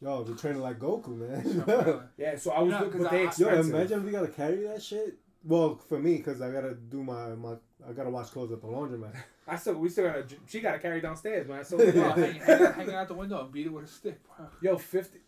yo, 0.00 0.24
they're 0.24 0.34
training 0.34 0.60
like 0.62 0.78
Goku, 0.80 1.16
man. 1.18 2.08
Yeah, 2.16 2.36
so 2.36 2.50
I 2.50 2.62
was, 2.62 2.72
You 2.72 2.78
know, 2.78 2.84
look- 2.84 2.92
'cause 2.92 3.02
but 3.02 3.10
they 3.12 3.26
I- 3.26 3.50
I- 3.50 3.54
Yo, 3.54 3.60
imagine 3.60 3.98
if 4.00 4.04
we 4.06 4.10
gotta 4.10 4.28
carry 4.28 4.64
that 4.66 4.82
shit. 4.82 5.18
Well, 5.44 5.76
for 5.88 5.98
me, 5.98 6.18
cause 6.18 6.40
I 6.40 6.50
gotta 6.50 6.74
do 6.74 7.02
my 7.04 7.28
my 7.36 7.54
I 7.88 7.92
gotta 7.92 8.10
wash 8.10 8.30
clothes 8.30 8.52
at 8.52 8.60
the 8.60 8.66
laundromat. 8.68 9.14
I 9.46 9.56
still, 9.56 9.74
we 9.74 9.88
still 9.88 10.04
gotta. 10.06 10.24
She 10.46 10.60
gotta 10.60 10.78
carry 10.78 11.00
downstairs, 11.00 11.48
man. 11.48 11.64
So 11.64 11.78
hang, 11.92 12.34
hang, 12.34 12.88
out, 12.90 12.94
out 12.94 13.08
the 13.08 13.14
window 13.14 13.40
and 13.42 13.52
beat 13.52 13.66
it 13.66 13.72
with 13.72 13.84
a 13.84 13.88
stick. 13.88 14.20
yo, 14.60 14.76
fifty. 14.78 15.18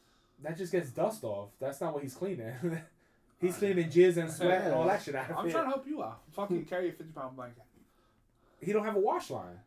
That 0.42 0.56
just 0.56 0.72
gets 0.72 0.90
dust 0.90 1.24
off. 1.24 1.50
That's 1.60 1.80
not 1.80 1.94
what 1.94 2.02
he's 2.02 2.14
cleaning. 2.14 2.52
he's 3.40 3.56
uh, 3.56 3.58
cleaning 3.58 3.88
jizz 3.90 4.16
and 4.18 4.30
sweat 4.30 4.62
and 4.64 4.74
all 4.74 4.84
that 4.86 5.02
shit 5.02 5.14
out 5.14 5.22
of 5.22 5.26
here. 5.28 5.36
I'm 5.38 5.48
it. 5.48 5.52
trying 5.52 5.64
to 5.64 5.70
help 5.70 5.86
you 5.86 6.02
out. 6.02 6.20
Fucking 6.32 6.64
carry 6.66 6.88
a 6.90 6.92
50 6.92 7.12
pound 7.12 7.36
blanket. 7.36 7.62
He 8.60 8.72
don't 8.72 8.84
have 8.84 8.96
a 8.96 9.00
wash 9.00 9.30
line. 9.30 9.58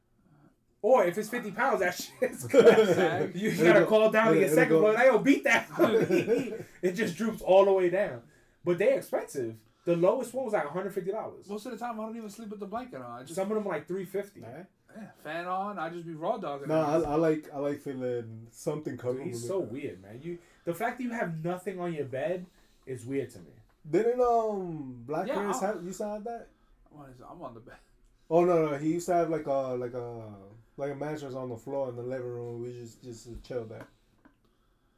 Or 0.81 1.03
if 1.05 1.17
it's 1.17 1.27
fifty 1.29 1.51
pounds, 1.51 1.79
that 1.79 1.95
shit's 1.95 2.41
Sag. 2.43 2.51
good. 2.51 3.35
you 3.35 3.49
It'll 3.49 3.65
gotta 3.65 3.85
call 3.85 4.11
down 4.11 4.27
to 4.27 4.31
it'll- 4.33 4.41
your 4.43 4.49
second 4.49 4.75
go- 4.77 4.83
one. 4.83 4.93
Like, 4.93 5.05
yo, 5.07 5.17
beat 5.19 5.43
that. 5.43 5.67
it 6.81 6.91
just 6.93 7.17
droops 7.17 7.41
all 7.41 7.65
the 7.65 7.73
way 7.73 7.89
down. 7.89 8.21
But 8.63 8.77
they 8.77 8.93
expensive. 8.95 9.55
The 9.87 9.95
lowest 9.95 10.33
one 10.33 10.43
was 10.43 10.53
like 10.53 10.65
one 10.65 10.73
hundred 10.73 10.93
fifty 10.93 11.11
dollars. 11.11 11.47
Most 11.47 11.65
of 11.65 11.71
the 11.71 11.77
time, 11.77 11.97
I 11.97 12.03
don't 12.03 12.17
even 12.17 12.29
sleep 12.29 12.49
with 12.49 12.59
the 12.59 12.65
blanket 12.65 12.97
on. 12.97 13.09
I 13.09 13.23
just 13.23 13.35
Some 13.35 13.49
of 13.49 13.55
them 13.55 13.65
are 13.65 13.69
like 13.69 13.87
three 13.87 14.03
fifty. 14.03 14.41
Nah, 14.41 14.47
yeah, 14.93 15.03
fan 15.23 15.47
on. 15.47 15.79
I 15.79 15.89
just 15.89 16.05
be 16.05 16.13
raw 16.13 16.35
dogging. 16.35 16.67
No. 16.67 16.81
I, 16.81 16.95
I 16.95 17.15
like 17.15 17.47
I 17.53 17.59
like 17.59 17.79
feeling 17.79 18.47
something 18.51 18.97
covered. 18.97 19.23
He's 19.23 19.41
with 19.41 19.47
so 19.47 19.61
it. 19.61 19.71
weird, 19.71 20.01
man. 20.01 20.19
You 20.21 20.39
the 20.65 20.73
fact 20.73 20.97
that 20.97 21.05
you 21.05 21.11
have 21.11 21.41
nothing 21.41 21.79
on 21.79 21.93
your 21.93 22.03
bed 22.03 22.45
is 22.85 23.05
weird 23.05 23.29
to 23.29 23.39
me. 23.39 23.53
Didn't 23.89 24.19
um 24.19 25.03
Black 25.07 25.25
Yeah, 25.25 25.35
Prince 25.35 25.61
have 25.61 25.81
you 25.81 25.93
to 25.93 26.05
have 26.05 26.23
that? 26.25 26.47
What 26.91 27.07
is 27.09 27.21
it? 27.21 27.25
I'm 27.31 27.41
on 27.41 27.53
the 27.53 27.61
bed. 27.61 27.77
Oh 28.29 28.43
no 28.43 28.65
no 28.65 28.77
he 28.77 28.89
used 28.95 29.05
to 29.05 29.13
have 29.13 29.29
like 29.29 29.45
a 29.45 29.77
like 29.77 29.93
a 29.93 30.21
like 30.75 30.91
a 30.91 30.95
mattress 30.95 31.33
on 31.33 31.47
the 31.47 31.55
floor 31.55 31.87
in 31.87 31.95
the 31.95 32.03
living 32.03 32.27
room. 32.27 32.61
We 32.61 32.73
just 32.73 33.01
just 33.01 33.29
chill 33.47 33.63
there. 33.63 33.87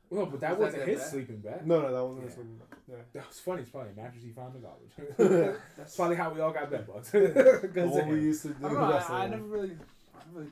Well, 0.09 0.25
but 0.25 0.39
that 0.41 0.57
was 0.57 0.73
wasn't 0.73 0.87
his 0.89 0.99
bed? 0.99 1.07
sleeping 1.09 1.37
bed. 1.37 1.67
No 1.67 1.81
no 1.81 1.93
that 1.93 2.03
wasn't 2.03 2.17
Yeah. 2.19 2.25
his 2.25 2.33
sleeping 2.35 2.57
bag. 2.57 2.79
Yeah. 2.87 2.95
That 3.13 3.27
was 3.27 3.39
funny. 3.39 3.61
It's 3.61 3.69
probably 3.71 3.91
a 3.91 3.95
mattress 3.95 4.23
he 4.23 4.31
found 4.31 4.55
in 4.55 4.61
the 4.61 4.67
garbage. 4.67 4.93
That's 5.17 5.77
That's 5.77 5.95
probably 5.95 6.15
how 6.15 6.31
we 6.33 6.41
all 6.41 6.51
got 6.51 6.69
bed 6.71 6.87
bugs. 6.87 7.09
The 7.11 7.59
Because 7.61 8.05
we 8.07 8.19
used 8.21 8.41
to 8.43 8.47
do. 8.49 8.65
I 8.65 8.69
don't 8.69 8.79
know. 8.81 8.91
I, 9.09 9.23
I 9.23 9.27
never 9.27 9.43
really, 9.43 9.71
I 10.15 10.19
really 10.33 10.49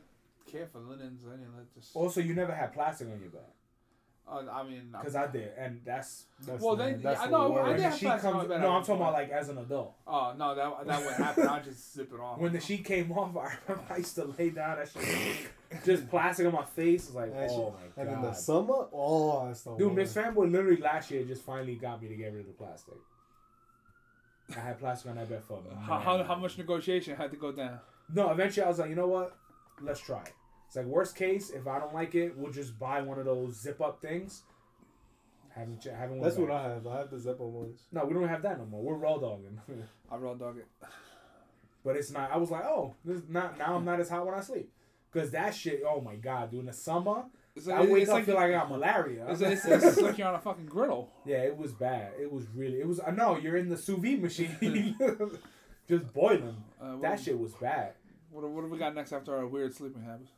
care 0.51 0.67
for 0.71 0.79
linens 0.79 1.23
or 1.25 1.33
any 1.33 1.43
of 1.43 1.55
that. 1.55 1.73
Just, 1.75 1.95
Also, 1.95 2.21
you 2.21 2.33
never 2.35 2.53
had 2.53 2.71
plastic 2.73 3.07
on 3.11 3.19
your 3.19 3.29
bed. 3.31 3.41
uh, 4.29 4.43
I 4.51 4.63
mean, 4.63 4.89
Because 4.91 5.15
I 5.15 5.27
did, 5.27 5.51
and 5.57 5.81
that's. 5.83 6.25
That's 6.45 6.61
Well, 6.61 6.75
then, 6.75 7.01
that's 7.01 7.19
I 7.21 7.25
the 7.25 7.31
know, 7.31 7.57
I 7.57 7.69
did 7.71 7.79
the 7.79 7.83
have 7.83 7.93
sheet 7.97 8.05
plastic 8.05 8.25
on 8.27 8.33
comes, 8.33 8.47
my 8.49 8.55
bed 8.55 8.61
no, 8.61 8.69
I'm 8.71 8.81
talking 8.83 8.95
about 9.01 9.13
like 9.13 9.29
as 9.31 9.49
an 9.49 9.57
adult. 9.57 9.93
Oh 10.05 10.33
no, 10.37 10.53
that 10.55 10.85
that 10.87 10.99
wouldn't 10.99 11.15
happen. 11.23 11.47
I 11.47 11.59
just 11.61 11.93
zip 11.95 12.11
it 12.13 12.19
off. 12.19 12.37
When 12.39 12.53
the 12.53 12.59
sheet 12.61 12.85
came 12.85 13.11
off, 13.11 13.35
I 13.35 13.57
remember 13.67 13.91
I 13.93 13.97
used 13.97 14.15
to 14.15 14.25
lay 14.37 14.51
down. 14.51 14.77
That 14.77 14.89
shit, 14.89 15.47
just 15.85 16.09
plastic 16.09 16.45
on 16.47 16.53
my 16.53 16.63
face. 16.63 17.05
It's 17.07 17.15
like, 17.15 17.33
That 17.33 17.49
shit- 17.49 17.59
oh 17.59 17.73
my 17.79 18.03
god. 18.03 18.07
And 18.13 18.17
in 18.17 18.21
the 18.29 18.33
summer, 18.33 18.87
oh, 18.93 19.45
that's 19.47 19.61
the 19.63 19.75
dude, 19.75 19.93
Miss 19.93 20.15
worst. 20.15 20.35
Fanboy 20.35 20.51
literally 20.51 20.81
last 20.81 21.11
year 21.11 21.23
just 21.23 21.43
finally 21.43 21.75
got 21.75 22.01
me 22.01 22.07
to 22.09 22.15
get 22.15 22.31
rid 22.33 22.41
of 22.41 22.47
the 22.47 22.53
plastic. 22.53 22.95
I 24.55 24.59
had 24.61 24.79
plastic 24.79 25.09
on 25.11 25.17
that 25.17 25.29
bed 25.29 25.43
for. 25.43 25.59
a 25.69 25.75
how, 25.79 25.99
how, 25.99 26.23
how 26.23 26.35
much 26.35 26.57
negotiation 26.57 27.15
had 27.17 27.31
to 27.31 27.37
go 27.37 27.51
down? 27.51 27.79
No, 28.13 28.31
eventually 28.31 28.65
I 28.65 28.69
was 28.69 28.79
like, 28.79 28.89
you 28.89 28.95
know 28.95 29.07
what? 29.07 29.35
Let's 29.81 29.99
try 29.99 30.21
it. 30.23 30.31
It's 30.67 30.75
like 30.75 30.85
worst 30.85 31.15
case, 31.15 31.49
if 31.49 31.67
I 31.67 31.79
don't 31.79 31.93
like 31.93 32.15
it, 32.15 32.37
we'll 32.37 32.51
just 32.51 32.77
buy 32.79 33.01
one 33.01 33.19
of 33.19 33.25
those 33.25 33.59
zip 33.61 33.81
up 33.81 34.01
things. 34.01 34.43
Haven't 35.55 35.81
ch- 35.81 35.85
haven't. 35.87 36.21
That's 36.21 36.37
what 36.37 36.51
I 36.51 36.63
have. 36.63 36.85
I 36.87 36.97
have 36.99 37.09
the 37.09 37.19
zipper 37.19 37.45
ones. 37.47 37.79
No, 37.91 38.05
we 38.05 38.13
don't 38.13 38.27
have 38.27 38.41
that 38.43 38.57
no 38.59 38.65
more. 38.65 38.83
We're 38.83 38.95
raw 38.95 39.17
dogging. 39.17 39.59
I 40.11 40.15
raw 40.15 40.33
dog 40.35 40.57
it. 40.57 40.67
but 41.83 41.95
it's 41.95 42.11
not. 42.11 42.31
I 42.31 42.37
was 42.37 42.51
like, 42.51 42.63
oh, 42.63 42.93
this 43.03 43.17
is 43.17 43.29
not 43.29 43.57
now. 43.57 43.75
I'm 43.75 43.83
not 43.85 43.99
as 43.99 44.09
hot 44.09 44.25
when 44.25 44.35
I 44.35 44.41
sleep. 44.41 44.71
Cause 45.13 45.31
that 45.31 45.55
shit. 45.55 45.83
Oh 45.87 46.01
my 46.01 46.15
god, 46.15 46.51
dude. 46.51 46.61
In 46.61 46.65
the 46.67 46.73
summer, 46.73 47.23
I 47.71 47.81
wake 47.85 48.07
up 48.09 48.23
feel 48.23 48.35
like 48.35 48.45
I 48.45 48.51
got 48.51 48.69
malaria. 48.69 49.25
it's, 49.29 49.41
it's, 49.41 49.65
it's 49.65 50.01
like 50.01 50.17
you're 50.17 50.27
on 50.27 50.35
a 50.35 50.39
fucking 50.39 50.65
griddle. 50.65 51.09
yeah, 51.25 51.37
it 51.37 51.57
was 51.57 51.71
bad. 51.73 52.11
It 52.19 52.31
was 52.31 52.45
really. 52.53 52.79
It 52.79 52.87
was. 52.87 52.99
I 53.05 53.11
know 53.11 53.37
you're 53.37 53.57
in 53.57 53.69
the 53.69 53.77
sous 53.77 53.97
vide 53.99 54.21
machine, 54.21 54.55
just 55.87 56.13
boiling. 56.13 56.57
Uh, 56.79 56.91
what, 56.91 57.01
That 57.01 57.19
shit 57.19 57.39
was 57.39 57.53
bad. 57.53 57.93
What, 58.29 58.47
what 58.49 58.61
have 58.61 58.71
we 58.71 58.77
got 58.77 58.93
next 58.93 59.13
after 59.13 59.35
our 59.35 59.47
weird 59.47 59.73
sleeping 59.73 60.03
habits? 60.03 60.31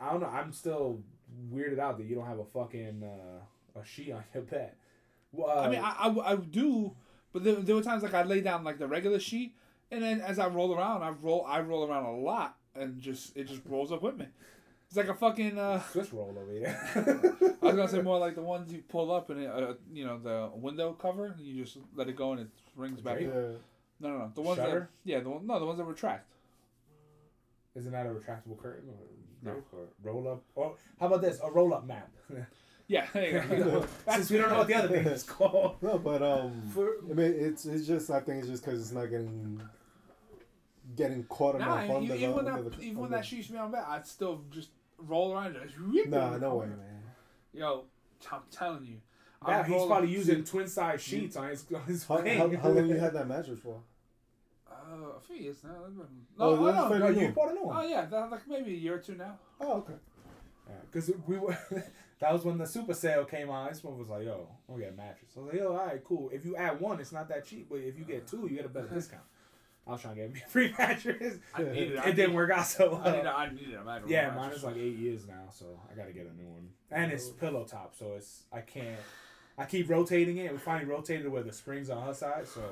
I 0.00 0.10
don't 0.10 0.20
know. 0.20 0.28
I'm 0.28 0.52
still 0.52 1.00
weirded 1.52 1.78
out 1.78 1.98
that 1.98 2.06
you 2.06 2.14
don't 2.14 2.26
have 2.26 2.38
a 2.38 2.44
fucking 2.44 3.02
uh, 3.02 3.78
a 3.80 3.84
sheet 3.84 4.12
on 4.12 4.24
your 4.34 4.42
bed. 4.42 4.72
Well, 5.32 5.58
uh, 5.58 5.62
I 5.62 5.68
mean, 5.68 5.80
I, 5.82 5.90
I, 5.90 6.32
I 6.32 6.36
do, 6.36 6.96
but 7.32 7.44
there, 7.44 7.56
there 7.56 7.74
were 7.76 7.82
times 7.82 8.02
like 8.02 8.14
I 8.14 8.22
lay 8.22 8.40
down 8.40 8.64
like 8.64 8.78
the 8.78 8.88
regular 8.88 9.18
sheet, 9.18 9.54
and 9.90 10.02
then 10.02 10.20
as 10.20 10.38
I 10.38 10.48
roll 10.48 10.74
around, 10.74 11.02
I 11.02 11.10
roll 11.10 11.44
I 11.46 11.60
roll 11.60 11.88
around 11.88 12.06
a 12.06 12.16
lot, 12.16 12.56
and 12.78 13.00
just 13.00 13.36
it 13.36 13.48
just 13.48 13.62
rolls 13.66 13.92
up 13.92 14.02
with 14.02 14.16
me. 14.16 14.26
It's 14.88 14.96
like 14.96 15.08
a 15.08 15.14
fucking. 15.14 15.58
Uh, 15.58 15.82
Swiss 15.90 16.12
roll 16.12 16.36
over 16.40 16.52
here. 16.52 16.78
I 17.62 17.66
was 17.66 17.74
gonna 17.74 17.88
say 17.88 18.02
more 18.02 18.18
like 18.18 18.36
the 18.36 18.42
ones 18.42 18.72
you 18.72 18.82
pull 18.88 19.10
up 19.12 19.30
and 19.30 19.40
it, 19.40 19.50
uh, 19.50 19.74
you 19.92 20.04
know 20.06 20.18
the 20.18 20.50
window 20.54 20.92
cover, 20.92 21.26
and 21.26 21.40
you 21.40 21.64
just 21.64 21.78
let 21.94 22.08
it 22.08 22.16
go 22.16 22.32
and 22.32 22.42
it 22.42 22.48
rings 22.76 23.00
back. 23.00 23.18
Drape? 23.18 23.32
No, 23.34 23.56
no, 24.00 24.18
no. 24.18 24.32
The 24.34 24.42
ones 24.42 24.58
that 24.58 24.88
yeah, 25.04 25.20
the 25.20 25.30
one, 25.30 25.46
no, 25.46 25.58
the 25.58 25.66
ones 25.66 25.78
that 25.78 25.84
retract. 25.84 26.26
Isn't 27.74 27.92
that 27.92 28.06
a 28.06 28.10
retractable 28.10 28.56
curtain 28.58 28.88
or, 28.88 29.50
No. 29.52 29.62
or 29.72 29.88
roll 30.02 30.28
up? 30.28 30.42
Or 30.54 30.76
how 30.98 31.06
about 31.08 31.20
this? 31.20 31.38
A 31.42 31.50
roll 31.50 31.74
up 31.74 31.86
map. 31.86 32.10
Yeah, 32.88 33.04
there 33.12 33.44
you 33.50 33.64
go. 33.64 33.86
Since 34.08 34.30
we 34.30 34.36
don't 34.38 34.48
know 34.48 34.58
what 34.58 34.68
the 34.68 34.74
other 34.74 34.86
thing 34.86 35.06
is 35.06 35.24
called. 35.24 35.74
No, 35.82 35.98
but 35.98 36.22
um, 36.22 36.62
For, 36.72 36.98
I 37.10 37.14
mean, 37.14 37.34
it's 37.36 37.64
it's 37.66 37.84
just 37.84 38.10
I 38.10 38.20
think 38.20 38.38
it's 38.38 38.48
just 38.48 38.64
because 38.64 38.80
it's 38.80 38.92
not 38.92 39.06
getting 39.06 39.60
getting 40.96 41.24
caught 41.24 41.58
nah, 41.58 41.78
enough 41.82 41.90
under 41.96 42.02
even, 42.04 42.08
the 42.08 42.22
even 42.22 42.34
when 42.34 42.48
under 42.48 42.62
that 42.70 42.76
the, 42.78 42.82
even 42.84 42.98
when 42.98 43.10
that 43.10 43.24
sheet 43.24 43.36
used 43.36 43.48
to 43.48 43.52
be 43.54 43.58
on 43.58 43.70
bed, 43.70 43.84
I'd 43.86 44.06
still 44.06 44.42
just 44.50 44.70
roll 44.98 45.32
around. 45.34 45.56
and 45.56 45.64
Just 45.66 45.76
rip 45.78 46.08
Nah, 46.08 46.34
it. 46.34 46.40
no 46.40 46.56
way, 46.56 46.66
man. 46.66 46.78
Yo, 47.52 47.84
I'm 48.32 48.40
telling 48.50 48.84
you. 48.86 48.96
yeah, 49.46 49.62
he's 49.64 49.72
roll- 49.72 49.86
probably 49.86 50.10
using 50.10 50.42
twin 50.44 50.66
size 50.68 51.02
sheets 51.02 51.36
on 51.36 51.48
his, 51.48 51.64
on 51.74 51.82
his 51.82 52.04
How, 52.04 52.16
how, 52.18 52.56
how 52.56 52.68
long 52.70 52.88
you 52.88 52.96
had 52.96 53.12
that 53.14 53.28
mattress 53.28 53.60
for? 53.60 53.80
Uh, 54.70 55.16
a 55.16 55.20
few 55.20 55.36
years 55.36 55.56
now. 55.64 55.70
It's 55.86 55.94
been- 55.96 56.06
Oh, 56.38 56.54
No, 56.54 56.60
oh, 56.62 56.72
that's 56.72 56.90
no. 56.90 56.98
No, 56.98 57.08
you 57.20 57.28
bought 57.32 57.50
a 57.50 57.54
new 57.54 57.60
Oh 57.62 57.66
one. 57.66 57.88
yeah, 57.88 58.04
that, 58.06 58.30
like 58.30 58.46
maybe 58.48 58.72
a 58.72 58.76
year 58.76 58.94
or 58.94 58.98
two 58.98 59.14
now. 59.14 59.38
Oh, 59.60 59.78
okay. 59.78 59.94
Because 60.90 61.10
we 61.26 61.38
were, 61.38 61.56
that 62.18 62.32
was 62.32 62.44
when 62.44 62.58
the 62.58 62.66
super 62.66 62.92
sale 62.94 63.24
came 63.24 63.50
out. 63.50 63.70
This 63.70 63.84
one 63.84 63.98
was 63.98 64.08
like, 64.08 64.24
yo, 64.24 64.48
I'm 64.68 64.78
get 64.78 64.90
a 64.92 64.96
mattress. 64.96 65.30
I 65.36 65.40
was 65.40 65.48
like, 65.52 65.60
yo, 65.60 65.68
all 65.76 65.86
right, 65.86 66.02
cool. 66.04 66.30
If 66.32 66.44
you 66.44 66.56
add 66.56 66.80
one, 66.80 66.98
it's 67.00 67.12
not 67.12 67.28
that 67.28 67.44
cheap, 67.46 67.68
but 67.70 67.76
if 67.76 67.96
you 67.98 68.04
get 68.04 68.26
two, 68.26 68.48
you 68.50 68.56
get 68.56 68.66
a 68.66 68.68
better 68.68 68.88
discount. 68.94 69.22
I 69.86 69.92
was 69.92 70.00
trying 70.00 70.16
to 70.16 70.20
get 70.22 70.32
me 70.34 70.42
a 70.44 70.48
free 70.48 70.74
mattress. 70.78 71.38
I 71.54 71.62
needed. 71.62 71.96
I 71.98 72.08
It 72.08 72.16
didn't 72.16 72.30
need- 72.30 72.36
work 72.36 72.50
out 72.50 72.66
so 72.66 72.92
well. 72.92 73.00
I 73.02 73.04
well. 73.04 73.12
needed. 73.16 73.26
I 73.28 73.50
needed 73.50 73.74
a 73.74 73.84
mattress. 73.84 74.10
Yeah, 74.10 74.34
mine 74.34 74.50
is 74.52 74.64
like 74.64 74.76
eight 74.76 74.96
years 74.96 75.26
now, 75.28 75.44
so 75.52 75.80
I 75.90 75.94
gotta 75.94 76.12
get 76.12 76.26
a 76.26 76.34
new 76.36 76.48
one. 76.48 76.68
And 76.90 77.10
Oh. 77.12 77.14
it's 77.14 77.28
pillow 77.30 77.64
top, 77.64 77.94
so 77.94 78.14
it's 78.14 78.44
I 78.52 78.60
can't. 78.62 78.98
I 79.58 79.64
keep 79.64 79.88
rotating 79.88 80.36
it. 80.38 80.50
We 80.52 80.58
finally 80.58 80.86
rotated 80.90 81.28
where 81.28 81.42
the 81.42 81.52
springs 81.52 81.88
on 81.88 82.04
her 82.04 82.12
side, 82.14 82.46
so. 82.48 82.62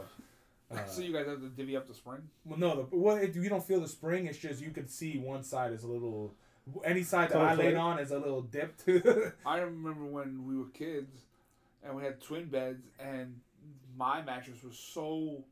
Uh, 0.71 0.85
so 0.87 1.03
you 1.03 1.13
guys 1.13 1.27
have 1.27 1.41
to 1.41 1.49
divvy 1.51 1.77
up 1.77 1.87
the 1.87 1.95
spring. 1.95 2.23
well, 2.45 2.59
no, 2.59 2.75
the, 2.91 2.97
well, 2.97 3.17
it, 3.17 3.35
you 3.37 3.49
don't 3.49 3.65
feel 3.65 3.81
the 3.81 3.87
spring. 3.89 4.27
It's 4.27 4.39
just 4.39 4.61
you 4.61 4.71
can 4.71 4.89
see 4.89 5.19
one 5.19 5.45
side 5.45 5.73
is 5.73 5.85
a 5.85 5.87
little. 5.89 6.35
Any 6.83 7.03
side 7.03 7.29
that 7.29 7.35
So 7.35 7.41
I 7.43 7.51
it's 7.51 7.59
laid 7.59 7.75
on 7.77 7.99
is 8.01 8.11
a 8.11 8.19
little 8.19 8.41
dipped. 8.43 8.85
I 9.47 9.59
remember 9.59 10.05
when 10.07 10.47
we 10.49 10.57
were 10.57 10.65
kids, 10.71 11.21
and 11.85 11.95
we 11.95 12.03
had 12.03 12.21
twin 12.21 12.47
beds, 12.47 12.83
and 12.99 13.39
my 13.97 14.21
mattress 14.23 14.63
was 14.65 14.77
so. 14.77 15.45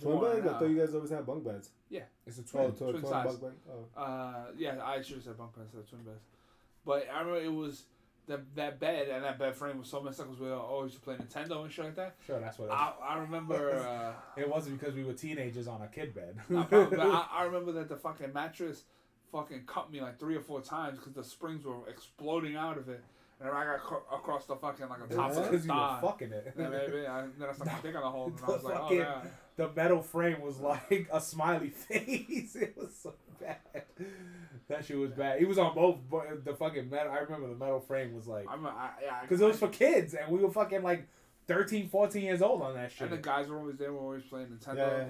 Twin 0.00 0.20
beds? 0.20 0.46
I 0.46 0.58
thought 0.58 0.68
you 0.68 0.78
guys 0.78 0.94
always 0.94 1.10
had 1.10 1.26
bunk 1.26 1.44
beds. 1.44 1.70
Yeah. 1.90 2.02
It's 2.26 2.38
a 2.38 2.42
Oh, 2.58 2.70
twin. 2.70 2.74
to 2.74 2.84
a 2.84 2.90
twin 2.90 3.00
twin 3.02 3.12
size. 3.12 3.36
bunk 3.36 3.40
bed. 3.40 3.52
Oh. 3.96 4.00
Uh, 4.00 4.44
yeah, 4.56 4.78
I 4.84 5.02
should 5.02 5.16
have 5.16 5.24
said 5.24 5.38
bunk 5.38 5.54
beds 5.54 5.66
instead 5.74 5.80
of 5.80 5.90
twin 5.90 6.02
beds. 6.14 6.24
But 6.84 7.06
I 7.12 7.20
remember 7.20 7.40
it 7.40 7.52
was 7.52 7.84
that 8.28 8.40
that 8.54 8.78
bed 8.78 9.08
and 9.08 9.24
that 9.24 9.38
bed 9.38 9.54
frame 9.56 9.78
was 9.78 9.88
so 9.88 10.00
messed 10.00 10.20
up 10.20 10.26
because 10.26 10.40
we 10.40 10.48
were 10.48 10.54
always 10.56 10.92
used 10.92 11.04
to 11.04 11.10
play 11.10 11.16
Nintendo 11.16 11.62
and 11.64 11.72
shit 11.72 11.84
like 11.84 11.96
that. 11.96 12.14
Sure, 12.26 12.38
that's 12.40 12.58
what. 12.58 12.70
I, 12.70 12.92
I 13.02 13.18
remember. 13.18 13.70
Uh, 13.82 14.12
it 14.40 14.48
wasn't 14.48 14.78
because 14.78 14.94
we 14.94 15.04
were 15.04 15.12
teenagers 15.12 15.66
on 15.68 15.82
a 15.82 15.88
kid 15.88 16.14
bed. 16.14 16.36
probably, 16.48 16.96
but 16.96 17.00
I, 17.00 17.26
I 17.32 17.42
remember 17.44 17.72
that 17.72 17.88
the 17.88 17.96
fucking 17.96 18.32
mattress 18.32 18.84
fucking 19.32 19.62
cut 19.66 19.90
me 19.90 20.00
like 20.00 20.18
three 20.18 20.36
or 20.36 20.40
four 20.40 20.60
times 20.60 20.98
because 20.98 21.14
the 21.14 21.24
springs 21.24 21.64
were 21.64 21.88
exploding 21.88 22.54
out 22.56 22.78
of 22.78 22.88
it, 22.88 23.02
and 23.40 23.48
I 23.50 23.64
got 23.64 23.80
cro- 23.80 24.02
across 24.12 24.46
the 24.46 24.56
fucking 24.56 24.88
like 24.88 24.98
a 25.08 25.14
top 25.14 25.30
of 25.30 25.36
the 25.36 25.42
because 25.42 25.66
you 25.66 25.72
were 25.72 25.78
thigh. 25.78 25.98
fucking 26.02 26.32
it. 26.32 26.54
Yeah, 26.58 26.68
maybe. 26.68 27.06
I, 27.06 27.26
then 27.38 27.48
I 27.48 27.52
stuck 27.52 27.66
my 27.66 27.80
dick 27.82 27.94
on 27.96 28.02
the 28.02 28.10
hole, 28.10 28.26
and 28.26 28.38
I 28.42 28.46
was 28.46 28.62
like, 28.64 28.76
oh 28.76 28.82
fucking- 28.82 28.98
god. 28.98 29.30
The 29.56 29.70
metal 29.74 30.02
frame 30.02 30.40
was 30.40 30.58
like 30.58 31.08
a 31.12 31.20
smiley 31.20 31.68
face. 31.70 32.56
It 32.56 32.74
was 32.76 32.94
so 33.02 33.14
bad. 33.40 33.84
That 34.68 34.84
shit 34.84 34.96
was 34.96 35.12
bad. 35.12 35.40
It 35.40 35.48
was 35.48 35.58
on 35.58 35.74
both 35.74 35.98
but 36.10 36.44
the 36.44 36.54
fucking 36.54 36.88
metal. 36.88 37.12
I 37.12 37.18
remember 37.18 37.48
the 37.48 37.56
metal 37.56 37.80
frame 37.80 38.14
was 38.14 38.26
like 38.26 38.46
I'm, 38.48 38.66
I, 38.66 38.90
yeah, 39.02 39.20
because 39.22 39.40
it 39.40 39.46
was 39.46 39.58
for 39.58 39.68
kids 39.68 40.14
and 40.14 40.30
we 40.30 40.42
were 40.42 40.50
fucking 40.50 40.82
like 40.82 41.06
13, 41.48 41.88
14 41.88 42.22
years 42.22 42.42
old 42.42 42.62
on 42.62 42.74
that 42.74 42.92
shit. 42.92 43.02
And 43.02 43.12
the 43.12 43.16
guys 43.16 43.48
were 43.48 43.58
always 43.58 43.76
there. 43.76 43.92
Were 43.92 44.00
always 44.00 44.22
playing 44.22 44.48
Nintendo. 44.48 44.76
Yeah. 44.76 45.04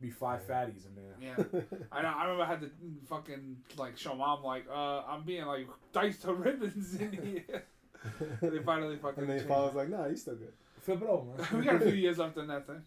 Be 0.00 0.10
five 0.10 0.46
fatties 0.46 0.86
in 0.86 0.94
there. 0.94 1.14
Yeah. 1.20 1.62
I 1.92 2.02
know. 2.02 2.08
I 2.08 2.22
remember 2.24 2.44
I 2.44 2.46
had 2.46 2.60
to 2.60 2.70
fucking 3.08 3.56
like 3.76 3.98
show 3.98 4.14
mom 4.14 4.42
like, 4.42 4.64
uh, 4.70 5.02
I'm 5.02 5.24
being 5.24 5.44
like 5.44 5.66
diced 5.92 6.22
to 6.22 6.32
ribbons 6.32 6.94
in 6.94 7.12
here. 7.12 7.64
they 8.40 8.58
finally 8.60 8.96
fucking. 8.96 9.22
And 9.22 9.30
then 9.30 9.38
changed. 9.38 9.48
father 9.48 9.66
was 9.66 9.74
like, 9.74 9.90
"Nah, 9.90 10.06
you 10.06 10.16
still 10.16 10.36
good." 10.36 10.52
Flip 10.80 11.02
it 11.02 11.08
over. 11.08 11.56
We 11.56 11.64
got 11.64 11.76
a 11.76 11.80
few 11.80 11.92
years 11.92 12.16
left 12.18 12.38
in 12.38 12.46
that 12.46 12.66
thing. 12.66 12.82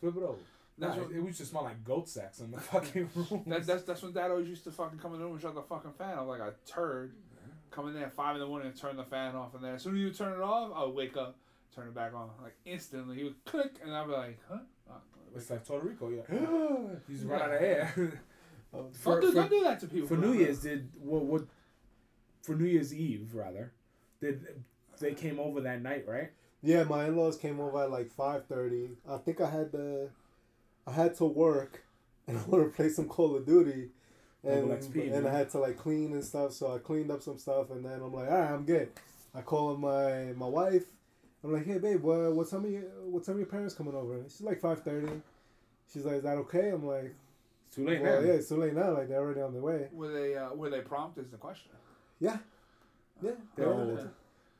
Flip 0.00 0.16
it 0.16 0.22
over. 0.22 0.38
That's 0.78 0.96
Nah, 0.96 1.02
what- 1.02 1.10
it, 1.12 1.16
it 1.18 1.24
used 1.24 1.38
to 1.38 1.46
smell 1.46 1.64
like 1.64 1.82
goat 1.84 2.08
sex 2.08 2.40
in 2.40 2.50
the 2.50 2.60
fucking 2.72 3.08
room. 3.14 3.44
That, 3.46 3.64
that's 3.66 3.82
that's 3.84 4.02
when 4.02 4.12
Dad 4.12 4.30
always 4.30 4.48
used 4.48 4.64
to 4.64 4.70
fucking 4.70 4.98
come 4.98 5.14
in 5.14 5.18
the 5.20 5.24
room 5.24 5.34
and 5.34 5.42
shut 5.42 5.54
the 5.54 5.62
fucking 5.62 5.92
fan 5.92 6.18
off 6.18 6.28
like 6.28 6.40
a 6.40 6.54
turd. 6.66 7.12
Come 7.70 7.88
in 7.88 7.94
there 7.94 8.04
at 8.04 8.12
five 8.14 8.36
in 8.36 8.40
the 8.40 8.46
morning 8.46 8.68
and 8.68 8.76
turn 8.78 8.96
the 8.96 9.04
fan 9.04 9.34
off, 9.34 9.54
and 9.54 9.62
then 9.64 9.74
as 9.74 9.82
soon 9.82 9.94
as 9.96 10.00
you 10.00 10.10
turn 10.10 10.32
it 10.32 10.40
off, 10.42 10.70
I'll 10.74 10.92
wake 10.92 11.16
up, 11.16 11.36
turn 11.74 11.88
it 11.88 11.94
back 11.94 12.14
on, 12.14 12.30
like 12.42 12.54
instantly. 12.64 13.16
He 13.16 13.24
would 13.24 13.44
click, 13.44 13.76
and 13.82 13.94
I'd 13.94 14.06
be 14.06 14.12
like, 14.12 14.38
huh? 14.48 14.58
Oh, 14.90 14.94
it's 15.34 15.50
like 15.50 15.64
Puerto 15.66 15.86
Rico, 15.86 16.08
yeah. 16.10 16.22
you 16.32 16.98
just 17.10 17.24
run 17.26 17.42
out 17.42 17.52
of 17.54 17.60
air. 17.60 17.92
Don't, 18.72 18.92
do, 18.92 18.98
for- 18.98 19.20
don't 19.20 19.50
do 19.50 19.62
that 19.64 19.80
to 19.80 19.86
people. 19.88 20.08
for 20.08 20.16
New 20.16 20.32
Year's, 20.34 20.60
did 20.60 20.88
what? 21.00 21.22
What? 21.24 21.42
For 22.42 22.54
New 22.54 22.66
Year's 22.66 22.94
Eve, 22.94 23.34
rather, 23.34 23.72
did 24.20 24.46
they 25.00 25.12
came 25.14 25.40
over 25.40 25.60
that 25.62 25.82
night, 25.82 26.04
right? 26.06 26.30
Yeah, 26.66 26.82
my 26.82 27.06
in 27.06 27.16
laws 27.16 27.36
came 27.36 27.60
over 27.60 27.82
at 27.84 27.90
like 27.92 28.10
five 28.10 28.46
thirty. 28.46 28.90
I 29.08 29.18
think 29.18 29.40
I 29.40 29.48
had 29.48 29.70
to, 29.72 30.10
I 30.86 30.92
had 30.92 31.14
to 31.16 31.24
work, 31.24 31.84
and 32.26 32.36
I 32.36 32.42
wanted 32.48 32.64
to 32.64 32.70
play 32.70 32.88
some 32.88 33.06
Call 33.08 33.36
of 33.36 33.46
Duty, 33.46 33.90
and 34.42 34.68
XP, 34.70 35.14
and 35.14 35.26
I 35.28 35.32
had 35.38 35.48
to 35.50 35.58
like 35.58 35.76
clean 35.78 36.12
and 36.12 36.24
stuff. 36.24 36.52
So 36.52 36.74
I 36.74 36.78
cleaned 36.78 37.10
up 37.12 37.22
some 37.22 37.38
stuff, 37.38 37.70
and 37.70 37.84
then 37.84 38.00
I'm 38.02 38.12
like, 38.12 38.28
all 38.28 38.38
right, 38.38 38.50
I'm 38.50 38.64
good. 38.64 38.88
I 39.34 39.42
call 39.42 39.76
my 39.76 40.32
my 40.36 40.46
wife. 40.46 40.84
I'm 41.44 41.52
like, 41.52 41.66
hey 41.66 41.78
babe, 41.78 42.02
what 42.02 42.32
what 42.32 42.50
time 42.50 42.64
are 42.64 42.68
you, 42.68 42.90
what 43.04 43.24
time 43.24 43.36
are 43.36 43.38
your 43.38 43.46
parents 43.46 43.74
coming 43.74 43.94
over? 43.94 44.20
She's 44.24 44.40
like 44.42 44.60
five 44.60 44.82
thirty. 44.82 45.12
She's 45.92 46.04
like, 46.04 46.16
is 46.16 46.22
that 46.24 46.36
okay? 46.38 46.70
I'm 46.70 46.84
like, 46.84 47.14
It's 47.68 47.76
too 47.76 47.86
late 47.86 48.02
well, 48.02 48.20
now. 48.20 48.26
yeah, 48.26 48.32
it's 48.34 48.48
too 48.48 48.56
late 48.56 48.74
now. 48.74 48.90
Like 48.92 49.08
they're 49.08 49.20
already 49.20 49.40
on 49.42 49.52
their 49.52 49.62
way. 49.62 49.86
Were 49.92 50.08
they 50.12 50.34
uh, 50.34 50.52
were 50.54 50.70
they 50.70 50.80
prompt? 50.80 51.18
Is 51.18 51.30
the 51.30 51.36
question. 51.36 51.70
Yeah, 52.18 52.38
yeah, 53.22 53.30
they 53.56 53.62
They're 53.62 53.68
were, 53.68 53.74
old. 53.74 54.08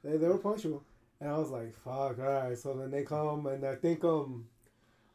they, 0.04 0.16
they 0.18 0.28
were 0.28 0.38
punctual, 0.38 0.84
and 1.20 1.30
I 1.30 1.38
was 1.38 1.50
like, 1.50 1.74
"Fuck, 1.76 2.18
all 2.18 2.48
right." 2.48 2.58
So 2.58 2.74
then 2.74 2.90
they 2.90 3.04
come, 3.04 3.46
and 3.46 3.64
I 3.64 3.74
think 3.74 4.04
um, 4.04 4.46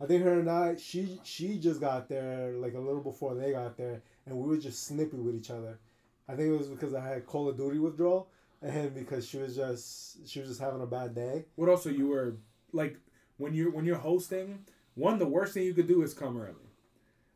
I 0.01 0.05
think 0.05 0.23
her 0.23 0.39
and 0.39 0.49
I, 0.49 0.75
she 0.77 1.19
she 1.23 1.59
just 1.59 1.79
got 1.79 2.09
there 2.09 2.53
like 2.53 2.73
a 2.73 2.79
little 2.79 3.01
before 3.01 3.35
they 3.35 3.51
got 3.51 3.77
there, 3.77 4.01
and 4.25 4.35
we 4.37 4.47
were 4.47 4.57
just 4.57 4.83
snippy 4.87 5.17
with 5.17 5.35
each 5.35 5.51
other. 5.51 5.79
I 6.27 6.35
think 6.35 6.49
it 6.49 6.57
was 6.57 6.67
because 6.67 6.93
I 6.93 7.07
had 7.07 7.25
Call 7.25 7.49
of 7.49 7.57
Duty 7.57 7.77
withdrawal, 7.77 8.29
and 8.61 8.93
because 8.95 9.27
she 9.27 9.37
was 9.37 9.55
just 9.55 10.27
she 10.27 10.39
was 10.39 10.49
just 10.49 10.61
having 10.61 10.81
a 10.81 10.87
bad 10.87 11.13
day. 11.13 11.45
What 11.55 11.69
also 11.69 11.89
you 11.89 12.07
were 12.07 12.37
like 12.71 12.97
when 13.37 13.53
you're 13.53 13.71
when 13.71 13.85
you're 13.85 13.97
hosting, 13.97 14.65
one 14.95 15.19
the 15.19 15.27
worst 15.27 15.53
thing 15.53 15.63
you 15.63 15.73
could 15.73 15.87
do 15.87 16.01
is 16.03 16.13
come 16.13 16.37
early. 16.37 16.55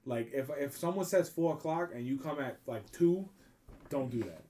Like 0.06 0.32
if 0.34 0.50
if 0.58 0.78
someone 0.78 1.06
says 1.06 1.30
four 1.30 1.54
o'clock 1.54 1.92
and 1.94 2.06
you 2.06 2.18
come 2.18 2.40
at 2.40 2.58
like 2.66 2.92
two, 2.92 3.28
don't 3.90 4.10
do 4.10 4.24
that. 4.24 4.44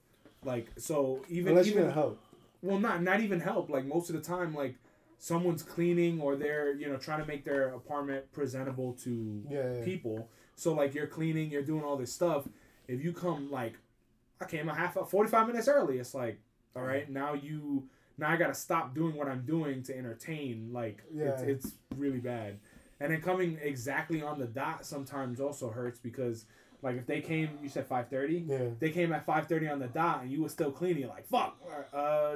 Like 0.43 0.70
so 0.78 1.22
even 1.30 1.51
Unless 1.51 1.68
even 1.68 1.80
you're 1.80 1.89
gonna 1.89 2.01
help. 2.01 2.22
Well 2.66 2.80
not 2.80 3.01
not 3.03 3.20
even 3.22 3.39
help. 3.39 3.70
Like 3.70 3.86
most 3.86 4.09
of 4.09 4.16
the 4.16 4.22
time 4.22 4.53
like 4.55 4.76
someone's 5.18 5.63
cleaning 5.63 6.20
or 6.20 6.36
they're 6.36 6.74
you 6.74 6.88
know 6.89 6.97
trying 6.97 7.22
to 7.22 7.26
make 7.26 7.45
their 7.45 7.70
apartment 7.70 8.32
presentable 8.34 8.93
to 9.03 9.43
Yeah, 9.49 9.74
yeah. 9.76 9.84
people. 9.86 10.30
So 10.55 10.74
like 10.74 10.93
you're 10.93 11.07
cleaning 11.07 11.49
you're 11.51 11.63
doing 11.63 11.84
all 11.84 11.97
this 11.97 12.11
stuff. 12.11 12.47
If 12.88 13.03
you 13.03 13.13
come 13.13 13.49
like 13.51 13.74
i 14.41 14.45
came 14.45 14.68
a 14.68 14.76
half 14.76 14.93
45 14.95 15.47
minutes 15.47 15.68
early. 15.68 15.99
It's 15.99 16.13
like 16.13 16.39
all 16.76 16.84
right 16.84 17.09
now 17.09 17.34
you 17.34 17.88
now 18.18 18.30
i 18.30 18.36
gotta 18.38 18.53
stop 18.53 18.93
doing 18.93 19.16
what 19.16 19.28
i'm 19.28 19.45
doing 19.45 19.84
to 19.84 19.97
entertain. 19.97 20.70
Like 20.74 21.03
it's, 21.13 21.41
Yeah. 21.41 21.47
it's 21.47 21.72
really 21.95 22.20
bad. 22.20 22.59
And 22.99 23.11
then 23.11 23.22
coming 23.22 23.57
exactly 23.61 24.22
on 24.22 24.39
the 24.39 24.45
dot 24.47 24.86
sometimes 24.86 25.39
also 25.41 25.70
hurts 25.70 25.99
because 25.99 26.45
like 26.82 26.98
if 26.98 27.06
they 27.08 27.22
came 27.22 27.50
you 27.64 27.70
said 27.70 27.88
5.30 27.88 28.48
Yeah. 28.48 28.58
they 28.80 28.90
came 28.90 29.12
at 29.14 29.26
5.30 29.26 29.72
on 29.72 29.80
the 29.80 29.88
dot 29.88 30.22
and 30.24 30.32
you 30.32 30.44
were 30.44 30.50
still 30.50 30.72
cleaning 30.72 31.08
like 31.08 31.26
fuck 31.28 31.58
uh 31.94 32.36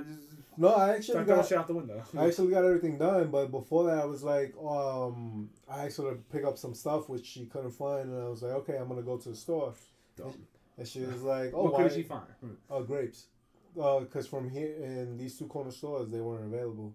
No, 0.58 0.70
I 0.70 0.96
actually 0.96 1.24
got 1.26 1.48
shit 1.48 1.58
out 1.58 1.68
the 1.68 1.74
window 1.74 2.02
I 2.18 2.26
actually 2.28 2.52
got 2.52 2.66
everything 2.66 2.98
done, 2.98 3.30
but 3.32 3.52
before 3.52 3.86
that, 3.86 4.00
I 4.00 4.06
was 4.06 4.24
like, 4.24 4.54
um, 4.62 5.50
I 5.70 5.86
asked 5.86 5.98
her 5.98 6.10
to 6.12 6.16
pick 6.32 6.44
up 6.44 6.58
some 6.58 6.74
stuff 6.74 7.08
which 7.10 7.26
she 7.26 7.46
couldn't 7.46 7.72
find, 7.72 8.10
and 8.10 8.22
I 8.22 8.28
was 8.28 8.42
like, 8.44 8.52
okay, 8.54 8.78
I'm 8.78 8.88
gonna 8.90 9.02
go 9.02 9.18
to 9.18 9.30
the 9.30 9.36
store, 9.36 9.74
Dumb. 10.18 10.34
and 10.78 10.86
she 10.88 11.02
was 11.02 11.22
like, 11.24 11.52
oh, 11.54 11.64
what 11.64 11.74
why? 11.74 11.84
could 11.84 11.94
she 11.94 12.04
find 12.04 12.24
Oh, 12.70 12.84
grapes. 12.84 13.28
Because 13.76 14.28
from 14.28 14.50
here 14.50 14.74
in 14.82 15.18
these 15.18 15.38
two 15.38 15.46
corner 15.48 15.72
stores, 15.72 16.10
they 16.10 16.20
weren't 16.20 16.44
available, 16.54 16.94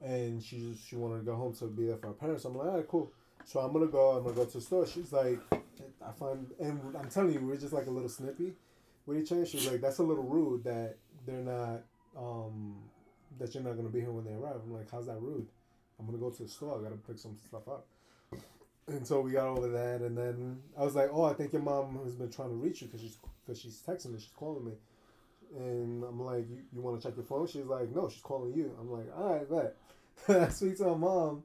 and 0.00 0.42
she 0.42 0.58
just, 0.58 0.88
she 0.88 0.96
wanted 0.96 1.18
to 1.18 1.24
go 1.24 1.36
home 1.36 1.54
to 1.54 1.66
be 1.66 1.86
there 1.86 1.96
for 1.96 2.08
her 2.08 2.12
parents. 2.14 2.44
I'm 2.44 2.56
like, 2.56 2.66
all 2.68 2.76
right, 2.76 2.88
cool. 2.88 3.12
So 3.44 3.60
I'm 3.60 3.72
gonna 3.72 3.86
go. 3.86 4.12
I'm 4.16 4.24
gonna 4.24 4.34
go 4.34 4.44
to 4.44 4.52
the 4.52 4.60
store. 4.60 4.86
She's 4.86 5.12
like, 5.12 5.38
I 6.06 6.12
find, 6.12 6.46
and 6.60 6.96
I'm 6.96 7.08
telling 7.08 7.32
you, 7.32 7.40
we're 7.40 7.56
just 7.56 7.72
like 7.72 7.86
a 7.86 7.90
little 7.90 8.08
snippy 8.08 8.52
with 9.06 9.18
each 9.18 9.32
other. 9.32 9.46
She's 9.46 9.66
like, 9.70 9.80
that's 9.80 9.98
a 9.98 10.02
little 10.02 10.24
rude 10.24 10.64
that 10.64 10.96
they're 11.26 11.42
not, 11.42 11.82
um, 12.16 12.76
that 13.38 13.54
you're 13.54 13.62
not 13.62 13.76
gonna 13.76 13.88
be 13.88 14.00
here 14.00 14.12
when 14.12 14.24
they 14.24 14.32
arrive. 14.32 14.60
I'm 14.64 14.72
like, 14.72 14.90
how's 14.90 15.06
that 15.06 15.20
rude? 15.20 15.46
I'm 15.98 16.06
gonna 16.06 16.18
go 16.18 16.30
to 16.30 16.42
the 16.42 16.48
store. 16.48 16.78
I 16.78 16.82
gotta 16.82 16.96
pick 16.96 17.18
some 17.18 17.36
stuff 17.46 17.68
up. 17.68 17.86
And 18.88 19.04
so 19.04 19.20
we 19.20 19.32
got 19.32 19.48
over 19.48 19.68
that, 19.68 20.00
and 20.02 20.16
then 20.16 20.62
I 20.78 20.84
was 20.84 20.94
like, 20.94 21.10
"Oh, 21.12 21.24
I 21.24 21.32
think 21.32 21.52
your 21.52 21.62
mom 21.62 21.98
has 22.04 22.14
been 22.14 22.30
trying 22.30 22.50
to 22.50 22.54
reach 22.54 22.82
you 22.82 22.86
because 22.86 23.00
she's 23.00 23.18
because 23.44 23.60
she's 23.60 23.82
texting 23.84 24.12
me, 24.12 24.20
she's 24.20 24.30
calling 24.36 24.64
me." 24.64 24.72
And 25.56 26.04
I'm 26.04 26.22
like, 26.22 26.48
"You, 26.48 26.58
you 26.72 26.80
want 26.82 27.00
to 27.00 27.08
check 27.08 27.16
your 27.16 27.26
phone?" 27.26 27.48
She's 27.48 27.64
like, 27.64 27.92
"No, 27.92 28.08
she's 28.08 28.22
calling 28.22 28.54
you." 28.54 28.76
I'm 28.78 28.90
like, 28.90 29.06
"All 29.16 29.34
right, 29.34 29.50
bet." 29.50 29.76
I 30.28 30.48
speak 30.50 30.76
to 30.78 30.84
my 30.84 30.94
mom, 30.94 31.42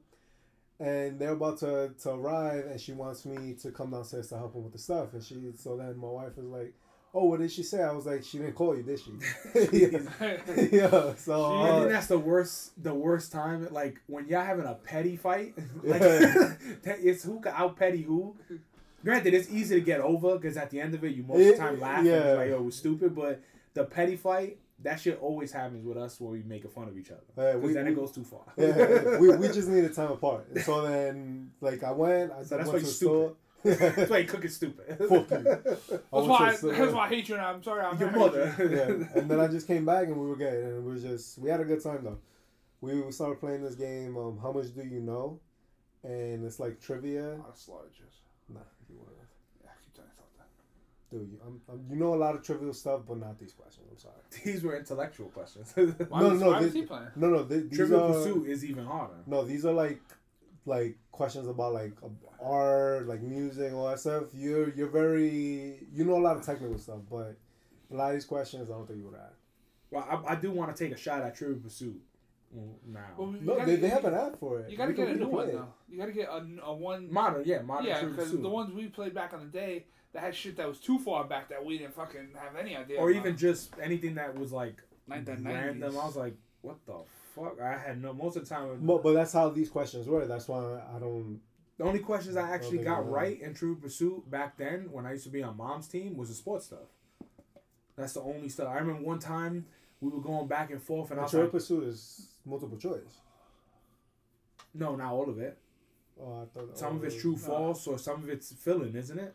and 0.82 1.18
they're 1.18 1.32
about 1.32 1.58
to, 1.58 1.92
to 2.02 2.10
arrive, 2.10 2.66
and 2.66 2.80
she 2.80 2.92
wants 2.92 3.24
me 3.24 3.54
to 3.62 3.70
come 3.70 3.92
downstairs 3.92 4.28
to 4.30 4.36
help 4.36 4.54
her 4.54 4.60
with 4.60 4.72
the 4.72 4.78
stuff. 4.78 5.12
And 5.12 5.22
she, 5.22 5.36
so 5.56 5.76
then 5.76 5.96
my 5.96 6.08
wife 6.08 6.36
was 6.36 6.46
like, 6.46 6.74
"Oh, 7.14 7.26
what 7.26 7.38
did 7.38 7.52
she 7.52 7.62
say?" 7.62 7.82
I 7.82 7.92
was 7.92 8.04
like, 8.04 8.24
"She 8.24 8.38
didn't 8.38 8.54
call 8.54 8.76
you, 8.76 8.82
did 8.82 8.98
she?" 8.98 9.12
yeah. 9.72 9.98
yeah. 10.72 11.14
So 11.14 11.44
I 11.44 11.68
uh, 11.68 11.78
think 11.78 11.92
that's 11.92 12.08
the 12.08 12.18
worst. 12.18 12.82
The 12.82 12.92
worst 12.92 13.30
time, 13.30 13.68
like 13.70 14.00
when 14.08 14.26
y'all 14.26 14.44
having 14.44 14.66
a 14.66 14.74
petty 14.74 15.16
fight, 15.16 15.54
like 15.84 16.00
Yeah. 16.00 16.54
it's 16.84 17.22
who 17.22 17.40
can 17.40 17.52
out 17.54 17.76
petty 17.76 18.02
who. 18.02 18.34
Granted, 19.04 19.34
it's 19.34 19.50
easy 19.50 19.76
to 19.76 19.80
get 19.80 20.00
over 20.00 20.36
because 20.36 20.56
at 20.56 20.70
the 20.70 20.80
end 20.80 20.94
of 20.94 21.02
it, 21.04 21.14
you 21.14 21.24
most 21.24 21.40
of 21.40 21.46
the 21.46 21.56
time 21.56 21.80
laugh 21.80 21.98
and 21.98 22.08
it's 22.08 22.36
like, 22.38 22.48
"Yo, 22.48 22.56
it 22.56 22.64
was 22.64 22.76
stupid." 22.76 23.14
But 23.14 23.40
the 23.74 23.84
petty 23.84 24.16
fight, 24.16 24.58
that 24.82 25.00
shit 25.00 25.18
always 25.20 25.52
happens 25.52 25.84
with 25.84 25.96
us 25.96 26.20
when 26.20 26.32
we 26.32 26.42
making 26.42 26.70
fun 26.70 26.88
of 26.88 26.96
each 26.98 27.10
other. 27.10 27.20
Yeah, 27.36 27.52
Because 27.54 27.62
we- 27.68 27.72
then 27.74 27.84
we- 27.86 27.92
it 27.92 27.94
goes 27.94 28.12
too 28.12 28.24
far. 28.24 28.42
yeah, 28.56 29.18
we, 29.18 29.34
we 29.36 29.48
just 29.48 29.68
needed 29.68 29.94
time 29.94 30.12
apart. 30.12 30.46
So 30.64 30.82
then, 30.82 31.50
like, 31.60 31.82
I 31.82 31.92
went. 31.92 32.32
I 32.32 32.42
So 32.42 32.56
that's 32.56 32.68
went 32.70 32.72
why 32.72 32.72
to 32.72 32.78
you 32.78 32.86
the 32.86 32.86
store. 32.92 33.32
That's 33.64 34.10
why 34.10 34.18
you 34.18 34.26
cooking 34.26 34.50
stupid. 34.50 34.98
Fuck 35.08 35.30
you. 35.30 35.36
I 35.36 35.42
That's 35.44 35.88
went 36.12 36.28
why, 36.28 36.52
to 36.56 36.66
the 36.66 36.72
that's 36.72 36.92
why 36.92 37.06
I 37.06 37.08
hate 37.10 37.28
you 37.28 37.36
now. 37.36 37.52
I'm 37.52 37.62
sorry. 37.62 37.84
I'm 37.84 37.96
Your 37.96 38.10
not 38.10 38.18
mother. 38.18 38.56
yeah, 38.58 39.20
and 39.20 39.30
then 39.30 39.38
I 39.38 39.46
just 39.46 39.68
came 39.68 39.84
back 39.84 40.08
and 40.08 40.16
we 40.16 40.26
were 40.26 40.34
good, 40.34 40.64
and 40.64 40.78
it 40.78 40.82
was 40.82 41.00
just 41.02 41.38
we 41.38 41.48
had 41.48 41.60
a 41.60 41.64
good 41.64 41.80
time 41.80 42.02
though. 42.02 42.18
We 42.80 43.08
started 43.12 43.38
playing 43.38 43.62
this 43.62 43.76
game. 43.76 44.16
Um, 44.16 44.40
how 44.42 44.50
much 44.50 44.74
do 44.74 44.82
you 44.82 44.98
know? 44.98 45.38
And 46.02 46.44
it's 46.44 46.58
like 46.58 46.80
trivia. 46.80 47.34
A 47.34 47.38
lot 47.38 47.50
of 47.50 47.54
sludges. 47.54 48.16
Nah, 48.48 48.58
you 48.90 48.96
wouldn't. 48.98 49.16
Yeah, 49.62 49.70
I 49.70 49.74
keep 49.84 49.94
telling 49.94 50.10
myself 50.10 50.26
that. 50.38 50.48
Dude, 51.12 51.28
you, 51.30 51.38
I'm, 51.46 51.60
I'm, 51.68 51.84
you 51.90 51.96
know 51.96 52.14
a 52.14 52.16
lot 52.16 52.34
of 52.34 52.42
trivial 52.42 52.72
stuff, 52.72 53.02
but 53.06 53.18
not 53.18 53.38
these 53.38 53.52
questions. 53.52 53.86
I'm 53.90 53.98
sorry. 53.98 54.14
These 54.44 54.62
were 54.64 54.76
intellectual 54.76 55.28
questions. 55.28 55.72
Why 56.08 56.20
No, 56.22 56.28
was, 56.30 56.40
no, 56.40 56.46
why 56.48 56.58
they- 56.60 56.64
was 56.64 56.74
he 56.74 56.82
playing? 56.82 57.08
No, 57.16 57.28
no, 57.28 57.42
they, 57.44 57.60
these 57.60 57.76
Trivial 57.78 58.00
are 58.04 58.12
Pursuit 58.14 58.48
is 58.48 58.64
even 58.64 58.86
harder. 58.86 59.14
no, 59.26 59.44
these 59.44 59.66
are 59.66 59.72
like 59.74 60.00
like 60.64 60.96
questions 61.10 61.46
about 61.48 61.74
like 61.74 61.92
uh, 62.02 62.08
art, 62.42 63.06
like 63.08 63.20
music, 63.20 63.72
all 63.74 63.88
that 63.88 64.00
stuff. 64.00 64.24
You're 64.34 64.70
you're 64.74 64.88
very 64.88 65.86
you 65.92 66.04
know 66.04 66.16
a 66.16 66.24
lot 66.26 66.36
of 66.38 66.44
technical 66.46 66.78
stuff, 66.78 67.00
but 67.10 67.36
a 67.90 67.94
lot 67.94 68.08
of 68.08 68.14
these 68.14 68.24
questions 68.24 68.70
I 68.70 68.74
don't 68.74 68.86
think 68.86 68.98
you 69.00 69.04
would 69.06 69.14
add. 69.18 69.32
Well, 69.90 70.24
I, 70.26 70.32
I 70.32 70.36
do 70.36 70.50
want 70.50 70.74
to 70.74 70.82
take 70.84 70.94
a 70.94 70.98
shot 70.98 71.20
at 71.20 71.34
Trivial 71.36 71.58
Pursuit 71.60 72.00
now. 72.86 73.00
Well, 73.18 73.34
No, 73.40 73.56
gotta- 73.56 73.66
they, 73.66 73.76
they 73.76 73.88
have 73.88 74.04
an 74.06 74.14
app 74.14 74.38
for 74.38 74.60
it. 74.60 74.70
You 74.70 74.76
gotta 74.78 74.90
We 74.92 74.96
get 74.96 75.08
a 75.08 75.14
new 75.16 75.28
one 75.28 75.48
it. 75.48 75.52
though. 75.52 75.68
You 75.90 75.98
gotta 75.98 76.12
get 76.12 76.28
a, 76.28 76.46
a 76.64 76.72
one. 76.74 77.12
modern, 77.12 77.42
yeah, 77.44 77.60
modern 77.62 77.86
yeah, 77.86 78.02
because 78.04 78.32
the 78.32 78.48
ones 78.48 78.72
we 78.72 78.86
played 78.86 79.12
back 79.14 79.34
on 79.34 79.40
the 79.40 79.46
day 79.46 79.84
that 80.12 80.22
had 80.22 80.34
shit 80.34 80.56
that 80.56 80.68
was 80.68 80.78
too 80.78 80.98
far 80.98 81.24
back 81.24 81.48
that 81.48 81.64
we 81.64 81.78
didn't 81.78 81.94
fucking 81.94 82.28
have 82.36 82.56
any 82.56 82.76
idea. 82.76 82.98
or 82.98 83.10
about. 83.10 83.18
even 83.20 83.36
just 83.36 83.74
anything 83.80 84.14
that 84.16 84.36
was 84.38 84.52
like 84.52 84.76
Like 85.08 85.26
random. 85.26 85.44
90s. 85.92 86.00
I 86.02 86.06
was 86.06 86.16
like, 86.16 86.34
what 86.60 86.76
the 86.86 86.98
fuck? 87.34 87.58
I 87.60 87.78
had 87.78 88.00
no. 88.02 88.12
Most 88.12 88.36
of 88.36 88.46
the 88.48 88.54
time, 88.54 88.78
But, 88.82 89.02
but 89.02 89.14
that's 89.14 89.32
how 89.32 89.48
these 89.50 89.70
questions 89.70 90.06
were. 90.06 90.26
That's 90.26 90.48
why 90.48 90.80
I 90.94 90.98
don't. 90.98 91.40
the 91.78 91.84
only 91.84 92.00
questions 92.00 92.36
I 92.36 92.50
actually 92.50 92.78
Okay, 92.80 92.84
got 92.88 93.04
yeah. 93.04 93.10
right 93.10 93.40
in 93.40 93.54
True 93.54 93.74
Pursuit 93.76 94.30
back 94.30 94.56
then, 94.58 94.88
when 94.92 95.06
I 95.06 95.12
used 95.12 95.24
to 95.24 95.30
be 95.30 95.42
on 95.42 95.56
mom's 95.56 95.88
team, 95.88 96.16
was 96.16 96.28
the 96.28 96.34
sports 96.34 96.66
stuff. 96.66 96.88
That's 97.96 98.12
the 98.14 98.20
only 98.22 98.48
stuff. 98.48 98.68
I 98.68 98.78
remember 98.78 99.02
one 99.02 99.18
time 99.18 99.66
we 100.00 100.10
were 100.10 100.20
going 100.20 100.46
back 100.48 100.70
and 100.70 100.82
forth, 100.82 101.10
and 101.10 101.20
I 101.20 101.24
was 101.24 101.30
Trivial 101.30 101.46
like, 101.46 101.52
Pursuit 101.52 101.84
is 101.84 102.28
multiple 102.44 102.76
choice. 102.78 103.18
no, 104.74 104.96
not 104.96 105.12
all 105.12 105.28
of 105.28 105.38
it. 105.38 105.58
Oh, 106.20 106.42
I 106.42 106.44
thought 106.46 106.78
Some 106.78 106.96
of 106.96 107.04
it's 107.04 107.20
true, 107.20 107.34
uh, 107.34 107.38
false, 107.38 107.86
or 107.86 107.98
some 107.98 108.22
of 108.22 108.28
it's 108.28 108.52
filling, 108.52 108.94
isn't 108.94 109.18
it? 109.18 109.34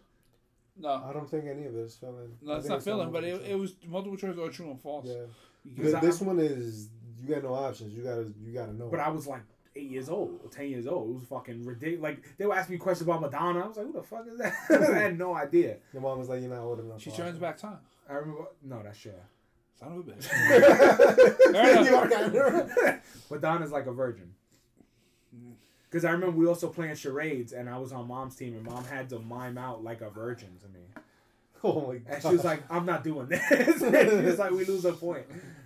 No, 0.79 1.03
I 1.07 1.13
don't 1.13 1.29
think 1.29 1.45
any 1.45 1.65
of 1.65 1.75
it 1.75 1.79
is 1.79 1.95
filling. 1.95 2.37
no, 2.41 2.53
I 2.53 2.55
it's 2.57 2.65
think 2.67 2.75
not 2.75 2.83
filling, 2.83 3.11
but 3.11 3.23
multiple 3.23 3.45
it, 3.47 3.51
it 3.51 3.59
was 3.59 3.75
multiple 3.87 4.17
choice 4.17 4.37
or 4.37 4.49
true 4.49 4.69
and 4.71 4.81
false. 4.81 5.05
Yeah. 5.07 5.23
Because 5.65 5.91
Th- 5.93 6.03
I- 6.03 6.05
this 6.05 6.21
one 6.21 6.39
is 6.39 6.89
you 7.21 7.33
got 7.33 7.43
no 7.43 7.53
options. 7.53 7.93
You 7.95 8.03
gotta 8.03 8.31
you 8.43 8.53
gotta 8.53 8.73
know. 8.73 8.87
But 8.89 8.99
I 8.99 9.09
was 9.09 9.27
like 9.27 9.41
eight 9.75 9.89
years 9.89 10.07
old, 10.09 10.39
or 10.43 10.49
ten 10.49 10.69
years 10.69 10.87
old. 10.87 11.09
It 11.09 11.13
was 11.15 11.23
fucking 11.23 11.65
ridiculous. 11.65 12.01
Like 12.01 12.23
they 12.37 12.45
were 12.45 12.55
asking 12.55 12.75
me 12.75 12.79
questions 12.79 13.07
about 13.07 13.21
Madonna. 13.21 13.59
I 13.59 13.67
was 13.67 13.77
like, 13.77 13.85
who 13.87 13.93
the 13.93 14.03
fuck 14.03 14.25
is 14.31 14.37
that? 14.39 14.53
I 14.95 14.97
had 14.99 15.17
no 15.17 15.35
idea. 15.35 15.77
Your 15.93 16.01
mom 16.01 16.19
was 16.19 16.29
like, 16.29 16.41
"You're 16.41 16.49
not 16.49 16.59
old 16.61 16.79
enough." 16.79 17.01
She 17.01 17.11
turns 17.11 17.37
back 17.37 17.57
time. 17.57 17.77
I 18.09 18.13
remember. 18.13 18.45
No, 18.63 18.81
that's 18.83 18.97
Cher. 18.97 19.13
Son 19.79 19.91
of 19.91 19.97
a 19.99 20.03
bitch. 20.11 20.27
that." 20.29 21.83
You 21.89 21.95
are 21.95 22.07
kinda- 22.07 23.01
Madonna's 23.29 23.71
like 23.71 23.85
a 23.87 23.91
virgin. 23.91 24.33
Because 25.89 26.03
I 26.03 26.11
remember 26.11 26.37
we 26.37 26.47
also 26.47 26.67
playing 26.67 26.95
charades, 26.95 27.53
and 27.53 27.69
I 27.69 27.77
was 27.77 27.93
on 27.93 28.07
mom's 28.07 28.35
team, 28.35 28.55
and 28.55 28.63
mom 28.63 28.83
had 28.85 29.09
to 29.09 29.19
mime 29.19 29.57
out 29.57 29.83
like 29.83 30.01
a 30.01 30.09
virgin 30.09 30.49
to 30.61 30.67
me. 30.67 30.85
oh 31.63 31.87
my 31.87 31.97
god. 31.97 32.13
And 32.13 32.21
she 32.21 32.29
was 32.29 32.43
like, 32.43 32.63
I'm 32.69 32.85
not 32.85 33.03
doing 33.03 33.27
this. 33.27 33.41
she 33.79 34.25
was 34.25 34.39
like, 34.39 34.51
we 34.51 34.65
lose 34.65 34.85
a 34.85 34.93
point. 34.93 35.25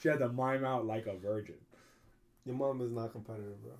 she 0.00 0.08
had 0.08 0.18
to 0.18 0.28
mime 0.34 0.64
out 0.64 0.84
like 0.86 1.06
a 1.06 1.16
virgin. 1.16 1.54
"Your 2.44 2.56
mom 2.56 2.80
is 2.82 2.90
not 2.90 3.12
competitive, 3.12 3.62
bro. 3.62 3.72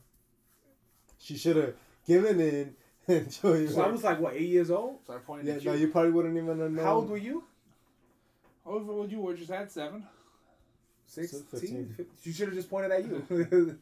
She 1.18 1.36
should 1.36 1.56
have 1.56 1.74
given 2.06 2.40
in 2.40 2.74
and 3.08 3.32
show 3.32 3.54
you." 3.54 3.68
So 3.68 3.82
I 3.82 3.88
was 3.88 4.04
like, 4.04 4.20
what, 4.20 4.34
eight 4.34 4.48
years 4.48 4.70
old? 4.70 5.00
so 5.06 5.14
I 5.14 5.18
pointed 5.18 5.46
yeah, 5.46 5.54
at 5.54 5.64
you. 5.64 5.70
no, 5.70 5.74
you. 5.74 5.86
you 5.86 5.88
probably 5.88 6.12
wouldn't 6.12 6.36
even 6.36 6.60
have 6.60 6.70
known. 6.70 6.84
How 6.84 6.94
old 6.96 7.10
were 7.10 7.16
you? 7.16 7.44
How 8.64 8.72
old 8.72 8.86
were 8.86 9.06
you? 9.06 9.20
Were 9.20 9.34
just 9.34 9.50
had 9.50 9.70
seven. 9.70 10.06
16, 11.06 11.42
15. 11.50 11.94
15. 11.96 12.06
You 12.22 12.32
should 12.32 12.46
have 12.46 12.54
just 12.54 12.70
pointed 12.70 12.90
at 12.90 13.04
you. 13.04 13.78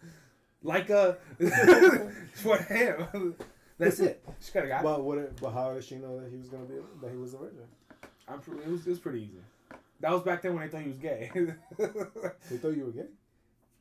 Like 0.62 0.90
a 0.90 1.16
for 2.34 2.56
him. 2.58 3.34
That's 3.78 4.00
it. 4.00 4.24
She 4.40 4.52
could 4.52 4.62
have 4.62 4.68
got. 4.68 4.80
it. 4.80 4.84
But 4.84 5.02
what? 5.02 5.40
But 5.40 5.50
how 5.52 5.72
did 5.74 5.84
she 5.84 5.96
know 5.96 6.20
that 6.20 6.30
he 6.30 6.36
was 6.36 6.48
gonna 6.48 6.64
be 6.64 6.74
that 7.00 7.10
he 7.10 7.16
was 7.16 7.34
a 7.34 7.38
virgin? 7.38 7.66
I'm 8.28 8.40
pre- 8.40 8.58
it 8.58 8.68
was 8.68 8.86
it 8.86 8.90
was 8.90 8.98
pretty 9.00 9.22
easy. 9.22 9.40
That 10.00 10.12
was 10.12 10.22
back 10.22 10.42
then 10.42 10.54
when 10.54 10.64
they 10.64 10.68
thought 10.68 10.82
he 10.82 10.88
was 10.88 10.98
gay. 10.98 11.30
They 12.50 12.56
thought 12.56 12.76
you 12.76 12.86
were 12.86 12.92
gay. 12.92 13.06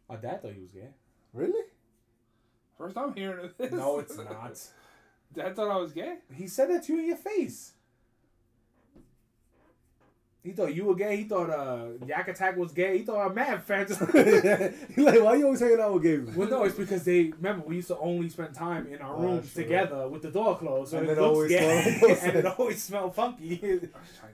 My 0.10 0.16
dad 0.18 0.42
thought 0.42 0.54
he 0.54 0.62
was 0.62 0.72
gay. 0.72 0.90
Really? 1.34 1.64
First 2.78 2.96
time 2.96 3.14
hearing 3.16 3.46
of 3.46 3.58
this. 3.58 3.72
No, 3.72 4.00
it's 4.00 4.18
not. 4.18 4.60
Dad 5.34 5.56
thought 5.56 5.72
I 5.72 5.78
was 5.78 5.94
gay. 5.94 6.16
He 6.34 6.48
said 6.48 6.70
that 6.70 6.84
to 6.84 6.94
you 6.94 7.00
in 7.00 7.08
your 7.08 7.18
face. 7.18 7.74
He 10.44 10.54
thought 10.54 10.74
you 10.74 10.86
were 10.86 10.96
gay. 10.96 11.18
He 11.18 11.24
thought 11.26 11.52
uh 11.52 11.86
Yak 12.08 12.28
Attack 12.28 12.58
was 12.58 12.72
gay. 12.72 12.98
He 12.98 13.04
thought 13.04 13.18
our 13.18 13.32
mad 13.32 13.64
fans. 13.64 13.90
He's 14.96 15.06
like, 15.06 15.22
why 15.22 15.36
you 15.36 15.46
always 15.46 15.60
hanging 15.60 15.80
out 15.80 15.94
with 15.94 16.02
gay 16.04 16.18
people? 16.18 16.34
well, 16.36 16.50
no, 16.50 16.64
it's 16.64 16.74
because 16.76 17.04
they 17.04 17.26
remember 17.38 17.64
we 17.68 17.76
used 17.76 17.90
to 17.90 17.98
only 18.00 18.28
spend 18.28 18.56
time 18.56 18.88
in 18.88 19.00
our 19.02 19.16
Oh, 19.18 19.22
rooms 19.22 19.54
true. 19.54 19.64
together 19.64 20.08
with 20.08 20.24
the 20.24 20.32
door 20.32 20.58
closed, 20.58 20.92
so 20.92 20.98
And 20.98 21.10
it 21.10 21.12
it 21.12 21.22
looks 21.22 21.36
always 21.36 21.50
gay, 21.52 21.98
smells- 22.00 22.20
and 22.24 22.36
it 22.38 22.46
always 22.48 22.84
smelled 22.84 23.14
funky. 23.16 23.60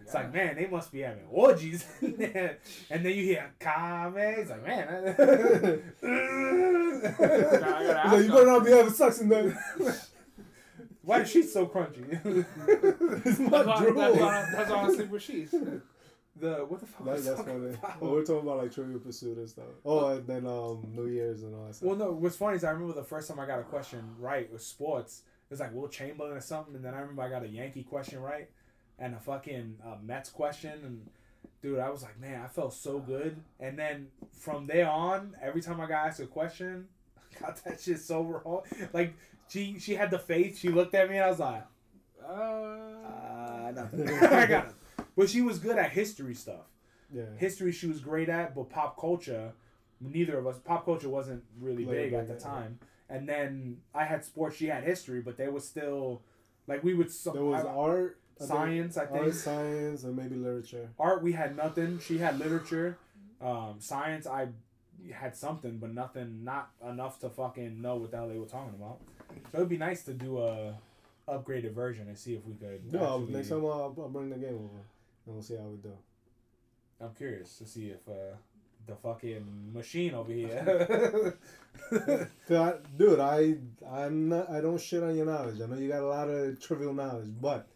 It's 0.05 0.13
like, 0.13 0.33
man, 0.33 0.55
they 0.55 0.67
must 0.67 0.91
be 0.93 0.99
having 1.01 1.25
orgies. 1.29 1.85
and 2.01 2.15
then 2.17 3.03
you 3.05 3.23
hear 3.23 3.51
Kame. 3.59 4.13
It's 4.17 4.49
like, 4.49 4.65
man. 4.65 4.87
I 4.87 5.01
gotta 7.83 8.15
like, 8.15 8.25
you 8.25 8.31
better 8.31 8.45
not 8.45 8.65
be 8.65 8.71
having 8.71 8.93
sex 8.93 9.19
in 9.19 9.29
there. 9.29 9.57
Why 11.01 11.21
is 11.21 11.29
she 11.29 11.43
so 11.43 11.65
crunchy? 11.67 12.05
it's 13.25 13.37
That's 13.37 13.39
my 13.39 13.63
why, 13.63 13.79
drool. 13.81 13.93
that's, 13.95 14.17
why, 14.17 14.49
that's 14.53 14.69
why 14.69 14.83
I 14.83 14.89
sleep 14.93 15.09
with 15.09 15.21
sheets. 15.23 15.53
The 16.39 16.65
what 16.67 16.79
the 16.79 16.85
fuck? 16.85 17.05
That, 17.05 17.13
was 17.15 17.25
that's 17.25 17.37
talking 17.37 17.61
funny. 17.61 17.73
about? 17.73 17.97
Oh, 18.01 18.11
we're 18.11 18.23
talking 18.23 18.47
about 18.47 18.57
like 18.59 18.71
Trivial 18.73 18.99
Pursuit 18.99 19.37
and 19.37 19.49
stuff. 19.49 19.65
Oh, 19.85 20.07
and 20.09 20.27
then 20.27 20.45
um 20.45 20.87
New 20.93 21.07
Year's 21.07 21.43
and 21.43 21.55
all 21.55 21.65
that 21.65 21.75
stuff. 21.75 21.87
Well, 21.87 21.95
no. 21.97 22.11
What's 22.11 22.35
funny 22.35 22.57
is 22.57 22.63
I 22.63 22.71
remember 22.71 22.93
the 22.93 23.03
first 23.03 23.27
time 23.27 23.39
I 23.39 23.45
got 23.45 23.59
a 23.59 23.63
question 23.63 24.03
right 24.19 24.43
it 24.43 24.51
was 24.53 24.65
sports. 24.65 25.23
It 25.49 25.53
was 25.53 25.59
like 25.59 25.73
Wilt 25.73 25.91
Chamberlain 25.91 26.33
or 26.33 26.41
something, 26.41 26.75
and 26.75 26.83
then 26.83 26.93
I 26.93 26.99
remember 26.99 27.21
I 27.21 27.29
got 27.29 27.43
a 27.43 27.47
Yankee 27.47 27.83
question 27.83 28.19
right, 28.21 28.49
and 28.99 29.15
a 29.15 29.19
fucking 29.19 29.77
uh, 29.85 29.95
Mets 30.03 30.29
question, 30.29 30.73
and 30.83 31.09
dude, 31.61 31.79
I 31.79 31.89
was 31.89 32.03
like, 32.03 32.19
man, 32.19 32.41
I 32.43 32.47
felt 32.47 32.73
so 32.73 32.99
good. 32.99 33.37
And 33.59 33.79
then 33.79 34.07
from 34.33 34.67
there 34.67 34.89
on, 34.89 35.35
every 35.41 35.61
time 35.61 35.79
I 35.79 35.87
got 35.87 36.07
asked 36.07 36.19
a 36.19 36.27
question, 36.27 36.87
I 37.17 37.39
got 37.45 37.63
that 37.63 37.79
shit 37.79 37.99
so 37.99 38.21
wrong. 38.23 38.61
Like 38.93 39.13
she 39.47 39.79
she 39.79 39.95
had 39.95 40.11
the 40.11 40.19
face. 40.19 40.59
She 40.59 40.69
looked 40.69 40.93
at 40.93 41.09
me, 41.09 41.15
and 41.15 41.25
I 41.25 41.29
was 41.29 41.39
like, 41.39 41.63
Uh, 42.21 42.31
uh, 42.31 43.71
nothing. 43.75 44.07
I 44.09 44.45
got 44.45 44.67
it. 44.67 44.73
But 45.17 45.29
she 45.29 45.41
was 45.41 45.57
good 45.57 45.77
at 45.77 45.91
history 45.91 46.35
stuff. 46.35 46.67
yeah. 47.11 47.23
history 47.37 47.71
she 47.71 47.87
was 47.87 47.99
great 47.99 48.29
at, 48.29 48.53
but 48.55 48.69
pop 48.69 48.99
culture, 48.99 49.51
neither 49.99 50.37
of 50.37 50.45
us. 50.45 50.59
Pop 50.59 50.85
culture 50.85 51.09
wasn't 51.09 51.43
really 51.59 51.85
Later 51.85 52.03
big 52.03 52.13
at 52.13 52.27
the 52.27 52.35
time. 52.35 52.77
And 53.09 53.27
then 53.27 53.77
I 53.95 54.05
had 54.05 54.23
sports. 54.23 54.55
She 54.57 54.67
had 54.67 54.83
history, 54.83 55.21
but 55.21 55.35
they 55.37 55.47
were 55.47 55.59
still 55.59 56.21
like 56.67 56.83
we 56.83 56.93
would. 56.93 57.09
There 57.33 57.43
was 57.43 57.65
I- 57.65 57.67
art, 57.67 58.19
science, 58.39 58.97
I 58.97 59.05
think. 59.07 59.23
art, 59.25 59.33
science, 59.33 60.03
and 60.03 60.15
maybe 60.15 60.35
literature. 60.35 60.89
art. 60.99 61.23
We 61.23 61.31
had 61.31 61.57
nothing. 61.57 61.99
She 61.99 62.19
had 62.19 62.37
literature. 62.37 62.97
Um, 63.41 63.75
science. 63.79 64.27
I 64.27 64.49
had 65.11 65.35
something, 65.35 65.77
but 65.77 65.93
nothing. 65.93 66.43
Not 66.43 66.69
enough 66.87 67.19
to 67.19 67.29
fucking 67.29 67.81
know 67.81 67.95
what 67.95 68.11
the 68.11 68.17
hell 68.17 68.27
they 68.27 68.37
were 68.37 68.45
talking 68.45 68.73
about. 68.75 68.99
So 69.51 69.59
it'd 69.59 69.69
be 69.69 69.77
nice 69.77 70.03
to 70.03 70.13
do 70.13 70.39
a 70.39 70.75
upgraded 71.29 71.73
version 71.73 72.07
and 72.07 72.17
see 72.17 72.35
if 72.35 72.45
we 72.45 72.53
could. 72.53 72.91
No, 72.93 73.19
actually- 73.21 73.33
next 73.33 73.49
time 73.49 73.65
I'll, 73.65 73.95
I'll 73.97 74.09
bring 74.09 74.29
the 74.29 74.37
game 74.37 74.55
over 74.55 74.83
and 75.27 75.35
we'll 75.35 75.43
see 75.43 75.55
how 75.55 75.63
we 75.63 75.77
do. 75.77 75.93
I'm 76.99 77.13
curious 77.13 77.57
to 77.59 77.65
see 77.67 77.89
if 77.89 78.07
uh, 78.07 78.35
the 78.87 78.95
fucking 78.95 79.71
machine 79.73 80.13
over 80.13 80.31
here. 80.31 81.37
I, 82.49 82.73
dude, 82.97 83.19
I 83.19 83.55
I'm 83.89 84.29
not 84.29 84.49
I 84.49 84.61
don't 84.61 84.81
shit 84.81 85.03
on 85.03 85.15
your 85.15 85.25
knowledge. 85.25 85.61
I 85.61 85.65
know 85.67 85.77
you 85.77 85.89
got 85.89 86.01
a 86.01 86.07
lot 86.07 86.29
of 86.29 86.59
trivial 86.59 86.93
knowledge, 86.93 87.29
but 87.39 87.67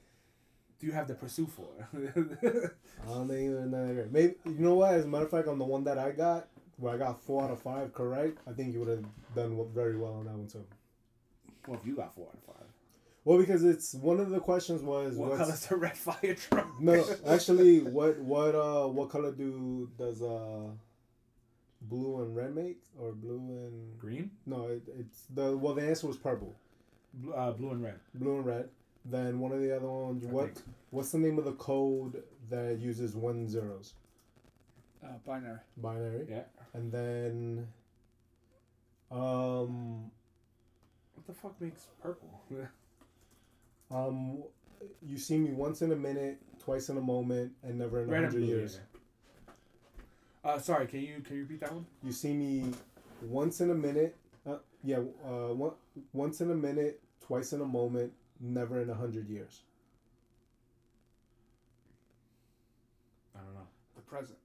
do 0.79 0.87
you 0.87 0.93
have 0.93 1.07
the 1.07 1.13
pursuit 1.13 1.49
for? 1.49 1.67
I 1.93 3.07
don't 3.07 3.27
think 3.27 3.51
that. 3.51 4.07
Maybe 4.11 4.33
you 4.45 4.55
know 4.57 4.75
what? 4.75 4.95
As 4.95 5.05
a 5.05 5.07
matter 5.07 5.25
of 5.25 5.31
fact, 5.31 5.47
on 5.47 5.59
the 5.59 5.65
one 5.65 5.83
that 5.83 5.99
I 5.99 6.11
got, 6.11 6.47
where 6.77 6.93
I 6.93 6.97
got 6.97 7.21
four 7.21 7.43
out 7.43 7.51
of 7.51 7.61
five 7.61 7.93
correct, 7.93 8.39
I 8.47 8.53
think 8.53 8.73
you 8.73 8.79
would 8.79 8.89
have 8.89 9.05
done 9.35 9.63
very 9.73 9.97
well 9.97 10.13
on 10.13 10.25
that 10.25 10.33
one 10.33 10.47
too. 10.47 10.65
well, 11.67 11.79
if 11.79 11.85
you 11.85 11.95
got 11.95 12.15
four 12.15 12.27
out 12.27 12.33
of 12.33 12.55
five, 12.55 12.60
Well, 13.23 13.37
because 13.37 13.63
it's 13.63 13.93
one 13.93 14.19
of 14.19 14.29
the 14.31 14.39
questions 14.39 14.81
was 14.81 15.15
what 15.15 15.37
color's 15.37 15.65
the 15.67 15.75
red 15.75 15.95
fire 15.97 16.33
truck? 16.35 16.67
no, 16.81 16.95
no, 16.95 17.05
actually, 17.27 17.81
what 17.81 18.17
what 18.19 18.55
uh 18.55 18.87
what 18.87 19.09
color 19.09 19.31
do 19.31 19.89
does 19.97 20.21
uh 20.23 20.69
blue 21.81 22.21
and 22.23 22.35
red 22.35 22.55
make 22.55 22.79
or 22.99 23.11
blue 23.11 23.37
and 23.67 23.97
green, 23.99 24.31
no 24.45 24.67
it, 24.67 24.83
it's 24.97 25.23
the 25.33 25.55
well 25.55 25.73
the 25.75 25.83
answer 25.87 26.07
was 26.07 26.17
purple, 26.17 26.55
blue, 27.13 27.33
uh, 27.33 27.51
blue 27.51 27.71
and 27.71 27.83
red. 27.83 27.99
blue 28.15 28.37
and 28.37 28.45
red. 28.45 28.69
Then 29.05 29.39
one 29.39 29.51
of 29.51 29.61
the 29.61 29.75
other 29.75 29.87
ones, 29.89 30.23
I 30.25 30.29
what 30.29 30.45
think. 30.55 30.65
what's 30.91 31.11
the 31.11 31.17
name 31.19 31.37
of 31.39 31.45
the 31.45 31.53
code 31.53 32.23
that 32.49 32.77
uses 32.79 33.15
one 33.15 33.47
zeros 33.47 33.93
uh, 35.03 35.07
binary. 35.25 35.59
binary? 35.77 36.25
Yeah. 36.29 36.43
And 36.73 36.91
then 36.91 37.67
um 39.11 40.11
What 41.15 41.25
the 41.27 41.33
fuck 41.33 41.59
makes 41.61 41.87
purple? 42.01 42.41
um 43.93 44.43
you 45.01 45.17
see 45.17 45.37
me 45.37 45.51
once 45.51 45.81
in 45.81 45.91
a 45.91 45.95
minute, 45.95 46.39
twice 46.59 46.89
in 46.89 46.97
a 46.97 47.01
moment, 47.01 47.51
and 47.63 47.77
never 47.77 48.01
in 48.01 48.09
a 48.09 48.11
red 48.11 48.23
hundred 48.23 48.43
years. 48.43 48.79
yeah. 50.43 50.51
Uh, 50.51 50.57
sorry, 50.57 50.87
can 50.87 51.01
you 51.01 51.21
can 51.21 51.35
you 51.35 51.43
repeat 51.43 51.59
that 51.61 51.71
one? 51.73 51.85
You 52.03 52.11
see 52.11 52.33
me 52.33 52.71
once 53.21 53.61
in 53.61 53.69
a 53.69 53.75
minute. 53.75 54.15
Uh, 54.45 54.57
yeah, 54.83 54.97
uh, 55.25 55.53
one, 55.53 55.73
once 56.13 56.41
in 56.41 56.49
a 56.49 56.55
minute, 56.55 56.99
twice 57.25 57.53
in 57.53 57.61
a 57.61 57.65
moment, 57.65 58.11
never 58.39 58.81
in 58.81 58.89
a 58.89 58.95
hundred 58.95 59.29
years. 59.29 59.61
I 63.35 63.39
don't 63.39 63.53
know. 63.53 63.67
The 63.95 64.01
present. 64.01 64.37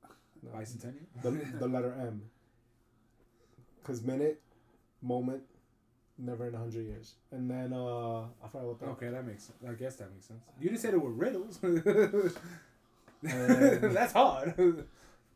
No. 0.42 0.50
Bicentennial. 0.50 1.06
The, 1.22 1.58
the 1.58 1.66
letter 1.66 1.94
M. 1.98 2.22
Because 3.80 4.02
minute, 4.02 4.40
moment, 5.00 5.42
never 6.18 6.46
in 6.48 6.54
a 6.54 6.58
hundred 6.58 6.86
years. 6.86 7.14
And 7.30 7.50
then 7.50 7.72
uh, 7.72 8.20
I 8.22 8.48
forgot 8.50 8.66
what 8.66 8.78
the 8.80 8.86
Okay, 8.86 9.08
that 9.08 9.26
makes. 9.26 9.44
sense. 9.44 9.58
I 9.68 9.72
guess 9.72 9.96
that 9.96 10.10
makes 10.12 10.26
sense. 10.26 10.40
You 10.60 10.68
didn't 10.70 10.80
say 10.80 10.90
there 10.90 10.98
were 11.00 11.10
riddles. 11.10 11.58
That's 13.22 14.12
hard. 14.12 14.54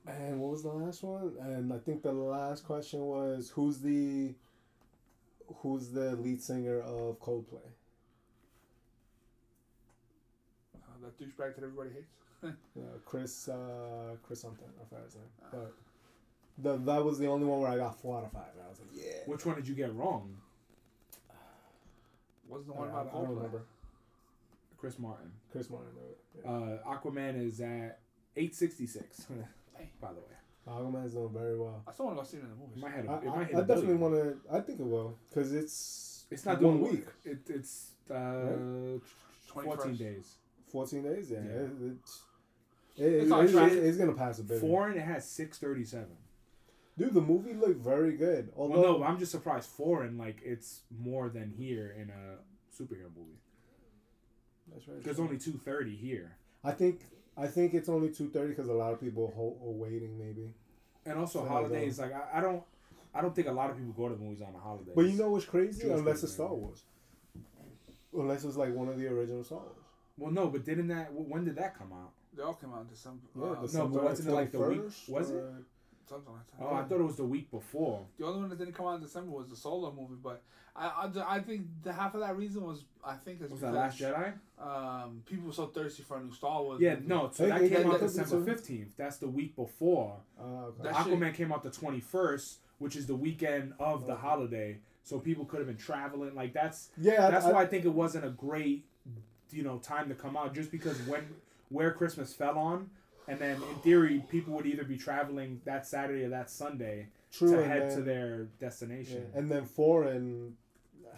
And 0.06 0.40
what 0.40 0.50
was 0.52 0.62
the 0.62 0.70
last 0.70 1.02
one? 1.02 1.32
And 1.40 1.72
I 1.72 1.78
think 1.78 2.02
the 2.02 2.12
last 2.12 2.64
question 2.64 3.00
was 3.00 3.50
who's 3.54 3.78
the 3.80 4.34
who's 5.62 5.90
the 5.90 6.16
lead 6.16 6.42
singer 6.42 6.80
of 6.80 7.18
Coldplay? 7.20 7.66
Uh, 10.74 10.78
that 11.02 11.18
douchebag 11.18 11.54
that 11.56 11.64
everybody 11.64 11.90
hates. 11.90 12.06
Uh, 12.74 12.80
Chris 13.04 13.48
uh, 13.48 14.16
Chris 14.26 14.40
something. 14.40 14.66
I 14.80 14.84
forgot 14.88 15.04
his 15.04 15.14
name. 15.16 15.24
But 15.52 15.74
the, 16.56 16.76
that 16.90 17.04
was 17.04 17.18
the 17.18 17.26
only 17.26 17.46
one 17.46 17.60
where 17.60 17.70
I 17.70 17.76
got 17.76 18.00
four 18.00 18.16
out 18.16 18.24
of 18.24 18.32
five. 18.32 18.44
I 18.64 18.68
was 18.70 18.78
like, 18.80 18.88
yeah. 18.94 19.18
Which 19.26 19.44
one 19.44 19.56
did 19.56 19.68
you 19.68 19.74
get 19.74 19.94
wrong? 19.94 20.34
Wasn't 22.50 22.66
the 22.68 22.72
one 22.74 22.88
I, 22.88 22.90
about 22.90 23.08
I 23.14 23.18
don't 23.18 23.34
remember. 23.36 23.62
Chris 24.78 24.98
Martin. 24.98 25.30
Chris 25.52 25.68
Martin. 25.70 25.88
Yeah. 26.44 26.50
Uh, 26.50 26.78
Aquaman 26.94 27.40
is 27.46 27.60
at 27.60 27.98
eight 28.36 28.54
sixty 28.54 28.86
six. 28.86 29.26
By 30.00 30.08
the 30.08 30.14
way, 30.20 30.36
Aquaman's 30.68 31.12
doing 31.14 31.30
very 31.32 31.58
well. 31.58 31.82
I 31.88 31.92
still 31.92 32.06
want 32.06 32.18
to 32.18 32.22
go 32.22 32.28
see 32.28 32.36
it 32.38 32.42
in 32.42 32.48
the 32.50 32.54
it 32.76 32.76
might 32.82 32.92
hit. 32.94 33.08
I, 33.08 33.12
A, 33.12 33.16
it 33.16 33.28
I, 33.32 33.36
might 33.36 33.46
hit 33.48 33.56
I 33.56 33.60
a 33.60 33.64
definitely 33.64 33.94
want 33.94 34.14
to. 34.14 34.36
I 34.52 34.60
think 34.60 34.80
it 34.80 34.86
will 34.86 35.16
because 35.28 35.52
it's 35.52 36.24
It's 36.30 36.44
not 36.44 36.60
doing 36.60 36.80
week, 36.80 37.06
It, 37.24 37.38
it's 37.48 37.90
uh, 38.10 38.14
Right? 39.54 39.64
14 39.64 39.96
days. 39.96 40.34
fourteen 40.70 41.02
days. 41.02 41.30
Yeah, 41.30 41.38
Yeah. 41.38 41.50
It, 41.52 41.70
it's 41.92 42.20
it, 42.96 43.04
It's 43.04 43.26
it- 43.26 43.32
on 43.32 43.44
it- 43.68 43.72
it's 43.84 43.96
gonna 43.98 44.12
pass 44.12 44.38
a 44.38 44.44
bit. 44.44 44.60
Foreign, 44.60 44.96
it 44.96 45.02
has 45.02 45.28
637. 45.28 46.06
Dude, 47.00 47.14
the 47.14 47.20
movie 47.22 47.54
looked 47.54 47.80
very 47.82 48.12
good. 48.12 48.52
Although 48.56 48.80
Well, 48.82 48.98
no, 48.98 49.04
I'm 49.04 49.18
just 49.18 49.32
surprised. 49.32 49.70
Foreign, 49.70 50.18
like 50.18 50.42
it's 50.44 50.82
more 51.02 51.30
than 51.30 51.50
here 51.56 51.96
in 51.98 52.10
a 52.10 52.36
superhero 52.76 53.08
movie. 53.16 53.40
that's 54.70 54.86
right. 54.86 55.02
There's 55.02 55.18
only 55.18 55.38
230 55.38 55.96
here, 55.96 56.36
I 56.62 56.72
think 56.72 57.00
I 57.38 57.46
think 57.46 57.72
it's 57.72 57.88
only 57.88 58.10
two 58.10 58.28
thirty 58.28 58.50
because 58.50 58.68
a 58.68 58.74
lot 58.74 58.92
of 58.92 59.00
people 59.00 59.32
ho- 59.34 59.56
are 59.66 59.72
waiting 59.72 60.18
maybe. 60.18 60.52
and 61.06 61.18
also 61.18 61.38
So, 61.42 61.48
holidays. 61.48 61.98
Like 61.98 62.12
I, 62.12 62.38
I 62.38 62.40
don't, 62.42 62.62
I 63.14 63.22
don't 63.22 63.34
think 63.34 63.48
a 63.48 63.52
lot 63.52 63.70
of 63.70 63.78
people 63.78 63.92
go 63.94 64.08
to 64.10 64.14
the 64.14 64.20
movies 64.22 64.42
on 64.42 64.54
a 64.54 64.58
holiday. 64.58 64.90
But 64.94 65.06
you 65.06 65.16
know 65.16 65.30
what's 65.30 65.46
crazy? 65.46 65.80
Jewish 65.82 65.98
Unless 66.00 66.22
it's 66.22 66.34
Star. 66.34 66.52
Wars. 66.52 66.82
Unless 68.12 68.44
it's 68.44 68.56
like 68.56 68.74
one 68.74 68.88
of 68.88 68.98
the 68.98 69.06
original 69.06 69.42
Star 69.42 69.60
Wars. 69.60 69.76
Well, 70.18 70.32
no, 70.32 70.48
but 70.48 70.64
didn't 70.66 70.88
that? 70.88 71.08
When 71.14 71.44
did 71.46 71.56
that 71.56 71.78
come 71.78 71.92
out? 71.94 72.12
They 72.36 72.42
all 72.42 72.54
came 72.54 72.74
out 72.74 72.82
in 72.82 72.88
December. 72.88 73.22
Yeah, 73.34 73.42
Uh, 73.42 73.54
no, 73.54 73.62
December 73.62 73.94
but 74.00 74.04
wasn't 74.04 74.28
it 74.28 74.32
like 74.32 74.52
the 74.52 74.60
week- 74.60 74.80
was 75.08 75.30
it? 75.30 75.44
Or- 76.04 76.08
something 76.08 76.32
like 76.32 76.46
that. 76.46 76.64
Oh, 76.64 76.74
I 76.74 76.82
thought 76.84 77.00
it 77.00 77.04
was 77.04 77.16
the 77.16 77.24
week 77.24 77.50
before. 77.50 78.04
The 78.18 78.26
only 78.26 78.40
one 78.40 78.48
that 78.50 78.58
didn't 78.58 78.74
come 78.74 78.86
out 78.86 78.96
in 78.96 79.02
December 79.02 79.30
was 79.30 79.48
the 79.48 79.56
Solo 79.56 79.92
movie, 79.92 80.16
but 80.22 80.42
I, 80.76 80.86
I, 80.86 81.36
I 81.36 81.40
think 81.40 81.66
the 81.82 81.92
half 81.92 82.14
of 82.14 82.20
that 82.20 82.36
reason 82.36 82.62
was 82.62 82.84
I 83.04 83.14
think 83.14 83.42
is 83.42 83.50
Was 83.50 83.60
because 83.60 83.74
that 83.74 83.78
Last 83.78 83.98
Jedi? 84.00 84.32
um 84.64 85.22
people 85.26 85.46
were 85.46 85.52
so 85.52 85.66
thirsty 85.66 86.02
for 86.02 86.16
a 86.18 86.22
new 86.22 86.32
Star 86.32 86.62
Wars. 86.62 86.80
Yeah, 86.80 86.94
movie. 86.94 87.06
no. 87.08 87.30
So 87.32 87.46
that 87.46 87.68
came 87.68 87.90
out 87.90 88.00
December 88.00 88.44
fifteenth. 88.44 88.96
That's 88.96 89.16
the 89.18 89.28
week 89.28 89.56
before. 89.56 90.16
Uh, 90.40 90.44
okay. 90.66 90.82
That 90.84 91.04
shit- 91.04 91.14
Aquaman 91.18 91.34
came 91.34 91.52
out 91.52 91.62
the 91.62 91.70
twenty 91.70 92.00
first, 92.00 92.58
which 92.78 92.96
is 92.96 93.06
the 93.06 93.16
weekend 93.16 93.72
of 93.78 94.06
the 94.06 94.14
holiday. 94.16 94.78
So 95.02 95.18
people 95.18 95.44
could 95.44 95.58
have 95.58 95.66
been 95.66 95.76
traveling. 95.76 96.34
Like 96.34 96.52
that's 96.52 96.90
yeah, 96.96 97.30
that's 97.30 97.46
I, 97.46 97.52
why 97.52 97.62
I 97.62 97.66
think 97.66 97.84
it 97.84 97.92
wasn't 97.92 98.24
a 98.24 98.30
great, 98.30 98.84
you 99.50 99.62
know, 99.64 99.78
time 99.78 100.08
to 100.08 100.14
come 100.14 100.36
out. 100.36 100.54
Just 100.54 100.70
because 100.70 100.98
when 101.02 101.26
where 101.68 101.90
Christmas 101.92 102.32
fell 102.32 102.58
on, 102.58 102.90
and 103.28 103.38
then 103.38 103.56
in 103.56 103.74
theory 103.82 104.24
people 104.28 104.54
would 104.54 104.66
either 104.66 104.84
be 104.84 104.96
traveling 104.96 105.60
that 105.64 105.86
Saturday 105.86 106.24
or 106.24 106.28
that 106.30 106.50
Sunday 106.50 107.08
true, 107.32 107.56
to 107.56 107.64
head 107.64 107.90
then, 107.90 107.96
to 107.98 108.02
their 108.02 108.38
yeah, 108.40 108.44
destination. 108.58 109.26
and 109.34 109.50
then 109.50 109.64
foreign. 109.64 110.56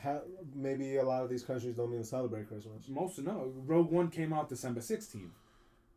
Ha, 0.03 0.19
maybe 0.55 0.97
a 0.97 1.05
lot 1.05 1.23
of 1.23 1.31
these 1.31 1.45
countries 1.45 1.77
don't 1.77 1.93
even 1.93 2.03
celebrate 2.05 2.49
Christmas. 2.49 2.89
Most 2.89 3.19
of 3.19 3.25
no, 3.25 3.53
Rogue 3.67 3.91
One 3.91 4.09
came 4.11 4.33
out 4.33 4.49
December 4.49 4.81
sixteenth. 4.81 5.31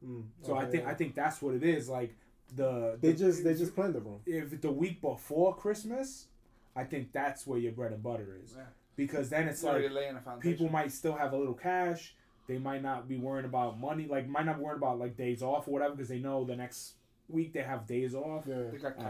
Mm, 0.05 0.25
So 0.43 0.55
I 0.55 0.65
think 0.65 0.83
yeah. 0.83 0.89
I 0.91 0.93
think 0.93 1.15
that's 1.15 1.41
what 1.41 1.55
it 1.55 1.63
is. 1.63 1.89
Like 1.89 2.15
the 2.55 2.97
they 3.01 3.11
the- 3.13 3.17
just 3.17 3.43
they 3.43 3.53
just 3.55 3.73
planned 3.73 3.95
the 3.95 4.01
wrong. 4.01 4.21
if 4.27 4.61
the 4.61 4.71
week 4.71 5.01
before 5.01 5.55
Christmas, 5.55 6.27
I 6.75 6.83
think 6.83 7.11
that's 7.13 7.47
where 7.47 7.57
your 7.57 7.71
bread 7.71 7.93
and 7.93 8.03
butter 8.03 8.37
is. 8.43 8.53
Yeah. 8.55 8.63
Because 8.95 9.29
then 9.29 9.47
it's 9.47 9.59
It's 9.59 9.65
already 9.65 9.87
like 9.89 9.95
laying 10.03 10.15
a 10.15 10.21
foundation. 10.21 10.51
people 10.51 10.69
might 10.71 10.91
still 10.91 11.15
have 11.15 11.33
a 11.33 11.37
little 11.37 11.53
cash. 11.55 12.15
They 12.47 12.57
might 12.59 12.81
not 12.83 13.07
be 13.07 13.17
worrying 13.17 13.45
about 13.45 13.79
money, 13.79 14.07
like 14.09 14.27
might 14.27 14.45
not 14.45 14.57
be 14.57 14.63
worrying 14.63 14.77
about 14.77 14.99
like 14.99 15.17
days 15.17 15.41
off 15.41 15.67
or 15.67 15.71
whatever, 15.71 15.95
because 15.95 16.09
they 16.09 16.19
know 16.19 16.43
the 16.43 16.55
next 16.55 16.93
week 17.27 17.53
they 17.53 17.61
have 17.63 17.87
days 17.87 18.13
off. 18.13 18.43
Yeah, 18.47 18.63
They 18.71 18.77
got 18.77 18.99
Um, 18.99 19.05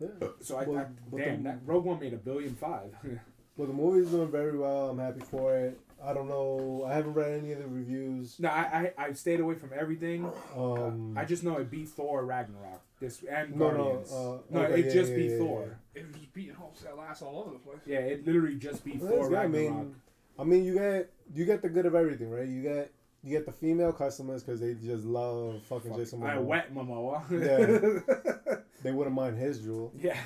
yeah. 0.00 0.08
So 0.40 0.56
I, 0.56 0.64
Well, 0.64 0.78
I 0.78 0.86
but 1.10 1.16
damn 1.18 1.42
the- 1.42 1.50
that 1.50 1.58
Rogue 1.66 1.84
One 1.84 2.00
made 2.00 2.14
a 2.14 2.18
billion 2.18 2.54
five. 2.54 2.94
but 3.56 3.66
the 3.66 3.72
movie's 3.72 4.10
doing 4.10 4.30
very 4.30 4.56
well. 4.56 4.90
I'm 4.90 4.98
happy 4.98 5.20
for 5.20 5.56
it. 5.56 5.78
I 6.02 6.12
don't 6.14 6.28
know. 6.28 6.84
I 6.86 6.94
haven't 6.94 7.14
read 7.14 7.32
any 7.40 7.50
of 7.52 7.58
the 7.58 7.66
reviews. 7.66 8.38
no, 8.38 8.48
I, 8.48 8.92
I 8.98 9.06
I 9.06 9.12
stayed 9.14 9.40
away 9.40 9.56
from 9.56 9.70
everything. 9.74 10.30
Um, 10.56 11.14
I 11.18 11.24
just 11.24 11.42
know 11.42 11.56
it 11.56 11.68
beat 11.70 11.88
Thor 11.88 12.24
Ragnarok. 12.24 12.80
This 13.00 13.22
and 13.28 13.54
No, 13.56 13.70
no, 13.72 13.76
Guardians. 13.84 14.12
uh, 14.12 14.38
no, 14.50 14.60
okay, 14.62 14.80
it 14.80 14.86
yeah, 14.86 14.92
just 14.92 15.10
yeah, 15.10 15.16
beat 15.16 15.30
yeah, 15.32 15.38
Thor. 15.38 15.78
It 15.96 16.06
was 16.06 16.16
beating 16.32 16.54
wholesale 16.54 17.04
ass 17.08 17.20
all 17.22 17.40
over 17.40 17.50
the 17.50 17.58
place. 17.58 17.78
Yeah, 17.84 17.98
it 17.98 18.24
literally 18.24 18.54
just 18.56 18.84
beat 18.84 19.00
Well, 19.00 19.10
Thor 19.10 19.18
that's 19.18 19.28
good. 19.28 19.36
I 19.38 19.42
Ragnarok. 19.42 19.74
mean, 19.86 19.94
I 20.38 20.44
mean, 20.44 20.64
you 20.64 20.74
get 20.74 21.10
you 21.34 21.44
get 21.44 21.62
the 21.62 21.68
good 21.68 21.86
of 21.86 21.94
everything, 21.94 22.30
right? 22.30 22.46
You 22.48 22.62
get 22.62 22.92
you 23.24 23.30
get 23.30 23.46
the 23.46 23.52
female 23.52 23.92
customers 23.92 24.42
because 24.42 24.60
they 24.60 24.74
just 24.74 25.04
love 25.04 25.62
fucking 25.64 25.94
Jason 25.96 26.22
I 26.22 26.36
Momoa. 26.36 26.44
wet 26.44 26.74
Momoa. 26.74 27.22
Yeah, 27.30 28.56
they 28.82 28.92
wouldn't 28.92 29.16
mind 29.16 29.38
his 29.38 29.58
jewel. 29.60 29.92
yeah. 29.98 30.16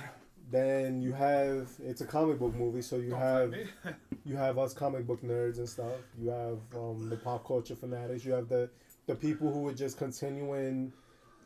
Then 0.50 1.00
you 1.00 1.12
have 1.12 1.70
it's 1.82 2.02
a 2.02 2.04
comic 2.04 2.38
book 2.38 2.54
movie, 2.54 2.82
so 2.82 2.96
you 2.96 3.10
Don't 3.10 3.20
have 3.20 3.54
you 4.26 4.36
have 4.36 4.58
us 4.58 4.74
comic 4.74 5.06
book 5.06 5.22
nerds 5.22 5.56
and 5.56 5.66
stuff. 5.68 5.94
You 6.20 6.28
have 6.28 6.58
um, 6.76 7.08
the 7.08 7.16
pop 7.16 7.46
culture 7.46 7.74
fanatics. 7.74 8.22
You 8.26 8.32
have 8.32 8.48
the 8.50 8.68
the 9.06 9.14
people 9.14 9.50
who 9.50 9.66
are 9.68 9.72
just 9.72 9.96
continuing. 9.96 10.92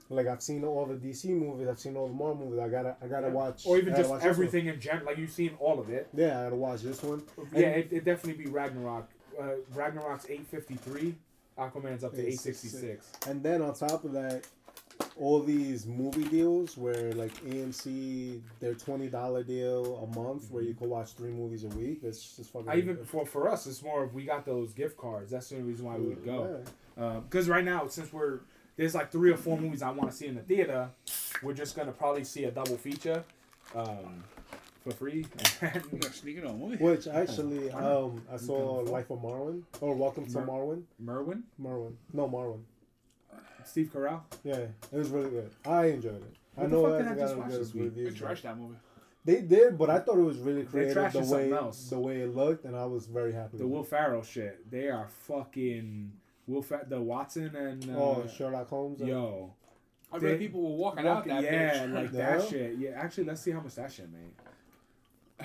Like 0.09 0.26
I've 0.28 0.42
seen 0.42 0.64
all 0.64 0.86
the 0.86 0.94
DC 0.94 1.26
movies. 1.30 1.68
I've 1.68 1.78
seen 1.78 1.96
all 1.96 2.07
the 2.07 2.14
Marvel 2.14 2.46
movies. 2.46 2.61
I 2.61 2.68
gotta 2.68 2.96
I 3.02 3.07
gotta 3.07 3.28
watch. 3.28 3.66
Or 3.66 3.76
even 3.76 3.94
just 3.94 4.09
watch 4.09 4.20
this 4.20 4.24
one. 4.24 4.30
everything 4.30 4.66
in 4.66 4.80
general. 4.80 5.07
Like 5.07 5.18
you've 5.18 5.30
seen 5.30 5.57
all 5.59 5.80
of 5.80 5.90
it. 5.90 6.09
Yeah, 6.14 6.40
I 6.40 6.44
gotta 6.44 6.57
watch 6.57 6.82
this 6.82 7.02
one. 7.02 7.22
yeah, 7.52 7.68
it, 7.68 7.88
it 7.90 8.04
definitely 8.04 8.44
be 8.44 8.50
Ragnarok. 8.50 9.09
Uh, 9.40 9.57
Ragnarok's 9.74 10.26
eight 10.28 10.46
fifty 10.46 10.76
three. 10.76 11.16
Aquaman's 11.59 12.04
up 12.04 12.14
to 12.14 12.26
eight 12.26 12.38
sixty 12.38 12.68
six. 12.68 13.11
And 13.26 13.42
then 13.42 13.62
on 13.62 13.74
top 13.74 14.04
of 14.04 14.12
that, 14.12 14.46
all 15.18 15.40
these 15.40 15.86
movie 15.86 16.24
deals 16.24 16.76
where 16.76 17.12
like 17.12 17.34
AMC 17.44 18.40
their 18.61 18.74
twenty 18.74 19.09
dollar 19.09 19.42
deal 19.42 19.96
a 19.96 20.18
month 20.18 20.50
where 20.50 20.62
you 20.62 20.74
can 20.74 20.88
watch 20.88 21.12
three 21.14 21.30
movies 21.30 21.64
a 21.64 21.68
week. 21.68 22.00
It's 22.02 22.36
just 22.36 22.52
fucking. 22.52 22.68
I 22.68 22.76
even 22.76 23.04
for 23.04 23.26
for 23.26 23.48
us, 23.48 23.66
it's 23.66 23.82
more 23.82 24.04
of 24.04 24.14
we 24.14 24.24
got 24.24 24.44
those 24.44 24.72
gift 24.72 24.96
cards. 24.96 25.30
That's 25.30 25.48
the 25.48 25.57
only 25.57 25.70
reason 25.70 25.86
why 25.86 25.96
we 25.96 26.07
would 26.07 26.24
go. 26.24 26.62
Yeah. 26.96 27.20
Because 27.28 27.48
right 27.48 27.64
now, 27.64 27.86
since 27.88 28.12
we're 28.12 28.40
there's 28.76 28.94
like 28.94 29.10
three 29.10 29.30
or 29.30 29.36
four 29.36 29.58
movies 29.58 29.82
I 29.82 29.90
want 29.90 30.10
to 30.10 30.16
see 30.16 30.26
in 30.26 30.34
the 30.34 30.42
theater, 30.42 30.90
we're 31.42 31.54
just 31.54 31.76
gonna 31.76 31.92
probably 31.92 32.24
see 32.24 32.44
a 32.44 32.50
double 32.50 32.76
feature, 32.76 33.24
um, 33.74 34.22
for 34.84 34.92
free. 34.92 35.26
Sneaking 36.12 36.46
on 36.46 36.58
movie. 36.58 36.76
Which 36.76 37.06
actually, 37.08 37.70
um, 37.72 38.22
I 38.32 38.36
saw 38.36 38.80
Life 38.80 39.10
of 39.10 39.18
Marwin 39.20 39.62
or 39.80 39.94
Welcome 39.94 40.26
to 40.26 40.40
Mar- 40.40 40.46
Marwen. 40.60 40.82
Merwin, 41.02 41.42
Marwen, 41.60 41.94
no 42.12 42.28
Marwen. 42.28 42.60
Steve 43.64 43.90
Carell. 43.92 44.20
Yeah, 44.44 44.54
it 44.56 44.72
was 44.92 45.08
really 45.08 45.30
good. 45.30 45.50
I 45.66 45.86
enjoyed 45.86 46.16
it. 46.22 46.36
I 46.56 46.62
What 46.62 46.70
the 46.70 46.76
know 46.76 46.82
fuck 46.84 46.92
it 46.92 46.98
did 46.98 47.06
I 47.06 47.08
hasn't 47.08 47.18
just 47.20 47.34
gotten 47.34 47.50
watch 47.50 47.58
this 47.58 47.74
week? 47.74 47.94
They 47.96 48.02
trashed 48.26 48.42
that 48.42 48.58
movie. 48.58 48.76
They 49.24 49.40
did, 49.40 49.76
but 49.76 49.90
I 49.90 49.98
thought 49.98 50.18
it 50.18 50.22
was 50.22 50.38
really 50.38 50.62
creative 50.62 50.96
trashing 50.96 51.28
the 51.28 51.34
way 51.34 51.52
else. 51.52 51.90
the 51.90 51.98
way 51.98 52.20
it 52.20 52.32
looked, 52.36 52.64
and 52.64 52.76
I 52.76 52.84
was 52.86 53.06
very 53.06 53.32
happy. 53.32 53.56
The 53.58 53.64
with 53.66 53.72
Will 53.72 53.82
Ferrell 53.82 54.22
shit. 54.22 54.70
They 54.70 54.88
are 54.88 55.08
fucking 55.08 56.12
Will 56.47 56.62
Fa- 56.62 56.86
the 56.88 57.01
Watson 57.01 57.55
and 57.57 57.90
uh, 57.90 57.99
oh, 57.99 58.26
Sherlock 58.36 58.68
Holmes. 58.68 59.01
yo. 59.01 59.53
I 60.12 60.18
They- 60.18 60.30
bet 60.30 60.38
people 60.38 60.62
were 60.62 60.76
walking 60.76 61.07
out 61.07 61.24
that 61.26 61.42
yeah, 61.42 61.86
bitch. 61.86 61.92
like 61.94 62.12
Yeah. 62.12 62.36
that 62.38 62.49
shit. 62.49 62.76
Yeah, 62.78 62.90
actually, 62.97 63.24
let's 63.24 63.40
see 63.42 63.51
how 63.51 63.61
much 63.61 63.74
that 63.74 63.92
shit 63.92 64.09
made. 64.12 64.32
Uh, 65.40 65.44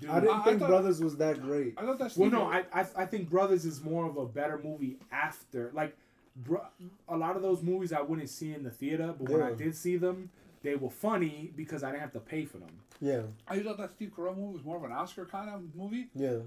dude, 0.00 0.10
I 0.10 0.20
didn't 0.20 0.34
I- 0.34 0.40
I 0.40 0.44
think 0.44 0.58
thought- 0.60 0.68
Brothers 0.68 1.00
was 1.02 1.16
that 1.18 1.40
great. 1.42 1.74
I 1.76 1.82
thought 1.82 1.98
that's 1.98 2.16
well, 2.16 2.30
no, 2.30 2.42
I, 2.44 2.64
I 2.72 2.86
I 2.96 3.06
think 3.06 3.30
Brothers 3.30 3.64
is 3.64 3.82
more 3.82 4.06
of 4.06 4.16
a 4.16 4.26
better 4.26 4.58
movie 4.62 4.96
after. 5.12 5.70
Like, 5.74 5.96
bro, 6.34 6.62
a 7.08 7.16
lot 7.16 7.36
of 7.36 7.42
those 7.42 7.62
movies 7.62 7.92
I 7.92 8.00
wouldn't 8.00 8.28
see 8.30 8.52
in 8.54 8.64
the 8.64 8.70
theater, 8.70 9.14
but 9.16 9.28
when 9.30 9.42
I 9.42 9.52
did 9.52 9.76
see 9.76 9.96
them, 9.96 10.30
they 10.62 10.74
were 10.74 10.90
funny 10.90 11.52
because 11.56 11.84
I 11.84 11.90
didn't 11.90 12.00
have 12.02 12.12
to 12.14 12.20
pay 12.20 12.44
for 12.44 12.58
them. 12.58 12.70
Yeah, 13.00 13.22
I 13.46 13.60
thought 13.60 13.76
that 13.78 13.90
Steve 13.92 14.12
Carell 14.16 14.36
movie 14.36 14.54
was 14.54 14.64
more 14.64 14.76
of 14.78 14.84
an 14.84 14.92
Oscar 14.92 15.26
kind 15.26 15.50
of 15.50 15.62
movie. 15.76 16.08
yeah. 16.14 16.38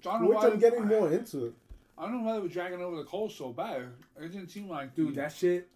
John 0.00 0.22
I 0.24 0.26
Which 0.26 0.36
why 0.36 0.46
I'm 0.48 0.58
getting 0.58 0.86
more 0.86 1.10
into 1.12 1.46
it. 1.46 1.54
I 1.98 2.02
don't 2.02 2.18
know 2.18 2.26
why 2.28 2.34
they 2.34 2.40
were 2.40 2.48
dragging 2.48 2.80
over 2.82 2.96
the 2.96 3.04
coals 3.04 3.34
so 3.34 3.52
bad. 3.52 3.88
It 4.20 4.32
didn't 4.32 4.48
seem 4.48 4.68
like 4.68 4.94
Dude, 4.94 5.14
that 5.14 5.32
shit. 5.32 5.68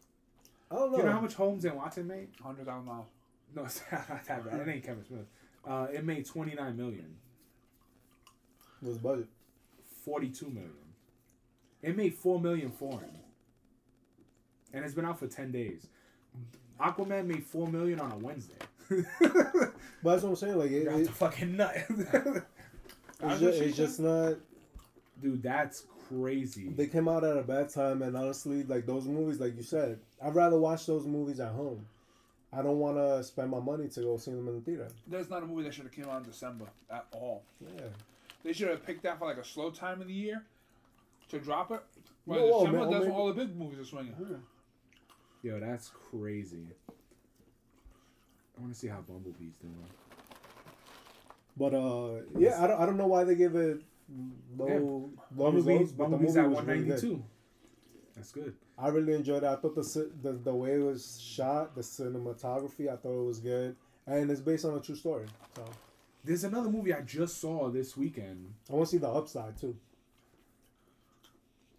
I 0.71 0.77
don't 0.77 0.93
know. 0.93 0.99
You 0.99 1.05
know 1.05 1.13
how 1.13 1.21
much 1.21 1.35
Holmes 1.35 1.65
and 1.65 1.77
Watson 1.77 2.07
made? 2.07 2.29
hundred 2.43 2.67
thousand 2.67 2.87
dollars. 2.87 3.07
No, 3.55 3.65
it's 3.65 3.83
not 3.91 4.27
that 4.27 4.45
bad. 4.45 4.61
It 4.61 4.71
ain't 4.71 4.85
Kevin 4.85 5.05
Smith. 5.05 5.27
Uh, 5.67 5.87
it 5.93 6.05
made 6.05 6.27
twenty 6.27 6.55
nine 6.55 6.77
million. 6.77 7.17
was 8.83 8.99
budget? 8.99 9.29
42 10.05 10.47
million. 10.47 10.73
It 11.83 11.97
made 11.97 12.15
4 12.15 12.41
million 12.41 12.71
foreign. 12.71 13.19
And 14.73 14.85
it's 14.85 14.95
been 14.95 15.05
out 15.05 15.19
for 15.19 15.27
10 15.27 15.53
days. 15.53 15.87
Aquaman 16.81 17.27
made 17.27 17.45
4 17.45 17.69
million 17.69 18.01
on 18.01 18.13
a 18.13 18.17
Wednesday. 18.17 18.55
But 20.03 20.13
that's 20.13 20.23
what 20.23 20.31
I'm 20.31 20.37
saying. 20.37 20.59
Like 20.59 20.71
it, 20.71 20.85
You're 20.85 21.01
it, 21.01 21.07
the 21.07 21.13
fucking 21.13 21.57
nut. 21.57 21.77
it's, 21.89 23.41
just, 23.41 23.61
it's 23.61 23.77
just 23.77 24.01
not. 24.01 24.37
Dude, 25.23 25.43
that's 25.43 25.85
crazy. 26.11 26.69
They 26.69 26.87
came 26.87 27.09
out 27.09 27.25
at 27.25 27.37
a 27.37 27.43
bad 27.43 27.69
time, 27.69 28.03
and 28.03 28.17
honestly, 28.17 28.65
like 28.65 28.87
those 28.87 29.07
movies, 29.07 29.41
like 29.41 29.57
you 29.57 29.63
said, 29.63 29.99
I'd 30.23 30.35
rather 30.35 30.59
watch 30.59 30.87
those 30.87 31.07
movies 31.07 31.41
at 31.41 31.53
home. 31.53 31.87
I 32.53 32.63
don't 32.63 32.79
want 32.79 32.97
to 32.97 33.23
spend 33.23 33.51
my 33.51 33.61
money 33.61 33.89
to 33.89 34.01
go 34.01 34.17
see 34.17 34.33
them 34.33 34.49
in 34.49 34.57
the 34.57 34.61
theater. 34.61 34.89
That's 35.07 35.31
not 35.31 35.43
a 35.43 35.47
movie 35.47 35.63
that 35.65 35.75
should 35.75 35.85
have 35.85 35.93
came 35.93 36.07
out 36.07 36.19
in 36.19 36.25
December 36.25 36.67
at 36.91 37.07
all. 37.13 37.43
Yeah. 37.61 37.83
They 38.43 38.53
should 38.53 38.69
have 38.69 38.85
picked 38.85 39.05
that 39.05 39.19
for 39.19 39.27
like 39.27 39.37
a 39.37 39.45
slow 39.45 39.71
time 39.71 40.01
of 40.01 40.09
the 40.09 40.13
year 40.15 40.43
to 41.29 41.39
drop 41.39 41.71
it. 41.71 41.81
Well, 42.27 42.39
No, 42.41 42.47
well, 42.47 42.59
December, 42.61 42.79
man, 42.81 42.91
that's 42.91 43.01
maybe- 43.03 43.13
when 43.13 43.21
all 43.21 43.29
the 43.33 43.45
big 43.45 43.57
movies 43.57 43.79
are 43.79 43.85
swinging. 43.85 44.15
Yo, 45.43 45.61
that's 45.61 45.91
crazy. 46.11 46.67
I 48.59 48.61
want 48.61 48.75
to 48.75 48.79
see 48.79 48.89
how 48.89 49.01
Bumblebee's 49.01 49.57
doing. 49.57 49.75
But 51.57 51.75
uh, 51.75 52.23
yeah, 52.39 52.63
I 52.63 52.67
don't, 52.67 52.81
I 52.83 52.87
don't 52.87 52.97
know 52.97 53.07
why 53.07 53.25
they 53.25 53.35
give 53.35 53.55
it 53.55 53.81
low 54.57 54.67
low 54.67 55.11
Bumblebee, 55.51 55.73
results, 55.73 55.93
but 55.93 56.11
the 56.11 56.19
movie 56.19 56.27
was 56.27 56.37
really 56.37 56.85
good. 56.85 57.03
192. 57.03 57.25
That's 58.17 58.33
good. 58.33 58.55
I 58.79 58.89
really 58.89 59.15
enjoyed 59.15 59.43
it. 59.43 59.47
I 59.47 59.57
thought 59.57 59.75
the, 59.75 60.11
the 60.23 60.33
the 60.33 60.55
way 60.55 60.75
it 60.75 60.83
was 60.85 61.21
shot, 61.21 61.75
the 61.75 61.83
cinematography, 61.83 62.93
I 62.93 62.97
thought 62.97 63.21
it 63.23 63.27
was 63.27 63.41
good, 63.41 63.77
and 64.07 64.31
it's 64.31 64.41
based 64.41 64.65
on 64.65 64.77
a 64.77 64.81
true 64.81 64.97
story. 64.97 65.27
So 65.57 65.65
There's 66.25 66.45
another 66.45 66.71
movie 66.71 66.93
I 66.93 67.03
just 67.03 67.41
saw 67.41 67.71
this 67.71 67.97
weekend. 67.97 68.53
I 68.69 68.75
want 68.75 68.87
to 68.89 68.93
see 68.93 68.99
the 68.99 69.09
upside 69.09 69.57
too. 69.59 69.77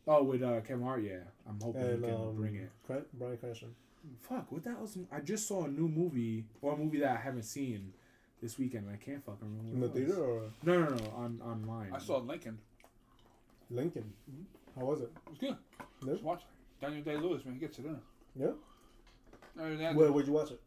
Oh, 0.08 0.24
with 0.24 0.42
uh, 0.42 0.62
Kevin 0.62 0.84
Hart, 0.84 1.04
yeah. 1.04 1.20
I'm 1.48 1.60
hoping 1.62 1.82
And 1.82 2.04
he 2.04 2.12
can 2.12 2.16
um, 2.20 2.36
bring 2.36 2.56
it. 2.56 2.72
Bryan 3.14 3.38
Cranston. 3.38 3.76
Fuck, 4.22 4.52
what 4.52 4.64
that 4.64 4.80
was? 4.82 4.98
I 5.12 5.20
just 5.20 5.48
saw 5.48 5.66
a 5.66 5.68
new 5.68 5.88
movie, 5.88 6.46
or 6.62 6.74
a 6.74 6.78
movie 6.78 7.00
that 7.00 7.18
I 7.18 7.22
haven't 7.22 7.44
seen 7.44 7.94
this 8.42 8.58
weekend, 8.58 8.88
I 8.92 8.96
can't 9.04 9.24
fucking 9.24 9.38
remember 9.42 9.74
In 9.74 9.80
the 9.82 9.90
theater 9.90 10.24
or 10.24 10.42
No, 10.64 10.82
no, 10.84 10.90
no, 10.96 11.12
on 11.16 11.42
online. 11.44 11.94
I 11.94 12.00
saw 12.00 12.18
Lincoln. 12.18 12.58
Lincoln? 13.70 14.12
How 14.78 14.86
was 14.86 15.02
it? 15.02 15.12
It 15.28 15.30
was 15.30 15.38
good. 15.40 15.56
Yeah. 16.06 16.12
Just 16.14 16.24
watch 16.24 16.42
it. 16.42 16.82
Daniel 16.86 17.04
Day 17.04 17.18
Lewis, 17.18 17.46
man, 17.46 17.54
he 17.54 17.60
gets 17.60 17.78
it 17.80 17.86
in. 17.86 18.00
Yeah. 18.36 18.48
Other 19.60 19.78
than 19.78 19.96
Where 19.96 20.12
would 20.12 20.26
you 20.26 20.34
watch 20.34 20.52
it? 20.52 20.62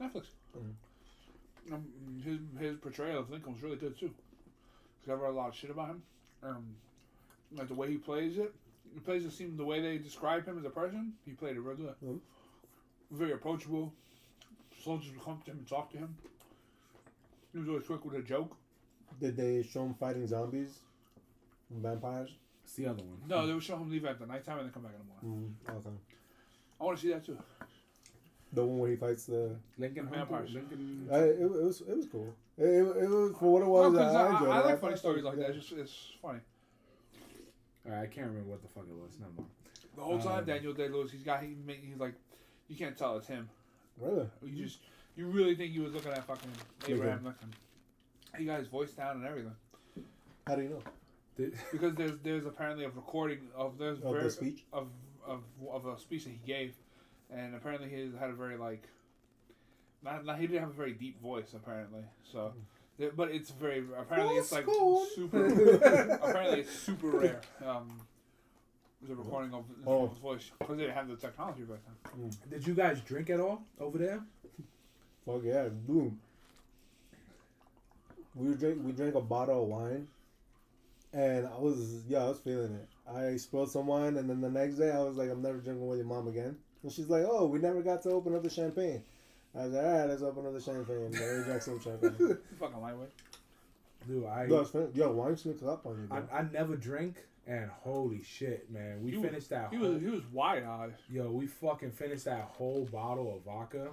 Netflix. 0.00 0.26
Mhm. 0.56 1.74
Um, 1.74 1.84
his 2.24 2.38
his 2.58 2.76
portrayal 2.78 3.18
of 3.20 3.30
Lincoln 3.30 3.52
was 3.52 3.62
really 3.62 3.76
good 3.76 3.98
too. 3.98 4.08
Cause 5.04 5.12
I've 5.12 5.20
read 5.20 5.30
a 5.30 5.36
lot 5.36 5.48
of 5.50 5.54
shit 5.54 5.70
about 5.70 5.88
him. 5.88 6.02
Um, 6.42 6.76
like 7.52 7.68
the 7.68 7.74
way 7.74 7.90
he 7.90 7.98
plays 7.98 8.38
it, 8.38 8.54
he 8.94 9.00
plays 9.00 9.24
it 9.26 9.32
seem 9.32 9.56
the 9.56 9.64
way 9.64 9.80
they 9.82 9.98
describe 9.98 10.46
him 10.46 10.58
as 10.58 10.64
a 10.64 10.70
person. 10.70 11.12
He 11.26 11.32
played 11.32 11.56
it 11.56 11.60
real 11.60 11.76
good. 11.76 11.94
Mhm. 12.02 12.20
Very 13.10 13.32
approachable. 13.32 13.92
soldiers 14.80 15.10
would 15.12 15.22
come 15.24 15.42
to 15.44 15.50
him 15.50 15.58
and 15.58 15.66
talk 15.68 15.90
to 15.90 15.98
him. 15.98 16.16
He 17.58 17.62
was 17.62 17.68
always 17.70 17.86
quick 17.88 18.04
with 18.04 18.14
a 18.14 18.22
joke. 18.22 18.56
Did 19.20 19.36
they 19.36 19.64
show 19.64 19.82
him 19.84 19.94
fighting 19.94 20.24
zombies, 20.28 20.78
vampires? 21.68 22.30
It's 22.62 22.74
the 22.74 22.86
other 22.86 23.02
one. 23.02 23.18
No, 23.26 23.48
they 23.48 23.52
would 23.52 23.64
show 23.64 23.76
him 23.76 23.90
leave 23.90 24.04
at 24.04 24.20
the 24.20 24.26
nighttime 24.26 24.58
and 24.58 24.66
then 24.66 24.72
come 24.72 24.84
back 24.84 24.92
in 24.92 25.00
the 25.00 25.26
morning. 25.26 25.56
Mm, 25.66 25.76
okay. 25.76 25.96
I 26.80 26.84
want 26.84 26.98
to 26.98 27.02
see 27.02 27.12
that 27.12 27.26
too. 27.26 27.36
The 28.52 28.64
one 28.64 28.78
where 28.78 28.90
he 28.90 28.96
fights 28.96 29.24
the. 29.24 29.56
Lincoln 29.76 30.06
Vampires. 30.08 30.52
Lincoln. 30.52 31.08
I, 31.10 31.16
it, 31.16 31.40
it 31.40 31.50
was 31.50 31.80
it 31.80 31.96
was 31.96 32.06
cool. 32.06 32.32
It, 32.56 32.62
it, 32.62 32.82
it 33.02 33.08
was 33.10 33.34
for 33.40 33.50
what 33.50 33.62
it 33.62 33.68
was. 33.68 33.92
No, 33.92 33.98
'cause 33.98 34.14
I, 34.14 34.22
I, 34.22 34.32
enjoyed 34.32 34.48
I 34.50 34.60
it. 34.60 34.66
like 34.66 34.80
funny 34.80 34.96
stories 34.96 35.24
like 35.24 35.36
yeah. 35.36 35.48
that. 35.48 35.56
It's 35.56 35.66
just 35.66 35.80
it's 35.80 36.12
funny. 36.22 36.38
Alright, 37.84 38.02
I 38.04 38.06
can't 38.06 38.28
remember 38.28 38.50
what 38.50 38.62
the 38.62 38.68
fuck 38.68 38.84
it 38.88 38.94
was. 38.94 39.18
Never 39.18 39.32
more. 39.36 39.46
The 39.96 40.02
whole 40.02 40.18
time 40.20 40.38
Um, 40.38 40.44
Daniel 40.44 40.74
Day 40.74 40.88
Lewis, 40.88 41.10
he's 41.10 41.24
got 41.24 41.42
he 41.42 41.56
he's 41.66 41.98
like, 41.98 42.14
you 42.68 42.76
can't 42.76 42.96
tell 42.96 43.16
it's 43.16 43.26
him. 43.26 43.48
Really? 44.00 44.28
You 44.44 44.64
just 44.64 44.78
you 45.18 45.26
really 45.26 45.54
think 45.56 45.72
he 45.72 45.80
was 45.80 45.92
looking 45.92 46.12
at 46.12 46.24
fucking 46.24 46.50
Abraham 46.86 47.24
Lincoln. 47.24 47.52
He 48.38 48.44
got 48.44 48.60
his 48.60 48.68
voice 48.68 48.92
down 48.92 49.16
and 49.16 49.26
everything 49.26 49.52
How 50.46 50.54
do 50.54 50.62
you 50.62 50.68
know? 50.70 51.52
Because 51.72 51.94
there's 51.96 52.12
there's 52.22 52.46
apparently 52.46 52.84
a 52.84 52.88
recording 52.90 53.40
of 53.54 53.78
there's 53.78 53.98
Of 54.00 54.12
very, 54.12 54.24
the 54.24 54.30
speech? 54.30 54.64
of 54.72 54.88
of 55.26 55.42
of 55.70 55.86
a 55.86 55.98
speech 55.98 56.24
that 56.24 56.30
he 56.30 56.40
gave, 56.46 56.74
and 57.30 57.54
apparently 57.54 57.88
he 57.88 58.10
had 58.18 58.30
a 58.30 58.32
very 58.32 58.56
like. 58.56 58.84
Not, 60.02 60.24
not 60.24 60.38
he 60.38 60.46
didn't 60.46 60.60
have 60.60 60.70
a 60.70 60.74
very 60.74 60.92
deep 60.92 61.20
voice 61.20 61.54
apparently, 61.54 62.02
so, 62.22 62.52
yeah, 62.98 63.08
but 63.16 63.32
it's 63.32 63.50
very 63.50 63.84
apparently 63.98 64.36
it's 64.36 64.52
like 64.52 64.62
Scone. 64.64 65.06
super. 65.14 65.46
apparently 66.22 66.60
it's 66.60 66.72
super 66.72 67.08
rare. 67.10 67.40
Um, 67.66 68.00
the 69.02 69.14
recording 69.14 69.54
of, 69.54 69.64
Oh. 69.86 70.04
of 70.04 70.10
his 70.10 70.18
voice 70.18 70.50
because 70.58 70.76
they 70.76 70.84
didn't 70.84 70.96
have 70.96 71.08
the 71.08 71.16
technology 71.16 71.62
back 71.62 71.78
then. 72.16 72.30
Did 72.50 72.66
you 72.66 72.74
guys 72.74 73.00
drink 73.00 73.30
at 73.30 73.38
all 73.40 73.62
over 73.80 73.98
there? 73.98 74.20
Fuck 75.28 75.42
yeah, 75.44 75.68
boom. 75.68 76.18
We 78.34 78.54
drank 78.54 78.78
we 78.84 78.92
drank 78.92 79.14
a 79.14 79.20
bottle 79.20 79.62
of 79.64 79.68
wine, 79.68 80.06
and 81.12 81.46
I 81.46 81.58
was 81.58 82.02
yeah 82.08 82.24
I 82.24 82.28
was 82.28 82.38
feeling 82.38 82.74
it. 82.74 82.88
I 83.10 83.36
spilled 83.36 83.70
some 83.70 83.86
wine, 83.88 84.16
and 84.16 84.28
then 84.30 84.40
the 84.40 84.48
next 84.50 84.74
day 84.76 84.90
I 84.90 85.00
was 85.00 85.16
like 85.16 85.30
I'm 85.30 85.42
never 85.42 85.58
drinking 85.58 85.86
with 85.86 85.98
your 85.98 86.06
mom 86.06 86.28
again. 86.28 86.56
And 86.82 86.92
she's 86.92 87.08
like, 87.10 87.24
oh, 87.28 87.46
we 87.46 87.58
never 87.58 87.82
got 87.82 88.02
to 88.04 88.10
open 88.10 88.36
up 88.36 88.42
the 88.44 88.48
champagne. 88.50 89.02
I 89.54 89.64
was 89.64 89.72
like, 89.72 89.84
all 89.84 89.98
right, 89.98 90.08
let's 90.08 90.22
open 90.22 90.46
up 90.46 90.52
the 90.54 90.60
champagne. 90.60 90.96
And 91.06 91.14
then 91.14 91.38
we 91.38 91.44
drank 91.44 91.62
some 91.62 91.80
champagne. 91.80 92.38
Fucking 92.60 92.80
lightweight. 92.80 93.08
Dude, 94.06 94.24
I 94.26 94.44
Yo, 94.44 94.60
it's 94.60 94.70
fin- 94.70 94.90
yo, 94.94 95.10
wine 95.10 95.36
sneaks 95.36 95.62
up 95.64 95.84
on 95.86 96.00
you, 96.00 96.06
bro. 96.06 96.22
I, 96.32 96.38
I 96.38 96.42
never 96.52 96.76
drink, 96.76 97.16
and 97.48 97.68
holy 97.80 98.22
shit, 98.22 98.70
man, 98.70 99.02
we 99.02 99.10
He 99.10 99.16
was- 99.16 99.26
finished 99.28 99.50
that. 99.50 99.70
He 99.72 99.76
whole, 99.76 99.88
was 99.94 100.00
he 100.02 100.08
was 100.08 100.22
wide 100.32 100.62
eyed. 100.62 100.94
yo, 101.10 101.30
we 101.32 101.48
fucking 101.48 101.90
finished 101.90 102.26
that 102.26 102.42
whole 102.56 102.88
bottle 102.92 103.34
of 103.36 103.42
vodka, 103.42 103.88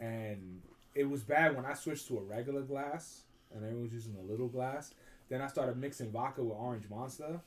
and 0.00 0.62
it 0.94 1.08
was 1.08 1.22
bad 1.22 1.56
when 1.56 1.64
I 1.66 1.74
switched 1.74 2.08
to 2.08 2.18
a 2.18 2.22
regular 2.22 2.62
glass, 2.62 3.22
and 3.54 3.62
everyone 3.62 3.84
was 3.84 3.92
using 3.92 4.16
a 4.16 4.22
little 4.30 4.48
glass. 4.48 4.94
Then 5.28 5.40
I 5.40 5.46
started 5.48 5.76
mixing 5.76 6.10
vodka 6.10 6.42
with 6.42 6.56
orange 6.56 6.88
monster, 6.88 7.40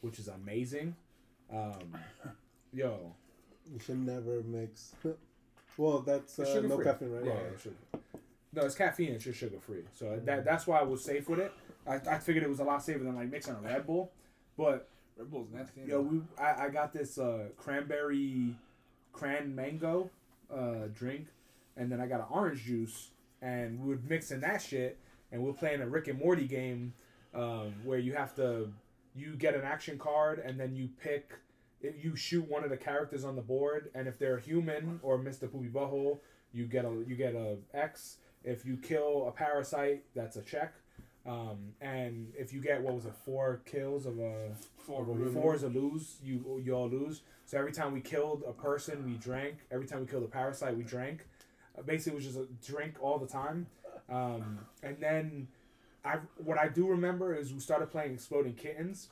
which 0.00 0.18
is 0.18 0.28
amazing. 0.28 0.96
Um, 1.52 1.96
yo, 2.72 3.14
You 3.72 3.78
should 3.78 4.04
never 4.04 4.42
mix. 4.42 4.94
well, 5.76 6.00
that's 6.00 6.38
uh, 6.38 6.42
no 6.44 6.54
sugar-free. 6.54 6.84
caffeine, 6.84 7.10
right? 7.12 7.24
Yeah, 7.24 7.32
yeah, 7.32 7.58
sugar. 7.62 7.76
No, 8.54 8.62
it's 8.62 8.74
caffeine. 8.74 9.12
It's 9.12 9.24
just 9.24 9.38
sugar 9.38 9.58
free. 9.60 9.84
So 9.92 10.20
that 10.24 10.44
that's 10.44 10.66
why 10.66 10.80
I 10.80 10.82
was 10.82 11.04
safe 11.04 11.28
with 11.28 11.38
it. 11.38 11.52
I, 11.86 11.94
I 11.94 12.18
figured 12.18 12.44
it 12.44 12.50
was 12.50 12.60
a 12.60 12.64
lot 12.64 12.84
safer 12.84 13.02
than 13.02 13.14
like 13.14 13.30
mixing 13.30 13.54
a 13.54 13.60
Red 13.60 13.86
Bull, 13.86 14.12
but 14.58 14.88
Red 15.16 15.30
Bull's 15.30 15.48
nasty. 15.52 15.82
Yo, 15.86 16.00
we 16.00 16.20
I, 16.38 16.66
I 16.66 16.68
got 16.68 16.92
this 16.92 17.18
uh, 17.18 17.44
cranberry 17.56 18.54
cran 19.12 19.54
mango 19.54 20.10
uh, 20.54 20.88
drink, 20.94 21.28
and 21.76 21.90
then 21.90 22.00
I 22.00 22.06
got 22.06 22.20
an 22.20 22.26
orange 22.30 22.64
juice, 22.64 23.10
and 23.40 23.80
we 23.80 23.94
were 23.94 24.00
mixing 24.08 24.40
that 24.40 24.62
shit, 24.62 24.98
and 25.30 25.42
we're 25.42 25.52
playing 25.52 25.80
a 25.80 25.86
Rick 25.88 26.08
and 26.08 26.18
Morty 26.18 26.46
game, 26.46 26.94
um, 27.34 27.74
where 27.84 27.98
you 27.98 28.14
have 28.14 28.34
to 28.36 28.72
you 29.14 29.34
get 29.36 29.54
an 29.54 29.62
action 29.62 29.98
card, 29.98 30.38
and 30.38 30.58
then 30.58 30.74
you 30.74 30.88
pick. 31.02 31.32
If 31.80 32.04
you 32.04 32.14
shoot 32.14 32.48
one 32.48 32.62
of 32.62 32.70
the 32.70 32.76
characters 32.76 33.24
on 33.24 33.34
the 33.34 33.42
board, 33.42 33.90
and 33.94 34.06
if 34.06 34.18
they're 34.18 34.38
human 34.38 35.00
or 35.02 35.18
Mr. 35.18 35.50
Poopy 35.50 35.68
Butthole, 35.68 36.18
you 36.52 36.66
get 36.66 36.84
a 36.84 37.04
you 37.06 37.16
get 37.16 37.34
a 37.34 37.56
X. 37.74 38.18
If 38.44 38.64
you 38.64 38.76
kill 38.76 39.28
a 39.28 39.32
parasite, 39.32 40.04
that's 40.14 40.36
a 40.36 40.42
check. 40.42 40.74
Um, 41.24 41.74
and 41.80 42.32
if 42.36 42.52
you 42.52 42.60
get 42.60 42.82
what 42.82 42.94
was 42.94 43.06
it, 43.06 43.14
four 43.24 43.62
kills 43.64 44.06
of 44.06 44.18
a 44.18 44.50
Four. 44.76 45.04
Four 45.32 45.54
is 45.54 45.62
a 45.62 45.68
lose. 45.68 46.16
You 46.22 46.60
you 46.64 46.72
all 46.72 46.88
lose. 46.88 47.22
So 47.46 47.58
every 47.58 47.72
time 47.72 47.92
we 47.92 48.00
killed 48.00 48.42
a 48.46 48.52
person, 48.52 49.04
we 49.04 49.14
drank. 49.14 49.56
Every 49.70 49.86
time 49.86 50.00
we 50.00 50.06
killed 50.06 50.24
a 50.24 50.28
parasite, 50.28 50.76
we 50.76 50.82
drank. 50.84 51.26
Basically, 51.86 52.12
it 52.12 52.16
was 52.16 52.24
just 52.24 52.38
a 52.38 52.46
drink 52.64 52.96
all 53.00 53.18
the 53.18 53.26
time. 53.26 53.66
Um, 54.10 54.58
and 54.82 54.96
then, 55.00 55.48
I 56.04 56.18
what 56.36 56.58
I 56.58 56.68
do 56.68 56.86
remember 56.88 57.34
is 57.34 57.52
we 57.52 57.60
started 57.60 57.90
playing 57.90 58.14
Exploding 58.14 58.54
Kittens, 58.54 59.08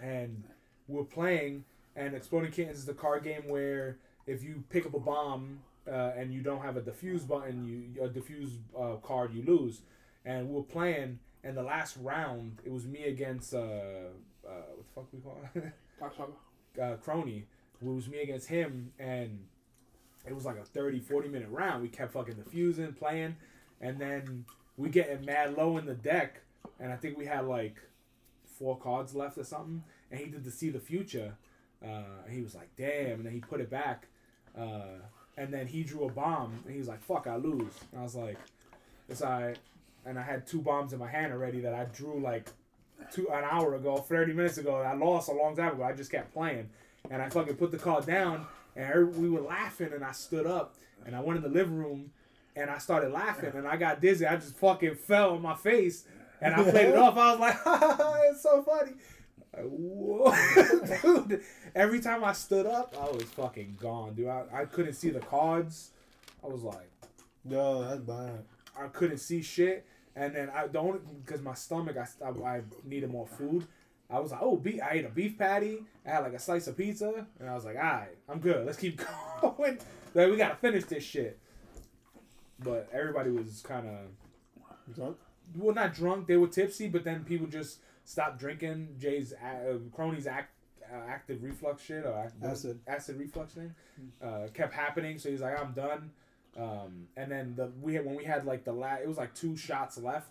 and 0.00 0.44
we 0.88 0.96
were 0.96 1.04
playing. 1.04 1.64
And 1.96 2.14
Exploding 2.14 2.50
Kittens 2.50 2.78
is 2.78 2.86
the 2.86 2.94
card 2.94 3.22
game 3.22 3.44
where 3.46 3.98
if 4.26 4.42
you 4.42 4.64
pick 4.70 4.86
up 4.86 4.94
a 4.94 5.00
bomb 5.00 5.60
uh, 5.86 6.12
and 6.16 6.32
you 6.32 6.40
don't 6.40 6.62
have 6.62 6.76
a 6.76 6.80
defuse 6.80 7.26
button, 7.26 7.64
you 7.66 8.02
a 8.02 8.08
defuse 8.08 8.56
uh, 8.78 8.96
card, 8.96 9.32
you 9.34 9.42
lose. 9.42 9.82
And 10.24 10.48
we 10.48 10.54
were 10.56 10.62
playing, 10.62 11.18
and 11.44 11.56
the 11.56 11.62
last 11.62 11.96
round, 12.00 12.60
it 12.64 12.72
was 12.72 12.86
me 12.86 13.04
against 13.04 13.54
uh, 13.54 13.58
uh, 13.58 14.50
what 14.74 14.86
the 14.86 14.94
fuck 14.94 15.06
we 15.12 15.20
call 15.20 15.38
it? 15.54 15.72
Uh, 16.80 16.96
Crony. 16.96 17.46
It 17.80 17.86
was 17.86 18.08
me 18.08 18.18
against 18.18 18.48
him, 18.48 18.90
and 18.98 19.44
it 20.26 20.34
was 20.34 20.44
like 20.44 20.56
a 20.56 20.64
30, 20.64 21.00
40 21.00 21.28
minute 21.28 21.48
round. 21.50 21.82
We 21.82 21.88
kept 21.88 22.12
fucking 22.12 22.34
defusing, 22.34 22.96
playing, 22.96 23.36
and 23.80 23.98
then 23.98 24.44
we 24.76 24.88
getting 24.88 25.24
mad 25.24 25.56
low 25.56 25.76
in 25.78 25.86
the 25.86 25.94
deck, 25.94 26.40
and 26.80 26.92
I 26.92 26.96
think 26.96 27.18
we 27.18 27.26
had 27.26 27.46
like 27.46 27.76
four 28.46 28.78
cards 28.78 29.14
left 29.14 29.38
or 29.38 29.44
something, 29.44 29.82
and 30.10 30.20
he 30.20 30.26
did 30.26 30.44
the 30.44 30.50
see 30.50 30.70
the 30.70 30.80
future. 30.80 31.34
Uh, 31.84 32.28
he 32.30 32.40
was 32.40 32.54
like, 32.54 32.70
damn, 32.76 33.18
and 33.18 33.26
then 33.26 33.32
he 33.32 33.40
put 33.40 33.60
it 33.60 33.70
back, 33.70 34.06
uh, 34.58 34.98
and 35.36 35.52
then 35.52 35.66
he 35.66 35.82
drew 35.82 36.04
a 36.04 36.10
bomb, 36.10 36.60
and 36.64 36.72
he 36.72 36.78
was 36.78 36.88
like, 36.88 37.02
fuck, 37.02 37.26
I 37.26 37.36
lose. 37.36 37.74
And 37.92 38.00
I 38.00 38.02
was 38.02 38.14
like, 38.14 38.38
it's 39.08 39.22
alright. 39.22 39.58
And 40.06 40.18
I 40.18 40.22
had 40.22 40.46
two 40.46 40.60
bombs 40.60 40.92
in 40.92 40.98
my 40.98 41.08
hand 41.08 41.32
already 41.32 41.60
that 41.60 41.74
I 41.74 41.84
drew 41.84 42.20
like 42.20 42.48
two 43.10 43.28
an 43.30 43.44
hour 43.44 43.74
ago, 43.74 43.96
thirty 43.96 44.32
minutes 44.32 44.58
ago. 44.58 44.76
I 44.76 44.94
lost 44.94 45.28
a 45.28 45.32
long 45.32 45.56
time 45.56 45.74
ago. 45.74 45.82
I 45.82 45.92
just 45.92 46.10
kept 46.10 46.32
playing, 46.32 46.68
and 47.10 47.22
I 47.22 47.28
fucking 47.28 47.56
put 47.56 47.70
the 47.70 47.78
card 47.78 48.06
down, 48.06 48.46
and 48.76 48.84
every- 48.84 49.04
we 49.04 49.28
were 49.30 49.40
laughing, 49.40 49.92
and 49.92 50.04
I 50.04 50.12
stood 50.12 50.46
up, 50.46 50.76
and 51.06 51.14
I 51.14 51.20
went 51.20 51.36
in 51.36 51.42
the 51.42 51.48
living 51.48 51.76
room, 51.76 52.12
and 52.56 52.70
I 52.70 52.78
started 52.78 53.12
laughing, 53.12 53.52
and 53.54 53.66
I 53.66 53.76
got 53.76 54.00
dizzy. 54.00 54.26
I 54.26 54.36
just 54.36 54.56
fucking 54.56 54.96
fell 54.96 55.30
on 55.34 55.42
my 55.42 55.54
face, 55.54 56.04
and 56.40 56.54
I 56.54 56.62
played 56.70 56.88
it 56.88 56.96
off. 56.96 57.16
I 57.16 57.30
was 57.32 57.40
like, 57.40 57.56
it's 58.30 58.42
so 58.42 58.62
funny. 58.62 58.92
Like, 59.56 59.66
Whoa, 59.66 60.34
dude! 61.28 61.42
Every 61.74 62.00
time 62.00 62.24
I 62.24 62.32
stood 62.32 62.66
up, 62.66 62.94
I 63.00 63.10
was 63.10 63.24
fucking 63.24 63.76
gone, 63.80 64.14
dude. 64.14 64.28
I, 64.28 64.44
I 64.52 64.64
couldn't 64.64 64.94
see 64.94 65.10
the 65.10 65.20
cards. 65.20 65.90
I 66.42 66.48
was 66.48 66.62
like, 66.62 66.90
Yo, 67.48 67.82
that's 67.82 68.00
bad. 68.00 68.44
I 68.78 68.88
couldn't 68.88 69.18
see 69.18 69.42
shit. 69.42 69.86
And 70.16 70.34
then 70.34 70.50
I 70.50 70.66
don't 70.68 71.24
because 71.24 71.42
my 71.42 71.54
stomach, 71.54 71.96
I, 71.96 72.06
I, 72.24 72.56
I 72.56 72.60
needed 72.84 73.10
more 73.10 73.26
food. 73.26 73.66
I 74.10 74.18
was 74.20 74.30
like, 74.32 74.40
oh, 74.42 74.56
beef. 74.56 74.80
I 74.82 74.94
ate 74.94 75.04
a 75.04 75.08
beef 75.08 75.38
patty. 75.38 75.78
I 76.06 76.10
had 76.10 76.18
like 76.20 76.34
a 76.34 76.38
slice 76.38 76.66
of 76.66 76.76
pizza, 76.76 77.26
and 77.40 77.48
I 77.48 77.54
was 77.54 77.64
like, 77.64 77.76
all 77.76 77.82
right, 77.82 78.16
I'm 78.28 78.38
good. 78.38 78.66
Let's 78.66 78.78
keep 78.78 79.00
going. 79.40 79.78
like 80.14 80.30
we 80.30 80.36
gotta 80.36 80.56
finish 80.56 80.84
this 80.84 81.02
shit. 81.04 81.38
But 82.60 82.88
everybody 82.92 83.30
was 83.30 83.62
kind 83.66 83.86
of 83.88 84.94
Drunk? 84.94 85.16
well, 85.56 85.74
not 85.74 85.94
drunk. 85.94 86.26
They 86.26 86.36
were 86.36 86.46
tipsy, 86.46 86.88
but 86.88 87.04
then 87.04 87.24
people 87.24 87.46
just 87.46 87.78
stopped 88.04 88.38
drinking. 88.38 88.96
Jay's 88.98 89.32
uh, 89.32 89.78
cronies 89.94 90.26
act, 90.26 90.50
uh, 90.92 91.00
active 91.08 91.42
reflux 91.42 91.82
shit 91.82 92.04
or 92.04 92.14
act, 92.16 92.34
Acid. 92.44 92.80
acid 92.86 93.18
reflux 93.18 93.54
thing 93.54 93.74
uh, 94.22 94.48
kept 94.52 94.74
happening. 94.74 95.18
So 95.18 95.30
he's 95.30 95.40
like, 95.40 95.58
I'm 95.60 95.72
done. 95.72 96.10
Um, 96.56 97.08
and 97.16 97.32
then 97.32 97.54
the 97.56 97.70
we 97.82 97.94
had 97.94 98.04
when 98.04 98.14
we 98.16 98.24
had 98.24 98.44
like 98.44 98.64
the 98.64 98.72
last, 98.72 99.02
it 99.02 99.08
was 99.08 99.16
like 99.16 99.34
two 99.34 99.56
shots 99.56 99.98
left. 99.98 100.28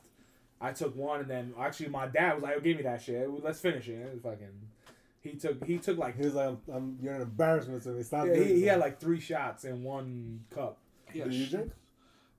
I 0.64 0.72
took 0.72 0.95
one, 0.95 1.19
and 1.19 1.30
then 1.30 1.53
actually 1.60 1.90
my 1.90 2.07
dad 2.07 2.35
was 2.35 2.44
like, 2.44 2.56
oh, 2.56 2.61
"Give 2.61 2.77
me 2.77 2.84
that 2.84 3.02
shit. 3.02 3.30
Let's 3.44 3.60
finish 3.60 3.90
it." 3.90 3.95
It 3.95 4.22
fucking. 4.23 4.48
He 5.19 5.31
took 5.31 5.64
he 5.65 5.77
took 5.77 5.98
like 5.98 6.18
He 6.18 6.23
was 6.23 6.35
like, 6.35 6.48
I'm, 6.48 6.57
I'm, 6.73 6.98
you're 7.02 7.14
an 7.14 7.22
embarrassment 7.22 7.84
to 7.84 7.90
me. 7.90 8.03
Stop 8.03 8.27
yeah, 8.27 8.34
doing 8.35 8.48
he, 8.48 8.56
he 8.56 8.64
had 8.64 8.80
like 8.80 8.99
three 8.99 9.19
shots 9.19 9.65
in 9.65 9.84
one 9.84 10.45
cup. 10.53 10.77
Yeah, 11.14 11.26
Did 11.26 11.34
you 11.34 11.48
drink? 11.48 11.72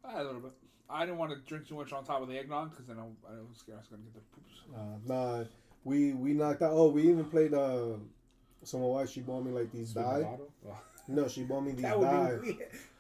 I 0.03 0.13
had 0.13 0.23
a 0.23 0.25
little 0.25 0.41
bit. 0.41 0.53
I 0.89 1.05
didn't 1.05 1.19
want 1.19 1.33
to 1.33 1.37
drink 1.49 1.69
too 1.69 1.77
much 1.77 1.93
on 1.93 2.05
top 2.05 2.23
of 2.23 2.29
the 2.29 2.39
eggnog 2.39 2.71
because 2.71 2.87
then 2.87 2.99
I, 2.99 3.03
I 3.03 3.37
was 3.49 3.59
scared 3.59 3.79
I 3.79 3.81
was 3.81 3.89
gonna 3.89 4.03
get 4.03 4.15
the 4.15 4.21
poops. 4.21 4.61
Uh, 4.75 4.99
nah, 5.07 5.45
we 5.85 6.15
we 6.15 6.33
knocked 6.33 6.63
out. 6.63 6.73
Oh, 6.73 6.89
we 6.89 7.03
even 7.03 7.25
played. 7.27 7.53
Uh, 7.53 7.97
so 8.63 8.79
my 8.79 8.87
wife 8.87 9.11
she 9.11 9.21
bought 9.21 9.45
me 9.45 9.53
like 9.53 9.71
these 9.71 9.93
Sweet 9.93 10.03
dye. 10.03 10.39
Oh, 10.67 10.77
No, 11.09 11.29
she 11.29 11.43
bought 11.43 11.61
me 11.61 11.73
these 11.73 11.83
that 11.83 12.01
dye 12.01 12.33
would. 12.33 12.57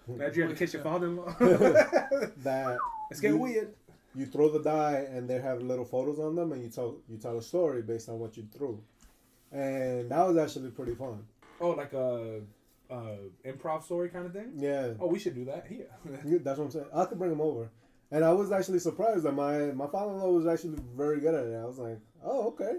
Imagine 0.06 0.34
you 0.34 0.42
have 0.42 0.50
to 0.50 0.56
kiss 0.56 0.74
your 0.74 0.82
father-in-law. 0.82 1.34
that 1.38 2.78
Let's 3.10 3.20
get 3.20 3.38
weird. 3.38 3.74
You 4.14 4.26
throw 4.26 4.48
the 4.48 4.62
die 4.62 5.06
and 5.10 5.28
they 5.28 5.40
have 5.40 5.62
little 5.62 5.84
photos 5.84 6.18
on 6.18 6.34
them, 6.36 6.52
and 6.52 6.62
you 6.62 6.68
tell 6.70 6.96
you 7.08 7.16
tell 7.18 7.36
a 7.38 7.42
story 7.42 7.82
based 7.82 8.08
on 8.08 8.18
what 8.18 8.36
you 8.36 8.46
threw, 8.56 8.80
and 9.52 10.10
that 10.10 10.26
was 10.26 10.36
actually 10.36 10.70
pretty 10.70 10.94
fun. 10.94 11.24
Oh, 11.60 11.70
like 11.70 11.92
a, 11.92 12.40
a 12.90 12.94
uh, 12.94 13.16
improv 13.46 13.82
story 13.84 14.08
kind 14.08 14.26
of 14.26 14.32
thing. 14.32 14.52
Yeah, 14.56 14.92
Oh, 15.00 15.06
we 15.06 15.18
should 15.18 15.34
do 15.34 15.44
that 15.46 15.66
here. 15.68 15.86
that's 16.44 16.58
what 16.58 16.64
I'm 16.64 16.70
saying. 16.70 16.86
I 16.94 17.04
could 17.06 17.18
bring 17.18 17.30
them 17.30 17.40
over, 17.40 17.70
and 18.10 18.24
I 18.24 18.32
was 18.32 18.52
actually 18.52 18.78
surprised 18.80 19.22
that 19.24 19.32
my 19.32 19.72
my 19.72 19.86
father-in-law 19.86 20.30
was 20.30 20.46
actually 20.46 20.78
very 20.96 21.20
good 21.20 21.34
at 21.34 21.46
it. 21.46 21.56
I 21.56 21.64
was 21.64 21.78
like, 21.78 21.98
oh 22.24 22.48
okay. 22.48 22.78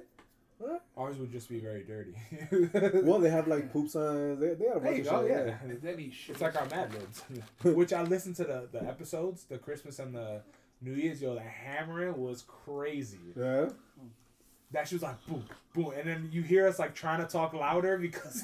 Alright. 0.62 0.80
Ours 0.96 1.18
would 1.18 1.34
just 1.34 1.50
be 1.50 1.60
very 1.60 1.84
dirty. 1.84 2.16
Well, 3.06 3.20
they 3.20 3.30
have 3.30 3.46
like 3.46 3.74
poop 3.74 3.90
signs. 3.90 4.40
They, 4.40 4.54
they 4.54 4.68
have 4.68 4.78
a 4.78 4.80
there 4.80 4.92
bunch 4.94 4.98
you 4.98 5.10
of 5.12 5.22
go. 5.22 5.28
shit. 5.28 5.48
Yeah. 5.48 5.58
And 5.64 5.82
then 5.82 5.98
he 6.00 6.10
shit. 6.12 6.30
It's 6.36 6.42
like 6.42 6.56
our 6.56 6.66
Mad 6.68 6.94
Libs, 6.94 7.24
which 7.76 7.92
I 7.92 8.04
listened 8.04 8.38
to 8.38 8.46
the, 8.46 8.70
the 8.72 8.82
episodes, 8.88 9.44
the 9.44 9.58
Christmas 9.58 10.00
and 10.00 10.16
the 10.16 10.42
New 10.86 10.94
Year's. 10.94 11.22
Yo, 11.22 11.34
the 11.34 11.42
hammering 11.42 12.16
was 12.18 12.44
crazy. 12.48 13.18
Yeah. 13.36 13.70
That 14.72 14.88
she 14.88 14.96
was 14.96 15.04
like 15.04 15.24
boom, 15.26 15.44
boom, 15.74 15.94
and 15.98 16.08
then 16.08 16.30
you 16.32 16.42
hear 16.42 16.68
us 16.68 16.80
like 16.80 16.94
trying 16.96 17.20
to 17.20 17.28
talk 17.32 17.54
louder 17.54 17.98
because 18.08 18.42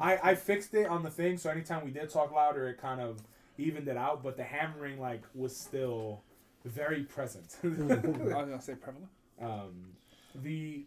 I 0.00 0.18
I 0.22 0.34
fixed 0.34 0.74
it 0.74 0.86
on 0.86 1.02
the 1.02 1.10
thing, 1.10 1.38
so 1.38 1.50
anytime 1.50 1.84
we 1.84 1.90
did 1.90 2.10
talk 2.10 2.32
louder, 2.32 2.68
it 2.68 2.78
kind 2.78 3.00
of 3.00 3.22
evened 3.58 3.88
it 3.88 3.96
out. 3.96 4.22
But 4.22 4.36
the 4.36 4.44
hammering 4.44 5.00
like 5.00 5.22
was 5.34 5.56
still 5.56 6.22
very 6.64 7.02
present. 7.04 7.56
I 7.64 7.68
was 7.68 7.76
gonna 7.88 8.60
say 8.60 8.74
prevalent. 8.74 9.08
um, 9.40 9.92
the 10.34 10.84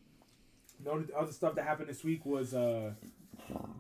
the 0.84 0.92
other 1.18 1.32
stuff 1.32 1.56
that 1.56 1.64
happened 1.66 1.90
this 1.90 2.04
week 2.04 2.26
was 2.26 2.54
uh 2.54 2.92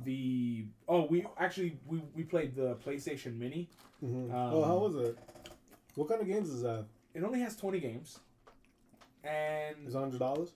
the 0.05 0.65
oh 0.87 1.05
we 1.05 1.25
actually 1.37 1.77
we, 1.85 2.01
we 2.15 2.23
played 2.23 2.55
the 2.55 2.75
PlayStation 2.85 3.37
Mini. 3.37 3.69
hmm 3.99 4.31
Um, 4.33 4.53
oh, 4.53 4.63
how 4.63 4.77
was 4.77 4.95
it? 4.95 5.17
What 5.95 6.07
kind 6.09 6.21
of 6.21 6.27
games 6.27 6.49
is 6.49 6.61
that? 6.63 6.85
It 7.15 7.23
only 7.23 7.39
has 7.39 7.55
twenty 7.55 7.79
games, 7.79 8.19
and 9.23 9.75
Is 9.87 9.95
it 9.95 9.97
hundred 9.97 10.19
dollars? 10.19 10.49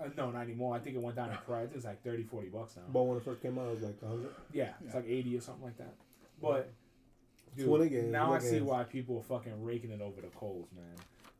uh, 0.00 0.08
no, 0.16 0.30
not 0.30 0.42
anymore. 0.42 0.74
I 0.74 0.80
think 0.80 0.96
it 0.96 1.02
went 1.02 1.16
down 1.16 1.30
in 1.30 1.36
price. 1.38 1.68
It's 1.74 1.84
like 1.84 2.02
30, 2.02 2.24
40 2.24 2.48
bucks 2.48 2.76
now. 2.76 2.82
But 2.92 3.02
when 3.04 3.16
it 3.18 3.24
first 3.24 3.40
came 3.40 3.56
out, 3.58 3.68
it 3.68 3.70
was 3.74 3.82
like 3.82 4.00
hundred. 4.02 4.30
Yeah, 4.52 4.70
it's 4.84 4.92
Yeah. 4.94 5.00
like 5.00 5.08
eighty 5.08 5.36
or 5.36 5.40
something 5.40 5.64
like 5.64 5.76
that. 5.78 5.94
But 6.40 6.72
dude, 7.56 7.66
20 7.68 7.88
games, 7.88 8.12
now 8.12 8.26
I 8.26 8.30
what 8.30 8.42
see 8.42 8.50
games? 8.52 8.62
why 8.64 8.82
people 8.84 9.18
are 9.18 9.22
fucking 9.22 9.62
raking 9.64 9.90
it 9.92 10.00
over 10.00 10.20
the 10.20 10.26
coals, 10.28 10.68
man. 10.74 10.84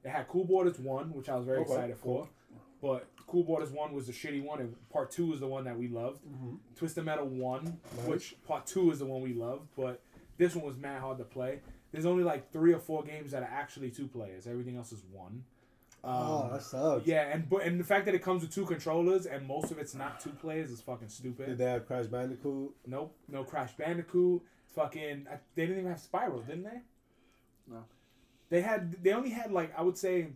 They 0.03 0.11
had 0.11 0.29
Cool 0.29 0.45
Boarders 0.45 0.79
one, 0.79 1.13
which 1.13 1.29
I 1.29 1.37
was 1.37 1.45
very 1.47 1.59
Okay, 1.61 1.73
excited 1.73 1.97
for. 1.97 2.29
But 2.81 3.09
Cool 3.29 3.45
Boarders 3.45 3.71
one 3.71 3.93
was 3.95 4.07
the 4.07 4.13
shitty 4.13 4.43
one, 4.45 4.61
and 4.61 4.75
part 4.91 5.11
two 5.11 5.33
is 5.33 5.41
the 5.41 5.47
one 5.47 5.65
that 5.65 5.77
we 5.79 5.89
loved. 5.89 6.25
Mm-hmm. 6.25 6.57
Twisted 6.77 7.05
Metal 7.05 7.27
one, 7.27 7.79
Nice. 7.97 8.07
which 8.07 8.37
part 8.47 8.67
two 8.67 8.91
is 8.93 8.99
the 9.01 9.07
one 9.07 9.23
we 9.23 9.33
loved, 9.33 9.69
but 9.77 10.01
this 10.39 10.55
one 10.57 10.65
was 10.65 10.77
mad 10.77 11.01
hard 11.01 11.19
to 11.19 11.25
play. 11.25 11.61
There's 11.93 12.07
only 12.07 12.25
like 12.25 12.51
three 12.53 12.73
or 12.73 12.79
four 12.81 13.03
games 13.05 13.31
that 13.33 13.43
are 13.43 13.51
actually 13.53 13.91
two 13.91 14.07
players. 14.09 14.47
Everything 14.47 14.77
else 14.77 14.93
is 14.93 15.03
one. 15.13 15.45
oh, 16.03 16.45
Um, 16.45 16.53
that 16.53 16.63
sucks. 16.63 17.07
yeah, 17.07 17.29
and 17.33 17.49
but 17.49 17.63
and 17.63 17.79
the 17.79 17.85
fact 17.85 18.07
that 18.07 18.15
it 18.15 18.23
comes 18.23 18.43
with 18.43 18.53
two 18.53 18.65
controllers 18.67 19.27
and 19.27 19.47
most 19.47 19.71
of 19.71 19.79
it's 19.79 19.95
not 19.95 20.19
two 20.21 20.31
players 20.31 20.71
is 20.71 20.81
fucking 20.81 21.09
stupid. 21.11 21.47
Did 21.47 21.59
they 21.59 21.67
have 21.71 21.87
Crash 21.87 22.07
Bandicoot? 22.07 22.75
Nope, 22.87 23.15
no 23.29 23.45
Crash 23.45 23.73
Bandicoot. 23.77 24.43
Fucking, 24.75 25.27
I- 25.31 25.37
they 25.55 25.67
didn't 25.67 25.81
even 25.81 25.91
have 25.91 26.01
Spyro, 26.01 26.45
didn't 26.47 26.65
they? 26.65 26.81
No. 27.71 27.85
They 28.49 28.63
had. 28.63 29.03
They 29.03 29.13
only 29.13 29.31
had 29.31 29.53
like 29.53 29.73
I 29.79 29.83
would 29.83 29.99
say 29.99 30.29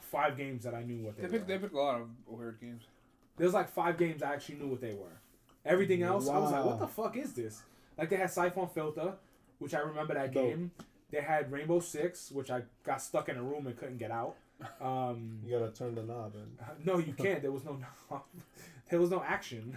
five 0.00 0.36
games 0.36 0.64
that 0.64 0.74
I 0.74 0.82
knew 0.82 1.02
what 1.04 1.16
they, 1.16 1.22
They 1.22 1.28
were. 1.28 1.32
picked 1.32 1.48
they 1.48 1.58
picked 1.58 1.74
a 1.74 1.78
lot 1.78 2.00
of 2.00 2.08
weird 2.26 2.60
games. 2.60 2.84
There's 3.36 3.54
like 3.54 3.68
five 3.70 3.98
games 3.98 4.22
I 4.22 4.34
actually 4.34 4.56
knew 4.56 4.68
what 4.68 4.80
they 4.80 4.92
were. 4.94 5.18
Everything 5.64 6.02
else, 6.02 6.28
I 6.28 6.38
was 6.38 6.52
like, 6.52 6.64
what 6.64 6.78
the 6.78 6.86
fuck 6.86 7.16
is 7.16 7.32
this? 7.32 7.62
Like 7.98 8.10
they 8.10 8.16
had 8.16 8.30
Siphon 8.30 8.68
Filter, 8.68 9.14
which 9.58 9.74
I 9.74 9.80
remember 9.80 10.14
that 10.14 10.32
Dope. 10.32 10.44
game. 10.44 10.70
They 11.10 11.20
had 11.20 11.50
Rainbow 11.52 11.80
Six, 11.80 12.30
which 12.32 12.50
I 12.50 12.62
got 12.84 13.00
stuck 13.00 13.28
in 13.28 13.36
a 13.36 13.42
room 13.42 13.66
and 13.66 13.76
couldn't 13.76 13.98
get 13.98 14.10
out. 14.10 14.36
Um, 14.80 15.40
You 15.44 15.58
gotta 15.58 15.72
turn 15.72 15.94
the 15.96 16.02
knob 16.02 16.34
in. 16.36 16.46
no, 16.84 16.98
you 16.98 17.12
can't. 17.12 17.42
There 17.42 17.50
was 17.52 17.64
no, 17.64 17.72
knob. 18.10 18.22
there 18.90 19.00
was 19.00 19.10
no 19.10 19.20
action. 19.22 19.76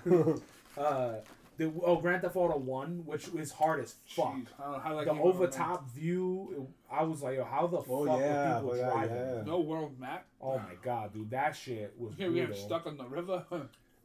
uh, 0.78 1.14
the, 1.58 1.72
oh, 1.84 1.98
Grand 2.00 2.22
Theft 2.22 2.36
Auto 2.36 2.58
One, 2.60 3.02
which 3.06 3.28
is 3.30 3.52
hard 3.52 3.80
as 3.84 3.96
fuck. 4.06 4.36
Jeez, 4.36 4.46
I 4.60 4.72
don't 4.72 4.82
how 4.82 4.96
that 4.96 5.06
the 5.06 5.14
game 5.14 5.22
over 5.24 5.40
went, 5.42 5.52
top 5.54 5.90
view, 5.92 6.68
I 6.92 7.04
was 7.04 7.24
like, 7.24 7.36
yo, 7.38 7.44
how 7.46 7.66
the 7.68 7.78
Oh, 7.78 8.06
fuck 8.06 8.20
yeah, 8.20 8.60
were 8.62 8.70
people 8.70 8.72
oh, 8.72 8.76
yeah, 8.76 8.92
driving? 8.92 9.16
yeah. 9.18 9.44
No 9.46 9.60
world 9.62 10.00
map. 10.00 10.26
Oh 10.40 10.60
my 10.60 10.76
god, 10.84 11.14
dude, 11.14 11.32
that 11.32 11.56
shit 11.56 11.94
was 11.98 12.14
Yeah, 12.18 12.28
we 12.28 12.34
brutal. 12.36 12.56
got 12.56 12.58
stuck 12.64 12.86
on 12.88 12.98
the 12.98 13.06
river. 13.06 13.44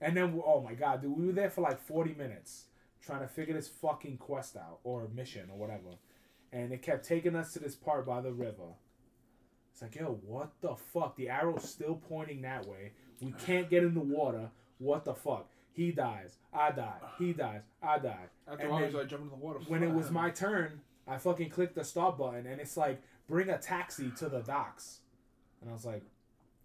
And 0.00 0.16
then, 0.16 0.42
oh 0.44 0.62
my 0.62 0.72
god, 0.74 1.02
dude, 1.02 1.16
we 1.16 1.26
were 1.26 1.32
there 1.32 1.50
for 1.50 1.60
like 1.60 1.80
forty 1.80 2.14
minutes 2.14 2.64
trying 3.04 3.20
to 3.20 3.28
figure 3.28 3.54
this 3.54 3.68
fucking 3.68 4.16
quest 4.18 4.56
out 4.56 4.78
or 4.84 5.08
mission 5.14 5.48
or 5.50 5.58
whatever, 5.58 5.96
and 6.52 6.72
it 6.72 6.82
kept 6.82 7.04
taking 7.06 7.34
us 7.36 7.52
to 7.52 7.58
this 7.58 7.74
part 7.74 8.06
by 8.06 8.20
the 8.20 8.32
river. 8.32 8.74
It's 9.72 9.82
like, 9.82 9.94
yo, 9.96 10.18
what 10.26 10.52
the 10.60 10.74
fuck? 10.76 11.16
The 11.16 11.28
arrow's 11.30 11.68
still 11.68 11.94
pointing 12.08 12.42
that 12.42 12.66
way. 12.66 12.92
We 13.20 13.32
can't 13.46 13.70
get 13.70 13.84
in 13.84 13.94
the 13.94 14.00
water. 14.00 14.50
What 14.78 15.04
the 15.04 15.14
fuck? 15.14 15.48
He 15.72 15.90
dies. 15.92 16.36
I 16.52 16.70
die. 16.72 16.98
He 17.18 17.32
dies. 17.32 17.62
I 17.82 17.98
die. 17.98 18.26
After 18.46 18.60
And 18.62 18.68
a 18.68 18.70
while, 18.70 18.80
then- 18.80 18.88
he's 18.90 18.96
like 18.98 19.08
jumping 19.08 19.30
in 19.32 19.38
the 19.38 19.44
water. 19.44 19.60
when 19.68 19.82
it 19.82 19.90
was 19.92 20.10
my 20.10 20.28
turn, 20.30 20.80
I 21.08 21.16
fucking 21.18 21.48
clicked 21.50 21.74
the 21.74 21.84
stop 21.84 22.18
button 22.18 22.46
and 22.46 22.60
it's 22.60 22.76
like 22.76 23.00
bring 23.28 23.48
a 23.48 23.56
taxi 23.58 24.10
to 24.18 24.28
the 24.28 24.40
docks, 24.40 25.00
and 25.60 25.70
I 25.70 25.72
was 25.72 25.86
like, 25.86 26.02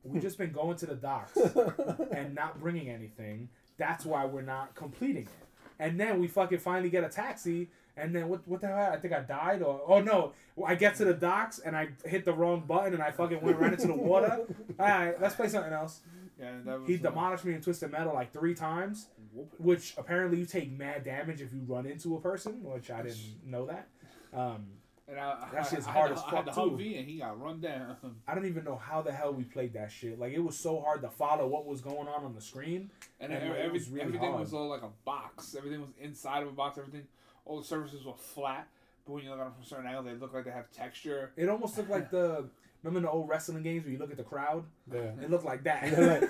we've 0.03 0.21
just 0.29 0.37
been 0.37 0.51
going 0.51 0.75
to 0.77 0.85
the 0.85 0.95
docks 0.95 1.37
and 2.11 2.35
not 2.35 2.59
bringing 2.59 2.89
anything. 2.89 3.49
That's 3.77 4.03
why 4.05 4.25
we're 4.25 4.41
not 4.41 4.75
completing 4.75 5.23
it. 5.23 5.46
And 5.79 5.99
then 5.99 6.19
we 6.19 6.27
fucking 6.27 6.59
finally 6.59 6.89
get 6.89 7.03
a 7.03 7.09
taxi. 7.09 7.69
And 7.95 8.15
then 8.15 8.27
what? 8.29 8.47
What 8.47 8.61
the 8.61 8.67
hell? 8.67 8.91
I 8.93 8.97
think 8.97 9.13
I 9.13 9.21
died, 9.21 9.63
or 9.63 9.81
oh 9.87 10.01
no! 10.01 10.33
I 10.63 10.75
get 10.75 10.95
to 10.97 11.05
the 11.05 11.15
docks 11.15 11.57
and 11.59 11.75
I 11.75 11.89
hit 12.05 12.25
the 12.25 12.33
wrong 12.33 12.63
button 12.67 12.93
and 12.93 13.01
I 13.01 13.09
fucking 13.09 13.41
went 13.41 13.57
right 13.57 13.73
into 13.73 13.87
the 13.87 13.95
water. 13.95 14.45
All 14.79 14.87
right, 14.87 15.19
let's 15.19 15.33
play 15.33 15.47
something 15.47 15.73
else. 15.73 16.01
yeah, 16.39 16.51
that 16.63 16.79
was, 16.79 16.87
He 16.87 16.95
uh, 16.95 17.09
demolished 17.09 17.43
me 17.43 17.53
in 17.53 17.61
Twisted 17.61 17.91
Metal 17.91 18.13
like 18.13 18.31
three 18.31 18.53
times 18.53 19.07
whoop 19.33 19.53
which 19.57 19.93
apparently 19.97 20.39
you 20.39 20.45
take 20.45 20.71
mad 20.71 21.03
damage 21.03 21.41
if 21.41 21.53
you 21.53 21.61
run 21.67 21.85
into 21.85 22.15
a 22.15 22.21
person, 22.21 22.63
which 22.63 22.89
I 22.89 23.03
didn't 23.03 23.45
know 23.45 23.67
that. 23.67 23.87
Um, 24.33 24.65
And 25.09 25.17
I, 25.19 25.47
That 25.53 25.65
I, 25.65 25.69
shit's 25.69 25.87
I 25.87 25.91
hard 25.91 26.09
had 26.09 26.17
as 26.17 26.23
the- 26.23 26.27
I 26.27 26.35
had 26.35 26.45
fuck, 26.45 26.55
the 26.55 26.61
too. 26.61 26.71
Humvee 26.71 26.99
and 26.99 27.07
he 27.07 27.17
got 27.19 27.41
run 27.41 27.61
down. 27.61 27.95
I 28.27 28.35
don't 28.35 28.45
even 28.45 28.63
know 28.65 28.75
how 28.75 29.01
the 29.01 29.11
hell 29.13 29.33
we 29.33 29.43
played 29.45 29.73
that 29.73 29.89
shit. 29.91 30.19
Like 30.19 30.33
it 30.33 30.39
was 30.39 30.57
so 30.57 30.81
hard 30.81 31.01
to 31.03 31.09
follow 31.09 31.47
what 31.47 31.65
was 31.65 31.79
going 31.81 32.07
on 32.09 32.25
on 32.25 32.33
the 32.35 32.41
screen. 32.41 32.89
And, 33.21 33.31
And, 33.31 33.41
every, 33.41 33.49
like, 33.49 33.59
every, 33.59 33.79
was 33.79 33.89
really 33.89 34.01
everything 34.01 34.29
hard. 34.29 34.41
was 34.41 34.53
all 34.53 34.67
like 34.67 34.81
a 34.83 34.89
box. 35.05 35.55
Everything 35.57 35.79
was 35.81 35.89
inside 36.01 36.43
of 36.43 36.49
a 36.49 36.51
box. 36.51 36.77
Everything, 36.77 37.03
all 37.45 37.57
the 37.59 37.65
surfaces 37.65 38.03
were 38.05 38.13
flat. 38.15 38.67
But 39.05 39.13
when 39.13 39.23
you 39.23 39.29
look 39.29 39.39
at 39.39 39.45
them 39.45 39.53
from 39.53 39.63
a 39.63 39.65
certain 39.65 39.85
angle, 39.87 40.03
they 40.03 40.13
look 40.15 40.33
like 40.33 40.43
they 40.43 40.51
have 40.51 40.69
texture. 40.71 41.31
It 41.37 41.47
almost 41.47 41.77
looked 41.77 41.89
like 41.89 42.09
the 42.11 42.49
remember 42.83 43.07
the 43.07 43.11
old 43.11 43.29
wrestling 43.29 43.63
games 43.63 43.85
where 43.85 43.93
you 43.93 43.99
look 43.99 44.11
at 44.11 44.17
the 44.17 44.23
crowd. 44.23 44.65
Yeah. 44.93 45.11
It 45.21 45.29
looked 45.31 45.45
like 45.45 45.63
that. 45.63 45.87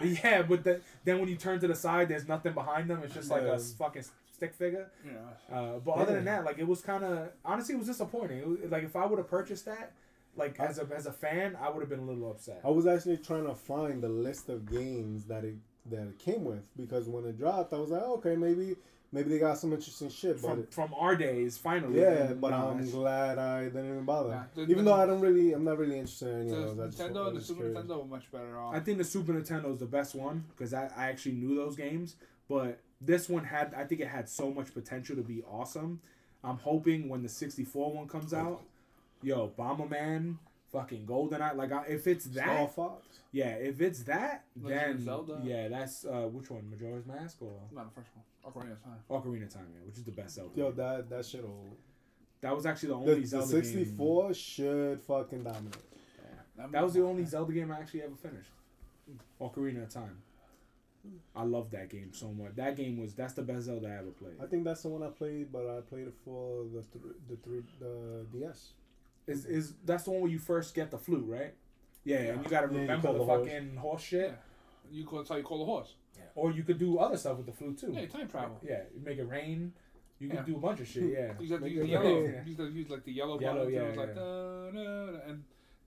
Yeah, 0.00 0.14
yeah, 0.24 0.42
but 0.42 0.62
the, 0.64 0.80
then 1.04 1.18
when 1.20 1.28
you 1.28 1.36
turn 1.36 1.58
to 1.60 1.66
the 1.68 1.74
side, 1.74 2.08
there's 2.08 2.26
nothing 2.28 2.52
behind 2.52 2.90
them. 2.90 3.00
It's 3.04 3.14
just 3.14 3.30
like 3.30 3.42
Yeah. 3.42 3.54
a 3.54 3.58
fucking 3.58 4.04
stick 4.34 4.52
figure. 4.54 4.90
You 5.04 5.12
know, 5.12 5.56
Uh, 5.56 5.78
but 5.78 5.92
other 5.92 6.14
than 6.14 6.24
that, 6.26 6.44
like 6.44 6.58
it 6.58 6.66
was 6.66 6.80
kind 6.80 7.04
of 7.04 7.28
honestly, 7.44 7.74
it 7.74 7.78
was 7.78 7.86
disappointing. 7.86 8.38
It 8.38 8.48
was, 8.48 8.58
like 8.70 8.84
if 8.84 8.96
I 8.96 9.06
would 9.06 9.18
have 9.18 9.28
purchased 9.28 9.64
that, 9.66 9.92
like 10.36 10.58
as 10.60 10.78
a 10.78 10.86
as 10.94 11.06
a 11.06 11.12
fan, 11.12 11.56
I 11.60 11.70
would 11.70 11.80
have 11.80 11.88
been 11.88 12.00
a 12.00 12.04
little 12.04 12.30
upset. 12.30 12.60
I 12.64 12.70
was 12.70 12.86
actually 12.86 13.18
trying 13.18 13.46
to 13.46 13.54
find 13.54 14.02
the 14.02 14.08
list 14.08 14.48
of 14.48 14.66
games 14.70 15.24
that 15.26 15.44
it 15.44 15.54
that 15.90 16.02
it 16.08 16.18
came 16.18 16.44
with 16.44 16.68
because 16.76 17.08
when 17.08 17.24
it 17.24 17.38
dropped, 17.38 17.72
I 17.72 17.76
was 17.78 17.90
like, 17.90 18.02
okay, 18.02 18.36
maybe 18.36 18.76
maybe 19.12 19.30
they 19.30 19.38
got 19.38 19.56
some 19.58 19.72
interesting 19.72 20.08
shit, 20.10 20.42
but 20.42 20.48
from 20.50 20.58
it, 20.60 20.72
from 20.74 20.94
our 20.98 21.14
days, 21.14 21.56
finally. 21.56 22.00
yeah, 22.00 22.32
but 22.32 22.50
no, 22.50 22.70
I'm 22.70 22.90
glad 22.90 23.38
I 23.38 23.64
didn't 23.66 23.88
even 23.90 24.04
bother. 24.04 24.30
Nah, 24.30 24.42
the- 24.56 24.62
even 24.62 24.78
the- 24.78 24.90
though 24.90 24.96
I 25.00 25.06
don't 25.06 25.20
really, 25.20 25.52
I'm 25.52 25.62
not 25.62 25.78
really 25.78 25.98
interested 26.00 26.28
in 26.30 26.40
any 26.40 26.50
the 26.50 26.56
of 26.56 26.76
those. 26.78 26.80
I 26.80 26.86
just, 26.86 26.98
Nintendo 26.98 27.06
and 27.06 27.28
the 27.28 27.34
was 27.34 27.46
Super 27.46 27.60
curious. 27.60 27.78
Nintendo 27.78 27.98
were 27.98 28.04
much 28.16 28.32
better 28.32 28.58
off. 28.58 28.74
I 28.74 28.80
think 28.80 28.98
the 28.98 29.04
Super 29.04 29.32
Nintendo 29.34 29.72
is 29.72 29.78
the 29.78 29.86
best 29.86 30.16
one 30.16 30.44
because 30.48 30.74
I, 30.74 30.90
I 30.96 31.06
actually 31.10 31.36
knew 31.36 31.54
those 31.54 31.76
games, 31.76 32.16
but 32.48 32.80
this 33.04 33.28
one 33.28 33.44
had 33.44 33.74
I 33.74 33.84
think 33.84 34.00
it 34.00 34.08
had 34.08 34.28
so 34.28 34.50
much 34.50 34.72
potential 34.74 35.16
to 35.16 35.22
be 35.22 35.42
awesome. 35.42 36.00
I'm 36.42 36.58
hoping 36.58 37.08
when 37.08 37.22
the 37.22 37.28
64 37.28 37.92
one 37.92 38.06
comes 38.08 38.34
out, 38.34 38.62
yo, 39.22 39.50
Bomberman, 39.58 40.36
fucking 40.70 41.06
GoldenEye, 41.06 41.56
like 41.56 41.72
I, 41.72 41.84
if 41.88 42.06
it's 42.06 42.26
Star 42.26 42.46
that, 42.46 42.74
Fox. 42.74 43.06
yeah, 43.32 43.50
if 43.54 43.80
it's 43.80 44.02
that, 44.02 44.44
Legend 44.60 44.98
then 44.98 45.04
Zelda? 45.04 45.40
yeah, 45.42 45.68
that's 45.68 46.04
uh, 46.04 46.28
which 46.30 46.50
one, 46.50 46.68
Majora's 46.70 47.06
Mask 47.06 47.38
or 47.40 47.54
Not 47.72 47.94
the 47.94 48.00
first 48.00 48.10
one. 48.14 48.24
Ocarina 48.52 48.72
of 48.72 48.82
Time. 48.84 48.98
Ocarina 49.10 49.44
of 49.44 49.54
Time, 49.54 49.66
yeah, 49.74 49.86
which 49.86 49.96
is 49.96 50.04
the 50.04 50.12
best 50.12 50.34
Zelda. 50.34 50.50
Yo, 50.54 50.70
that 50.72 51.08
that 51.08 51.24
shit 51.24 51.42
old. 51.44 51.76
that 52.42 52.54
was 52.54 52.66
actually 52.66 52.90
the 52.90 52.94
The, 52.98 53.00
only 53.12 53.20
the 53.22 53.26
Zelda 53.26 53.52
game. 53.54 53.62
64 53.64 54.34
should 54.34 55.00
fucking 55.02 55.44
dominate. 55.44 55.76
That 56.70 56.82
was 56.84 56.92
the 56.92 57.02
only 57.02 57.24
Zelda 57.24 57.52
game 57.52 57.72
I 57.72 57.78
actually 57.80 58.02
ever 58.02 58.14
finished. 58.16 58.50
Ocarina 59.40 59.84
of 59.84 59.88
Time. 59.88 60.18
I 61.36 61.42
love 61.44 61.70
that 61.72 61.90
game 61.90 62.10
so 62.12 62.28
much. 62.32 62.54
That 62.56 62.76
game 62.76 62.98
was 62.98 63.14
that's 63.14 63.34
the 63.34 63.42
best 63.42 63.62
Zelda 63.66 63.88
I 63.88 63.98
ever 63.98 64.10
played. 64.10 64.34
I 64.42 64.46
think 64.46 64.64
that's 64.64 64.82
the 64.82 64.88
one 64.88 65.02
I 65.02 65.08
played, 65.08 65.52
but 65.52 65.66
I 65.68 65.80
played 65.80 66.06
it 66.08 66.14
for 66.24 66.64
the 66.74 66.82
thr 66.82 67.08
the 67.28 67.36
three 67.36 67.62
the 67.78 68.24
DS. 68.32 68.72
Is 69.26 69.44
is 69.46 69.74
that's 69.84 70.04
the 70.04 70.10
one 70.12 70.22
where 70.22 70.30
you 70.30 70.38
first 70.38 70.74
get 70.74 70.90
the 70.90 70.98
flute, 70.98 71.24
right? 71.26 71.54
Yeah, 72.04 72.18
and 72.18 72.44
you 72.44 72.50
gotta 72.50 72.66
Yeah, 72.68 72.72
you 72.74 72.80
remember 72.80 73.08
call 73.08 73.12
the, 73.26 73.42
the 73.42 73.44
fucking 73.50 73.76
horse 73.76 74.02
shit. 74.02 74.28
Yeah. 74.30 74.34
You 74.98 75.04
call, 75.04 75.18
that's 75.20 75.30
how 75.30 75.36
you 75.36 75.42
call 75.42 75.58
the 75.58 75.64
horse. 75.64 75.94
Or 76.36 76.50
you 76.52 76.62
could 76.62 76.78
do 76.78 76.98
other 76.98 77.16
stuff 77.16 77.36
with 77.38 77.46
the 77.46 77.52
flute 77.52 77.78
too. 77.78 77.92
Yeah, 77.92 78.06
time 78.06 78.28
travel. 78.28 78.58
Yeah, 78.62 78.80
you 78.94 79.00
make 79.04 79.18
it 79.18 79.24
rain. 79.28 79.72
You 80.18 80.28
can 80.28 80.36
Yeah. 80.38 80.42
do 80.44 80.56
a 80.56 80.60
bunch 80.60 80.80
of 80.80 80.86
shit. 80.86 81.02
Yeah. 81.12 81.32
You 81.40 81.46
just 81.48 81.50
have 81.52 81.60
to 81.60 81.66
Make 81.66 81.72
use 81.74 81.82
the 81.82 81.88
yellow. 81.88 82.20
rain. 82.20 82.34
You 82.46 82.54
just 82.54 82.58
to 82.58 82.68
use 82.70 82.90
like 82.90 83.04
the 83.04 83.12
yellow, 83.12 83.40
Yellow, 83.40 83.64
buttons. 83.70 83.74
yeah, 83.74 83.80
and 83.80 83.86
it 83.88 83.98
was 83.98 83.98
like 83.98 84.08
yeah. 84.08 84.22
da, 84.22 84.70
da, 84.70 85.12
da, 85.12 85.30
and 85.30 85.44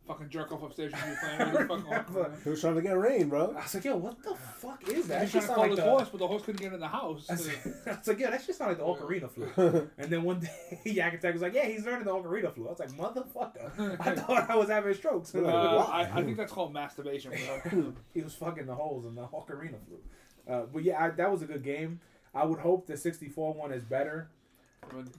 fucking 0.07 0.29
jerk 0.29 0.51
off 0.51 0.63
upstairs 0.63 0.93
when 0.93 1.11
you 1.11 1.17
playing 1.21 1.51
with 1.51 1.61
the 1.61 1.67
fucking 1.67 2.13
horse. 2.13 2.31
He 2.43 2.49
was 2.49 2.61
trying 2.61 2.75
to 2.75 2.81
get 2.81 2.97
rain, 2.97 3.29
bro. 3.29 3.51
I 3.57 3.61
was 3.63 3.73
like, 3.75 3.83
yo, 3.85 3.97
what 3.97 4.21
the 4.23 4.35
fuck 4.35 4.81
is 4.87 5.07
that? 5.07 5.23
He's 5.23 5.33
That 5.33 5.41
shit 5.41 5.41
trying 5.43 5.47
to 5.47 5.47
call 5.47 5.57
like 5.63 5.69
his 5.71 5.79
the. 5.79 5.83
horse, 5.85 6.09
but 6.09 6.17
the 6.19 6.27
horse 6.27 6.41
couldn't 6.43 6.61
get 6.61 6.73
in 6.73 6.79
the 6.79 6.87
house. 6.87 7.25
I 7.29 7.33
was 7.33 7.49
I 7.49 7.89
was 7.91 8.07
like, 8.07 8.19
yeah, 8.19 8.29
that 8.31 8.41
shit 8.43 8.55
sound 8.55 8.69
like 8.71 8.77
the 8.77 8.83
ocarina 8.85 9.29
flute. 9.29 9.89
And 9.97 10.09
then 10.11 10.23
one 10.23 10.39
day, 10.39 10.79
Yak 10.85 11.13
Attack 11.15 11.33
was 11.33 11.41
like, 11.41 11.53
yeah, 11.53 11.65
he's 11.65 11.85
learning 11.85 12.05
the 12.05 12.11
ocarina 12.11 12.53
flute. 12.53 12.67
I 12.67 12.71
was 12.71 12.79
like, 12.79 12.91
motherfucker. 12.91 13.97
I 13.99 14.15
thought 14.15 14.49
I 14.49 14.55
was 14.55 14.69
having 14.69 14.93
strokes. 14.93 15.33
Uh, 15.35 15.41
Like, 15.41 15.89
I, 15.89 16.09
I 16.19 16.23
think 16.23 16.37
that's 16.37 16.51
called 16.53 16.73
masturbation. 16.73 17.33
Bro. 17.69 17.93
he 18.13 18.21
was 18.21 18.33
fucking 18.35 18.65
the 18.65 18.75
holes 18.75 19.05
in 19.05 19.15
the 19.15 19.23
ocarina 19.27 19.75
flute. 19.87 20.03
Uh, 20.49 20.61
but 20.73 20.83
yeah, 20.83 21.03
I, 21.03 21.09
that 21.09 21.29
was 21.31 21.41
a 21.41 21.45
good 21.45 21.63
game. 21.63 21.99
I 22.33 22.45
would 22.45 22.59
hope 22.59 22.87
the 22.87 22.95
64 22.95 23.53
one 23.53 23.71
is 23.71 23.83
better 23.83 24.29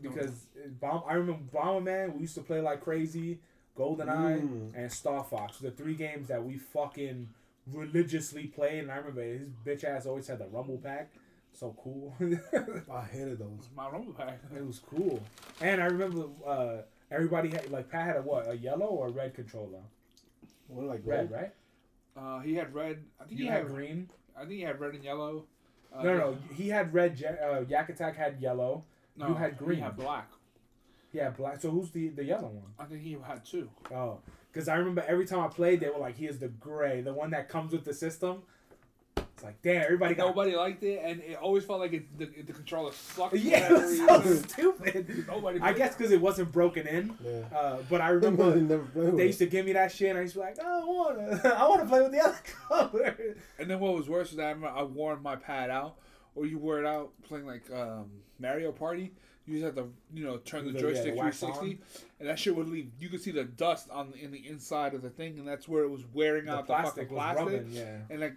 because 0.02 0.46
it- 0.56 0.80
Bomb, 0.80 1.02
I 1.08 1.14
remember 1.14 1.42
Bomberman, 1.52 2.14
we 2.14 2.20
used 2.22 2.34
to 2.36 2.40
play 2.42 2.60
like 2.60 2.80
crazy, 2.82 3.40
GoldenEye, 3.78 4.40
Mm. 4.42 4.72
and 4.74 4.92
Star 4.92 5.22
Fox. 5.24 5.58
The 5.58 5.70
three 5.70 5.94
games 5.94 6.28
that 6.28 6.44
we 6.44 6.56
fucking 6.58 7.28
religiously 7.72 8.46
played. 8.46 8.80
And 8.80 8.90
I 8.90 8.96
remember 8.96 9.22
his 9.22 9.48
bitch 9.64 9.84
ass 9.84 10.06
always 10.06 10.26
had 10.26 10.38
the 10.38 10.46
Rumble 10.48 10.78
Pack. 10.78 11.10
So 11.52 11.74
cool. 11.82 12.14
I 12.92 13.02
hated 13.04 13.38
those. 13.38 13.68
my 13.74 13.88
rumble 13.88 14.12
pack. 14.12 14.38
It 14.54 14.64
was 14.64 14.78
cool. 14.78 15.20
And 15.60 15.80
I 15.82 15.86
remember 15.86 16.26
uh, 16.46 16.82
everybody 17.10 17.48
had 17.48 17.68
like 17.70 17.88
Pat 17.90 18.06
had 18.06 18.16
a 18.16 18.22
what 18.22 18.48
a 18.48 18.56
yellow 18.56 18.86
or 18.86 19.08
a 19.08 19.10
red 19.10 19.34
controller. 19.34 19.80
What 20.68 20.86
like 20.86 21.00
Red, 21.04 21.30
gold? 21.30 21.40
right? 21.40 21.52
Uh, 22.16 22.40
he 22.40 22.54
had 22.54 22.72
red. 22.74 23.02
I 23.20 23.24
think 23.24 23.40
You 23.40 23.46
he 23.46 23.50
had 23.50 23.62
had. 23.64 23.68
green. 23.74 24.08
I 24.36 24.40
think 24.40 24.52
he 24.52 24.60
had 24.60 24.78
red 24.78 24.94
and 24.94 25.02
yellow. 25.02 25.46
Uh, 25.92 26.02
No, 26.04 26.16
no, 26.18 26.38
he 26.54 26.68
had 26.68 26.94
red. 26.94 27.16
Je- 27.16 27.26
Uh, 27.26 27.60
Yak 27.68 27.88
Attack 27.88 28.14
had 28.16 28.40
yellow. 28.40 28.84
no, 29.16 29.28
you 29.28 29.34
had 29.34 29.58
green. 29.58 29.78
He 29.78 29.82
had 29.82 29.96
black. 29.96 30.28
Yeah, 31.12 31.30
black. 31.30 31.60
So 31.60 31.70
who's 31.70 31.90
the 31.90 32.08
the 32.08 32.24
yellow 32.24 32.48
one? 32.48 32.72
I 32.78 32.84
think 32.84 33.02
he 33.02 33.16
had 33.26 33.44
two. 33.44 33.70
Oh, 33.92 34.18
because 34.52 34.68
I 34.68 34.76
remember 34.76 35.04
every 35.06 35.26
time 35.26 35.40
I 35.40 35.48
played, 35.48 35.80
they 35.80 35.88
were 35.88 35.98
like, 35.98 36.16
"Here's 36.16 36.38
the 36.38 36.48
gray, 36.48 37.00
the 37.00 37.12
one 37.12 37.30
that 37.30 37.48
comes 37.48 37.72
with 37.72 37.84
the 37.84 37.94
system." 37.94 38.42
It's 39.38 39.44
like, 39.44 39.62
damn, 39.62 39.82
everybody 39.82 40.16
got. 40.16 40.26
Nobody 40.26 40.56
liked 40.56 40.82
it, 40.82 41.00
and 41.00 41.20
it 41.20 41.36
always 41.36 41.64
felt 41.64 41.78
like 41.78 41.92
it, 41.92 42.18
the, 42.18 42.26
the 42.26 42.52
controller 42.52 42.90
sucked. 42.90 43.36
Yeah, 43.36 43.68
it 43.70 43.72
was 43.72 43.98
so 43.98 44.34
stupid. 44.48 45.26
Nobody. 45.28 45.60
I 45.60 45.72
guess 45.72 45.94
because 45.94 46.10
it 46.10 46.20
wasn't 46.20 46.50
broken 46.50 46.88
in. 46.88 47.16
Yeah. 47.24 47.56
Uh, 47.56 47.76
but 47.88 48.00
I 48.00 48.08
remember 48.08 48.56
never 48.56 48.82
played 48.82 49.04
with 49.06 49.16
they 49.16 49.26
used 49.26 49.38
to 49.38 49.46
give 49.46 49.64
me 49.64 49.74
that 49.74 49.92
shit, 49.92 50.10
and 50.10 50.18
I 50.18 50.22
used 50.22 50.34
to 50.34 50.40
be 50.40 50.44
like, 50.44 50.58
"I 50.58 50.80
want 50.80 51.42
to. 51.42 51.56
I 51.56 51.68
want 51.68 51.82
to 51.82 51.86
play 51.86 52.02
with 52.02 52.10
the 52.10 52.20
other 52.20 52.38
color." 52.68 53.36
And 53.60 53.70
then 53.70 53.78
what 53.78 53.94
was 53.94 54.08
worse 54.08 54.30
was 54.30 54.38
that 54.38 54.46
I, 54.46 54.50
remember 54.50 54.76
I 54.76 54.82
wore 54.82 55.16
my 55.20 55.36
pad 55.36 55.70
out, 55.70 55.98
or 56.34 56.44
you 56.44 56.58
wore 56.58 56.80
it 56.80 56.86
out 56.86 57.12
playing 57.22 57.46
like 57.46 57.70
um, 57.70 58.10
Mario 58.40 58.72
Party. 58.72 59.12
You 59.48 59.54
just 59.60 59.64
had 59.64 59.76
to, 59.76 59.90
you 60.12 60.24
know, 60.24 60.36
turn 60.38 60.66
the 60.66 60.72
The- 60.72 60.78
yeah, 60.78 60.86
the 60.86 60.92
joystick 60.94 61.16
wax 61.16 61.38
360, 61.40 61.80
and 62.20 62.28
that 62.28 62.38
shit 62.38 62.54
would 62.54 62.68
leave. 62.68 62.90
You 63.00 63.08
could 63.08 63.22
see 63.22 63.30
the 63.30 63.44
dust 63.44 63.88
on 63.90 64.10
the, 64.10 64.22
in 64.22 64.30
the 64.30 64.46
inside 64.46 64.92
of 64.94 65.00
the 65.02 65.08
thing, 65.10 65.38
and 65.38 65.48
that's 65.48 65.66
where 65.66 65.82
it 65.84 65.88
was 65.88 66.02
wearing 66.12 66.44
The 66.46 66.52
out 66.52 66.66
the, 66.66 66.74
fucking 66.74 67.06
plastic 67.08 67.44
rubbing. 67.46 67.68
Yeah. 67.72 67.96
And 68.10 68.20
like 68.20 68.34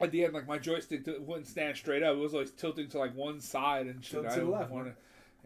at 0.00 0.10
the 0.10 0.24
end, 0.24 0.34
like 0.34 0.48
my 0.48 0.58
joystick 0.58 1.06
wouldn't 1.20 1.46
stand 1.46 1.76
straight 1.76 2.02
up. 2.02 2.16
It 2.16 2.18
was 2.18 2.34
always 2.34 2.50
tilting 2.50 2.88
to 2.88 2.98
like 2.98 3.14
one 3.14 3.40
side 3.40 3.86
and 3.86 4.04
shit. 4.04 4.28
To 4.28 4.40
the 4.40 4.44
left, 4.44 4.70
wanna- 4.70 4.96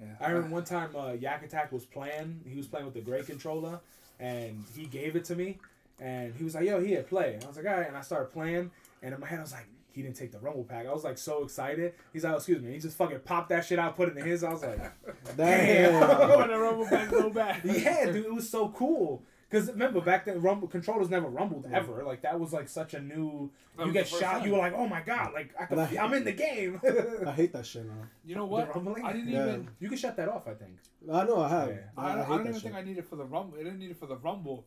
yeah. 0.01 0.07
I 0.21 0.31
remember 0.31 0.55
one 0.55 0.65
time 0.65 0.97
uh, 0.97 1.13
Yak 1.13 1.45
Attack 1.45 1.71
was 1.71 1.85
playing. 1.85 2.41
He 2.49 2.57
was 2.57 2.67
playing 2.67 2.87
with 2.87 2.95
the 2.95 3.01
gray 3.03 3.23
controller, 3.23 3.81
and 4.19 4.65
he 4.75 4.87
gave 4.87 5.17
it 5.17 5.25
to 5.27 5.37
me, 5.37 5.59
and 6.01 6.35
he 6.35 6.45
was 6.45 6.55
like, 6.55 6.65
"Yo, 6.65 6.81
here, 6.81 7.03
play." 7.03 7.35
And 7.35 7.45
I 7.45 7.49
was 7.49 7.57
like, 7.57 7.67
"All 7.67 7.73
right." 7.77 7.89
And 7.89 7.97
I 7.97 8.01
started 8.01 8.33
playing, 8.33 8.71
and 9.03 9.13
in 9.15 9.21
my 9.21 9.27
head, 9.27 9.41
I 9.41 9.43
was 9.43 9.53
like, 9.53 9.67
"He 9.99 10.03
didn't 10.05 10.17
take 10.17 10.33
the 10.33 10.39
Rumble 10.39 10.65
Pack." 10.65 10.87
I 10.87 10.93
was 10.93 11.05
like 11.05 11.19
so 11.19 11.43
excited. 11.45 11.93
He's 12.13 12.25
like, 12.25 12.33
oh, 12.33 12.37
"Excuse 12.37 12.63
me." 12.63 12.73
He 12.73 12.79
just 12.79 12.97
fucking 12.97 13.21
popped 13.21 13.49
that 13.51 13.65
shit 13.65 13.79
out, 13.79 13.97
put 13.97 14.09
it 14.09 14.17
in 14.17 14.25
his. 14.25 14.45
I 14.45 14.51
was 14.53 14.63
like, 14.63 14.81
Damn. 15.37 16.03
I 16.11 16.37
want 16.37 16.51
to 16.51 16.59
rumble 16.59 16.89
back 16.89 17.11
so 17.11 17.31
bad. 17.31 17.61
"Yeah, 17.65 18.07
dude, 18.07 18.25
it 18.27 18.33
was 18.35 18.49
so 18.49 18.69
cool." 18.71 19.25
Because 19.51 19.69
remember 19.71 20.03
back 20.03 20.27
then, 20.27 20.43
Rumble 20.43 20.69
controllers 20.69 21.09
never 21.09 21.27
rumbled 21.27 21.65
Yeah. 21.71 21.79
ever. 21.79 22.05
Like 22.05 22.21
that 22.23 22.39
was 22.39 22.53
like 22.53 22.69
such 22.69 22.93
a 22.95 23.01
new. 23.01 23.51
That 23.79 23.87
You 23.87 23.93
get 23.95 24.07
shot, 24.07 24.21
time. 24.21 24.45
you 24.47 24.53
were 24.53 24.59
like, 24.59 24.75
"Oh 24.77 24.87
my 24.87 25.01
god!" 25.01 25.33
Like 25.33 25.55
I 25.59 25.65
could, 25.65 25.79
And 25.79 25.99
I- 25.99 26.05
I'm 26.05 26.13
in 26.13 26.25
the 26.25 26.33
game. 26.33 26.81
I 27.27 27.33
hate 27.33 27.53
that 27.55 27.65
shit 27.65 27.87
now. 27.87 27.95
You 28.27 28.35
know 28.37 28.45
what? 28.45 28.67
The 28.69 28.75
rumbling? 28.75 29.05
I 29.05 29.13
didn't 29.15 29.29
Yeah. 29.31 29.47
even. 29.49 29.69
you 29.81 29.89
can 29.89 29.97
shut 29.97 30.17
that 30.17 30.29
off. 30.29 30.47
I 30.47 30.53
think 30.55 30.77
I 31.11 31.25
know 31.25 31.41
I 31.41 31.49
have. 31.49 31.69
Yeah. 31.71 31.77
I, 31.97 32.13
I, 32.13 32.15
don't, 32.17 32.25
I 32.25 32.29
don't 32.29 32.41
even 32.43 32.53
shit. 32.55 32.63
think 32.65 32.75
I 32.75 32.83
need 32.83 32.99
it 32.99 33.07
for 33.09 33.17
the 33.17 33.25
rumble. 33.25 33.55
I 33.59 33.63
didn't 33.63 33.79
need 33.79 33.91
it 33.91 33.97
for 33.99 34.07
the 34.07 34.17
rumble. 34.17 34.67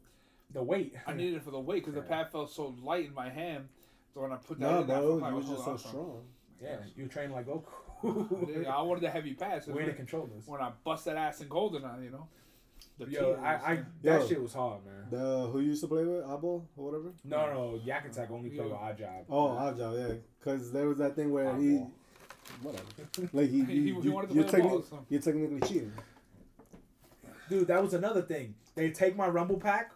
the 0.52 0.64
weight. 0.64 0.96
I 1.08 1.14
needed 1.14 1.36
it 1.36 1.44
for 1.44 1.52
the 1.52 1.60
weight 1.60 1.84
because 1.86 1.94
the 1.94 2.02
pad 2.02 2.32
felt 2.32 2.52
so 2.52 2.74
light 2.84 3.06
in 3.06 3.14
my 3.14 3.30
hand. 3.30 3.70
So 4.14 4.22
when 4.22 4.32
I 4.32 4.36
put 4.38 4.60
that 4.60 4.66
No, 4.72 4.78
in, 4.80 4.84
I 4.84 4.88
bro, 4.88 4.96
felt 5.02 5.22
like 5.22 5.30
you 5.32 5.36
I 5.36 5.40
was 5.40 5.46
oh, 5.48 5.54
just 5.54 5.66
so 5.66 5.72
awesome. 5.72 5.90
strong. 5.90 6.22
Yeah, 6.62 6.78
you 6.96 7.08
train 7.08 7.32
like 7.32 7.48
Goku. 7.48 7.66
I 8.68 8.82
wanted 8.82 9.02
the 9.04 9.10
heavy 9.10 9.34
pads. 9.34 9.66
so 9.66 9.72
Way 9.74 9.82
to 9.82 9.88
when, 9.88 9.96
control 9.96 10.30
this. 10.36 10.48
when 10.48 10.62
I 10.62 10.72
bust 10.84 11.06
that 11.06 11.18
ass 11.18 11.42
in 11.42 11.50
Goldeneye, 11.50 12.04
you 12.04 12.10
know. 12.12 12.28
The 12.98 13.10
Yo, 13.10 13.40
I, 13.42 13.54
I 13.54 13.76
that 14.04 14.22
Yo. 14.22 14.28
shit 14.28 14.42
was 14.42 14.54
hard, 14.54 14.82
man. 14.86 15.06
The 15.10 15.48
who 15.48 15.60
you 15.60 15.68
used 15.70 15.82
to 15.82 15.88
play 15.88 16.04
with 16.04 16.24
Abo 16.24 16.44
or 16.44 16.92
whatever. 16.92 17.12
No, 17.24 17.54
no, 17.54 17.80
Yak 17.84 18.06
Attack 18.06 18.30
only 18.32 18.50
played 18.50 18.68
Yo. 18.68 18.70
with 18.70 18.74
Oddjob. 18.78 19.26
Oh, 19.30 19.48
Oddjob, 19.50 20.10
yeah, 20.10 20.16
because 20.40 20.72
there 20.72 20.88
was 20.88 20.98
that 20.98 21.16
thing 21.16 21.32
where 21.32 21.56
he, 21.58 21.84
whatever, 22.62 22.84
like 23.34 23.50
he, 23.50 23.64
He- 23.66 23.74
you, 23.74 24.02
he 24.02 24.10
wanted 24.10 24.30
to 24.30 24.36
you're, 24.36 24.44
play 24.46 24.60
techni- 24.62 24.70
ball, 24.90 25.06
you're 25.10 25.22
technically 25.22 25.62
cheating. 25.68 25.94
Dude, 27.50 27.68
that 27.68 27.82
was 27.82 27.94
another 27.94 28.22
thing. 28.22 28.56
They 28.76 28.90
take 28.92 29.16
my 29.16 29.28
Rumble 29.28 29.60
Pack, 29.60 29.92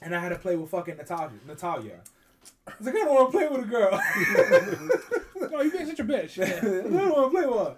and 0.00 0.14
I 0.14 0.20
had 0.20 0.30
to 0.30 0.36
play 0.36 0.56
with 0.56 0.70
fucking 0.70 0.96
Natalia. 0.96 1.38
Natalia. 1.46 2.00
I 2.66 2.72
was 2.78 2.86
like, 2.86 2.94
I 2.96 2.98
don't 2.98 3.14
want 3.14 3.32
to 3.32 3.38
play 3.38 3.48
with 3.48 3.64
a 3.64 3.68
girl. 3.68 4.00
no, 5.50 5.60
you 5.62 5.70
being 5.70 5.86
such 5.86 6.00
a 6.00 6.04
bitch. 6.04 6.42
I 6.42 6.60
don't 6.60 6.92
want 6.92 7.32
to 7.32 7.38
play 7.38 7.46
with 7.46 7.58
her. 7.58 7.76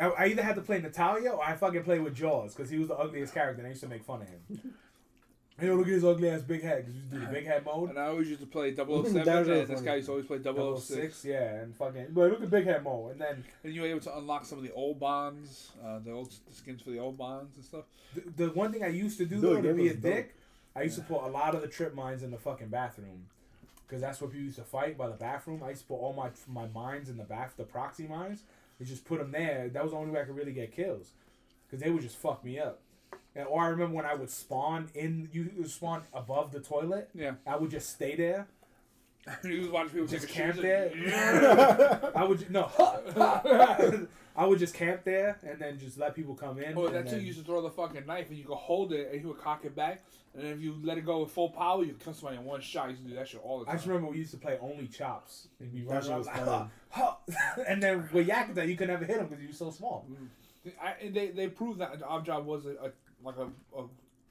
I, 0.00 0.24
I 0.24 0.26
either 0.28 0.42
had 0.42 0.56
to 0.56 0.62
play 0.62 0.80
Natalia 0.80 1.30
or 1.30 1.44
I 1.44 1.54
fucking 1.54 1.84
play 1.84 1.98
with 1.98 2.14
Jaws 2.14 2.54
because 2.54 2.70
he 2.70 2.78
was 2.78 2.88
the 2.88 2.96
ugliest 2.96 3.34
character 3.34 3.58
and 3.60 3.66
I 3.66 3.70
used 3.70 3.82
to 3.82 3.88
make 3.88 4.04
fun 4.04 4.22
of 4.22 4.28
him. 4.28 4.74
Hey, 5.60 5.66
yo, 5.66 5.74
look 5.76 5.86
at 5.86 5.92
his 5.92 6.04
ugly 6.04 6.30
ass 6.30 6.40
big 6.40 6.62
head 6.62 6.78
because 6.86 6.94
you 6.96 7.02
do 7.02 7.20
the 7.20 7.26
big 7.30 7.46
head 7.46 7.64
mode. 7.64 7.90
And 7.90 7.98
I 7.98 8.06
always 8.06 8.26
used 8.26 8.40
to 8.40 8.46
play 8.46 8.74
007, 8.74 8.86
That 8.86 8.88
was 8.88 9.14
and 9.14 9.46
really 9.46 9.64
this 9.66 9.82
guy 9.82 9.96
used 9.96 10.06
to 10.06 10.12
always 10.12 10.26
play 10.26 10.38
006. 10.42 10.84
006, 10.86 11.24
yeah, 11.26 11.56
and 11.56 11.76
fucking, 11.76 12.06
but 12.10 12.30
look 12.30 12.42
at 12.42 12.50
big 12.50 12.64
head 12.64 12.82
mode. 12.82 13.12
And 13.12 13.20
then 13.20 13.44
And 13.62 13.72
you 13.74 13.82
were 13.82 13.86
able 13.86 14.00
to 14.00 14.16
unlock 14.16 14.46
some 14.46 14.56
of 14.58 14.64
the 14.64 14.72
old 14.72 14.98
bonds, 14.98 15.72
uh, 15.84 15.98
the 15.98 16.10
old 16.10 16.32
the 16.48 16.54
skins 16.54 16.80
for 16.80 16.88
the 16.90 16.98
old 16.98 17.18
bonds 17.18 17.54
and 17.56 17.64
stuff. 17.66 17.84
The, 18.14 18.46
the 18.46 18.52
one 18.54 18.72
thing 18.72 18.82
I 18.82 18.88
used 18.88 19.18
to 19.18 19.26
do 19.26 19.36
Dude, 19.42 19.44
though 19.44 19.68
to 19.68 19.74
be 19.74 19.88
a 19.88 19.92
was 19.92 19.92
dope. 19.92 20.02
dick, 20.02 20.34
I 20.74 20.82
used 20.82 20.96
to 20.96 21.02
put 21.02 21.22
a 21.22 21.28
lot 21.28 21.54
of 21.54 21.60
the 21.60 21.68
trip 21.68 21.94
mines 21.94 22.22
in 22.22 22.30
the 22.30 22.38
fucking 22.38 22.68
bathroom, 22.68 23.26
because 23.92 24.00
that's 24.00 24.22
what 24.22 24.30
people 24.30 24.46
used 24.46 24.56
to 24.56 24.64
fight 24.64 24.96
by 24.96 25.06
the 25.06 25.12
bathroom. 25.12 25.60
I 25.62 25.68
used 25.68 25.82
to 25.82 25.88
put 25.88 25.96
all 25.96 26.14
my 26.14 26.30
my 26.48 26.66
mines 26.68 27.10
in 27.10 27.18
the 27.18 27.24
bath, 27.24 27.52
the 27.58 27.64
proxy 27.64 28.06
mines. 28.06 28.42
You 28.80 28.86
just 28.86 29.04
put 29.04 29.18
them 29.18 29.32
there. 29.32 29.68
That 29.68 29.82
was 29.82 29.92
the 29.92 29.98
only 29.98 30.10
way 30.10 30.22
I 30.22 30.24
could 30.24 30.34
really 30.34 30.52
get 30.52 30.74
kills, 30.74 31.10
because 31.66 31.84
they 31.84 31.90
would 31.90 32.00
just 32.00 32.16
fuck 32.16 32.42
me 32.42 32.58
up. 32.58 32.80
And 33.36 33.46
or 33.46 33.62
I 33.62 33.66
remember 33.66 33.94
when 33.94 34.06
I 34.06 34.14
would 34.14 34.30
spawn 34.30 34.88
in, 34.94 35.28
you 35.30 35.50
would 35.58 35.70
spawn 35.70 36.04
above 36.14 36.52
the 36.52 36.60
toilet. 36.60 37.10
Yeah. 37.14 37.32
I 37.46 37.56
would 37.56 37.70
just 37.70 37.90
stay 37.90 38.16
there. 38.16 38.46
you 39.44 39.60
was 39.60 39.68
watching 39.68 39.90
people 39.90 40.06
Just 40.06 40.26
take 40.26 40.36
camp 40.36 40.56
there. 40.56 40.90
Yeah. 40.96 42.10
I 42.14 42.24
would 42.24 42.50
no. 42.50 42.70
I 44.36 44.46
would 44.46 44.58
just 44.58 44.74
camp 44.74 45.04
there 45.04 45.38
and 45.46 45.58
then 45.60 45.78
just 45.78 45.98
let 45.98 46.14
people 46.14 46.34
come 46.34 46.58
in. 46.58 46.76
Oh, 46.76 46.86
and 46.86 46.94
that's 46.94 47.10
who 47.10 47.16
then- 47.18 47.26
used 47.26 47.38
to 47.38 47.44
throw 47.44 47.60
the 47.62 47.70
fucking 47.70 48.06
knife 48.06 48.28
and 48.30 48.38
you 48.38 48.44
could 48.44 48.54
hold 48.56 48.92
it 48.92 49.10
and 49.12 49.20
he 49.20 49.26
would 49.26 49.38
cock 49.38 49.64
it 49.64 49.74
back. 49.76 50.02
And 50.34 50.46
if 50.46 50.60
you 50.62 50.74
let 50.82 50.96
it 50.96 51.04
go 51.04 51.20
with 51.20 51.30
full 51.30 51.50
power, 51.50 51.84
you 51.84 51.92
could 51.92 52.00
kill 52.04 52.14
somebody 52.14 52.38
in 52.38 52.44
one 52.44 52.62
shot. 52.62 52.84
You 52.86 52.90
used 52.92 53.02
to 53.02 53.08
do 53.10 53.14
that 53.16 53.28
shit 53.28 53.40
all 53.44 53.58
the 53.58 53.66
time. 53.66 53.72
I 53.74 53.76
just 53.76 53.86
remember 53.86 54.08
we 54.10 54.16
used 54.16 54.30
to 54.30 54.38
play 54.38 54.56
only 54.62 54.86
chops. 54.88 55.48
And 55.60 55.70
we 55.74 55.80
That 55.82 55.92
run 55.92 56.02
shit 56.02 56.16
was 56.16 56.26
like, 56.26 56.36
funny. 56.46 56.70
huh, 56.90 57.14
huh. 57.28 57.62
and 57.68 57.82
then 57.82 58.08
with 58.12 58.26
Yakuza, 58.28 58.66
you 58.66 58.74
could 58.76 58.88
never 58.88 59.04
hit 59.04 59.18
him 59.18 59.26
because 59.26 59.42
you 59.42 59.48
were 59.48 59.54
so 59.54 59.70
small. 59.70 60.06
Mm. 60.10 60.72
I, 60.82 61.08
they, 61.10 61.28
they 61.28 61.48
proved 61.48 61.80
that 61.80 62.00
Oddjob 62.00 62.44
was 62.44 62.64
a, 62.64 62.70
a 62.70 62.92
like 63.22 63.36
a, 63.36 63.48
a 63.78 63.84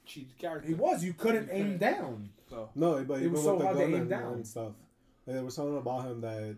cheated 0.04 0.36
character. 0.38 0.66
He 0.66 0.74
was. 0.74 1.04
You 1.04 1.12
couldn't 1.12 1.46
You 1.46 1.52
aim 1.52 1.62
couldn't. 1.78 1.78
down. 1.78 2.30
So 2.50 2.70
No, 2.74 3.04
but 3.04 3.14
It 3.14 3.20
even 3.20 3.32
was 3.34 3.40
with 3.42 3.44
so 3.44 3.58
the 3.58 3.64
hard 3.64 3.76
to 3.78 3.84
aim 3.84 3.94
and, 3.94 4.10
down. 4.10 4.32
and 4.34 4.46
stuff, 4.46 4.72
like, 5.26 5.36
there 5.36 5.44
was 5.44 5.54
something 5.54 5.76
about 5.78 6.04
him 6.06 6.20
that 6.22 6.56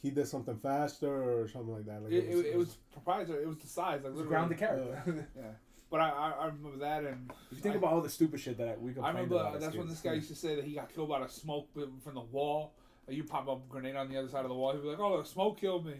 he 0.00 0.10
did 0.10 0.26
something 0.28 0.56
faster 0.56 1.08
or 1.40 1.48
something 1.48 1.74
like 1.74 1.86
that. 1.86 2.02
Like 2.02 2.12
it, 2.12 2.24
it, 2.24 2.46
it 2.46 2.56
was 2.56 2.76
proprietary. 2.92 3.42
It 3.42 3.48
was 3.48 3.58
the 3.58 3.66
size. 3.66 4.00
Like 4.02 4.12
It 4.12 4.16
was 4.16 4.20
a 4.20 4.24
literally. 4.28 4.54
character. 4.56 5.26
Yeah. 5.36 5.42
But 5.90 6.00
I, 6.00 6.08
I, 6.08 6.30
I 6.30 6.46
remember 6.46 6.78
that 6.78 7.04
and 7.04 7.30
if 7.50 7.58
you 7.58 7.62
think 7.62 7.74
I- 7.74 7.78
about 7.78 7.92
all 7.92 8.00
the 8.00 8.08
stupid 8.08 8.40
shit 8.40 8.56
that 8.56 8.80
we 8.80 8.94
could 8.94 9.02
I 9.02 9.08
complained 9.08 9.30
remember 9.30 9.48
about. 9.50 9.60
that's 9.60 9.76
when 9.76 9.88
this 9.88 10.00
guy 10.00 10.14
used 10.14 10.28
to 10.28 10.34
say 10.34 10.54
that 10.56 10.64
he 10.64 10.72
got 10.72 10.88
killed 10.94 11.10
by 11.10 11.20
the 11.20 11.28
smoke 11.28 11.68
from 12.02 12.14
the 12.14 12.22
wall. 12.22 12.72
Like 13.06 13.14
you 13.18 13.24
pop 13.24 13.46
up 13.46 13.62
a 13.66 13.68
grenade 13.70 13.96
on 13.96 14.08
the 14.08 14.16
other 14.18 14.28
side 14.28 14.44
of 14.46 14.48
the 14.48 14.54
wall, 14.54 14.72
he'd 14.72 14.80
be 14.80 14.88
like, 14.88 14.98
"Oh, 15.00 15.20
the 15.20 15.28
smoke 15.28 15.60
killed 15.60 15.84
me." 15.84 15.96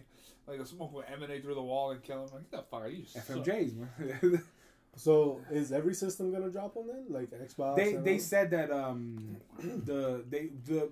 Like 0.47 0.57
the 0.57 0.65
smoke 0.65 0.91
would 0.93 1.05
emanate 1.13 1.43
through 1.43 1.53
the 1.53 1.61
wall 1.61 1.91
and 1.91 2.01
kill 2.01 2.23
him. 2.23 2.29
Like, 2.33 2.49
get 2.49 2.57
the 2.61 2.63
fuck 2.71 2.81
out 2.81 2.87
of 2.87 2.93
you. 2.93 3.05
suck." 3.05 3.23
FMJs, 3.27 3.75
man. 3.99 4.43
So 4.95 5.41
is 5.51 5.71
every 5.71 5.93
system 5.95 6.31
gonna 6.31 6.49
drop 6.49 6.75
on 6.77 6.87
then, 6.87 7.05
like 7.09 7.29
Xbox? 7.31 7.75
they 7.75 7.93
they 7.93 8.17
said 8.19 8.49
that 8.51 8.71
um 8.71 9.37
the 9.59 10.23
they 10.29 10.49
the 10.65 10.89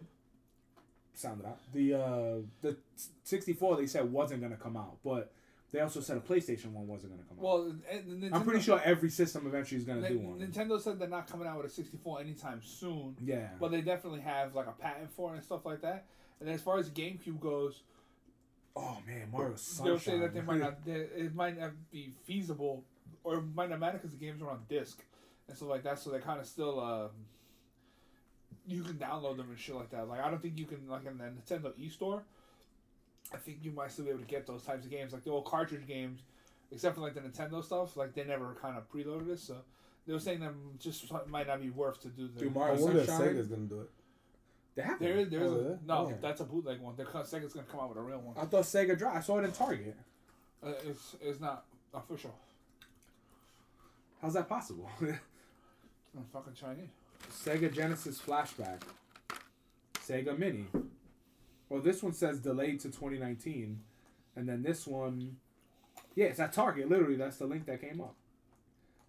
out 1.26 1.60
the 1.74 1.94
uh 1.94 2.36
the 2.62 2.76
64 3.24 3.78
they 3.78 3.86
said 3.88 4.12
wasn't 4.12 4.42
gonna 4.42 4.56
come 4.58 4.76
out, 4.78 4.98
but 5.04 5.32
they 5.72 5.80
also 5.80 6.02
said 6.02 6.18
a 6.18 6.20
PlayStation 6.20 6.72
one 6.72 6.88
wasn't 6.88 7.12
gonna 7.14 7.24
come 7.30 7.38
out. 7.38 7.44
Well, 7.44 7.76
Nintendo, 8.10 8.34
I'm 8.34 8.44
pretty 8.44 8.62
sure 8.62 8.82
every 8.84 9.10
system 9.10 9.46
eventually 9.48 9.80
is 9.80 9.86
gonna 9.86 10.02
Ni- 10.02 10.10
do 10.10 10.20
one. 10.20 10.40
Nintendo 10.40 10.82
said 10.82 11.00
they're 11.00 11.08
not 11.08 11.28
coming 11.28 11.48
out 11.48 11.58
with 11.58 11.68
a 11.68 11.70
64 11.70 12.22
anytime 12.22 12.62
soon. 12.64 13.16
yeah. 13.24 13.50
But 13.60 13.72
they 13.72 13.82
definitely 13.82 14.22
have 14.22 14.54
like 14.56 14.68
a 14.68 14.72
patent 14.74 15.12
for 15.12 15.32
it 15.32 15.36
and 15.36 15.44
stuff 15.44 15.66
like 15.66 15.82
that. 15.82 16.06
And 16.40 16.48
then 16.48 16.56
as 16.56 16.62
far 16.62 16.78
as 16.80 16.90
GameCube 16.90 17.40
goes, 17.40 17.84
Oh 18.76 18.98
man, 19.06 19.30
Mario 19.32 19.56
Sunshine. 19.56 19.86
they'll 19.86 20.00
say 20.00 20.20
that 20.20 20.34
they 20.34 20.42
might 20.42 20.60
not, 20.60 20.86
they, 20.86 20.92
it 20.94 21.36
might 21.36 21.60
not 21.60 21.72
be 21.92 22.12
feasible, 22.26 22.84
or 23.24 23.36
it 23.36 23.44
might 23.54 23.70
not 23.70 23.80
matter 23.80 23.98
because 23.98 24.12
the 24.18 24.26
games 24.26 24.42
are 24.42 24.50
on 24.50 24.62
disc 24.70 25.04
and 25.48 25.56
stuff 25.56 25.70
like 25.70 25.84
that. 25.84 26.00
So 26.00 26.10
they're 26.10 26.20
kind 26.22 26.40
of 26.40 26.48
still, 26.48 26.80
um, 26.80 27.10
you 28.72 28.84
can 28.84 28.94
download 28.96 29.38
them 29.38 29.48
and 29.50 29.60
shit 29.60 29.76
like 29.76 29.90
that. 29.92 30.08
Like 30.08 30.22
I 30.22 30.30
don't 30.30 30.42
think 30.42 30.58
you 30.58 30.66
can 30.66 30.88
like 30.90 31.06
in 31.06 31.18
the 31.18 31.26
Nintendo 31.26 31.72
eStore. 31.80 32.22
I 33.34 33.38
think 33.38 33.60
you 33.62 33.72
might 33.72 33.92
still 33.92 34.06
be 34.06 34.12
able 34.12 34.20
to 34.22 34.26
get 34.26 34.46
those 34.48 34.64
types 34.64 34.84
of 34.86 34.92
games, 34.92 35.14
like 35.14 35.24
the 35.24 35.32
old 35.32 35.46
cartridge 35.46 35.88
games, 35.88 36.22
except 36.72 36.96
for 36.96 37.02
like 37.02 37.14
the 37.14 37.22
Nintendo 37.22 37.64
stuff. 37.64 37.96
Like 37.98 38.14
they 38.14 38.24
never 38.24 38.56
kind 38.62 38.78
of 38.78 38.90
preloaded 38.92 39.30
it, 39.30 39.40
so 39.40 39.58
they 40.08 40.14
were 40.14 40.20
saying 40.20 40.40
that 40.42 40.52
just 40.80 41.12
might 41.28 41.48
not 41.48 41.62
be 41.62 41.70
worth 41.70 42.02
to 42.02 42.08
do. 42.10 42.28
The, 42.28 42.40
Do 42.42 42.48
I 42.50 42.54
Mario 42.54 42.82
wonder 42.82 43.00
if 43.00 43.06
Sunshine. 43.08 43.36
Sega's 43.36 43.48
gonna 43.48 43.62
do 43.64 43.82
it. 43.82 43.90
They 44.76 44.82
have 44.84 45.00
there, 45.00 45.26
there's 45.26 45.52
Oh, 45.52 45.56
a, 45.60 45.64
yeah? 45.72 45.76
no, 45.86 46.10
Yeah. 46.10 46.16
that's 46.22 46.40
a 46.42 46.46
bootleg 46.46 46.80
one. 46.80 46.96
They're 46.96 47.06
co- 47.06 47.24
Sega's 47.24 47.54
gonna 47.54 47.68
come 47.68 47.82
out 47.82 47.90
with 47.90 47.98
a 47.98 48.02
real 48.02 48.20
one. 48.20 48.36
I 48.38 48.46
thought 48.46 48.64
Sega 48.64 48.98
Drive. 48.98 49.18
I 49.18 49.20
saw 49.20 49.38
it 49.40 49.44
in 49.46 49.52
Target. 49.52 49.96
Uh, 50.64 50.70
it's 50.86 51.16
it's 51.22 51.40
not 51.40 51.66
official. 51.94 52.34
How's 54.22 54.34
that 54.34 54.48
possible? 54.50 54.90
It's 56.14 56.30
fucking 56.34 56.54
Chinese. 56.56 56.90
Sega 57.30 57.74
Genesis 57.74 58.20
Flashback. 58.20 58.82
Sega 60.08 60.38
Mini. 60.38 60.66
Well, 61.70 61.82
this 61.82 62.04
one 62.04 62.14
says 62.14 62.40
delayed 62.40 62.80
to 62.82 62.88
2019. 62.88 63.80
And 64.36 64.48
then 64.48 64.64
this 64.64 64.88
one, 64.88 65.38
yeah, 66.16 66.26
it's 66.26 66.40
at 66.40 66.54
Target. 66.54 66.90
Literally, 66.90 67.16
that's 67.16 67.38
the 67.38 67.46
link 67.46 67.66
that 67.66 67.82
came 67.82 68.02
up. 68.02 68.16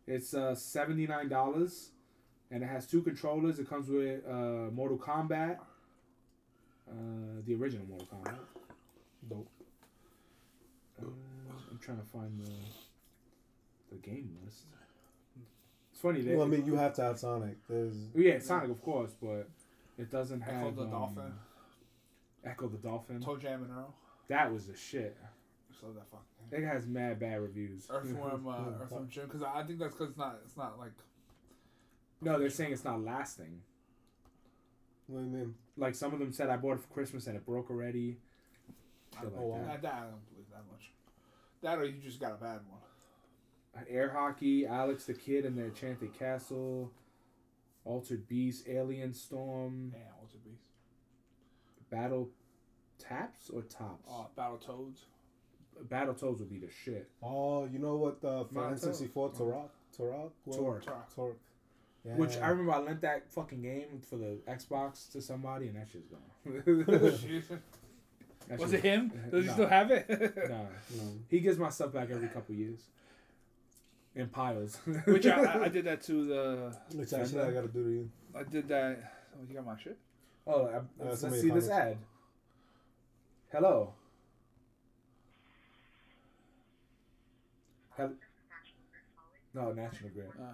It's 0.06 0.34
uh, 0.34 0.54
$79. 0.54 1.88
And 2.50 2.62
it 2.62 2.66
has 2.66 2.86
two 2.86 3.02
controllers. 3.02 3.58
It 3.58 3.68
comes 3.68 3.88
with 3.88 4.20
uh, 4.28 4.70
Mortal 4.72 4.98
Kombat. 4.98 5.58
Uh, 6.90 7.40
the 7.46 7.54
original 7.54 7.86
Mortal 7.86 8.08
Kombat. 8.08 8.38
Dope. 9.28 9.48
Uh, 11.00 11.06
I'm 11.70 11.78
trying 11.78 11.98
to 11.98 12.04
find 12.04 12.38
the 12.44 12.52
the 13.92 13.98
game 13.98 14.36
list. 14.44 14.64
It's 16.02 16.08
funny 16.08 16.20
that 16.22 16.36
Well, 16.36 16.46
I 16.46 16.50
mean, 16.50 16.66
you 16.66 16.74
have 16.74 16.94
to 16.94 17.02
have 17.02 17.18
Sonic. 17.18 17.56
There's 17.68 17.94
yeah, 18.14 18.40
Sonic, 18.40 18.70
of 18.70 18.82
course, 18.82 19.12
but 19.22 19.48
it 19.98 20.10
doesn't 20.10 20.40
have 20.40 20.54
Ecco 20.66 20.70
the 20.74 20.82
um, 20.82 20.90
Dolphin, 20.90 21.32
Ecco 22.44 22.68
the 22.68 22.78
Dolphin. 22.78 23.20
ToeJam 23.20 23.54
and 23.62 23.70
Earl. 23.70 23.94
That 24.28 24.52
was 24.52 24.66
the 24.66 24.76
shit. 24.76 25.16
So 25.80 25.86
that 25.92 26.04
fucking 26.10 26.26
game. 26.50 26.64
It 26.64 26.66
has 26.66 26.86
mad 26.86 27.20
bad 27.20 27.40
reviews. 27.40 27.86
Earthworm, 27.88 28.46
uh, 28.48 28.50
Yeah. 28.50 28.82
Earthworm 28.82 29.08
Jim, 29.08 29.26
because 29.26 29.42
I 29.44 29.62
think 29.62 29.78
that's 29.78 29.94
because 29.94 30.10
it's 30.10 30.18
not, 30.18 30.40
it's 30.44 30.56
not 30.56 30.76
like 30.78 30.92
no, 32.20 32.36
they're 32.38 32.50
saying 32.50 32.72
it's 32.72 32.84
not 32.84 33.00
lasting. 33.02 33.60
what 35.06 35.20
do 35.20 35.24
you 35.26 35.30
mean? 35.30 35.54
Like 35.76 35.94
some 35.94 36.12
of 36.12 36.18
them 36.18 36.32
said, 36.32 36.50
I 36.50 36.56
bought 36.56 36.74
it 36.74 36.80
for 36.80 36.88
Christmas 36.88 37.28
and 37.28 37.36
it 37.36 37.46
broke 37.46 37.70
already. 37.70 38.16
Shit 39.14 39.24
like 39.24 39.32
Oh, 39.38 39.46
wow. 39.46 39.56
that. 39.58 39.66
that, 39.66 39.82
that 39.82 39.94
I 39.94 40.00
don't 40.00 40.30
believe 40.30 40.46
that 40.50 40.62
much. 40.70 40.90
That 41.62 41.78
or 41.78 41.84
you 41.84 42.00
just 42.02 42.18
got 42.20 42.32
a 42.32 42.36
bad 42.36 42.58
one. 42.68 42.80
Air 43.88 44.10
hockey, 44.10 44.66
Alex 44.66 45.04
the 45.04 45.14
Kidd 45.14 45.44
and 45.44 45.56
the 45.56 45.64
Enchanted 45.64 46.16
Castle, 46.18 46.90
Altered 47.84 48.28
Beast, 48.28 48.68
Alien 48.68 49.12
Storm, 49.12 49.90
Damn, 49.92 50.00
what's 50.20 50.34
it 50.34 50.44
be? 50.44 50.52
Battle 51.90 52.28
Taps 52.98 53.50
or 53.50 53.62
Tops. 53.62 54.08
Uh, 54.10 54.24
Battle 54.36 54.58
Toads. 54.58 55.02
Battle 55.88 56.14
Toads 56.14 56.40
would 56.40 56.50
be 56.50 56.58
the 56.58 56.70
shit. 56.84 57.08
Oh, 57.22 57.64
you 57.66 57.78
know 57.78 57.96
what? 57.96 58.24
Uh, 58.24 58.44
for 58.44 58.54
Monaco. 58.54 58.74
N64 58.88 59.36
Turok, 59.36 59.68
Turok, 59.98 60.30
What? 60.44 60.82
Torque. 61.14 61.36
Yeah. 62.04 62.14
Which 62.16 62.36
I 62.36 62.48
remember 62.48 62.72
I 62.72 62.78
lent 62.78 63.00
that 63.02 63.30
fucking 63.32 63.62
game 63.62 64.00
for 64.08 64.16
the 64.16 64.38
Xbox 64.48 65.10
to 65.12 65.20
somebody 65.22 65.68
and 65.68 65.76
that 65.76 65.88
shit's 65.90 66.08
gone. 66.08 66.20
That 68.48 68.58
Was 68.58 68.70
shit- 68.72 68.80
it 68.80 68.84
him? 68.84 69.12
Does 69.30 69.44
he 69.44 69.50
still 69.52 69.68
have 69.68 69.90
it? 69.92 70.08
Nah. 70.10 70.56
No. 70.96 71.12
He 71.28 71.38
gives 71.38 71.58
my 71.58 71.70
stuff 71.70 71.92
back 71.92 72.08
every 72.10 72.26
couple 72.28 72.54
years. 72.56 72.80
In 74.14 74.28
piles. 74.28 74.76
Which 75.06 75.26
I, 75.26 75.42
I, 75.42 75.64
I 75.64 75.68
did 75.76 75.84
that 75.86 76.02
to 76.02 76.26
the. 76.26 76.76
Which 76.94 77.12
actually 77.12 77.40
I 77.42 77.50
gotta 77.50 77.68
do 77.68 77.82
to 77.84 77.90
you. 77.90 78.10
I 78.34 78.42
did 78.42 78.68
that. 78.68 79.12
Oh, 79.34 79.44
you 79.48 79.54
got 79.54 79.64
my 79.64 79.76
shit. 79.78 79.96
oh, 80.46 80.66
I, 80.66 80.76
Uh, 80.76 80.82
let's 81.00 81.20
somebody 81.20 81.40
see 81.42 81.50
this 81.50 81.68
commented. 81.68 81.92
ad. 81.92 81.98
Hello. 83.52 83.94
Hel- 87.96 88.14
no, 89.54 89.72
National 89.72 90.10
Grid. 90.10 90.28
Uh, 90.38 90.44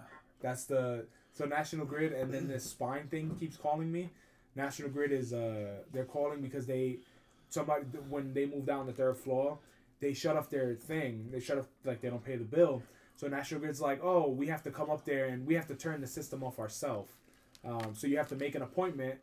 That's 0.41 0.65
the 0.65 1.05
so 1.33 1.45
National 1.45 1.85
Grid, 1.85 2.13
and 2.13 2.33
then 2.33 2.47
this 2.47 2.63
spine 2.65 3.07
thing 3.07 3.35
keeps 3.39 3.55
calling 3.57 3.91
me. 3.91 4.09
National 4.55 4.89
Grid 4.89 5.11
is 5.11 5.31
uh 5.33 5.83
they're 5.93 6.05
calling 6.05 6.41
because 6.41 6.65
they 6.65 6.97
somebody 7.49 7.85
when 8.09 8.33
they 8.33 8.45
moved 8.45 8.67
down 8.67 8.87
the 8.87 8.93
third 8.93 9.17
floor, 9.17 9.57
they 10.01 10.13
shut 10.13 10.35
off 10.35 10.49
their 10.49 10.75
thing. 10.75 11.29
They 11.31 11.39
shut 11.39 11.57
off 11.59 11.67
like 11.85 12.01
they 12.01 12.09
don't 12.09 12.23
pay 12.23 12.35
the 12.35 12.43
bill. 12.43 12.83
So 13.19 13.27
National 13.27 13.59
Grid's 13.59 13.81
like, 13.81 13.99
oh, 14.01 14.29
we 14.29 14.47
have 14.47 14.63
to 14.63 14.71
come 14.71 14.89
up 14.89 15.03
there 15.03 15.25
and 15.25 15.45
we 15.45 15.53
have 15.55 15.67
to 15.67 15.75
turn 15.75 15.99
the 15.99 16.07
system 16.07 16.41
off 16.41 16.57
ourselves. 16.57 17.11
Um, 17.65 17.93
so 17.93 18.07
you 18.07 18.15
have 18.15 18.29
to 18.29 18.35
make 18.37 18.55
an 18.55 18.61
appointment, 18.61 19.19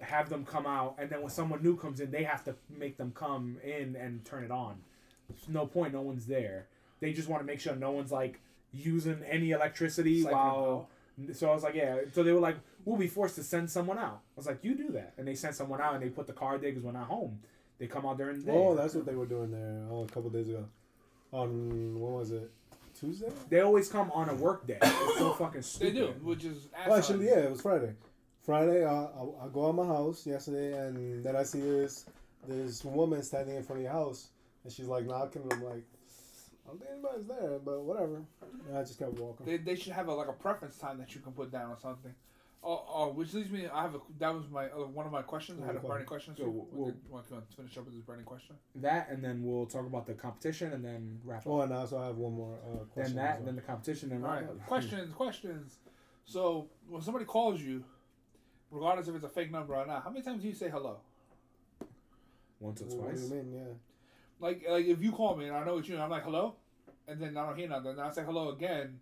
have 0.00 0.28
them 0.28 0.44
come 0.44 0.66
out, 0.66 0.96
and 0.98 1.08
then 1.08 1.20
when 1.20 1.30
someone 1.30 1.62
new 1.62 1.76
comes 1.76 2.00
in, 2.00 2.10
they 2.10 2.24
have 2.24 2.42
to 2.46 2.56
make 2.68 2.96
them 2.96 3.12
come 3.14 3.58
in 3.62 3.94
and 3.94 4.24
turn 4.24 4.42
it 4.42 4.50
on. 4.50 4.80
There's 5.28 5.48
no 5.48 5.66
point, 5.66 5.92
no 5.92 6.00
one's 6.00 6.26
there. 6.26 6.66
They 6.98 7.12
just 7.12 7.28
want 7.28 7.40
to 7.42 7.46
make 7.46 7.60
sure 7.60 7.76
no 7.76 7.92
one's 7.92 8.10
like 8.10 8.40
using 8.72 9.22
any 9.30 9.52
electricity 9.52 10.24
while. 10.24 10.88
So 11.32 11.48
I 11.48 11.54
was 11.54 11.62
like, 11.62 11.76
yeah. 11.76 11.98
So 12.12 12.24
they 12.24 12.32
were 12.32 12.40
like, 12.40 12.56
we'll 12.84 12.98
be 12.98 13.06
forced 13.06 13.36
to 13.36 13.44
send 13.44 13.70
someone 13.70 13.98
out. 13.98 14.22
I 14.34 14.34
was 14.34 14.46
like, 14.46 14.64
you 14.64 14.74
do 14.74 14.90
that, 14.94 15.12
and 15.16 15.28
they 15.28 15.36
sent 15.36 15.54
someone 15.54 15.80
out, 15.80 15.94
and 15.94 16.02
they 16.02 16.08
put 16.08 16.26
the 16.26 16.32
car 16.32 16.58
there 16.58 16.70
because 16.70 16.82
we're 16.82 16.90
not 16.90 17.06
home. 17.06 17.38
They 17.78 17.86
come 17.86 18.04
out 18.04 18.18
during 18.18 18.40
the 18.40 18.46
day. 18.46 18.52
Oh, 18.52 18.74
that's 18.74 18.94
what 18.96 19.06
they 19.06 19.14
were 19.14 19.26
doing 19.26 19.52
there 19.52 19.86
oh, 19.92 20.02
a 20.02 20.08
couple 20.08 20.30
days 20.30 20.48
ago. 20.48 20.64
On 21.30 22.00
when 22.00 22.12
was 22.14 22.32
it? 22.32 22.50
Tuesday? 23.02 23.30
They 23.50 23.60
always 23.60 23.88
come 23.88 24.10
on 24.12 24.28
a 24.28 24.34
work 24.34 24.66
day. 24.66 24.78
It's 24.80 25.18
so 25.18 25.32
fucking 25.32 25.62
stupid. 25.62 25.94
they 25.94 25.98
do, 25.98 26.06
which 26.22 26.44
is. 26.44 26.68
Oh, 26.86 26.96
actually, 26.96 27.26
yeah, 27.26 27.40
it 27.40 27.50
was 27.50 27.60
Friday. 27.60 27.92
Friday, 28.44 28.84
uh, 28.84 28.90
I, 28.90 29.44
I 29.44 29.48
go 29.52 29.68
out 29.68 29.74
my 29.74 29.86
house 29.86 30.26
yesterday, 30.26 30.86
and 30.86 31.24
then 31.24 31.34
I 31.36 31.42
see 31.42 31.60
this 31.60 32.06
this 32.46 32.84
woman 32.84 33.22
standing 33.22 33.56
in 33.56 33.62
front 33.62 33.80
of 33.80 33.84
your 33.84 33.92
house, 33.92 34.28
and 34.64 34.72
she's 34.72 34.86
like 34.86 35.06
knocking. 35.06 35.42
And 35.42 35.52
I'm 35.52 35.64
like, 35.64 35.84
I 36.64 36.68
don't 36.68 36.78
think 36.78 36.90
anybody's 36.92 37.26
there, 37.26 37.58
but 37.64 37.82
whatever. 37.82 38.22
And 38.68 38.78
I 38.78 38.82
just 38.82 38.98
kept 38.98 39.18
walking. 39.18 39.46
They, 39.46 39.56
they 39.58 39.76
should 39.76 39.92
have 39.92 40.08
a, 40.08 40.14
like 40.14 40.28
a 40.28 40.32
preference 40.32 40.76
time 40.78 40.98
that 40.98 41.14
you 41.14 41.20
can 41.20 41.32
put 41.32 41.50
down 41.50 41.70
or 41.70 41.78
something. 41.80 42.14
Oh, 42.64 42.84
oh, 42.94 43.08
which 43.08 43.34
leads 43.34 43.50
me. 43.50 43.66
I 43.66 43.82
have 43.82 43.94
a. 43.96 44.00
That 44.20 44.32
was 44.32 44.44
my 44.48 44.66
uh, 44.66 44.86
one 44.86 45.04
of 45.04 45.10
my 45.10 45.22
questions. 45.22 45.60
I 45.62 45.66
had 45.66 45.74
a 45.74 45.78
Okay. 45.78 45.88
burning 45.88 46.06
question. 46.06 46.36
So 46.36 46.44
So 46.44 46.48
we'll, 46.48 46.68
we'll- 46.70 46.94
want 47.10 47.28
to 47.28 47.42
finish 47.56 47.76
up 47.76 47.84
with 47.86 47.94
this 47.94 48.02
burning 48.04 48.24
question. 48.24 48.54
That, 48.76 49.08
and 49.10 49.22
then 49.22 49.42
we'll 49.42 49.66
talk 49.66 49.84
about 49.84 50.06
the 50.06 50.14
competition, 50.14 50.72
and 50.72 50.84
then 50.84 51.20
wrap 51.24 51.40
up. 51.40 51.46
Oh, 51.48 51.60
and 51.62 51.72
I 51.74 51.78
also 51.78 52.00
have 52.00 52.16
one 52.16 52.34
more 52.34 52.54
uh, 52.64 52.68
then 52.76 52.86
question. 52.94 53.16
that, 53.16 53.30
as 53.30 53.36
well. 53.38 53.46
then 53.46 53.56
the 53.56 53.62
competition, 53.62 54.12
and 54.12 54.24
All 54.24 54.30
wrap 54.30 54.42
right, 54.42 54.50
up. 54.50 54.66
questions, 54.66 55.12
questions. 55.12 55.78
So 56.24 56.68
when 56.88 57.02
somebody 57.02 57.24
calls 57.24 57.60
you, 57.60 57.82
regardless 58.70 59.08
if 59.08 59.16
it's 59.16 59.24
a 59.24 59.28
fake 59.28 59.50
number 59.50 59.74
or 59.74 59.84
not, 59.84 60.04
how 60.04 60.10
many 60.10 60.22
times 60.24 60.42
do 60.42 60.48
you 60.48 60.54
say 60.54 60.68
hello? 60.68 60.98
Once 62.60 62.80
or 62.80 62.84
What 62.84 62.90
do 62.90 63.16
twice. 63.18 63.28
you 63.28 63.34
mean? 63.34 63.52
Yeah. 63.54 63.72
Like, 64.38 64.62
like 64.68 64.86
if 64.86 65.02
you 65.02 65.10
call 65.10 65.34
me 65.36 65.46
and 65.48 65.56
I 65.56 65.64
know 65.64 65.78
it's 65.78 65.88
you, 65.88 65.94
and 65.94 66.02
I'm 66.04 66.10
like 66.10 66.22
hello, 66.22 66.54
and 67.08 67.20
then 67.20 67.36
I 67.36 67.44
don't 67.46 67.56
hear 67.58 67.68
nothing, 67.68 67.96
then 67.96 68.04
I 68.06 68.10
say 68.12 68.22
hello 68.24 68.50
again. 68.50 69.00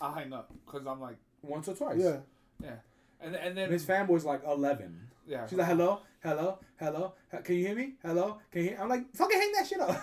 I'll 0.00 0.12
hang 0.14 0.32
up 0.32 0.52
because 0.64 0.86
I'm 0.86 1.00
like, 1.00 1.16
Once 1.42 1.66
or 1.68 1.74
twice. 1.74 1.98
Yeah. 1.98 2.18
And 2.62 3.34
and 3.34 3.56
then 3.56 3.64
And 3.64 3.72
his 3.72 3.84
fanboy's 3.84 4.24
like 4.24 4.42
eleven. 4.46 5.08
yeah. 5.26 5.46
She's 5.46 5.58
like, 5.58 5.68
hello, 5.68 6.00
hello, 6.22 6.58
hello. 6.78 7.14
he- 7.30 7.38
Can 7.38 7.54
you 7.56 7.66
hear 7.66 7.76
me? 7.76 7.94
Hello, 8.04 8.38
can 8.50 8.62
you? 8.62 8.68
Hear? 8.70 8.78
I'm 8.80 8.88
like, 8.88 9.12
fucking 9.14 9.38
hang 9.38 9.52
that 9.52 9.66
shit 9.66 9.80
up. 9.80 10.00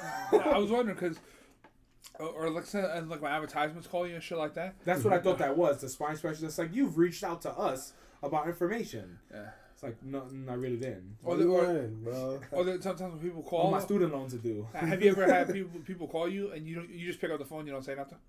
I 0.54 0.58
was 0.58 0.70
wondering 0.72 0.96
because, 0.98 1.18
or, 2.20 2.28
or 2.28 2.50
like 2.50 2.66
say, 2.66 2.84
and 2.94 3.10
like 3.10 3.22
my 3.22 3.30
advertisements 3.32 3.88
call 3.88 4.08
you 4.08 4.16
and 4.16 4.24
shit 4.24 4.38
like 4.38 4.54
that. 4.56 4.76
That's 4.86 5.04
what 5.04 5.14
I 5.14 5.20
thought 5.20 5.38
that 5.40 5.58
was. 5.58 5.82
The 5.82 5.90
spine 5.90 6.16
specialist. 6.18 6.58
Like, 6.60 6.74
you've 6.74 6.98
reached 6.98 7.24
out 7.24 7.42
to 7.44 7.52
us 7.52 7.94
about 8.24 8.48
information. 8.48 9.20
Yeah. 9.34 9.50
It's 9.74 9.84
like, 9.84 10.02
no, 10.04 10.24
no 10.32 10.54
I 10.54 10.56
really 10.56 10.78
didn't. 10.78 11.18
Or 11.24 11.36
the- 11.36 11.44
you 11.44 11.54
or- 11.56 11.62
learning, 11.64 12.04
bro? 12.04 12.40
Or 12.52 12.64
then 12.64 12.82
sometimes 12.82 13.14
when 13.14 13.22
people 13.22 13.42
All 13.44 13.50
call, 13.64 13.72
my 13.72 13.80
student 13.82 14.14
loans 14.14 14.34
are 14.34 14.38
due. 14.38 14.68
have 14.74 15.02
you 15.02 15.12
ever 15.12 15.26
had 15.32 15.52
people 15.54 15.80
people 15.82 16.08
call 16.08 16.30
you 16.30 16.52
and 16.52 16.66
you 16.66 16.76
don't, 16.76 16.90
you 16.90 17.06
just 17.08 17.20
pick 17.20 17.32
up 17.32 17.40
the 17.40 17.46
phone, 17.46 17.66
you 17.66 17.74
don't 17.74 17.84
say 17.84 17.96
nothing? 17.96 18.20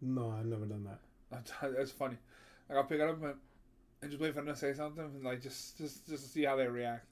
No, 0.00 0.30
I've 0.38 0.46
never 0.46 0.64
done 0.66 0.84
that. 0.84 1.00
That's, 1.30 1.52
that's 1.76 1.90
funny. 1.90 2.16
Like 2.68 2.78
I'll 2.78 2.84
pick 2.84 3.00
it 3.00 3.08
up 3.08 3.22
and, 3.22 3.34
and 4.02 4.10
just 4.10 4.22
wait 4.22 4.34
for 4.34 4.40
them 4.42 4.46
to 4.54 4.56
say 4.56 4.72
something, 4.72 5.04
and 5.04 5.24
like 5.24 5.42
just 5.42 5.78
just 5.78 6.06
just 6.08 6.24
to 6.24 6.30
see 6.30 6.44
how 6.44 6.56
they 6.56 6.66
react. 6.66 7.06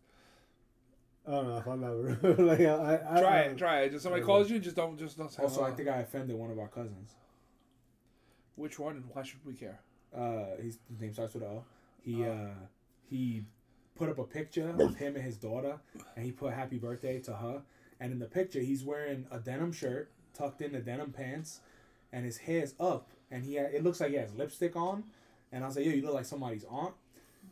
I 1.27 1.31
don't 1.33 1.49
know 1.49 1.57
if 1.59 1.67
I'm 1.69 1.85
ever 1.85 2.35
like 2.43 2.61
I, 2.61 3.01
I 3.09 3.21
Try 3.21 3.39
I, 3.39 3.41
it, 3.43 3.59
try 3.59 3.81
it. 3.83 3.91
Just 3.91 4.03
somebody 4.03 4.23
I 4.23 4.27
calls 4.27 4.51
you, 4.51 4.59
just 4.59 4.77
don't 4.77 4.99
just 4.99 5.17
don't 5.19 5.31
say. 5.31 5.43
Also, 5.43 5.63
I 5.63 5.71
think 5.73 5.89
I 5.89 5.99
offended 5.99 6.37
one 6.37 6.51
of 6.51 6.59
our 6.59 6.69
cousins. 6.69 7.13
which 8.57 8.79
one 8.79 8.97
and 8.97 9.05
why 9.13 9.23
should 9.23 9.45
we 9.45 9.55
care? 9.55 9.81
Uh, 10.15 10.57
his, 10.61 10.79
his 10.89 11.01
name 11.01 11.13
starts 11.13 11.35
with 11.35 11.43
O. 11.43 11.65
He 12.01 12.25
uh, 12.25 12.49
he 13.09 13.45
put 13.95 14.09
up 14.09 14.19
a 14.19 14.25
picture 14.25 14.75
of 14.79 14.97
him 14.97 15.15
and 15.17 15.25
his 15.25 15.37
daughter, 15.37 15.79
and 16.17 16.25
he 16.25 16.33
put 16.33 16.53
happy 16.55 16.79
birthday 16.79 17.19
to 17.21 17.35
her. 17.35 17.63
And 18.01 18.13
in 18.13 18.19
the 18.19 18.27
picture, 18.27 18.61
he's 18.61 18.83
wearing 18.83 19.27
a 19.31 19.39
denim 19.39 19.71
shirt, 19.73 20.11
tucked 20.35 20.61
in 20.61 20.73
the 20.73 20.81
denim 20.81 21.13
pants, 21.13 21.61
and 22.13 22.25
his 22.25 22.39
hair's 22.39 22.75
up, 22.81 23.11
and 23.31 23.45
he 23.45 23.55
had, 23.55 23.73
it 23.73 23.85
looks 23.85 24.01
like 24.01 24.11
he 24.11 24.17
has 24.17 24.35
lipstick 24.35 24.75
on. 24.75 25.05
And 25.53 25.63
I 25.63 25.67
was 25.67 25.77
like, 25.77 25.85
yo, 25.85 25.93
you 25.93 26.03
look 26.03 26.15
like 26.15 26.25
somebody's 26.25 26.65
aunt. 26.71 26.95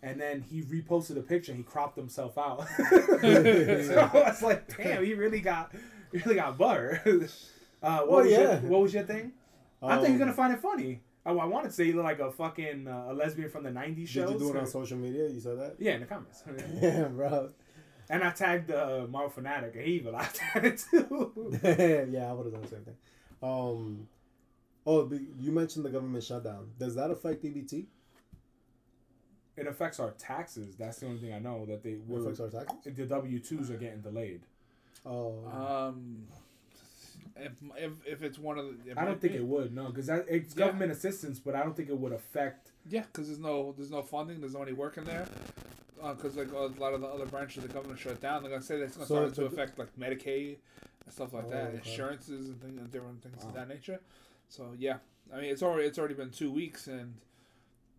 And 0.02 0.18
then 0.20 0.40
he 0.40 0.62
reposted 0.62 1.18
a 1.18 1.22
picture. 1.22 1.52
and 1.52 1.58
He 1.58 1.64
cropped 1.64 1.96
himself 1.96 2.38
out. 2.38 2.66
so 2.78 4.10
I 4.14 4.22
was 4.30 4.42
like, 4.42 4.76
damn, 4.76 5.04
he 5.04 5.14
really 5.14 5.40
got, 5.40 5.72
really 6.12 6.34
got 6.36 6.56
butter. 6.58 7.00
Uh, 7.82 8.00
what, 8.00 8.08
Well, 8.10 8.22
was 8.24 8.30
your, 8.30 8.56
what 8.70 8.80
was 8.82 8.92
your 8.92 9.04
thing? 9.04 9.32
I 9.82 9.96
thought 9.96 10.02
you 10.02 10.08
were 10.08 10.12
Um, 10.12 10.18
gonna 10.18 10.32
find 10.34 10.52
it 10.52 10.60
funny. 10.60 11.00
Oh, 11.24 11.38
I 11.38 11.46
wanted 11.46 11.68
to 11.68 11.72
say 11.74 11.84
you 11.84 11.94
look 11.94 12.04
like 12.04 12.18
a 12.18 12.30
fucking 12.30 12.86
uh, 12.86 13.06
a 13.08 13.14
lesbian 13.14 13.48
from 13.48 13.62
the 13.64 13.70
'90s 13.70 14.06
show. 14.08 14.26
Did 14.26 14.32
you 14.34 14.38
do 14.38 14.50
it 14.50 14.60
on 14.60 14.66
social 14.66 14.98
media? 14.98 15.26
You 15.28 15.40
said 15.40 15.58
that? 15.58 15.76
Yeah, 15.78 15.92
in 15.94 16.00
the 16.00 16.06
comments. 16.06 16.44
Yeah, 16.82 17.04
bro. 17.04 17.48
and 18.10 18.22
I 18.22 18.32
tagged 18.32 18.70
uh, 18.70 19.06
Marvel 19.08 19.30
Fanatic 19.30 19.76
even 19.82 20.12
laughed 20.12 20.40
at 20.54 20.62
it 20.66 20.84
too. 20.90 21.58
yeah, 21.62 22.28
I 22.28 22.32
would 22.34 22.44
have 22.44 22.52
done 22.52 22.62
the 22.62 22.68
same 22.68 22.84
thing. 22.84 22.96
Um, 23.42 24.06
oh, 24.86 25.10
you 25.38 25.52
mentioned 25.52 25.84
the 25.84 25.90
government 25.90 26.24
shutdown. 26.24 26.70
Does 26.78 26.94
that 26.96 27.10
affect 27.10 27.44
EBT? 27.44 27.86
it 29.56 29.66
affects 29.66 30.00
our 30.00 30.12
taxes. 30.12 30.74
That's 30.76 30.98
the 31.00 31.06
only 31.06 31.18
thing 31.18 31.34
I 31.34 31.38
know 31.38 31.66
that 31.66 31.82
they 31.82 31.90
It 31.90 32.08
were. 32.08 32.20
affects 32.20 32.40
our 32.40 32.48
taxes? 32.48 32.78
The 32.96 33.04
W 33.04 33.38
twos 33.40 33.70
are 33.70 33.76
getting 33.76 34.00
delayed. 34.00 34.40
Oh, 35.04 35.44
Um, 35.46 36.26
if, 37.36 37.52
if, 37.76 37.92
if 38.06 38.22
it's 38.22 38.38
one 38.38 38.58
of 38.58 38.66
the, 38.84 38.98
I 38.98 39.04
don't 39.04 39.20
think 39.20 39.34
it 39.34 39.44
would 39.44 39.74
no, 39.74 39.88
because 39.88 40.08
it's 40.08 40.54
Yeah. 40.56 40.66
government 40.66 40.92
assistance, 40.92 41.38
but 41.38 41.54
I 41.54 41.62
don't 41.62 41.76
think 41.76 41.90
it 41.90 41.98
would 41.98 42.12
affect. 42.12 42.70
Yeah, 42.88 43.02
because 43.02 43.26
there's 43.26 43.38
no 43.38 43.74
there's 43.76 43.90
no 43.90 44.00
funding, 44.02 44.40
there's 44.40 44.54
nobody 44.54 44.72
working 44.72 45.04
there. 45.04 45.26
Because 46.00 46.36
like 46.36 46.50
a 46.52 46.56
lot 46.80 46.94
of 46.94 47.02
the 47.02 47.06
other 47.08 47.26
branches 47.26 47.62
of 47.62 47.68
the 47.68 47.74
government 47.74 47.98
shut 48.00 48.18
down, 48.22 48.42
they're 48.42 48.50
gonna 48.50 48.62
say 48.62 48.78
that's 48.78 48.96
gonna 48.96 49.06
So 49.06 49.14
start 49.28 49.34
to 49.34 49.44
affect 49.44 49.78
like 49.78 49.94
Medicaid 49.98 50.56
and 51.04 51.12
stuff 51.12 51.34
like 51.34 51.44
Oh, 51.48 51.50
that, 51.50 51.66
okay. 51.68 51.76
insurances 51.78 52.48
and 52.48 52.60
things 52.62 52.78
and 52.80 52.90
different 52.90 53.22
things 53.22 53.42
Wow. 53.42 53.48
of 53.48 53.54
that 53.56 53.68
nature. 53.68 54.00
So 54.50 54.74
yeah, 54.76 54.96
I 55.32 55.36
mean 55.40 55.50
it's 55.50 55.62
already 55.62 55.86
it's 55.86 55.98
already 55.98 56.14
been 56.14 56.30
two 56.30 56.50
weeks, 56.50 56.88
and 56.88 57.14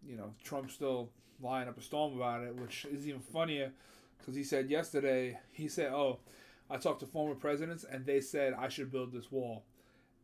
you 0.08 0.18
know 0.18 0.34
Trump's 0.44 0.74
still 0.74 1.10
lying 1.42 1.68
up 1.68 1.78
a 1.78 1.82
storm 1.82 2.16
about 2.16 2.44
it, 2.44 2.56
which 2.56 2.86
is 2.86 3.08
even 3.08 3.22
funnier 3.22 3.72
because 4.20 4.36
he 4.36 4.44
said 4.44 4.70
yesterday 4.70 5.40
he 5.54 5.70
said, 5.70 5.94
"Oh, 5.94 6.20
I 6.70 6.78
talked 6.78 7.00
to 7.00 7.06
former 7.06 7.36
presidents 7.36 7.86
and 7.90 8.06
they 8.06 8.20
said 8.20 8.54
I 8.54 8.68
should 8.68 8.92
build 8.92 9.14
this 9.14 9.32
wall." 9.32 9.64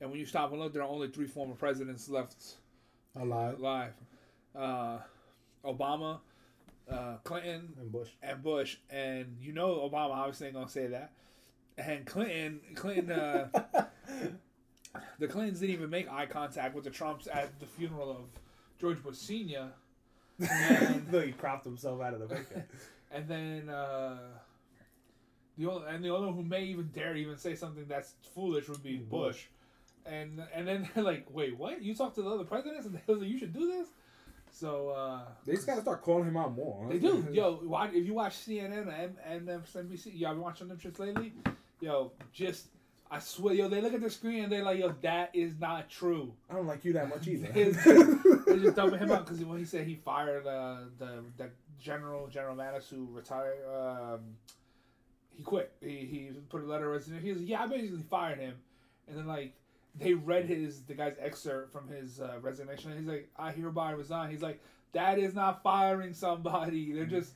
And 0.01 0.11
when 0.11 0.19
you 0.19 0.25
stop 0.25 0.51
and 0.51 0.59
look, 0.59 0.73
there 0.73 0.83
are 0.83 0.87
only 0.89 1.07
three 1.07 1.27
former 1.27 1.55
presidents 1.55 2.09
left 2.09 2.57
alive 3.15 3.59
live. 3.59 3.93
Uh, 4.53 4.97
Obama, 5.63 6.19
uh, 6.91 7.15
Clinton, 7.23 7.73
and 7.79 7.89
Bush. 7.89 8.09
and 8.21 8.43
Bush, 8.43 8.77
and 8.89 9.37
you 9.41 9.53
know 9.53 9.89
Obama 9.89 10.11
obviously 10.11 10.47
ain't 10.47 10.55
gonna 10.55 10.69
say 10.69 10.87
that. 10.87 11.13
And 11.77 12.05
Clinton, 12.05 12.59
Clinton, 12.75 13.11
uh, 13.11 13.47
the 15.19 15.28
Clintons 15.28 15.60
didn't 15.60 15.76
even 15.76 15.90
make 15.90 16.11
eye 16.11 16.26
contact 16.26 16.76
with 16.76 16.84
the 16.84 16.90
Trumps 16.90 17.28
at 17.32 17.60
the 17.60 17.65
funeral 17.65 18.11
of 18.11 18.18
George 18.80 19.02
Bush 19.03 19.18
Senior. 19.18 19.69
And, 20.40 21.07
he 21.24 21.32
cropped 21.32 21.65
himself 21.65 22.02
out 22.02 22.14
of 22.14 22.19
the 22.19 22.28
picture. 22.28 22.65
and 23.11 23.28
then 23.28 23.69
uh, 23.69 24.18
the 25.57 25.68
only 25.68 25.88
and 25.88 26.03
the 26.03 26.10
only 26.10 26.28
one 26.28 26.36
who 26.36 26.44
may 26.44 26.64
even 26.65 26.90
dare 26.94 27.15
even 27.15 27.38
say 27.38 27.56
something 27.56 27.86
that's 27.88 28.14
foolish 28.36 28.69
would 28.69 28.84
be 28.84 28.98
Bush. 28.98 29.45
And 30.06 30.41
and 30.53 30.68
then 30.68 30.90
they're 30.94 31.03
like, 31.03 31.28
wait, 31.32 31.57
what? 31.57 31.82
You 31.82 31.95
talked 31.95 32.15
to 32.15 32.22
the 32.22 32.30
other 32.30 32.44
presidents 32.44 32.86
and 32.86 32.95
they 32.95 33.02
was 33.07 33.22
like, 33.22 33.30
you 33.30 33.40
should 33.40 33.53
do 33.53 33.68
this. 33.68 33.88
So 34.52 34.90
uh, 34.90 35.22
they 35.45 35.53
just 35.53 35.68
gotta 35.68 35.82
start 35.82 36.02
calling 36.02 36.28
him 36.28 36.38
out 36.38 36.56
more. 36.56 36.86
huh? 36.86 36.94
They 36.94 36.99
do. 36.99 37.28
Yo, 37.32 37.60
watch, 37.64 37.91
if 37.94 38.06
you 38.06 38.14
watch 38.14 38.34
CNN 38.34 38.88
and, 38.88 39.15
and 39.26 39.48
MSNBC, 39.48 40.19
y'all 40.19 40.34
been 40.34 40.41
watching 40.41 40.68
them 40.68 40.78
shits 40.78 40.99
lately? 40.99 41.34
Yo, 41.80 42.11
just, 42.34 42.68
I 43.09 43.19
swear, 43.19 43.53
yo, 43.53 43.69
they 43.69 43.81
look 43.81 43.93
at 43.93 44.01
the 44.01 44.09
screen 44.09 44.43
and 44.43 44.51
they're 44.51 44.63
like, 44.63 44.79
yo, 44.79 44.93
that 45.01 45.31
is 45.34 45.53
not 45.59 45.89
true. 45.89 46.34
I 46.49 46.55
don't 46.55 46.67
like 46.67 46.84
you 46.84 46.93
that 46.93 47.09
much 47.09 47.27
either. 47.27 47.47
They're 47.51 48.57
just 48.57 48.75
dumping 48.75 48.99
him 48.99 49.11
out 49.11 49.25
because 49.25 49.43
when 49.43 49.59
he 49.59 49.65
said 49.65 49.88
he 49.88 49.95
fired 49.95 50.45
uh, 50.45 50.79
the 50.97 51.23
the 51.38 51.49
general, 51.79 52.27
General 52.27 52.55
Mattis, 52.55 52.89
who 52.89 53.07
retired, 53.11 53.57
um, 53.67 54.19
he 55.35 55.43
quit. 55.43 55.71
He, 55.81 55.99
he 56.05 56.31
put 56.49 56.63
a 56.63 56.65
letter 56.65 56.88
of 56.88 56.93
resignation. 56.93 57.25
He 57.25 57.34
was 57.34 57.41
yeah, 57.43 57.63
I 57.63 57.67
basically 57.67 58.03
fired 58.09 58.39
him. 58.39 58.55
And 59.07 59.17
then, 59.17 59.27
like, 59.27 59.53
they 59.95 60.13
read 60.13 60.45
his 60.45 60.81
the 60.81 60.93
guy's 60.93 61.15
excerpt 61.19 61.71
from 61.71 61.88
his 61.88 62.19
uh, 62.19 62.38
resignation. 62.41 62.97
He's 62.97 63.07
like, 63.07 63.29
I 63.38 63.51
hereby 63.51 63.91
resign. 63.91 64.31
He's 64.31 64.41
like, 64.41 64.61
that 64.93 65.17
is 65.17 65.34
not 65.34 65.63
firing 65.63 66.13
somebody. 66.13 66.91
They're 66.91 67.05
just 67.05 67.34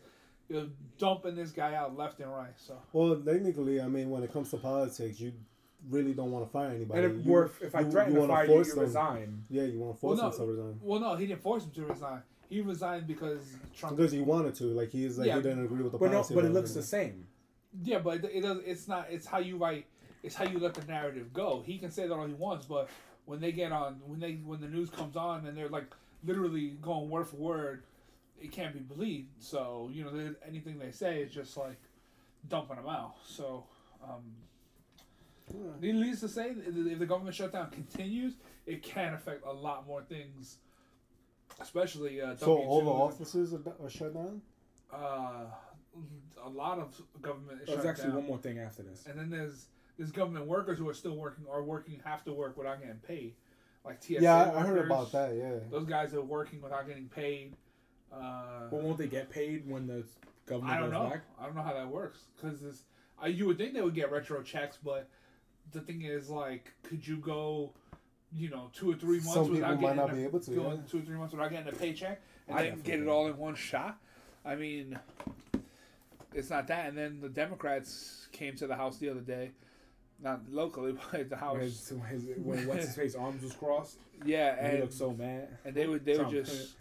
you 0.49 0.55
know, 0.55 0.69
dumping 0.97 1.35
this 1.35 1.51
guy 1.51 1.75
out 1.75 1.97
left 1.97 2.19
and 2.19 2.31
right. 2.31 2.53
So 2.57 2.77
Well, 2.91 3.15
technically, 3.15 3.79
I 3.79 3.87
mean, 3.87 4.09
when 4.09 4.23
it 4.23 4.33
comes 4.33 4.49
to 4.51 4.57
politics, 4.57 5.19
you 5.19 5.33
really 5.89 6.13
don't 6.13 6.31
want 6.31 6.45
to 6.45 6.51
fire 6.51 6.69
anybody. 6.69 7.03
and 7.03 7.19
if, 7.19 7.25
you, 7.25 7.31
or 7.33 7.45
if, 7.45 7.61
if 7.61 7.75
I 7.75 7.83
threaten 7.83 8.13
you 8.13 8.19
to 8.21 8.27
wanna 8.27 8.33
fire 8.33 8.45
you, 8.45 8.51
force 8.53 8.67
you 8.67 8.75
them. 8.75 8.83
resign. 8.83 9.43
Yeah, 9.49 9.63
you 9.63 9.79
want 9.79 9.99
to 9.99 10.05
Well, 10.05 10.15
force 10.15 10.21
no. 10.21 10.29
them 10.29 10.39
to 10.47 10.51
resign 10.61 10.79
well, 10.81 10.99
no, 10.99 11.15
he 11.15 11.27
didn't 11.27 11.41
force 11.41 11.63
him 11.63 11.71
to 11.71 11.85
resign. 11.85 12.21
He 12.49 12.61
resigned 12.61 13.07
because 13.07 13.41
Trump. 13.75 13.95
because 13.97 14.11
he 14.11 14.19
wanted 14.21 14.55
to. 14.55 14.65
Like 14.65 14.91
he's 14.91 15.17
like 15.17 15.27
Yeah. 15.27 15.37
he 15.37 15.41
didn't 15.41 15.63
agree 15.65 15.81
with 15.81 15.93
the 15.93 15.97
But 15.97 16.07
no, 16.11 16.17
policy. 16.17 16.35
but 16.35 16.43
it 16.43 16.47
of 16.47 16.53
looks 16.53 16.73
the 16.73 16.83
same. 16.83 17.27
Yeah, 17.83 17.99
but 17.99 18.23
it, 18.25 18.31
it 18.33 18.41
does. 18.41 18.57
It's 18.65 18.87
not. 18.87 19.07
It's 19.09 19.25
how 19.25 19.39
you 19.39 19.57
write. 19.57 19.85
It's 20.23 20.35
how 20.35 20.45
you 20.45 20.59
let 20.59 20.73
the 20.73 20.85
narrative 20.85 21.31
go. 21.33 21.63
He 21.65 21.77
can 21.77 21.89
say 21.91 22.07
that 22.07 22.13
all 22.13 22.27
he 22.27 22.33
wants, 22.33 22.65
but 22.65 22.89
when 23.25 23.39
they 23.39 23.51
get 23.53 23.71
on, 23.71 24.01
when 24.05 24.19
they 24.19 24.33
when 24.45 24.59
the 24.59 24.67
news 24.67 24.89
comes 24.89 25.15
on 25.15 25.45
and 25.47 25.57
they're 25.57 25.69
like 25.69 25.85
literally 26.25 26.71
going 26.81 27.09
word 27.09 27.27
for 27.27 27.37
word, 27.37 27.83
it 28.39 28.51
can't 28.51 28.73
be 28.73 28.79
believed. 28.81 29.29
So 29.39 29.89
you 29.91 30.03
know, 30.03 30.11
they- 30.11 30.35
anything 30.45 30.77
they 30.77 30.91
say 30.91 31.21
is 31.21 31.31
just 31.31 31.55
like 31.57 31.79
dumping 32.49 32.75
them 32.75 32.87
out. 32.89 33.15
So. 33.25 33.63
um 34.03 34.23
Needless 35.79 36.19
to 36.21 36.29
say, 36.29 36.53
if 36.57 36.99
the 36.99 37.05
government 37.05 37.35
shutdown 37.35 37.69
continues, 37.71 38.33
it 38.65 38.83
can 38.83 39.13
affect 39.13 39.45
a 39.45 39.51
lot 39.51 39.87
more 39.87 40.01
things, 40.03 40.57
especially 41.59 42.21
uh, 42.21 42.35
So 42.35 42.57
all 42.57 42.81
the 42.83 42.91
W2s. 42.91 42.99
offices 42.99 43.53
are, 43.53 43.61
are 43.85 43.89
shut 43.89 44.13
down. 44.13 44.41
uh, 44.93 45.45
a 46.43 46.49
lot 46.49 46.79
of 46.79 46.99
government 47.21 47.61
is 47.61 47.67
There's 47.67 47.79
shut 47.79 47.85
actually 47.87 48.07
down. 48.07 48.15
one 48.17 48.27
more 48.27 48.37
thing 48.37 48.59
after 48.59 48.81
this. 48.83 49.05
And 49.07 49.19
then 49.19 49.29
there's 49.29 49.67
there's 49.97 50.11
government 50.11 50.47
workers 50.47 50.79
who 50.79 50.87
are 50.89 50.93
still 50.93 51.15
working 51.15 51.45
or 51.47 51.61
working 51.63 51.99
have 52.05 52.23
to 52.23 52.33
work 52.33 52.57
without 52.57 52.79
getting 52.79 52.95
paid, 52.97 53.33
like 53.85 54.01
TSA. 54.01 54.21
yeah, 54.21 54.35
I, 54.51 54.59
I 54.59 54.61
heard 54.63 54.85
about 54.85 55.11
that. 55.11 55.35
Yeah. 55.35 55.55
Those 55.69 55.85
guys 55.85 56.13
are 56.13 56.21
working 56.21 56.61
without 56.61 56.87
getting 56.87 57.09
paid. 57.09 57.55
Uh, 58.11 58.69
But 58.71 58.81
won't 58.83 58.97
they 58.97 59.07
get 59.07 59.29
paid 59.29 59.69
when 59.69 59.85
the 59.87 60.03
government 60.45 60.73
I 60.75 60.79
don't 60.79 60.91
goes 60.91 61.03
know. 61.03 61.09
back? 61.09 61.21
I 61.39 61.45
don't 61.45 61.55
know 61.55 61.61
how 61.61 61.73
that 61.73 61.87
works 61.89 62.19
because 62.35 62.61
this. 62.61 62.83
I 63.21 63.27
you 63.27 63.45
would 63.47 63.57
think 63.57 63.73
they 63.73 63.81
would 63.81 63.93
get 63.93 64.11
retro 64.11 64.41
checks, 64.41 64.77
but 64.83 65.07
the 65.71 65.81
thing 65.81 66.03
is, 66.03 66.29
like, 66.29 66.71
could 66.83 67.05
you 67.05 67.17
go, 67.17 67.71
you 68.33 68.49
know, 68.49 68.69
two 68.73 68.91
or 68.91 68.95
three 68.95 69.17
months 69.17 69.33
Some 69.33 69.43
people 69.45 69.55
without 69.55 69.75
might 69.75 69.81
getting 69.81 69.97
not 69.97 70.09
a, 70.11 70.13
be 70.13 70.23
able 70.23 70.39
to, 70.39 70.51
going 70.51 70.77
yeah. 70.77 70.89
two 70.89 70.99
or 70.99 71.01
three 71.01 71.17
months 71.17 71.33
without 71.33 71.51
getting 71.51 71.67
a 71.67 71.75
paycheck 71.75 72.21
and 72.47 72.57
I 72.57 72.63
then 72.63 72.81
get 72.81 72.99
it 72.99 73.07
all 73.07 73.27
in 73.27 73.37
one 73.37 73.55
shot? 73.55 73.97
I 74.45 74.55
mean, 74.55 74.97
it's 76.33 76.49
not 76.49 76.67
that. 76.67 76.87
And 76.87 76.97
then 76.97 77.19
the 77.21 77.29
Democrats 77.29 78.27
came 78.31 78.55
to 78.57 78.67
the 78.67 78.75
House 78.75 78.97
the 78.97 79.09
other 79.09 79.21
day, 79.21 79.51
not 80.21 80.41
locally, 80.49 80.93
but 81.11 81.29
the 81.29 81.35
House. 81.35 81.53
When, 81.55 81.63
his, 81.63 81.91
when, 81.91 82.09
his, 82.09 82.23
when 82.43 82.67
what's 82.67 82.85
his 82.85 82.95
face 82.95 83.15
arms 83.15 83.43
was 83.43 83.53
crossed, 83.53 83.97
yeah, 84.25 84.55
and 84.59 84.73
he 84.73 84.81
looked 84.81 84.93
so 84.93 85.13
mad. 85.13 85.49
and 85.65 85.75
they 85.75 85.87
would 85.87 86.05
they 86.05 86.15
Trump. 86.15 86.31
were 86.31 86.41
just 86.41 86.75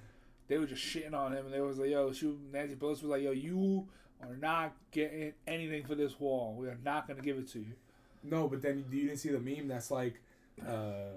they 0.48 0.58
were 0.58 0.66
just 0.66 0.82
shitting 0.82 1.14
on 1.14 1.32
him, 1.32 1.46
and 1.46 1.54
they 1.54 1.60
was 1.60 1.78
like, 1.78 1.90
"Yo, 1.90 2.12
she 2.12 2.34
Nancy 2.52 2.74
Pelosi 2.74 3.02
was 3.02 3.04
like, 3.04 3.22
yo, 3.22 3.30
you 3.30 3.86
are 4.22 4.36
not 4.36 4.72
getting 4.90 5.32
anything 5.46 5.84
for 5.84 5.94
this 5.94 6.18
wall. 6.18 6.54
We 6.58 6.68
are 6.68 6.78
not 6.84 7.08
gonna 7.08 7.22
give 7.22 7.38
it 7.38 7.48
to 7.52 7.60
you." 7.60 7.74
No, 8.22 8.48
but 8.48 8.62
then 8.62 8.84
you 8.90 9.06
didn't 9.06 9.18
see 9.18 9.30
the 9.30 9.38
meme 9.40 9.68
that's 9.68 9.90
like, 9.90 10.20
uh, 10.66 11.16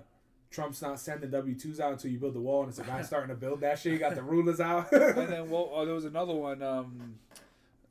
Trump's 0.51 0.81
not 0.81 0.99
sending 0.99 1.29
W 1.31 1.55
twos 1.55 1.79
out 1.79 1.93
until 1.93 2.11
you 2.11 2.19
build 2.19 2.35
the 2.35 2.39
wall, 2.39 2.61
and 2.61 2.69
it's 2.69 2.79
a 2.79 2.83
guy 2.83 3.01
starting 3.03 3.29
to 3.29 3.35
build 3.35 3.61
that 3.61 3.79
shit. 3.79 3.93
He 3.93 3.97
got 3.97 4.15
the 4.15 4.23
rulers 4.23 4.59
out. 4.59 4.91
and 4.91 5.29
then 5.29 5.49
well, 5.49 5.69
oh, 5.73 5.85
there 5.85 5.95
was 5.95 6.05
another 6.05 6.33
one. 6.33 6.61
Um, 6.61 7.15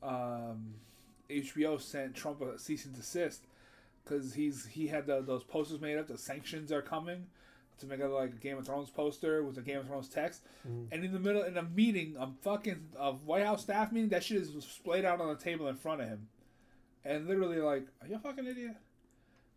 um, 0.01 0.75
HBO 1.29 1.79
sent 1.79 2.15
Trump 2.15 2.41
a 2.41 2.57
cease 2.57 2.85
and 2.85 2.95
desist 2.95 3.41
because 4.03 4.33
he's 4.33 4.65
he 4.65 4.87
had 4.87 5.05
the, 5.07 5.21
those 5.21 5.43
posters 5.43 5.79
made 5.81 5.97
up. 5.97 6.07
The 6.07 6.17
sanctions 6.17 6.71
are 6.71 6.81
coming 6.81 7.27
to 7.79 7.85
make 7.85 7.99
it 7.99 8.07
like 8.07 8.29
a 8.29 8.37
Game 8.37 8.57
of 8.57 8.65
Thrones 8.65 8.89
poster 8.89 9.43
with 9.43 9.57
a 9.57 9.61
Game 9.61 9.79
of 9.79 9.87
Thrones 9.87 10.07
text. 10.07 10.41
And 10.91 11.03
in 11.03 11.11
the 11.11 11.19
middle, 11.19 11.43
in 11.43 11.57
a 11.57 11.63
meeting, 11.63 12.15
a 12.19 12.29
fucking 12.41 12.89
a 12.97 13.11
White 13.11 13.45
House 13.45 13.63
staff 13.63 13.91
meeting, 13.91 14.09
that 14.09 14.23
shit 14.23 14.37
is 14.41 14.51
splayed 14.63 15.05
out 15.05 15.19
on 15.19 15.27
the 15.29 15.35
table 15.35 15.67
in 15.67 15.75
front 15.75 16.01
of 16.01 16.07
him, 16.07 16.27
and 17.03 17.27
literally 17.27 17.59
like, 17.59 17.87
are 18.01 18.07
you 18.07 18.15
a 18.15 18.19
fucking 18.19 18.45
idiot? 18.45 18.75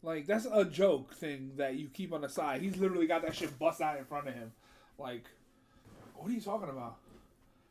Like 0.06 0.24
that's 0.24 0.46
a 0.50 0.64
joke 0.64 1.12
thing 1.14 1.50
that 1.56 1.74
you 1.74 1.88
keep 1.88 2.12
on 2.12 2.20
the 2.20 2.28
side. 2.28 2.62
He's 2.62 2.76
literally 2.76 3.08
got 3.08 3.22
that 3.22 3.34
shit 3.34 3.58
bust 3.58 3.80
out 3.80 3.98
in 3.98 4.04
front 4.04 4.28
of 4.28 4.34
him. 4.34 4.52
Like, 4.98 5.24
what 6.14 6.30
are 6.30 6.32
you 6.32 6.40
talking 6.40 6.68
about? 6.68 6.98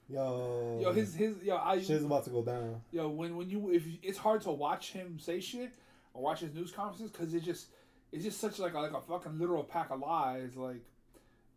Yo. 0.10 0.80
Yo, 0.82 0.92
his 0.92 1.16
his 1.16 1.42
yo, 1.42 1.56
I 1.56 1.82
shit's 1.82 2.04
about 2.04 2.26
to 2.26 2.32
go 2.32 2.44
down. 2.44 2.82
yo 2.92 3.08
when 3.08 3.38
when 3.38 3.50
you 3.50 3.72
if 3.72 3.88
it's 4.04 4.18
hard 4.18 4.42
to 4.42 4.52
watch 4.52 4.92
him 4.92 5.18
say 5.18 5.40
shit 5.40 5.72
or 6.14 6.24
watch 6.24 6.42
his 6.42 6.54
news 6.54 6.74
conferences 6.74 7.10
because 7.10 7.34
it's 7.34 7.46
just 7.46 7.68
it's 8.12 8.26
just 8.26 8.42
such 8.42 8.60
like 8.60 8.74
a, 8.74 8.80
like 8.82 8.94
a 8.94 9.00
fucking 9.00 9.40
literal 9.40 9.64
pack 9.64 9.90
of 9.90 10.02
lies. 10.02 10.58
Like, 10.58 10.84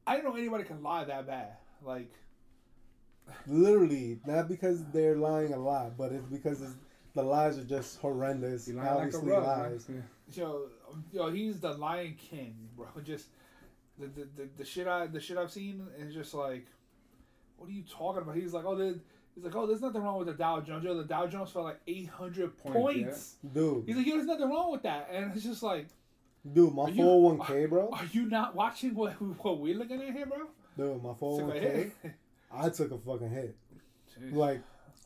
I 0.06 0.14
don't 0.14 0.24
know 0.26 0.36
anybody 0.36 0.62
can 0.62 0.80
lie 0.80 1.02
that 1.02 1.26
bad. 1.26 1.56
Like, 1.82 2.12
Literally, 3.48 4.20
not 4.24 4.48
because 4.48 4.84
they're 4.92 5.16
lying 5.16 5.52
a 5.52 5.58
lot, 5.58 5.98
but 5.98 6.12
it's 6.12 6.26
because 6.26 6.62
it's, 6.62 6.76
the 7.14 7.22
lies 7.24 7.58
are 7.58 7.64
just 7.64 7.98
horrendous. 7.98 8.68
Lying 8.68 8.78
like 8.78 8.96
Obviously, 8.96 9.28
rug, 9.32 9.88
man. 9.88 10.04
Yo, 10.32 10.68
yo, 11.12 11.30
he's 11.30 11.60
the 11.60 11.72
Lion 11.72 12.16
King, 12.18 12.56
bro. 12.76 12.86
Just 13.04 13.26
the 13.98 14.06
the, 14.06 14.28
the, 14.36 14.48
the 14.58 14.64
shit 14.64 14.86
I 14.86 15.06
the 15.06 15.20
shit 15.20 15.36
I've 15.38 15.50
seen 15.50 15.86
is 15.98 16.14
just 16.14 16.34
like, 16.34 16.66
what 17.56 17.68
are 17.68 17.72
you 17.72 17.82
talking 17.82 18.22
about? 18.22 18.36
He's 18.36 18.52
like, 18.52 18.64
oh, 18.64 18.76
he's 19.34 19.44
like, 19.44 19.54
oh, 19.56 19.66
there's 19.66 19.82
nothing 19.82 20.02
wrong 20.02 20.18
with 20.18 20.28
the 20.28 20.34
Dow 20.34 20.60
Jones. 20.60 20.84
Yo, 20.84 20.94
the 20.96 21.04
Dow 21.04 21.26
Jones 21.26 21.50
fell 21.50 21.64
like 21.64 21.80
800 21.86 22.56
Point, 22.58 22.74
points. 22.74 23.36
Dude, 23.52 23.84
He's 23.86 23.96
like, 23.96 24.06
yo, 24.06 24.14
there's 24.16 24.26
nothing 24.26 24.48
wrong 24.50 24.70
with 24.72 24.82
that, 24.82 25.08
and 25.12 25.32
it's 25.34 25.44
just 25.44 25.62
like. 25.62 25.86
dude, 26.52 26.72
my 26.74 26.84
Are 26.84 26.90
you- 26.90 27.02
401k, 27.02 27.68
bro. 27.68 27.90
Are 27.92 28.06
you 28.12 28.26
not 28.26 28.54
watching 28.54 28.94
what 28.94 29.12
what 29.42 29.58
we're 29.60 29.76
looking 29.76 30.00
at 30.02 30.12
here, 30.14 30.26
bro? 30.26 30.46
Dude, 30.76 31.02
my 31.02 31.10
oh 31.20 31.38
Took 31.40 31.48
a 31.54 31.58
401k, 31.58 31.62
hit. 31.74 31.92
I 32.52 32.68
took 32.70 32.90
a 32.92 32.98
fucking 32.98 33.30
hit. 33.30 33.56
Jeez. 34.22 34.32
Like 34.34 34.62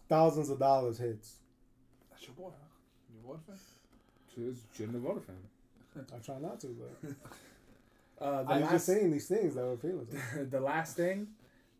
thousands 0.09 0.51
of 0.51 0.59
dollars 0.59 0.99
hits. 0.99 1.37
That's 2.11 2.27
your 2.27 2.35
boy, 2.37 2.51
huh? 2.51 2.67
Your 3.15 3.35
boyfriend? 3.37 3.61
Shouldn't 4.35 4.95
have 4.95 5.03
voted 5.03 5.25
for 5.25 5.33
him. 5.33 6.07
I 6.15 6.19
try 6.19 6.39
not 6.39 6.61
to, 6.61 6.69
but 7.03 7.11
Uh, 8.21 8.45
the 8.45 8.51
I'm 8.53 8.61
last, 8.61 8.71
just 8.71 8.87
saying 8.87 9.11
these 9.11 9.27
things 9.27 9.55
that 9.57 9.65
were 9.65 9.77
feeling. 9.77 10.07
the 10.51 10.61
last 10.61 10.97
thing, 10.97 11.27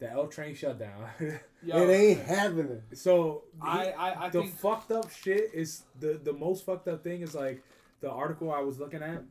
the 0.01 0.11
L 0.11 0.27
train 0.27 0.57
shutdown. 0.57 1.05
Yo, 1.63 1.89
It 1.89 1.93
ain't 1.93 2.21
happening. 2.23 2.83
so 2.95 3.45
I, 3.61 3.91
I, 3.93 4.25
I 4.25 4.29
the 4.29 4.41
think 4.43 4.59
fucked 4.59 4.91
up 4.91 5.09
shit 5.13 5.51
is 5.55 5.83
the 6.01 6.15
the 6.23 6.33
most 6.33 6.67
fucked 6.67 6.89
up 6.89 7.05
thing 7.05 7.21
is 7.23 7.35
like 7.37 7.63
the 8.01 8.11
article 8.11 8.51
I 8.53 8.59
was 8.61 8.81
looking 8.81 9.03
at. 9.03 9.23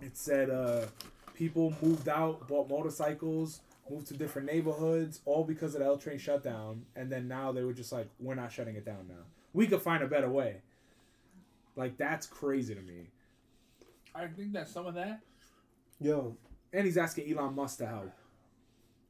It 0.00 0.16
said 0.16 0.50
uh, 0.50 0.86
people 1.34 1.72
moved 1.80 2.08
out, 2.08 2.48
bought 2.48 2.68
motorcycles, 2.68 3.60
moved 3.88 4.08
to 4.08 4.14
different 4.14 4.48
neighborhoods, 4.50 5.20
all 5.24 5.44
because 5.44 5.74
of 5.74 5.80
the 5.80 5.86
L 5.86 5.96
train 5.96 6.18
shutdown. 6.18 6.86
And 6.96 7.12
then 7.12 7.28
now 7.28 7.52
they 7.52 7.62
were 7.62 7.72
just 7.74 7.92
like, 7.92 8.08
we're 8.18 8.34
not 8.34 8.50
shutting 8.50 8.74
it 8.74 8.84
down 8.84 9.06
now. 9.08 9.22
We 9.52 9.68
could 9.68 9.82
find 9.82 10.02
a 10.02 10.08
better 10.08 10.28
way. 10.28 10.56
Like 11.76 11.96
that's 11.96 12.26
crazy 12.26 12.74
to 12.74 12.80
me. 12.82 13.08
I 14.14 14.26
think 14.26 14.52
that 14.52 14.68
some 14.68 14.86
of 14.86 14.94
that. 14.94 15.20
Yo, 16.00 16.36
And 16.72 16.84
he's 16.84 16.98
asking 16.98 17.32
Elon 17.36 17.54
Musk 17.54 17.78
to 17.78 17.86
help. 17.86 18.10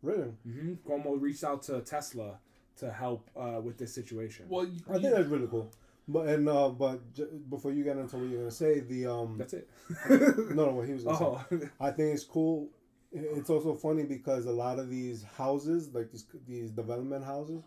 really? 0.03 0.29
hmm 0.45 0.75
Cuomo 0.87 1.21
reached 1.21 1.45
out 1.45 1.63
to 1.65 1.81
Tesla 1.81 2.39
to 2.77 2.91
help 2.93 3.29
uh, 3.37 3.61
with 3.63 3.79
this 3.79 3.95
situation. 3.95 4.47
Well, 4.49 4.67
you, 4.67 4.81
I 4.91 4.95
think 4.99 5.15
that's 5.15 5.29
really 5.29 5.47
cool. 5.49 5.71
But 6.09 6.27
and 6.29 6.49
uh, 6.49 6.69
but 6.71 7.13
j- 7.15 7.27
before 7.49 7.73
you 7.73 7.85
get 7.85 7.97
into 7.97 8.17
what 8.17 8.29
you're 8.29 8.41
gonna 8.41 8.51
say, 8.51 8.81
the 8.81 9.07
um, 9.07 9.37
that's 9.39 9.55
it. 9.55 9.69
no, 10.11 10.67
no, 10.67 10.71
what 10.73 10.87
he 10.87 10.93
was 10.95 11.05
gonna 11.05 11.17
say. 11.19 11.25
oh, 11.25 11.69
I 11.81 11.91
think 11.91 12.15
it's 12.15 12.25
cool. 12.25 12.69
It's 13.13 13.51
also 13.51 13.75
funny 13.75 14.05
because 14.05 14.47
a 14.47 14.51
lot 14.53 14.79
of 14.79 14.89
these 14.91 15.23
houses, 15.37 15.91
like 15.95 16.11
these 16.11 16.27
these 16.47 16.71
development 16.71 17.25
houses, 17.25 17.63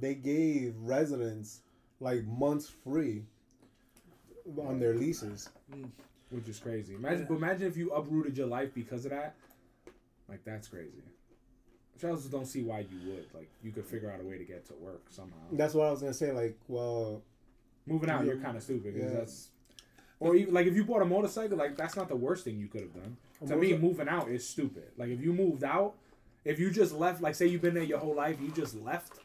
they 0.00 0.14
gave 0.14 0.74
residents 0.78 1.60
like 2.00 2.24
months 2.24 2.70
free 2.82 3.24
on 4.66 4.78
their 4.78 4.94
leases. 4.94 5.48
Mm. 5.74 5.88
which 6.30 6.48
is 6.48 6.58
crazy. 6.58 6.94
Imagine, 6.94 7.26
but 7.28 7.34
imagine 7.36 7.66
if 7.68 7.76
you 7.76 7.90
uprooted 7.92 8.36
your 8.36 8.46
life 8.48 8.74
because 8.74 9.04
of 9.04 9.12
that. 9.12 9.34
Like 10.28 10.44
that's 10.44 10.68
crazy. 10.68 11.02
Which 11.94 12.04
I 12.04 12.08
also 12.10 12.28
don't 12.28 12.46
see 12.46 12.62
why 12.62 12.80
you 12.80 13.10
would. 13.12 13.26
Like 13.34 13.48
you 13.62 13.70
could 13.70 13.84
figure 13.84 14.10
out 14.10 14.20
a 14.20 14.24
way 14.24 14.38
to 14.38 14.44
get 14.44 14.64
to 14.66 14.74
work 14.74 15.02
somehow. 15.10 15.36
That's 15.52 15.74
what 15.74 15.86
I 15.86 15.90
was 15.90 16.00
gonna 16.00 16.14
say. 16.14 16.32
Like, 16.32 16.58
well, 16.68 17.22
Moving 17.86 18.08
out, 18.08 18.20
Yeah. 18.24 18.32
you're 18.32 18.42
kind 18.42 18.56
of 18.56 18.62
stupid. 18.62 18.94
'cause 18.94 19.02
Yeah. 19.02 19.18
That's. 19.18 19.50
Or 20.18 20.34
even, 20.34 20.54
like 20.54 20.66
if 20.66 20.74
you 20.74 20.84
bought 20.84 21.02
a 21.02 21.04
motorcycle, 21.04 21.58
like 21.58 21.76
that's 21.76 21.96
not 21.96 22.08
the 22.08 22.16
worst 22.16 22.44
thing 22.44 22.58
you 22.58 22.66
could 22.66 22.80
have 22.80 22.94
done. 22.94 23.16
A 23.42 23.46
To 23.48 23.56
me, 23.56 23.76
moving 23.76 24.08
out 24.08 24.30
is 24.30 24.48
stupid. 24.48 24.90
Like 24.96 25.10
if 25.10 25.20
you 25.20 25.34
moved 25.34 25.62
out, 25.64 25.94
if 26.44 26.58
you 26.58 26.70
just 26.70 26.94
left, 26.94 27.20
like 27.20 27.34
say 27.34 27.46
you've 27.46 27.60
been 27.60 27.74
there 27.74 27.82
your 27.82 27.98
whole 27.98 28.14
life, 28.14 28.40
you 28.40 28.50
just 28.52 28.74
left. 28.74 29.18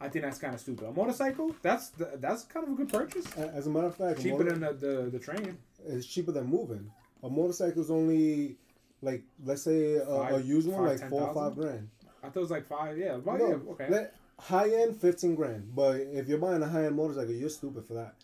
I 0.00 0.08
think 0.08 0.24
that's 0.24 0.38
kind 0.38 0.54
of 0.54 0.60
stupid. 0.60 0.86
A 0.88 0.92
motorcycle, 0.92 1.54
that's 1.62 1.88
the, 1.90 2.10
that's 2.16 2.42
kind 2.44 2.66
of 2.66 2.72
a 2.72 2.76
good 2.76 2.88
purchase. 2.88 3.26
as 3.36 3.66
a 3.66 3.70
matter 3.70 3.86
of 3.86 3.96
fact, 3.96 4.20
Cheaper 4.22 4.38
motor- 4.44 4.50
than 4.52 4.60
the, 4.60 4.86
the, 4.86 5.10
the 5.10 5.18
train. 5.18 5.56
it's 5.86 6.06
cheaper 6.06 6.32
than 6.32 6.46
moving. 6.46 6.90
A 7.22 7.30
motorcycle 7.30 7.80
is 7.82 7.90
only 7.90 8.56
like 9.02 9.22
let's 9.44 9.62
say 9.62 9.94
a, 9.94 10.02
a 10.08 10.28
Five- 10.36 10.46
used 10.46 10.68
one 10.68 10.84
like 10.84 11.08
four 11.08 11.22
or 11.28 11.34
five 11.34 11.54
grand. 11.56 11.88
I 12.22 12.28
thought 12.28 12.36
it 12.36 12.40
was 12.40 12.50
like 12.50 12.66
five. 12.66 12.96
Yeah, 12.98 13.16
well, 13.16 13.38
No, 13.38 13.48
yeah, 13.48 13.54
okay. 13.72 13.88
let- 13.90 14.14
high 14.38 14.68
end 14.70 14.96
fifteen 14.96 15.34
grand. 15.34 15.74
But 15.74 15.96
if 16.00 16.28
you're 16.28 16.38
buying 16.38 16.62
a 16.62 16.66
high 16.68 16.84
end 16.86 16.96
motorcycle, 16.96 17.32
you're 17.32 17.48
stupid 17.50 17.84
for 17.86 17.94
that. 17.94 18.14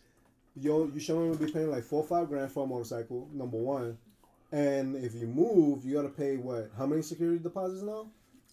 You 0.56 0.90
you 0.92 1.00
should 1.00 1.16
only 1.16 1.36
be 1.36 1.50
paying 1.50 1.70
like 1.70 1.84
four 1.84 2.02
or 2.02 2.06
five 2.06 2.28
grand 2.28 2.50
for 2.50 2.64
a 2.64 2.66
motorcycle. 2.66 3.28
Number 3.32 3.56
one, 3.56 3.96
and 4.52 4.96
if 4.96 5.14
you 5.14 5.26
move, 5.26 5.84
you 5.84 5.94
gotta 5.94 6.08
pay 6.08 6.36
what? 6.36 6.70
How 6.76 6.86
many 6.86 7.02
security 7.02 7.38
deposits 7.38 7.82
now? 7.82 8.08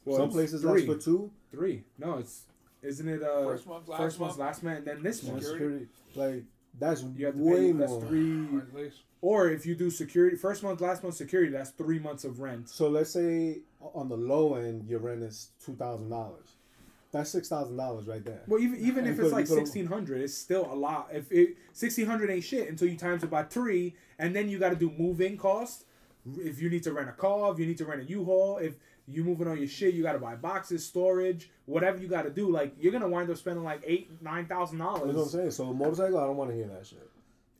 Well, 0.06 0.18
Some 0.18 0.30
places 0.30 0.62
three. 0.62 0.84
ask 0.84 0.86
for 0.92 0.98
two. 1.04 1.32
Three. 1.52 1.84
No, 1.98 2.18
it's 2.20 2.44
isn't 2.82 3.08
it 3.08 3.24
uh 3.24 3.44
First 3.46 3.68
month, 3.68 3.88
last 3.88 3.98
first 4.00 4.20
month, 4.20 4.30
month. 4.32 4.40
last 4.40 4.64
month, 4.64 4.78
and 4.80 4.88
then 4.88 5.04
this 5.04 5.24
month. 5.24 5.44
Security. 5.44 5.88
Security, 6.14 6.36
like 6.36 6.44
that's 6.80 7.04
You 7.16 7.26
have 7.28 7.36
to 7.36 7.42
way 7.42 7.72
pay. 7.72 7.78
That's 7.80 7.96
three. 8.06 8.92
Or 9.22 9.50
if 9.50 9.66
you 9.66 9.74
do 9.76 9.90
security, 9.90 10.36
first 10.38 10.62
month, 10.62 10.80
last 10.80 11.02
month 11.02 11.16
security, 11.16 11.52
that's 11.52 11.72
three 11.72 11.98
months 11.98 12.24
of 12.24 12.40
rent. 12.40 12.70
So 12.70 12.88
let's 12.88 13.10
say 13.12 13.62
on 13.82 14.10
the 14.10 14.16
low 14.18 14.56
end, 14.56 14.88
your 14.88 15.00
rent 15.00 15.24
is 15.24 15.50
two 15.64 15.74
thousand 15.76 16.10
dollars. 16.10 16.50
That's 17.12 17.30
six 17.32 17.50
thousand 17.50 17.78
dollars 17.78 18.06
right 18.06 18.24
there. 18.24 18.42
Well, 18.48 18.60
even 18.62 18.80
even 18.80 19.06
You 19.06 19.12
if 19.12 19.18
could- 19.18 19.26
it's 19.26 19.34
like 19.34 19.50
you 19.50 19.56
could- 19.56 19.66
sixteen 19.66 19.88
hundred, 19.88 20.22
it's 20.22 20.36
still 20.38 20.72
a 20.72 20.76
lot. 20.76 21.10
If 21.12 21.32
it 21.32 21.58
sixteen 21.74 22.06
hundred 22.06 22.30
ain't 22.30 22.44
shit 22.44 22.70
until 22.70 22.88
you 22.90 22.98
times 22.98 23.24
it 23.24 23.30
by 23.32 23.44
three, 23.44 23.96
and 24.20 24.36
then 24.36 24.50
you 24.50 24.60
got 24.60 24.70
to 24.70 24.76
do 24.76 24.92
move 24.92 25.20
in 25.22 25.38
cost. 25.38 25.86
If 26.38 26.62
you 26.62 26.70
need 26.70 26.84
to 26.84 26.92
rent 26.92 27.08
a 27.10 27.14
car, 27.14 27.52
if 27.54 27.58
you 27.60 27.66
need 27.66 27.78
to 27.78 27.86
rent 27.86 28.02
a 28.02 28.04
U-Haul, 28.04 28.58
if 28.58 28.76
you 29.10 29.24
moving 29.24 29.48
on 29.48 29.58
your 29.58 29.68
shit, 29.68 29.94
you 29.94 30.04
got 30.04 30.14
to 30.14 30.20
buy 30.20 30.36
boxes, 30.36 30.86
storage, 30.86 31.50
whatever 31.66 31.98
you 31.98 32.08
got 32.08 32.24
to 32.24 32.30
do. 32.30 32.50
Like 32.52 32.74
you're 32.80 32.92
gonna 32.92 33.08
wind 33.08 33.30
up 33.30 33.38
spending 33.38 33.64
like 33.64 33.82
eight, 33.86 34.22
nine 34.22 34.46
thousand 34.46 34.80
dollars. 34.80 35.04
That's 35.06 35.16
what 35.18 35.24
I'm 35.24 35.30
saying. 35.30 35.52
So 35.52 35.70
a 35.70 35.74
motorcycle, 35.74 36.18
I 36.20 36.26
don't 36.26 36.38
want 36.38 36.50
to 36.52 36.56
hear 36.56 36.68
that 36.68 36.86
shit. 36.86 37.10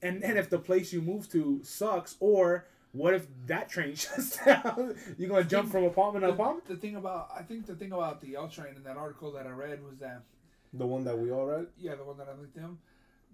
And 0.02 0.22
then 0.22 0.38
if 0.38 0.50
the 0.50 0.60
place 0.60 0.92
you 0.94 1.02
move 1.02 1.30
to 1.32 1.60
sucks, 1.64 2.16
or 2.20 2.66
what 2.92 3.14
if 3.14 3.28
that 3.48 3.70
train 3.70 3.96
shuts 3.96 4.38
down? 4.44 4.96
You're 5.18 5.30
gonna 5.30 5.44
jump 5.44 5.72
from 5.72 5.86
apartment 5.86 6.26
to 6.26 6.32
apartment. 6.32 6.68
the 6.68 6.76
thing 6.76 6.96
about 6.98 7.30
I 7.38 7.42
think 7.44 7.66
the 7.66 7.76
thing 7.76 7.92
about 7.94 8.22
the 8.22 8.36
L 8.36 8.48
train 8.50 8.76
in 8.76 8.84
that 8.84 8.98
article 8.98 9.32
that 9.32 9.48
I 9.48 9.52
read 9.52 9.84
was 9.84 9.98
that 10.00 10.22
The 10.74 10.86
one 10.86 11.04
that 11.06 11.18
we 11.18 11.32
all 11.32 11.46
read. 11.46 11.68
yeah 11.80 11.96
the 11.96 12.04
one 12.04 12.18
that 12.18 12.28
I 12.28 12.38
linked 12.38 12.56
them 12.56 12.80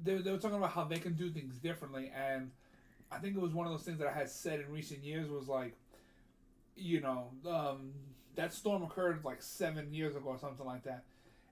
they, 0.04 0.16
they 0.18 0.32
were 0.32 0.38
talking 0.38 0.58
about 0.58 0.72
how 0.72 0.84
they 0.86 0.98
can 0.98 1.14
do 1.14 1.30
things 1.30 1.58
differently 1.58 2.12
and 2.16 2.52
I 3.12 3.20
think 3.20 3.36
it 3.36 3.42
was 3.42 3.54
one 3.54 3.68
of 3.68 3.72
those 3.74 3.84
things 3.84 4.00
that 4.00 4.08
I 4.08 4.12
had 4.14 4.28
said 4.30 4.60
in 4.60 4.72
recent 4.72 5.04
years 5.04 5.30
was 5.30 5.48
like 5.48 5.76
you 6.76 7.02
know 7.02 7.30
um, 7.50 7.92
that 8.36 8.54
storm 8.54 8.84
occurred 8.84 9.24
like 9.24 9.42
seven 9.42 9.94
years 9.94 10.16
ago 10.16 10.30
or 10.30 10.40
something 10.40 10.66
like 10.66 10.84
that 10.84 11.04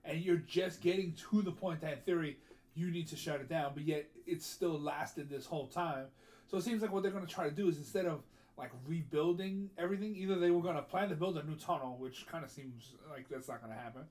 and 0.04 0.20
you're 0.20 0.36
just 0.36 0.80
getting 0.80 1.14
to 1.30 1.42
the 1.42 1.52
point 1.52 1.80
that 1.80 1.92
in 1.92 1.98
theory 2.00 2.38
you 2.74 2.90
need 2.90 3.06
to 3.06 3.16
shut 3.16 3.40
it 3.40 3.48
down 3.48 3.72
but 3.74 3.84
yet 3.84 4.06
it's 4.26 4.46
still 4.46 4.78
lasted 4.78 5.28
this 5.28 5.46
whole 5.46 5.66
time. 5.66 6.06
So 6.48 6.58
it 6.58 6.64
seems 6.64 6.82
like 6.82 6.92
what 6.92 7.02
they're 7.02 7.12
going 7.12 7.26
to 7.26 7.32
try 7.32 7.48
to 7.48 7.54
do 7.54 7.68
is 7.68 7.78
instead 7.78 8.06
of 8.06 8.20
like 8.58 8.70
rebuilding 8.86 9.70
everything 9.78 10.14
either 10.16 10.38
they 10.38 10.50
were 10.50 10.60
going 10.60 10.76
to 10.76 10.82
plan 10.82 11.08
to 11.08 11.14
build 11.14 11.38
a 11.38 11.42
new 11.44 11.56
tunnel 11.56 11.96
which 11.98 12.26
kind 12.26 12.44
of 12.44 12.50
seems 12.50 12.92
like 13.10 13.28
that's 13.28 13.48
not 13.48 13.62
going 13.62 13.74
to 13.74 13.78
happen 13.78 14.02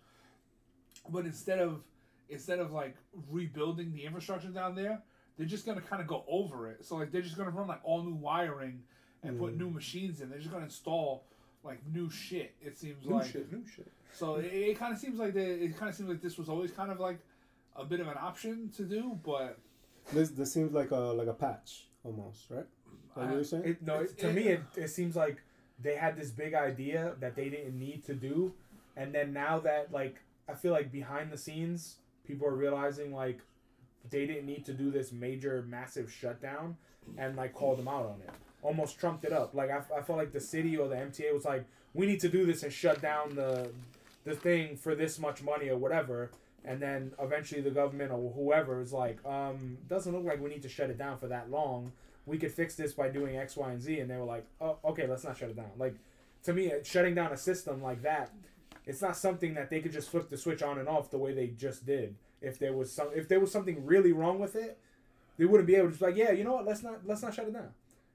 but 1.10 1.26
instead 1.26 1.60
of 1.60 1.82
instead 2.30 2.60
of 2.60 2.72
like 2.72 2.96
rebuilding 3.30 3.94
the 3.94 4.04
infrastructure 4.04 4.48
down 4.48 4.74
there 4.74 5.02
they're 5.38 5.48
just 5.48 5.66
going 5.66 5.80
to 5.80 5.84
kind 5.84 6.02
of 6.02 6.08
go 6.08 6.24
over 6.28 6.70
it. 6.70 6.86
So 6.86 6.96
like 6.98 7.12
they're 7.12 7.22
just 7.22 7.36
going 7.36 7.50
to 7.50 7.56
run 7.56 7.68
like 7.68 7.82
all 7.84 8.04
new 8.04 8.14
wiring 8.14 8.84
and 9.24 9.40
put 9.40 9.54
mm. 9.54 9.60
new 9.60 9.70
machines 9.70 10.22
in 10.22 10.30
they're 10.30 10.40
just 10.40 10.52
going 10.52 10.62
to 10.62 10.66
install 10.66 11.24
like 11.64 11.80
new 11.94 12.10
shit 12.10 12.54
it 12.62 12.78
seems 12.78 13.06
New 13.06 13.16
like 13.16 13.32
shit, 13.32 13.52
new 13.52 13.64
shit. 13.68 13.92
so 14.14 14.36
it, 14.36 14.46
it 14.46 14.80
kind 14.80 14.94
of 14.94 15.00
seems 15.00 15.20
like 15.20 15.34
they, 15.34 15.46
it 15.46 15.78
kind 15.78 15.90
of 15.90 15.96
seems 15.96 16.10
like 16.10 16.22
this 16.22 16.38
was 16.38 16.50
always 16.50 16.72
kind 16.72 16.92
of 16.92 17.00
like 17.00 17.20
a 17.76 17.86
bit 17.86 18.00
of 18.00 18.08
an 18.08 18.18
option 18.20 18.70
to 18.78 18.84
do 18.84 19.18
but 19.24 19.58
This 20.12 20.30
this 20.32 20.52
seems 20.52 20.74
like 20.74 20.92
a 20.92 20.96
like 20.98 21.28
a 21.28 21.34
patch 21.34 21.86
almost, 22.04 22.50
right? 22.50 22.66
Like 23.16 23.28
what 23.28 23.36
you're 23.36 23.44
saying? 23.44 23.64
It, 23.66 23.82
no, 23.82 24.02
It's- 24.02 24.14
to 24.22 24.30
it- 24.30 24.34
me, 24.36 24.44
it, 24.48 24.62
it 24.76 24.90
seems 24.90 25.16
like 25.16 25.42
they 25.80 25.96
had 25.96 26.16
this 26.18 26.32
big 26.32 26.54
idea 26.54 27.14
that 27.20 27.36
they 27.36 27.50
didn't 27.50 27.78
need 27.78 28.04
to 28.06 28.14
do, 28.14 28.54
and 28.96 29.14
then 29.14 29.34
now 29.34 29.60
that 29.60 29.92
like 29.92 30.16
I 30.50 30.54
feel 30.54 30.72
like 30.72 30.92
behind 30.92 31.32
the 31.32 31.38
scenes, 31.38 31.98
people 32.26 32.48
are 32.48 32.56
realizing 32.56 33.14
like 33.14 33.40
they 34.10 34.26
didn't 34.26 34.46
need 34.46 34.66
to 34.66 34.74
do 34.74 34.92
this 34.92 35.12
major, 35.12 35.64
massive 35.68 36.12
shutdown, 36.12 36.78
and 37.18 37.36
like 37.36 37.54
called 37.54 37.78
them 37.80 37.88
out 37.88 38.06
on 38.06 38.22
it. 38.22 38.30
Almost 38.62 39.00
trumped 39.00 39.26
it 39.26 39.34
up. 39.34 39.54
Like 39.54 39.70
I, 39.72 39.82
I 39.96 40.02
felt 40.02 40.18
like 40.18 40.32
the 40.32 40.40
city 40.40 40.78
or 40.78 40.88
the 40.88 40.96
MTA 40.96 41.34
was 41.34 41.46
like, 41.46 41.66
we 41.94 42.06
need 42.06 42.20
to 42.22 42.30
do 42.30 42.46
this 42.46 42.64
and 42.64 42.72
shut 42.72 43.02
down 43.02 43.36
the 43.36 43.70
the 44.24 44.36
thing 44.36 44.78
for 44.78 44.94
this 44.94 45.18
much 45.20 45.42
money 45.42 45.70
or 45.70 45.78
whatever. 45.78 46.32
And 46.64 46.80
then 46.80 47.12
eventually 47.20 47.62
the 47.62 47.72
government 47.72 48.12
or 48.12 48.32
whoever 48.34 48.82
is 48.82 48.94
like, 48.94 49.18
um, 49.26 49.80
doesn't 49.90 50.14
look 50.14 50.24
like 50.24 50.40
we 50.40 50.50
need 50.50 50.62
to 50.62 50.70
shut 50.70 50.92
it 50.92 50.98
down 51.00 51.18
for 51.18 51.28
that 51.28 51.50
long 51.50 51.92
we 52.26 52.38
could 52.38 52.52
fix 52.52 52.76
this 52.76 52.94
by 52.94 53.10
doing 53.10 53.38
X, 53.38 53.56
Y, 53.56 53.72
and 53.72 53.82
Z. 53.82 54.00
And 54.00 54.10
they 54.10 54.16
were 54.16 54.26
like, 54.26 54.46
oh, 54.60 54.78
okay, 54.86 55.08
let's 55.08 55.24
not 55.24 55.38
shut 55.38 55.50
it 55.50 55.56
down. 55.56 55.72
Like, 55.78 55.96
to 56.44 56.54
me, 56.54 56.72
shutting 56.84 57.16
down 57.16 57.32
a 57.32 57.38
system 57.38 57.82
like 57.82 58.02
that, 58.04 58.32
it's 58.86 59.02
not 59.02 59.16
something 59.16 59.54
that 59.56 59.70
they 59.70 59.80
could 59.80 59.92
just 59.92 60.10
flip 60.10 60.30
the 60.30 60.38
switch 60.38 60.64
on 60.64 60.80
and 60.80 60.88
off 60.88 61.12
the 61.12 61.18
way 61.18 61.34
they 61.34 61.48
just 61.48 61.86
did. 61.86 62.16
If 62.42 62.58
there 62.58 62.74
was 62.74 62.92
some, 62.92 63.10
if 63.14 63.28
there 63.28 63.40
was 63.40 63.52
something 63.52 63.86
really 63.86 64.12
wrong 64.12 64.40
with 64.40 64.56
it, 64.56 64.78
they 65.38 65.46
wouldn't 65.46 65.68
be 65.68 65.76
able 65.76 65.88
to 65.88 65.92
just 65.92 66.02
like, 66.02 66.16
yeah, 66.16 66.32
you 66.32 66.44
know 66.44 66.54
what, 66.54 66.66
let's 66.66 66.84
not, 66.84 67.06
let's 67.06 67.22
not 67.22 67.34
shut 67.34 67.48
it 67.48 67.54
down. 67.54 67.70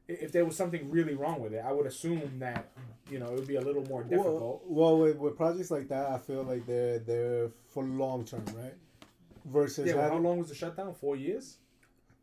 I- 0.09 0.13
If 0.13 0.33
there 0.33 0.45
was 0.45 0.57
something 0.57 0.91
really 0.91 1.15
wrong 1.15 1.41
with 1.43 1.53
it, 1.53 1.63
I 1.65 1.73
would 1.73 1.87
assume 1.87 2.39
that, 2.39 2.71
you 3.11 3.19
know, 3.19 3.27
it 3.27 3.35
would 3.35 3.47
be 3.49 3.57
a 3.57 3.61
little 3.61 3.85
more 3.85 4.03
difficult. 4.05 4.41
Well, 4.41 4.61
well 4.67 4.99
with, 4.99 5.17
with 5.19 5.37
projects 5.37 5.71
like 5.71 5.89
that, 5.89 6.11
I 6.11 6.19
feel 6.19 6.43
like 6.45 6.67
they're 6.67 6.99
they're 7.01 7.51
for 7.69 7.85
long 7.85 8.25
term, 8.25 8.45
right? 8.55 8.75
Versus 9.45 9.87
yeah, 9.87 9.95
well, 9.97 10.11
how 10.11 10.17
long 10.19 10.39
was 10.39 10.49
the 10.49 10.55
shutdown? 10.55 10.95
Four 10.95 11.17
years? 11.17 11.59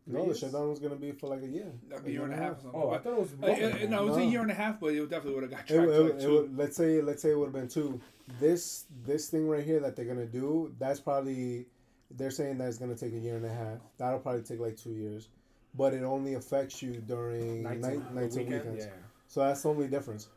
no, 0.06 0.28
the 0.28 0.38
shutdown 0.38 0.70
was 0.70 0.80
gonna 0.80 0.98
be 0.98 1.12
for 1.14 1.28
like 1.28 1.42
a 1.44 1.48
year, 1.48 1.72
a 2.06 2.10
year 2.10 2.24
and 2.26 2.34
a 2.34 2.36
half 2.36 2.58
or 2.58 2.62
something 2.62 2.82
Oh, 2.82 2.90
I 2.92 2.98
thought 2.98 3.14
it 3.14 3.20
was. 3.20 3.34
Uh, 3.42 3.48
longer 3.48 3.66
uh, 3.66 3.70
no, 3.70 3.76
it 3.76 3.90
that. 3.90 4.04
was 4.04 4.18
a 4.18 4.26
year 4.26 4.42
and 4.42 4.52
a 4.52 4.54
half, 4.54 4.80
but 4.82 4.88
it 4.94 5.00
would 5.00 5.10
definitely 5.10 5.36
would 5.36 5.44
have 5.44 5.52
got 5.52 5.62
It, 5.62 5.68
tracked 5.68 5.90
it, 5.92 5.94
to 5.96 6.02
like 6.04 6.22
it 6.22 6.30
would, 6.30 6.58
let's 6.58 6.76
say 6.76 7.02
let's 7.02 7.22
say 7.22 7.32
it 7.32 7.38
would 7.38 7.46
have 7.46 7.54
been 7.54 7.70
two. 7.70 8.02
This 8.40 8.86
this 9.06 9.30
thing 9.30 9.48
right 9.48 9.64
here 9.64 9.80
that 9.80 9.96
they're 9.96 10.06
gonna 10.06 10.26
do, 10.26 10.74
that's 10.78 11.00
probably 11.00 11.68
they're 12.12 12.32
saying 12.32 12.58
that 12.58 12.68
it's 12.68 12.78
gonna 12.78 12.96
take 12.96 13.14
a 13.14 13.18
year 13.18 13.38
and 13.38 13.46
a 13.46 13.54
half. 13.54 13.80
That'll 13.98 14.20
probably 14.20 14.42
take 14.44 14.60
like 14.60 14.76
two 14.76 14.92
years, 14.92 15.30
but 15.76 15.94
it 15.94 16.04
only 16.04 16.34
affects 16.36 16.82
you 16.82 16.94
during 17.08 17.64
night, 17.64 17.80
Nights 17.80 17.96
and- 17.98 18.16
nights 18.16 18.36
the 18.36 18.42
and 18.42 18.50
weekend? 18.50 18.66
weekends. 18.72 18.86
Yeah. 18.86 18.92
So 19.28 19.40
that's 19.42 19.62
the 19.64 19.70
only 19.70 19.88
difference. 19.88 20.28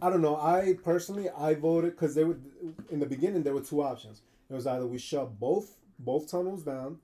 I 0.00 0.10
don't 0.10 0.22
know. 0.22 0.36
I 0.36 0.76
personally, 0.84 1.28
I 1.30 1.54
voted 1.54 1.92
because 1.92 2.14
they 2.14 2.22
would. 2.24 2.40
In 2.90 3.00
the 3.00 3.06
beginning, 3.06 3.42
there 3.42 3.52
were 3.54 3.60
two 3.62 3.82
options. 3.82 4.22
It 4.48 4.54
was 4.54 4.66
either 4.66 4.86
we 4.86 4.98
shut 4.98 5.38
both 5.40 5.76
both 5.98 6.30
tunnels 6.30 6.62
down, 6.62 6.98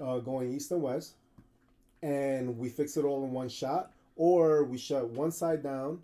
uh, 0.00 0.18
going 0.18 0.52
east 0.54 0.70
and 0.70 0.80
west, 0.80 1.14
and 2.02 2.56
we 2.56 2.68
fix 2.68 2.96
it 2.96 3.04
all 3.04 3.24
in 3.24 3.32
one 3.32 3.48
shot, 3.48 3.90
or 4.14 4.62
we 4.62 4.78
shut 4.78 5.08
one 5.10 5.32
side 5.32 5.62
down 5.64 6.02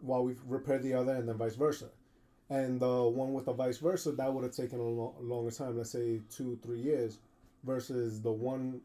while 0.00 0.24
we 0.24 0.34
repair 0.48 0.78
the 0.78 0.94
other, 0.94 1.12
and 1.12 1.28
then 1.28 1.36
vice 1.36 1.54
versa. 1.54 1.88
And 2.48 2.80
the 2.80 3.02
one 3.02 3.34
with 3.34 3.44
the 3.44 3.52
vice 3.52 3.78
versa, 3.78 4.12
that 4.12 4.32
would 4.32 4.44
have 4.44 4.54
taken 4.56 4.78
a 4.78 4.82
lo- 4.82 5.14
longer 5.20 5.50
time. 5.50 5.76
Let's 5.76 5.90
say 5.90 6.20
two, 6.30 6.58
three 6.62 6.80
years, 6.80 7.18
versus 7.64 8.20
the 8.22 8.32
one 8.32 8.80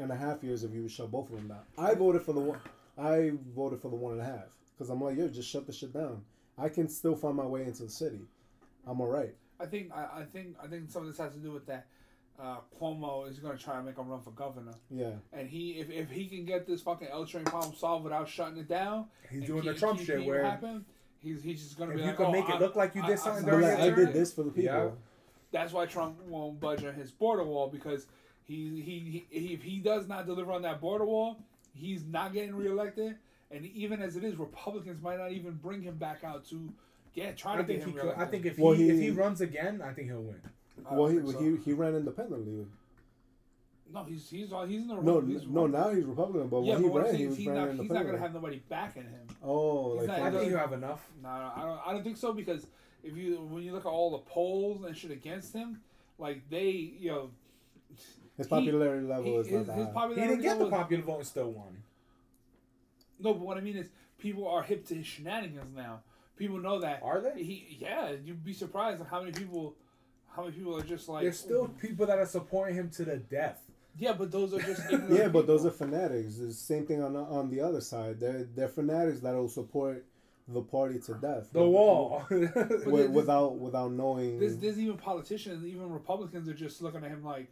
and 0.00 0.10
a 0.12 0.16
half 0.16 0.42
years 0.42 0.64
if 0.64 0.72
you 0.72 0.82
would 0.82 0.90
shut 0.90 1.10
both 1.10 1.30
of 1.30 1.36
them 1.36 1.48
down. 1.48 1.60
I 1.78 1.94
voted 1.94 2.22
for 2.22 2.32
the 2.32 2.40
one. 2.40 2.58
I 2.98 3.32
voted 3.54 3.80
for 3.80 3.88
the 3.90 3.96
one 3.96 4.12
and 4.12 4.20
a 4.22 4.24
half 4.24 4.46
because 4.76 4.90
I'm 4.90 5.00
like, 5.00 5.16
yo, 5.16 5.28
just 5.28 5.48
shut 5.48 5.66
the 5.66 5.72
shit 5.72 5.92
down. 5.92 6.22
I 6.58 6.68
can 6.68 6.88
still 6.88 7.14
find 7.14 7.36
my 7.36 7.46
way 7.46 7.64
into 7.64 7.84
the 7.84 7.90
city. 7.90 8.20
I'm 8.86 9.00
all 9.00 9.06
right. 9.08 9.34
I 9.58 9.66
think 9.66 9.92
I, 9.94 10.20
I 10.20 10.24
think 10.24 10.56
I 10.62 10.66
think 10.66 10.90
some 10.90 11.02
of 11.02 11.08
this 11.08 11.18
has 11.18 11.32
to 11.34 11.38
do 11.38 11.52
with 11.52 11.66
that. 11.66 11.86
Uh, 12.42 12.56
Cuomo 12.80 13.28
is 13.28 13.38
going 13.38 13.54
to 13.56 13.62
try 13.62 13.76
and 13.76 13.84
make 13.84 13.98
him 13.98 14.08
run 14.08 14.22
for 14.22 14.30
governor, 14.30 14.72
Yeah. 14.90 15.10
and 15.34 15.46
he 15.46 15.72
if, 15.72 15.90
if 15.90 16.10
he 16.10 16.24
can 16.24 16.46
get 16.46 16.66
this 16.66 16.80
fucking 16.80 17.08
L 17.12 17.26
train 17.26 17.44
problem 17.44 17.74
solved 17.74 18.02
without 18.04 18.26
shutting 18.30 18.56
it 18.56 18.66
down, 18.66 19.04
He's 19.28 19.40
and 19.40 19.46
doing 19.46 19.64
the 19.66 19.74
Trump 19.74 19.98
keep- 19.98 20.06
shit 20.06 20.18
keep 20.20 20.26
where 20.26 20.42
happen, 20.42 20.86
he's 21.18 21.42
he's 21.42 21.62
just 21.62 21.76
going 21.76 21.90
to 21.90 21.96
if 21.96 21.98
be 21.98 22.02
you 22.04 22.08
like, 22.08 22.16
could 22.16 22.26
oh, 22.28 22.32
make 22.32 22.48
it 22.48 22.58
look 22.58 22.76
like 22.76 22.94
you 22.94 23.02
did 23.02 23.10
I- 23.12 23.14
something 23.16 23.44
But 23.44 23.50
during 23.50 23.66
like, 23.68 23.78
I 23.78 23.90
did 23.90 24.14
this 24.14 24.32
for 24.32 24.42
the 24.44 24.50
people. 24.50 24.74
Yeah. 24.74 24.88
That's 25.52 25.74
why 25.74 25.84
Trump 25.84 26.18
won't 26.28 26.58
budge 26.58 26.82
on 26.84 26.94
his 26.94 27.10
border 27.10 27.44
wall 27.44 27.68
because 27.68 28.06
he, 28.50 28.82
he, 28.82 29.24
he 29.30 29.52
if 29.54 29.62
he 29.62 29.78
does 29.78 30.08
not 30.08 30.26
deliver 30.26 30.52
on 30.52 30.62
that 30.62 30.80
border 30.80 31.04
wall, 31.04 31.38
he's 31.74 32.04
not 32.04 32.32
getting 32.32 32.54
reelected. 32.54 33.16
And 33.52 33.66
even 33.66 34.00
as 34.02 34.16
it 34.16 34.24
is, 34.24 34.36
Republicans 34.36 35.02
might 35.02 35.18
not 35.18 35.32
even 35.32 35.52
bring 35.54 35.82
him 35.82 35.96
back 35.96 36.22
out 36.24 36.44
to 36.50 36.72
get 37.14 37.36
try 37.36 37.56
to 37.56 37.62
I 37.62 37.64
think 37.64 37.80
get 37.80 37.88
he 37.88 37.94
him 37.94 38.00
could. 38.00 38.14
I 38.16 38.24
think 38.26 38.46
if 38.46 38.58
Well, 38.58 38.74
he, 38.74 38.88
if 38.90 38.96
he- 38.96 39.02
he 39.04 39.10
runs 39.10 39.40
again, 39.40 39.82
I 39.84 39.92
think 39.92 40.08
he'll 40.08 40.22
win. 40.22 40.40
Well, 40.90 41.08
he, 41.08 41.18
so. 41.32 41.38
he 41.40 41.56
he 41.56 41.72
ran 41.72 41.94
independently. 41.94 42.66
no, 43.92 44.04
he's 44.04 44.30
he's 44.30 44.52
uh, 44.52 44.64
he's 44.64 44.80
in 44.82 44.88
the 44.88 44.94
No, 45.00 45.20
he's 45.20 45.46
no, 45.46 45.66
now 45.66 45.90
he's 45.90 46.04
Republican, 46.04 46.48
but 46.48 46.62
yeah, 46.62 46.74
when 46.78 46.82
but 46.82 46.88
he 46.92 46.98
ran, 46.98 47.06
saying 47.06 47.18
he 47.18 47.26
was 47.26 47.36
he's 47.36 47.46
running 47.48 47.76
not, 47.76 47.82
he's 47.82 47.90
not 47.92 48.02
going 48.04 48.14
to 48.14 48.20
have 48.20 48.32
nobody 48.34 48.62
backing 48.68 49.02
him. 49.02 49.28
oh, 49.44 49.98
He's 49.98 50.08
like 50.08 50.18
not- 50.22 50.26
I 50.34 50.38
think 50.38 50.50
you 50.50 50.56
have 50.56 50.72
enough. 50.72 51.06
No, 51.22 51.28
no, 51.28 51.52
I 51.56 51.60
don't. 51.62 51.80
I 51.88 51.92
don't 51.92 52.02
think 52.04 52.16
so 52.16 52.32
because 52.32 52.66
if 53.04 53.16
you 53.16 53.36
when 53.50 53.62
you 53.62 53.72
look 53.72 53.84
at 53.84 53.88
all 53.88 54.10
the 54.12 54.18
polls 54.18 54.84
and 54.84 54.96
shit 54.96 55.10
against 55.10 55.52
him, 55.52 55.80
like 56.18 56.48
they 56.50 56.70
you 56.70 57.10
know 57.10 57.30
his 58.40 58.46
he- 58.46 58.54
popularity 58.54 59.06
level 59.06 59.24
he, 59.24 59.30
is 59.32 59.46
his, 59.46 59.66
not 59.66 59.76
his 59.76 59.86
that 59.86 59.94
high. 59.94 60.08
He 60.08 60.14
didn't 60.14 60.42
get 60.42 60.58
the 60.58 60.66
popular 60.68 61.02
vote 61.02 61.18
and 61.18 61.26
still 61.26 61.50
won. 61.50 61.82
No, 63.18 63.34
but 63.34 63.40
what 63.40 63.58
I 63.58 63.60
mean 63.60 63.76
is 63.76 63.88
people 64.18 64.48
are 64.48 64.62
hip 64.62 64.86
to 64.86 64.94
his 64.94 65.06
shenanigans 65.06 65.76
now. 65.76 66.00
People 66.36 66.58
know 66.58 66.80
that. 66.80 67.00
Are 67.02 67.20
they? 67.20 67.42
He, 67.42 67.76
yeah, 67.78 68.12
you'd 68.24 68.44
be 68.44 68.54
surprised 68.54 69.00
at 69.00 69.08
how 69.08 69.20
many 69.20 69.32
people, 69.32 69.74
how 70.34 70.44
many 70.44 70.54
people 70.56 70.76
are 70.76 70.82
just 70.82 71.08
like. 71.08 71.22
There's 71.22 71.38
still 71.38 71.68
people 71.68 72.06
that 72.06 72.18
are 72.18 72.26
supporting 72.26 72.74
him 72.76 72.90
to 72.90 73.04
the 73.04 73.18
death. 73.18 73.60
Yeah, 73.98 74.14
but 74.14 74.30
those 74.30 74.54
are 74.54 74.60
just. 74.60 74.82
ignorant 74.90 75.12
Yeah, 75.12 75.28
but 75.28 75.46
those 75.46 75.66
are 75.66 75.70
fanatics. 75.70 76.38
It's 76.38 76.56
the 76.56 76.74
same 76.74 76.86
thing 76.86 77.02
on 77.02 77.12
the, 77.12 77.20
on 77.20 77.50
the 77.50 77.60
other 77.60 77.82
side. 77.82 78.20
They're 78.20 78.48
they're 78.56 78.68
fanatics 78.68 79.20
that 79.20 79.34
will 79.34 79.48
support 79.48 80.06
the 80.48 80.62
party 80.62 80.98
to 80.98 81.14
death. 81.14 81.48
The 81.52 81.62
wall. 81.62 82.24
Wi- 82.30 83.06
without 83.08 83.58
without 83.58 83.92
knowing. 83.92 84.40
There's, 84.40 84.56
there's 84.56 84.78
even 84.78 84.96
politicians, 84.96 85.64
even 85.66 85.90
Republicans 85.90 86.48
are 86.48 86.54
just 86.54 86.82
looking 86.82 87.04
at 87.04 87.10
him 87.10 87.24
like, 87.24 87.48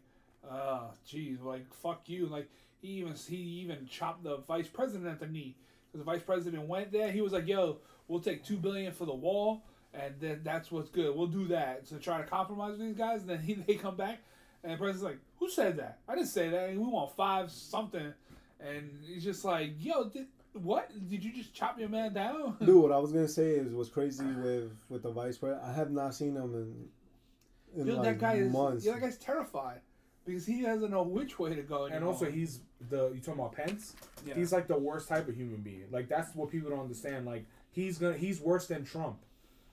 uh, 0.49 0.87
geez, 1.07 1.41
like 1.41 1.73
fuck 1.73 2.03
you. 2.07 2.25
Like 2.25 2.49
he 2.81 2.87
even 2.89 3.13
he 3.27 3.35
even 3.35 3.87
chopped 3.87 4.23
the 4.23 4.37
vice 4.47 4.67
president 4.67 5.07
at 5.07 5.19
the 5.19 5.27
knee 5.27 5.55
because 5.87 6.05
the 6.05 6.11
vice 6.11 6.23
president 6.23 6.67
went 6.67 6.91
there. 6.91 7.11
He 7.11 7.21
was 7.21 7.33
like, 7.33 7.47
yo, 7.47 7.77
we'll 8.07 8.19
take 8.19 8.43
two 8.43 8.57
billion 8.57 8.91
for 8.91 9.05
the 9.05 9.13
wall, 9.13 9.63
and 9.93 10.13
then 10.19 10.41
that's 10.43 10.71
what's 10.71 10.89
good. 10.89 11.15
We'll 11.15 11.27
do 11.27 11.47
that 11.47 11.87
to 11.87 11.95
try 11.95 12.17
to 12.19 12.27
compromise 12.27 12.71
with 12.71 12.81
these 12.81 12.95
guys. 12.95 13.21
And 13.21 13.29
then 13.29 13.39
he, 13.45 13.53
they 13.53 13.75
come 13.75 13.95
back, 13.95 14.19
and 14.63 14.73
the 14.73 14.77
president's 14.77 15.03
like, 15.03 15.19
who 15.37 15.49
said 15.49 15.77
that? 15.77 15.99
I 16.07 16.15
didn't 16.15 16.29
say 16.29 16.49
that. 16.49 16.71
We 16.71 16.77
want 16.77 17.15
five 17.15 17.51
something, 17.51 18.13
and 18.59 18.89
he's 19.05 19.23
just 19.23 19.45
like, 19.45 19.73
yo, 19.79 20.09
did, 20.09 20.27
what? 20.53 20.91
Did 21.09 21.23
you 21.23 21.31
just 21.31 21.53
chop 21.53 21.79
your 21.79 21.89
man 21.89 22.13
down? 22.13 22.57
Dude, 22.65 22.81
what 22.81 22.91
I 22.91 22.97
was 22.97 23.11
gonna 23.11 23.27
say 23.27 23.51
is 23.51 23.73
what's 23.73 23.89
crazy 23.89 24.25
with 24.25 24.71
with 24.89 25.03
the 25.03 25.11
vice 25.11 25.37
president. 25.37 25.67
I 25.67 25.73
have 25.73 25.91
not 25.91 26.15
seen 26.15 26.35
him 26.35 26.55
in 26.55 27.81
in 27.81 27.87
Yo, 27.87 27.95
like 27.95 28.03
that 28.03 28.19
guy 28.19 28.33
is. 28.35 28.51
months. 28.51 28.83
Yeah, 28.83 28.93
that 28.93 29.01
guy's 29.01 29.17
terrified 29.17 29.81
because 30.29 30.45
he 30.45 30.61
doesn't 30.61 30.91
know 30.91 31.03
which 31.03 31.39
way 31.39 31.55
to 31.55 31.61
go. 31.61 31.85
and 31.85 32.03
also, 32.03 32.29
he's 32.29 32.59
the 32.89 33.11
you 33.13 33.19
talking 33.19 33.39
about 33.39 33.53
Pence. 33.53 33.95
Yeah. 34.25 34.35
He's 34.35 34.51
like 34.53 34.67
the 34.67 34.77
worst 34.77 35.07
type 35.09 35.27
of 35.27 35.35
human 35.35 35.61
being. 35.61 35.85
Like 35.91 36.07
that's 36.07 36.33
what 36.35 36.49
people 36.49 36.69
don't 36.69 36.79
understand. 36.81 37.25
Like 37.25 37.45
he's 37.71 37.97
gonna 37.97 38.17
he's 38.17 38.39
worse 38.39 38.67
than 38.67 38.85
Trump. 38.85 39.17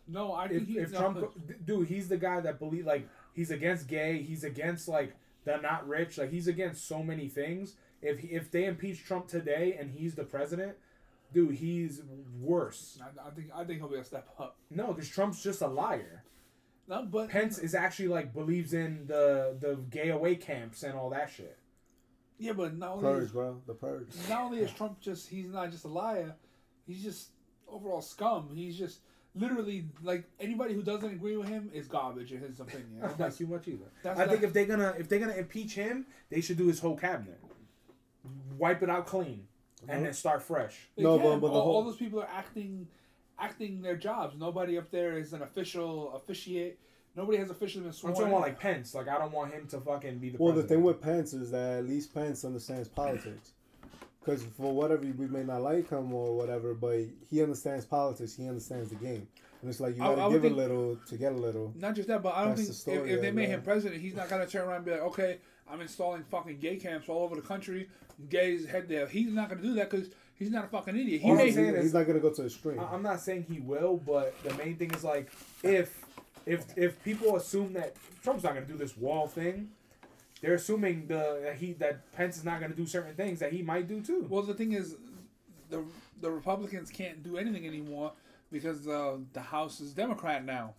no, 0.09 0.33
I 0.33 0.49
think 0.49 0.63
If, 0.63 0.69
he's 0.69 0.77
if 0.79 0.93
Trump, 0.97 1.25
dude, 1.65 1.89
he's 1.89 2.09
the 2.09 2.17
guy 2.17 2.41
that 2.41 2.59
believe 2.59 2.87
like 2.87 3.09
he's 3.35 3.51
against 3.51 3.87
gay. 3.89 4.23
He's 4.23 4.45
against 4.45 4.89
like 4.89 5.15
the 5.45 5.57
not 5.59 5.87
rich. 5.87 6.19
Like 6.19 6.31
he's 6.31 6.49
against 6.49 6.87
so 6.89 7.03
many 7.03 7.29
things. 7.29 7.75
If 8.03 8.25
if 8.25 8.51
they 8.51 8.65
impeach 8.67 9.05
Trump 9.05 9.29
today 9.29 9.77
and 9.79 9.91
he's 9.91 10.15
the 10.15 10.25
president, 10.25 10.77
dude, 11.33 11.55
he's 11.57 12.03
worse. 12.41 12.99
I, 13.03 13.29
I 13.29 13.31
think 13.31 13.49
I 13.55 13.65
think 13.65 13.81
he'll 13.81 13.89
be 13.89 13.97
a 13.97 14.05
step 14.05 14.29
up. 14.39 14.57
No, 14.71 14.93
because 14.93 15.09
Trump's 15.09 15.43
just 15.43 15.61
a 15.63 15.67
liar. 15.69 16.23
No, 16.89 17.03
but 17.05 17.29
Pence 17.31 17.59
is 17.59 17.75
actually 17.75 18.09
like 18.09 18.33
believes 18.33 18.73
in 18.73 19.07
the 19.07 19.57
the 19.61 19.77
gay 19.91 20.11
away 20.11 20.37
camps 20.37 20.83
and 20.83 20.95
all 20.95 21.11
that 21.11 21.31
shit. 21.31 21.59
yeah, 22.39 22.53
but 22.53 22.77
not 22.77 22.91
only 22.93 23.03
purge, 23.03 23.23
is, 23.25 23.31
bro. 23.33 23.61
The 23.67 23.75
purge. 23.75 24.09
not 24.29 24.43
only 24.45 24.59
is 24.61 24.71
Trump 24.73 25.01
just 25.01 25.29
he's 25.29 25.49
not 25.51 25.71
just 25.71 25.85
a 25.85 25.89
liar, 25.89 26.35
he's 26.87 27.03
just 27.03 27.31
overall 27.69 28.01
scum. 28.03 28.51
He's 28.55 28.79
just 28.79 29.01
literally 29.35 29.87
like 30.03 30.25
anybody 30.41 30.75
who 30.75 30.83
doesn't 30.83 31.11
agree 31.13 31.37
with 31.37 31.49
him 31.49 31.71
is 31.75 31.87
garbage 31.89 32.33
in 32.33 32.41
his 32.41 32.61
opinion. 32.61 33.01
That's 33.01 33.11
not 33.13 33.19
That's, 33.19 33.37
too 33.39 33.47
much 33.49 33.67
either. 33.69 33.91
that's 34.03 34.21
I 34.21 34.27
think 34.29 34.43
if 34.45 34.53
they're 34.53 34.65
gonna 34.67 34.95
if 34.99 35.09
they're 35.09 35.19
gonna 35.19 35.35
impeach 35.35 35.75
him, 35.75 36.07
they 36.31 36.41
should 36.41 36.57
do 36.57 36.69
his 36.69 36.79
whole 36.81 36.97
cabinet, 36.97 37.41
wipe 38.57 38.83
it 38.83 38.91
out 38.91 39.07
clean, 39.07 39.47
and 39.89 40.05
then 40.05 40.13
start 40.13 40.43
fresh. 40.43 40.89
they 40.97 41.03
No, 41.03 41.19
can. 41.19 41.27
but- 41.27 41.41
but 41.41 41.49
the 41.49 41.55
all, 41.59 41.73
all 41.77 41.85
those 41.85 41.97
people 41.97 42.21
are 42.21 42.29
acting 42.33 42.87
acting 43.39 43.83
their 43.83 43.97
jobs. 43.97 44.37
Nobody 44.39 44.79
up 44.79 44.91
there 44.91 45.19
is 45.19 45.33
an 45.33 45.43
official 45.43 46.15
officiate. 46.15 46.79
Nobody 47.17 47.39
has 47.39 47.51
officially 47.51 47.85
been 47.85 47.93
sworn. 47.93 48.13
I'm 48.13 48.17
sworn. 48.17 48.31
talking 48.31 48.37
in. 48.37 48.43
about 48.43 48.49
like 48.49 48.61
Pence. 48.61 48.95
Like 48.95 49.09
I 49.09 49.19
don't 49.19 49.33
want 49.33 49.53
him 49.53 49.67
to 49.69 49.81
fucking 49.81 50.19
be 50.19 50.31
the. 50.31 50.39
Well, 50.39 50.53
the 50.53 50.63
thing 50.63 50.83
with 50.83 51.01
Pence 51.01 51.33
is 51.33 51.51
that 51.51 51.79
at 51.79 51.89
least 51.89 52.15
Pence 52.15 52.45
understands 52.45 52.89
politics. 52.89 53.53
Because 54.21 54.43
for 54.57 54.73
whatever 54.73 55.03
we 55.03 55.29
may 55.29 55.45
not 55.45 55.63
like 55.63 55.89
him 55.89 56.13
or 56.13 56.37
whatever, 56.37 56.75
but 56.75 56.99
he 57.31 57.43
understands 57.43 57.85
politics. 57.85 58.35
He 58.35 58.49
understands 58.49 58.89
the 58.89 58.97
game, 58.97 59.29
and 59.63 59.71
it's 59.71 59.79
like 59.79 59.97
you 59.97 60.03
I- 60.03 60.09
gotta 60.09 60.23
I 60.23 60.27
would 60.27 60.33
give 60.33 60.43
think- 60.43 60.55
a 60.55 60.57
little 60.57 60.97
to 61.07 61.17
get 61.17 61.31
a 61.33 61.37
little. 61.37 61.73
Not 61.77 61.95
just 61.95 62.09
that, 62.09 62.23
but 62.25 62.35
I 62.35 62.41
don't 62.45 62.57
That's 62.57 62.63
think 62.63 62.69
the 62.85 62.91
if, 62.93 62.97
story 62.99 63.11
if 63.13 63.21
they 63.21 63.31
made 63.31 63.49
him 63.51 63.63
president, 63.63 64.01
he's 64.03 64.17
not 64.17 64.29
gonna 64.29 64.47
turn 64.47 64.67
around 64.67 64.77
and 64.79 64.85
be 64.85 64.91
like, 64.91 65.03
okay, 65.03 65.39
I'm 65.71 65.81
installing 65.81 66.25
fucking 66.25 66.59
gay 66.59 66.77
camps 66.77 67.09
all 67.09 67.23
over 67.23 67.37
the 67.37 67.43
country. 67.43 67.89
Gays 68.29 68.67
head 68.67 68.89
there. 68.89 69.07
He's 69.07 69.33
not 69.33 69.49
gonna 69.49 69.63
do 69.63 69.75
that 69.75 69.91
because 69.91 70.09
he's 70.39 70.51
not 70.51 70.65
a 70.65 70.69
fucking 70.69 70.97
idiot. 70.97 71.21
He 71.23 71.31
All 71.31 71.39
I'm 71.39 71.53
saying 71.53 71.67
He- 71.67 71.73
is- 71.77 71.83
he's 71.85 71.95
not 71.95 72.07
gonna 72.07 72.21
go 72.21 72.31
to 72.31 72.41
the 72.43 72.47
extreme. 72.47 72.81
I- 72.81 72.93
I'm 72.93 73.03
not 73.03 73.21
saying 73.21 73.47
he 73.49 73.61
will, 73.61 73.97
but 73.97 74.35
the 74.43 74.55
main 74.55 74.77
thing 74.77 74.93
is 74.93 75.05
like 75.05 75.31
if 75.63 76.05
if 76.47 76.65
if 76.77 77.03
people 77.03 77.37
assume 77.37 77.73
that 77.75 77.95
Trump's 78.23 78.45
not 78.45 78.55
gonna 78.55 78.67
do 78.67 78.77
this 78.77 78.97
wall 78.97 79.27
thing, 79.27 79.71
they're 80.41 80.55
assuming 80.55 81.07
the 81.09 81.41
that 81.43 81.57
he 81.57 81.73
that 81.75 82.11
Pence 82.13 82.37
is 82.37 82.45
not 82.45 82.61
gonna 82.61 82.75
do 82.75 82.87
certain 82.87 83.15
things 83.15 83.39
that 83.41 83.53
he 83.53 83.63
might 83.63 83.89
do 83.89 84.01
too. 84.01 84.27
Well, 84.29 84.43
the 84.43 84.55
thing 84.55 84.73
is, 84.73 84.97
the 85.71 85.85
the 86.21 86.31
Republicans 86.31 86.91
can't 86.91 87.23
do 87.23 87.37
anything 87.37 87.67
anymore 87.67 88.13
because 88.53 88.87
uh, 88.89 89.19
the 89.33 89.41
House 89.41 89.81
is 89.81 89.93
Democrat 89.93 90.45
now. 90.45 90.75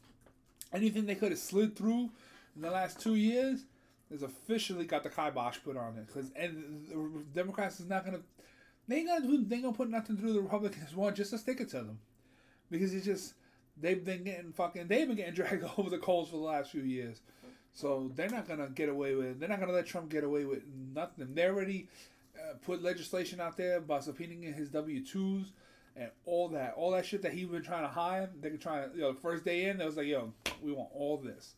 Anything 0.74 1.06
they 1.06 1.16
could 1.16 1.32
have 1.32 1.40
slid 1.40 1.76
through 1.76 2.10
in 2.56 2.62
the 2.62 2.72
last 2.72 3.00
two 3.00 3.16
years 3.16 3.66
has 4.10 4.24
officially 4.24 4.86
got 4.86 5.04
the 5.04 5.10
kibosh 5.10 5.60
put 5.64 5.78
on 5.78 5.96
it. 5.98 6.08
Because 6.08 6.32
and 6.36 6.86
the 6.90 7.24
Democrats 7.34 7.80
is 7.80 7.88
not 7.88 8.04
gonna, 8.06 8.20
they 8.88 8.98
ain't 8.98 9.08
gonna 9.08 9.28
do, 9.28 9.44
they 9.44 9.56
ain't 9.56 9.66
gonna 9.66 9.76
put 9.76 9.90
nothing 9.90 10.18
through 10.18 10.34
the 10.34 10.42
Republicans 10.42 10.96
want 10.96 11.16
just 11.16 11.32
to 11.32 11.38
stick 11.38 11.60
it 11.60 11.70
to 11.70 11.78
them, 11.78 12.00
because 12.70 12.94
it's 12.94 13.06
just 13.06 13.34
they've 13.80 14.04
been 14.04 14.24
getting 14.24 14.52
fucking 14.54 14.88
they've 14.88 15.08
been 15.08 15.18
getting 15.18 15.34
dragged 15.36 15.64
over 15.78 15.90
the 15.90 15.98
coals 15.98 16.30
for 16.30 16.38
the 16.38 16.44
last 16.44 16.72
few 16.72 16.82
years. 16.82 17.22
So 17.74 18.12
they're 18.16 18.30
not 18.30 18.48
gonna 18.48 18.70
get 18.70 18.90
away 18.90 19.14
with. 19.16 19.28
it. 19.28 19.40
They're 19.40 19.50
not 19.50 19.60
gonna 19.60 19.74
let 19.74 19.86
Trump 19.86 20.10
get 20.10 20.24
away 20.24 20.46
with 20.46 20.64
nothing. 20.96 21.36
They 21.36 21.46
already 21.46 21.88
uh, 22.36 22.54
put 22.66 22.82
legislation 22.82 23.40
out 23.40 23.58
there 23.58 23.80
by 23.82 24.00
subpoenaing 24.00 24.56
his 24.56 24.70
W 24.70 25.04
twos 25.04 25.52
and 25.96 26.10
all 26.26 26.48
that, 26.50 26.74
all 26.76 26.92
that 26.92 27.06
shit 27.06 27.22
that 27.24 27.34
he 27.34 27.46
been 27.46 27.64
trying 27.64 27.84
to 27.84 27.88
hide. 27.88 28.30
They 28.42 28.52
could 28.52 28.62
try 28.62 28.86
to, 28.86 28.92
you 28.96 29.02
know, 29.02 29.14
the 29.14 29.20
first 29.20 29.44
day 29.44 29.66
in, 29.66 29.78
they 29.78 29.86
was 29.86 29.98
like, 29.98 30.08
"Yo, 30.08 30.34
we 30.64 30.72
want 30.72 30.90
all 30.94 31.18
this." 31.18 31.56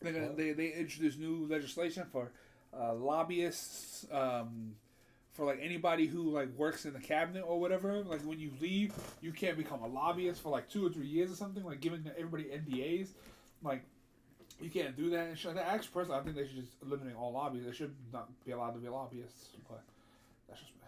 They're 0.00 0.12
gonna, 0.12 0.32
they 0.34 0.52
they 0.52 0.72
introduced 0.72 1.18
new 1.18 1.46
legislation 1.48 2.04
for 2.10 2.30
uh, 2.78 2.94
lobbyists, 2.94 4.06
um, 4.12 4.74
for 5.34 5.44
like 5.44 5.58
anybody 5.60 6.06
who 6.06 6.30
like 6.30 6.48
works 6.56 6.86
in 6.86 6.92
the 6.92 7.00
cabinet 7.00 7.42
or 7.46 7.60
whatever. 7.60 8.02
Like 8.04 8.22
when 8.22 8.38
you 8.38 8.52
leave, 8.60 8.94
you 9.20 9.32
can't 9.32 9.56
become 9.58 9.82
a 9.82 9.86
lobbyist 9.88 10.40
for 10.42 10.48
like 10.50 10.68
two 10.68 10.86
or 10.86 10.90
three 10.90 11.06
years 11.06 11.30
or 11.30 11.34
something. 11.36 11.62
Like 11.64 11.80
giving 11.80 12.08
everybody 12.16 12.44
NDAs, 12.44 13.08
like 13.62 13.84
you 14.60 14.70
can't 14.70 14.96
do 14.96 15.10
that. 15.10 15.28
And 15.28 15.38
shit. 15.38 15.56
Actually, 15.56 15.88
personally, 15.92 16.20
I 16.20 16.22
think 16.22 16.36
they 16.36 16.46
should 16.46 16.56
just 16.56 16.72
eliminate 16.86 17.16
all 17.16 17.32
lobbyists. 17.32 17.68
They 17.68 17.74
should 17.76 17.94
not 18.12 18.28
be 18.44 18.52
allowed 18.52 18.72
to 18.72 18.78
be 18.78 18.88
lobbyists. 18.88 19.48
But 19.68 19.82
that's 20.48 20.60
just 20.60 20.72
me. 20.74 20.80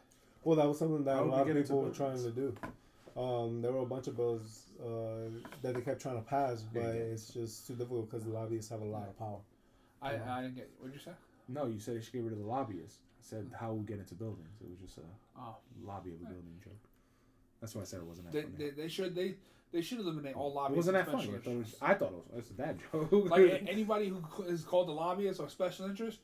well, 0.45 0.57
that 0.57 0.67
was 0.67 0.79
something 0.79 1.05
that 1.05 1.19
a 1.19 1.23
lot 1.23 1.49
of 1.49 1.57
people 1.57 1.77
were 1.79 1.83
believe 1.91 1.97
trying 1.97 2.23
to 2.23 2.31
do. 2.31 2.55
Um, 3.21 3.63
there 3.63 3.73
were 3.73 3.81
a 3.81 3.87
bunch 3.87 4.09
of 4.09 4.17
bills 4.17 4.65
uh, 4.79 5.31
that 5.63 5.75
they 5.75 5.81
kept 5.81 6.03
trying 6.03 6.17
to 6.17 6.29
pass, 6.29 6.63
but 6.63 6.83
There 6.83 6.93
you 6.93 7.01
go. 7.01 7.11
it's 7.13 7.29
just 7.33 7.67
too 7.67 7.73
difficult 7.73 8.11
because 8.11 8.25
the 8.25 8.31
lobbyists 8.31 8.71
have 8.71 8.83
a 8.83 8.85
lot 8.85 9.09
of 9.09 9.19
power. 9.19 9.39
I, 10.03 10.11
I 10.11 10.43
didn't 10.43 10.57
get. 10.57 10.71
What 10.79 10.93
you 10.93 11.01
say? 11.01 11.13
No, 11.49 11.67
you 11.67 11.81
said 11.81 11.97
they 11.97 12.03
should 12.03 12.13
get 12.13 12.23
rid 12.23 12.33
of 12.35 12.39
the 12.39 12.45
lobbyists. 12.45 12.99
Said 13.27 13.51
how 13.59 13.73
we 13.73 13.85
get 13.85 13.99
into 13.99 14.15
buildings. 14.15 14.57
It 14.63 14.69
was 14.71 14.79
just 14.79 14.99
a 14.99 15.03
Oh, 15.37 15.57
lobby 15.85 16.11
of 16.11 16.21
a 16.21 16.25
building 16.27 16.61
joke. 16.63 16.79
That's 17.61 17.75
why 17.75 17.83
I 17.83 17.85
said 17.85 18.01
it 18.01 18.07
wasn't 18.07 18.27
that 18.31 18.33
they, 18.33 18.43
funny. 18.43 18.55
they, 18.57 18.83
they 18.83 18.89
should 18.89 19.15
they 19.17 19.35
they 19.73 19.83
should 19.83 19.99
eliminate 19.99 20.37
all 20.37 20.51
it 20.51 20.55
lobbyists. 20.55 20.77
wasn't 20.77 20.97
that 20.97 21.11
funny. 21.11 21.29
I 21.29 21.39
thought, 21.39 21.51
it 21.51 21.57
was. 21.59 21.75
I 21.83 21.95
thought 21.95 22.13
it 22.13 22.35
was. 22.37 22.39
It's 22.39 22.51
a 22.51 22.55
bad 22.55 22.79
joke. 22.93 23.31
like 23.31 23.67
anybody 23.69 24.09
who 24.09 24.23
is 24.45 24.63
called 24.63 24.89
a 24.89 24.93
lobbyist 24.93 25.41
or 25.41 25.49
special 25.49 25.87
interest, 25.87 26.19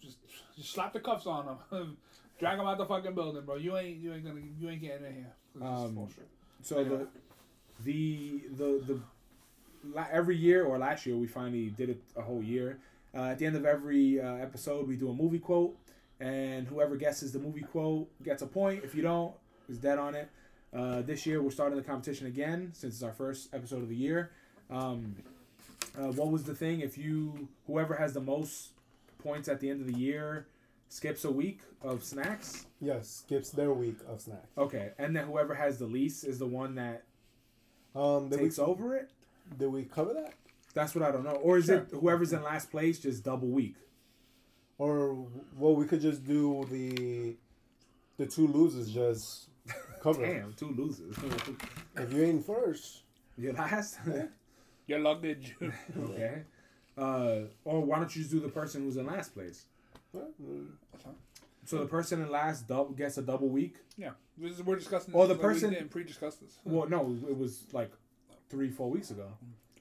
just 0.00 0.16
just 0.56 0.72
slap 0.72 0.92
the 0.92 0.98
cuffs 1.00 1.26
on 1.26 1.46
them, 1.70 1.96
drag 2.40 2.58
them 2.58 2.66
out 2.66 2.76
the 2.78 2.86
fucking 2.86 3.14
building, 3.14 3.44
bro. 3.44 3.54
You 3.56 3.76
ain't 3.76 3.98
you 3.98 4.12
ain't 4.12 4.24
gonna 4.24 4.40
you 4.58 4.68
ain't 4.68 4.80
getting 4.80 5.06
in 5.06 5.14
here. 5.14 5.32
Um. 5.62 6.08
So 6.62 6.78
Anyway. 6.78 7.04
the 7.84 7.84
the 7.84 8.42
the 8.56 8.84
the 8.94 9.00
la- 9.94 10.06
every 10.10 10.36
year 10.36 10.64
or 10.64 10.76
last 10.78 11.06
year 11.06 11.16
we 11.16 11.28
finally 11.28 11.70
did 11.70 11.88
it 11.90 12.02
a 12.16 12.22
whole 12.22 12.42
year. 12.42 12.78
Uh, 13.14 13.24
at 13.24 13.38
the 13.38 13.46
end 13.46 13.54
of 13.56 13.64
every 13.64 14.20
uh, 14.20 14.36
episode, 14.36 14.88
we 14.88 14.96
do 14.96 15.10
a 15.10 15.14
movie 15.14 15.38
quote, 15.38 15.76
and 16.22 16.68
whoever 16.68 16.96
guesses 16.96 17.32
the 17.32 17.38
movie 17.40 17.62
quote 17.62 18.08
gets 18.22 18.42
a 18.42 18.46
point. 18.46 18.84
If 18.84 18.94
you 18.94 19.02
don't, 19.02 19.34
is 19.68 19.78
dead 19.78 19.98
on 19.98 20.14
it. 20.14 20.30
Uh, 20.72 21.02
this 21.02 21.26
year 21.26 21.42
we're 21.42 21.50
starting 21.50 21.76
the 21.76 21.84
competition 21.84 22.26
again 22.28 22.70
since 22.74 22.94
it's 22.94 23.02
our 23.02 23.12
first 23.12 23.52
episode 23.52 23.82
of 23.82 23.88
the 23.88 23.96
year. 23.96 24.30
Um, 24.70 25.16
uh, 25.98 26.12
what 26.12 26.30
was 26.30 26.44
the 26.44 26.54
thing? 26.54 26.80
If 26.80 26.96
you 26.96 27.48
whoever 27.66 27.94
has 27.96 28.14
the 28.14 28.20
most 28.20 28.70
points 29.22 29.48
at 29.48 29.60
the 29.60 29.68
end 29.68 29.80
of 29.82 29.86
the 29.92 29.98
year 29.98 30.46
skips 30.88 31.24
a 31.24 31.30
week 31.30 31.60
of 31.82 32.04
snacks. 32.04 32.66
Yes, 32.80 33.08
skips 33.08 33.50
their 33.50 33.72
week 33.72 33.96
of 34.08 34.20
snacks. 34.20 34.48
Okay, 34.56 34.92
and 34.98 35.14
then 35.16 35.26
whoever 35.26 35.54
has 35.54 35.78
the 35.78 35.86
least 35.86 36.24
is 36.24 36.38
the 36.38 36.46
one 36.46 36.76
that 36.76 37.02
Um, 37.96 38.28
did 38.28 38.38
we, 38.38 38.46
takes 38.46 38.58
over 38.58 38.94
it. 38.94 39.10
did 39.58 39.68
we 39.72 39.84
cover 39.84 40.14
that? 40.14 40.34
That's 40.74 40.94
what 40.94 41.04
I 41.04 41.10
don't 41.10 41.24
know. 41.24 41.32
Or 41.42 41.58
is 41.58 41.68
it 41.68 41.88
whoever's 41.92 42.32
in 42.32 42.42
last 42.42 42.70
place 42.70 42.98
just 43.00 43.24
double 43.24 43.48
week? 43.48 43.74
Or 44.78 45.14
well, 45.56 45.74
we 45.74 45.86
could 45.86 46.00
just 46.00 46.24
do 46.24 46.66
the 46.70 47.36
the 48.16 48.26
two 48.26 48.46
losers 48.48 48.90
just 48.90 49.48
cover. 50.02 50.24
Damn, 50.24 50.52
two 50.54 50.70
losers. 50.76 51.16
If 51.96 52.10
you 52.12 52.24
ain't 52.24 52.44
first, 52.46 53.02
You're 53.36 53.52
last. 53.52 53.98
Your 54.86 54.98
luggage. 55.00 55.54
okay. 56.00 56.42
Uh, 56.96 57.40
or 57.64 57.80
why 57.82 57.98
don't 57.98 58.14
you 58.16 58.22
just 58.22 58.32
do 58.32 58.40
the 58.40 58.48
person 58.48 58.82
who's 58.82 58.96
in 58.96 59.06
last 59.06 59.34
place? 59.34 59.66
well, 60.12 60.28
mm, 60.42 60.66
So 61.64 61.78
the 61.78 61.86
person 61.86 62.22
in 62.22 62.30
last 62.30 62.66
double 62.66 62.92
gets 62.92 63.18
a 63.18 63.22
double 63.22 63.48
week. 63.48 63.76
yeah, 63.96 64.10
this 64.38 64.52
is, 64.52 64.62
we're 64.62 64.76
discussing. 64.76 65.14
Or 65.14 65.26
this 65.26 65.36
the 65.36 65.42
like 65.42 65.48
we 65.52 65.54
person- 65.54 65.70
didn't 65.70 65.90
pre-discuss 65.90 66.36
this. 66.36 66.58
Well, 66.64 66.88
no, 66.88 67.16
it 67.28 67.36
was 67.36 67.64
like 67.72 67.92
three, 68.48 68.70
four 68.70 68.90
weeks 68.90 69.10
ago. 69.10 69.28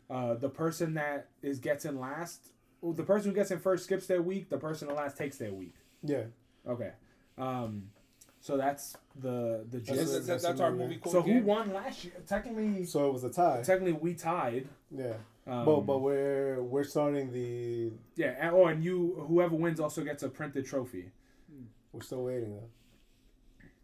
Uh, 0.09 0.33
the 0.35 0.49
person 0.49 0.93
that 0.95 1.29
is 1.41 1.59
gets 1.59 1.85
in 1.85 1.97
last, 1.99 2.41
well, 2.43 2.51
the 2.83 3.03
person 3.03 3.31
who 3.31 3.35
gets 3.35 3.51
in 3.51 3.59
first 3.59 3.83
skips 3.85 4.07
their 4.07 4.21
week. 4.21 4.49
The 4.49 4.57
person 4.57 4.89
in 4.89 4.95
last 4.95 5.17
takes 5.17 5.37
their 5.37 5.53
week. 5.53 5.75
yeah. 6.03 6.23
Okay. 6.67 6.91
Um, 7.37 7.89
so 8.39 8.57
that's 8.57 8.95
the 9.19 9.65
the 9.69 9.77
gist. 9.79 9.89
That's- 9.89 10.11
that's, 10.13 10.25
that's 10.27 10.43
that's 10.43 10.61
our 10.61 10.71
movie. 10.71 10.97
quote 10.97 11.11
So 11.13 11.21
who 11.21 11.41
won 11.41 11.73
last 11.73 12.03
year? 12.03 12.13
Technically, 12.27 12.85
So 12.85 13.07
it 13.07 13.13
was 13.13 13.23
a 13.23 13.29
tie. 13.29 13.61
technically 13.63 13.93
we 13.93 14.13
tied. 14.15 14.67
Yeah, 14.95 15.13
Um, 15.47 15.65
but 15.65 15.81
but 15.81 15.99
we're 15.99 16.61
we're 16.61 16.83
starting 16.83 17.31
the. 17.31 17.91
yeah, 18.15 18.35
and, 18.39 18.55
oh, 18.55 18.65
and 18.67 18.83
you 18.83 19.23
whoever 19.27 19.55
wins 19.55 19.79
also 19.79 20.03
gets 20.03 20.23
a 20.23 20.29
printed 20.29 20.65
trophy. 20.65 21.11
We're 21.93 22.01
still 22.01 22.23
waiting 22.23 22.51
though. 22.55 22.69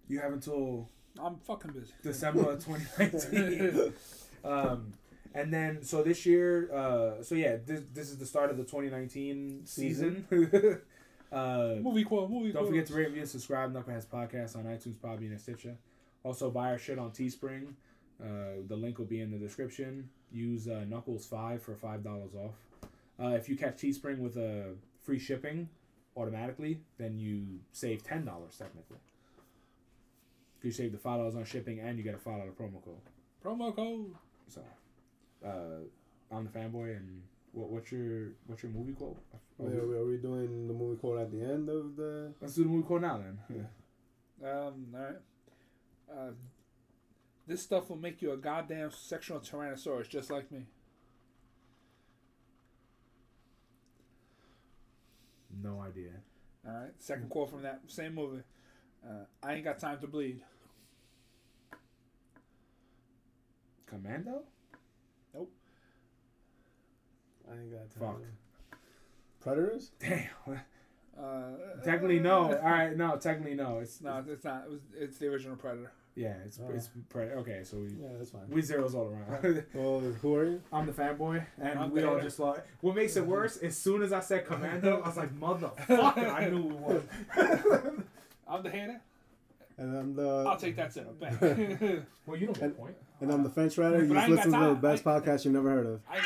You 0.08 0.20
have 0.20 0.34
until 0.34 0.90
I'm 1.20 1.38
fucking 1.38 1.72
busy. 1.72 1.94
December 2.04 2.52
of 2.52 2.64
2019. 2.66 3.94
um, 4.44 4.94
and 5.38 5.54
then 5.54 5.84
so 5.84 6.02
this 6.02 6.26
year, 6.26 6.74
uh, 6.74 7.22
so 7.22 7.36
yeah, 7.36 7.58
this 7.64 7.82
this 7.94 8.10
is 8.10 8.18
the 8.18 8.26
start 8.26 8.50
of 8.50 8.58
the 8.58 8.64
2019 8.64 9.62
season. 9.66 10.26
uh, 11.32 11.76
Movie 11.80 12.04
quote. 12.04 12.30
Movie 12.32 12.52
don't 12.52 12.64
quote. 12.64 12.70
forget 12.70 12.88
to 12.88 12.94
rate, 12.96 13.06
review, 13.06 13.22
and 13.22 13.30
subscribe. 13.30 13.72
Knuckleheads 13.72 14.08
Podcast 14.08 14.56
on 14.56 14.64
iTunes, 14.64 14.96
Podbean, 14.96 15.30
and 15.30 15.40
Stitcher. 15.40 15.78
Also, 16.24 16.50
buy 16.50 16.72
our 16.72 16.80
shit 16.80 16.98
on 16.98 17.12
Teespring. 17.12 17.74
Uh, 18.20 18.64
the 18.68 18.76
link 18.76 18.98
will 18.98 19.06
be 19.06 19.22
in 19.22 19.30
the 19.30 19.38
description. 19.38 20.10
Use 20.32 20.68
uh, 20.68 20.86
Knuckles 20.88 21.28
five 21.28 21.62
for 21.62 21.76
five 21.76 22.04
dollars 22.04 22.32
off. 22.34 22.56
Uh, 23.22 23.36
if 23.36 23.48
you 23.48 23.56
catch 23.56 23.78
Teespring 23.78 24.18
with 24.18 24.38
a 24.38 24.74
free 25.04 25.20
shipping 25.20 25.70
automatically, 26.16 26.82
then 26.98 27.20
you 27.20 27.60
save 27.72 28.04
ten 28.04 28.26
dollars 28.26 28.58
technically. 28.58 28.98
You 30.64 30.72
save 30.72 30.92
the 30.92 30.98
five 30.98 31.20
dollars 31.20 31.36
on 31.36 31.46
shipping, 31.46 31.80
and 31.80 31.98
you 32.00 32.04
get 32.04 32.16
a 32.16 32.18
five 32.18 32.40
dollar 32.40 32.52
promo 32.52 32.84
code. 32.84 32.96
promo 33.46 33.74
code. 33.76 34.16
So, 34.50 34.62
uh, 35.46 35.84
I'm 36.32 36.44
the 36.46 36.50
fanboy, 36.50 36.96
and 36.98 37.22
what, 37.52 37.70
what's 37.70 37.92
your 37.92 38.30
what's 38.46 38.64
your 38.64 38.72
movie 38.72 38.94
quote? 38.94 39.18
Wait, 39.58 39.74
are, 39.74 39.88
we, 39.88 39.96
are 39.96 40.06
we 40.06 40.18
doing 40.18 40.68
the 40.68 40.74
movie 40.74 41.00
quote 41.00 41.20
at 41.20 41.32
the 41.32 41.42
end 41.42 41.70
of 41.70 41.96
the? 41.96 42.34
Let's 42.42 42.56
do 42.56 42.64
the 42.64 42.70
movie 42.70 42.88
quote 42.88 43.02
now 43.02 43.18
then. 43.18 43.40
Yeah. 43.50 43.64
Um. 44.40 44.94
All 44.94 45.02
right. 45.02 45.16
Uh, 46.12 46.32
this 47.48 47.64
stuff 47.64 47.90
will 47.90 47.98
make 47.98 48.22
you 48.22 48.34
a 48.34 48.38
goddamn 48.38 48.92
sexual 48.92 49.40
tyrannosaurus, 49.40 50.08
just 50.08 50.30
like 50.30 50.52
me. 50.52 50.68
No 55.64 55.82
idea. 55.82 56.12
All 56.68 56.74
right. 56.74 56.92
Second 57.00 57.30
quote 57.30 57.50
from 57.50 57.64
that 57.64 57.82
same 57.88 58.14
movie. 58.14 58.44
Uh, 59.04 59.24
I 59.42 59.56
ain't 59.56 59.64
got 59.64 59.80
time 59.80 60.00
to 60.02 60.08
bleed. 60.08 60.42
Commando? 63.86 64.44
I 67.52 67.54
ain't 67.60 67.72
got 67.72 67.90
time. 68.00 68.16
Fuck. 68.72 68.80
Predators. 69.42 69.92
Damn. 70.00 70.28
Uh, 71.20 71.82
technically 71.84 72.20
no. 72.20 72.42
All 72.64 72.70
right, 72.70 72.96
no. 72.96 73.16
Technically 73.18 73.56
no. 73.56 73.80
It's 73.80 74.02
No, 74.02 74.24
it's 74.30 74.44
not. 74.46 74.66
It 74.66 74.70
was. 74.70 74.82
It's 74.96 75.18
the 75.18 75.26
original 75.26 75.56
Predator. 75.56 75.92
yeah. 76.14 76.36
It's 76.46 76.60
Oh. 76.64 76.70
it's 76.72 76.90
pre- 77.10 77.24
okay. 77.32 77.62
So 77.64 77.78
we 77.78 77.88
Yeah, 77.88 78.10
that's 78.20 78.30
fine. 78.30 78.44
we 78.50 78.62
zeros 78.62 78.94
all 78.94 79.08
around. 79.08 79.64
Well, 79.74 80.00
who 80.00 80.36
are 80.36 80.46
you? 80.46 80.62
I'm 80.72 80.86
the 80.86 80.92
fanboy, 80.92 81.44
and 81.60 81.80
I'm 81.80 81.90
we 81.90 82.04
all 82.04 82.20
just 82.20 82.38
like. 82.38 82.64
What 82.82 82.96
makes 82.96 83.18
it 83.18 83.26
worse? 83.26 83.58
As 83.58 83.76
soon 83.76 84.04
as 84.04 84.14
I 84.14 84.20
said 84.20 84.46
Commando, 84.46 85.02
I 85.02 85.08
was 85.08 85.18
like, 85.18 85.34
motherfucker! 85.40 86.32
I 86.36 86.50
knew 86.50 86.70
it 86.70 86.76
was. 86.76 87.04
I'm 88.48 88.62
the 88.62 88.70
hater. 88.70 89.02
And 89.80 89.98
I'm 89.98 90.16
the. 90.16 90.46
I'll 90.48 90.56
take 90.58 90.76
that 90.76 90.94
setup 90.94 91.20
back. 91.20 91.42
Well, 92.28 92.38
you 92.38 92.46
don't 92.46 92.54
get 92.54 92.62
a 92.62 92.66
And- 92.66 92.78
point. 92.78 92.96
And 93.22 93.32
I'm 93.32 93.42
the 93.42 93.50
fence 93.50 93.76
rider. 93.80 94.06
You 94.06 94.14
just 94.14 94.30
listen 94.30 94.52
to 94.52 94.60
the 94.68 94.76
best 94.76 95.08
I- 95.08 95.20
podcast 95.20 95.46
you've 95.46 95.56
never 95.56 95.72
heard 95.72 95.88
of. 95.88 96.02
I 96.08 96.18
got 96.18 96.26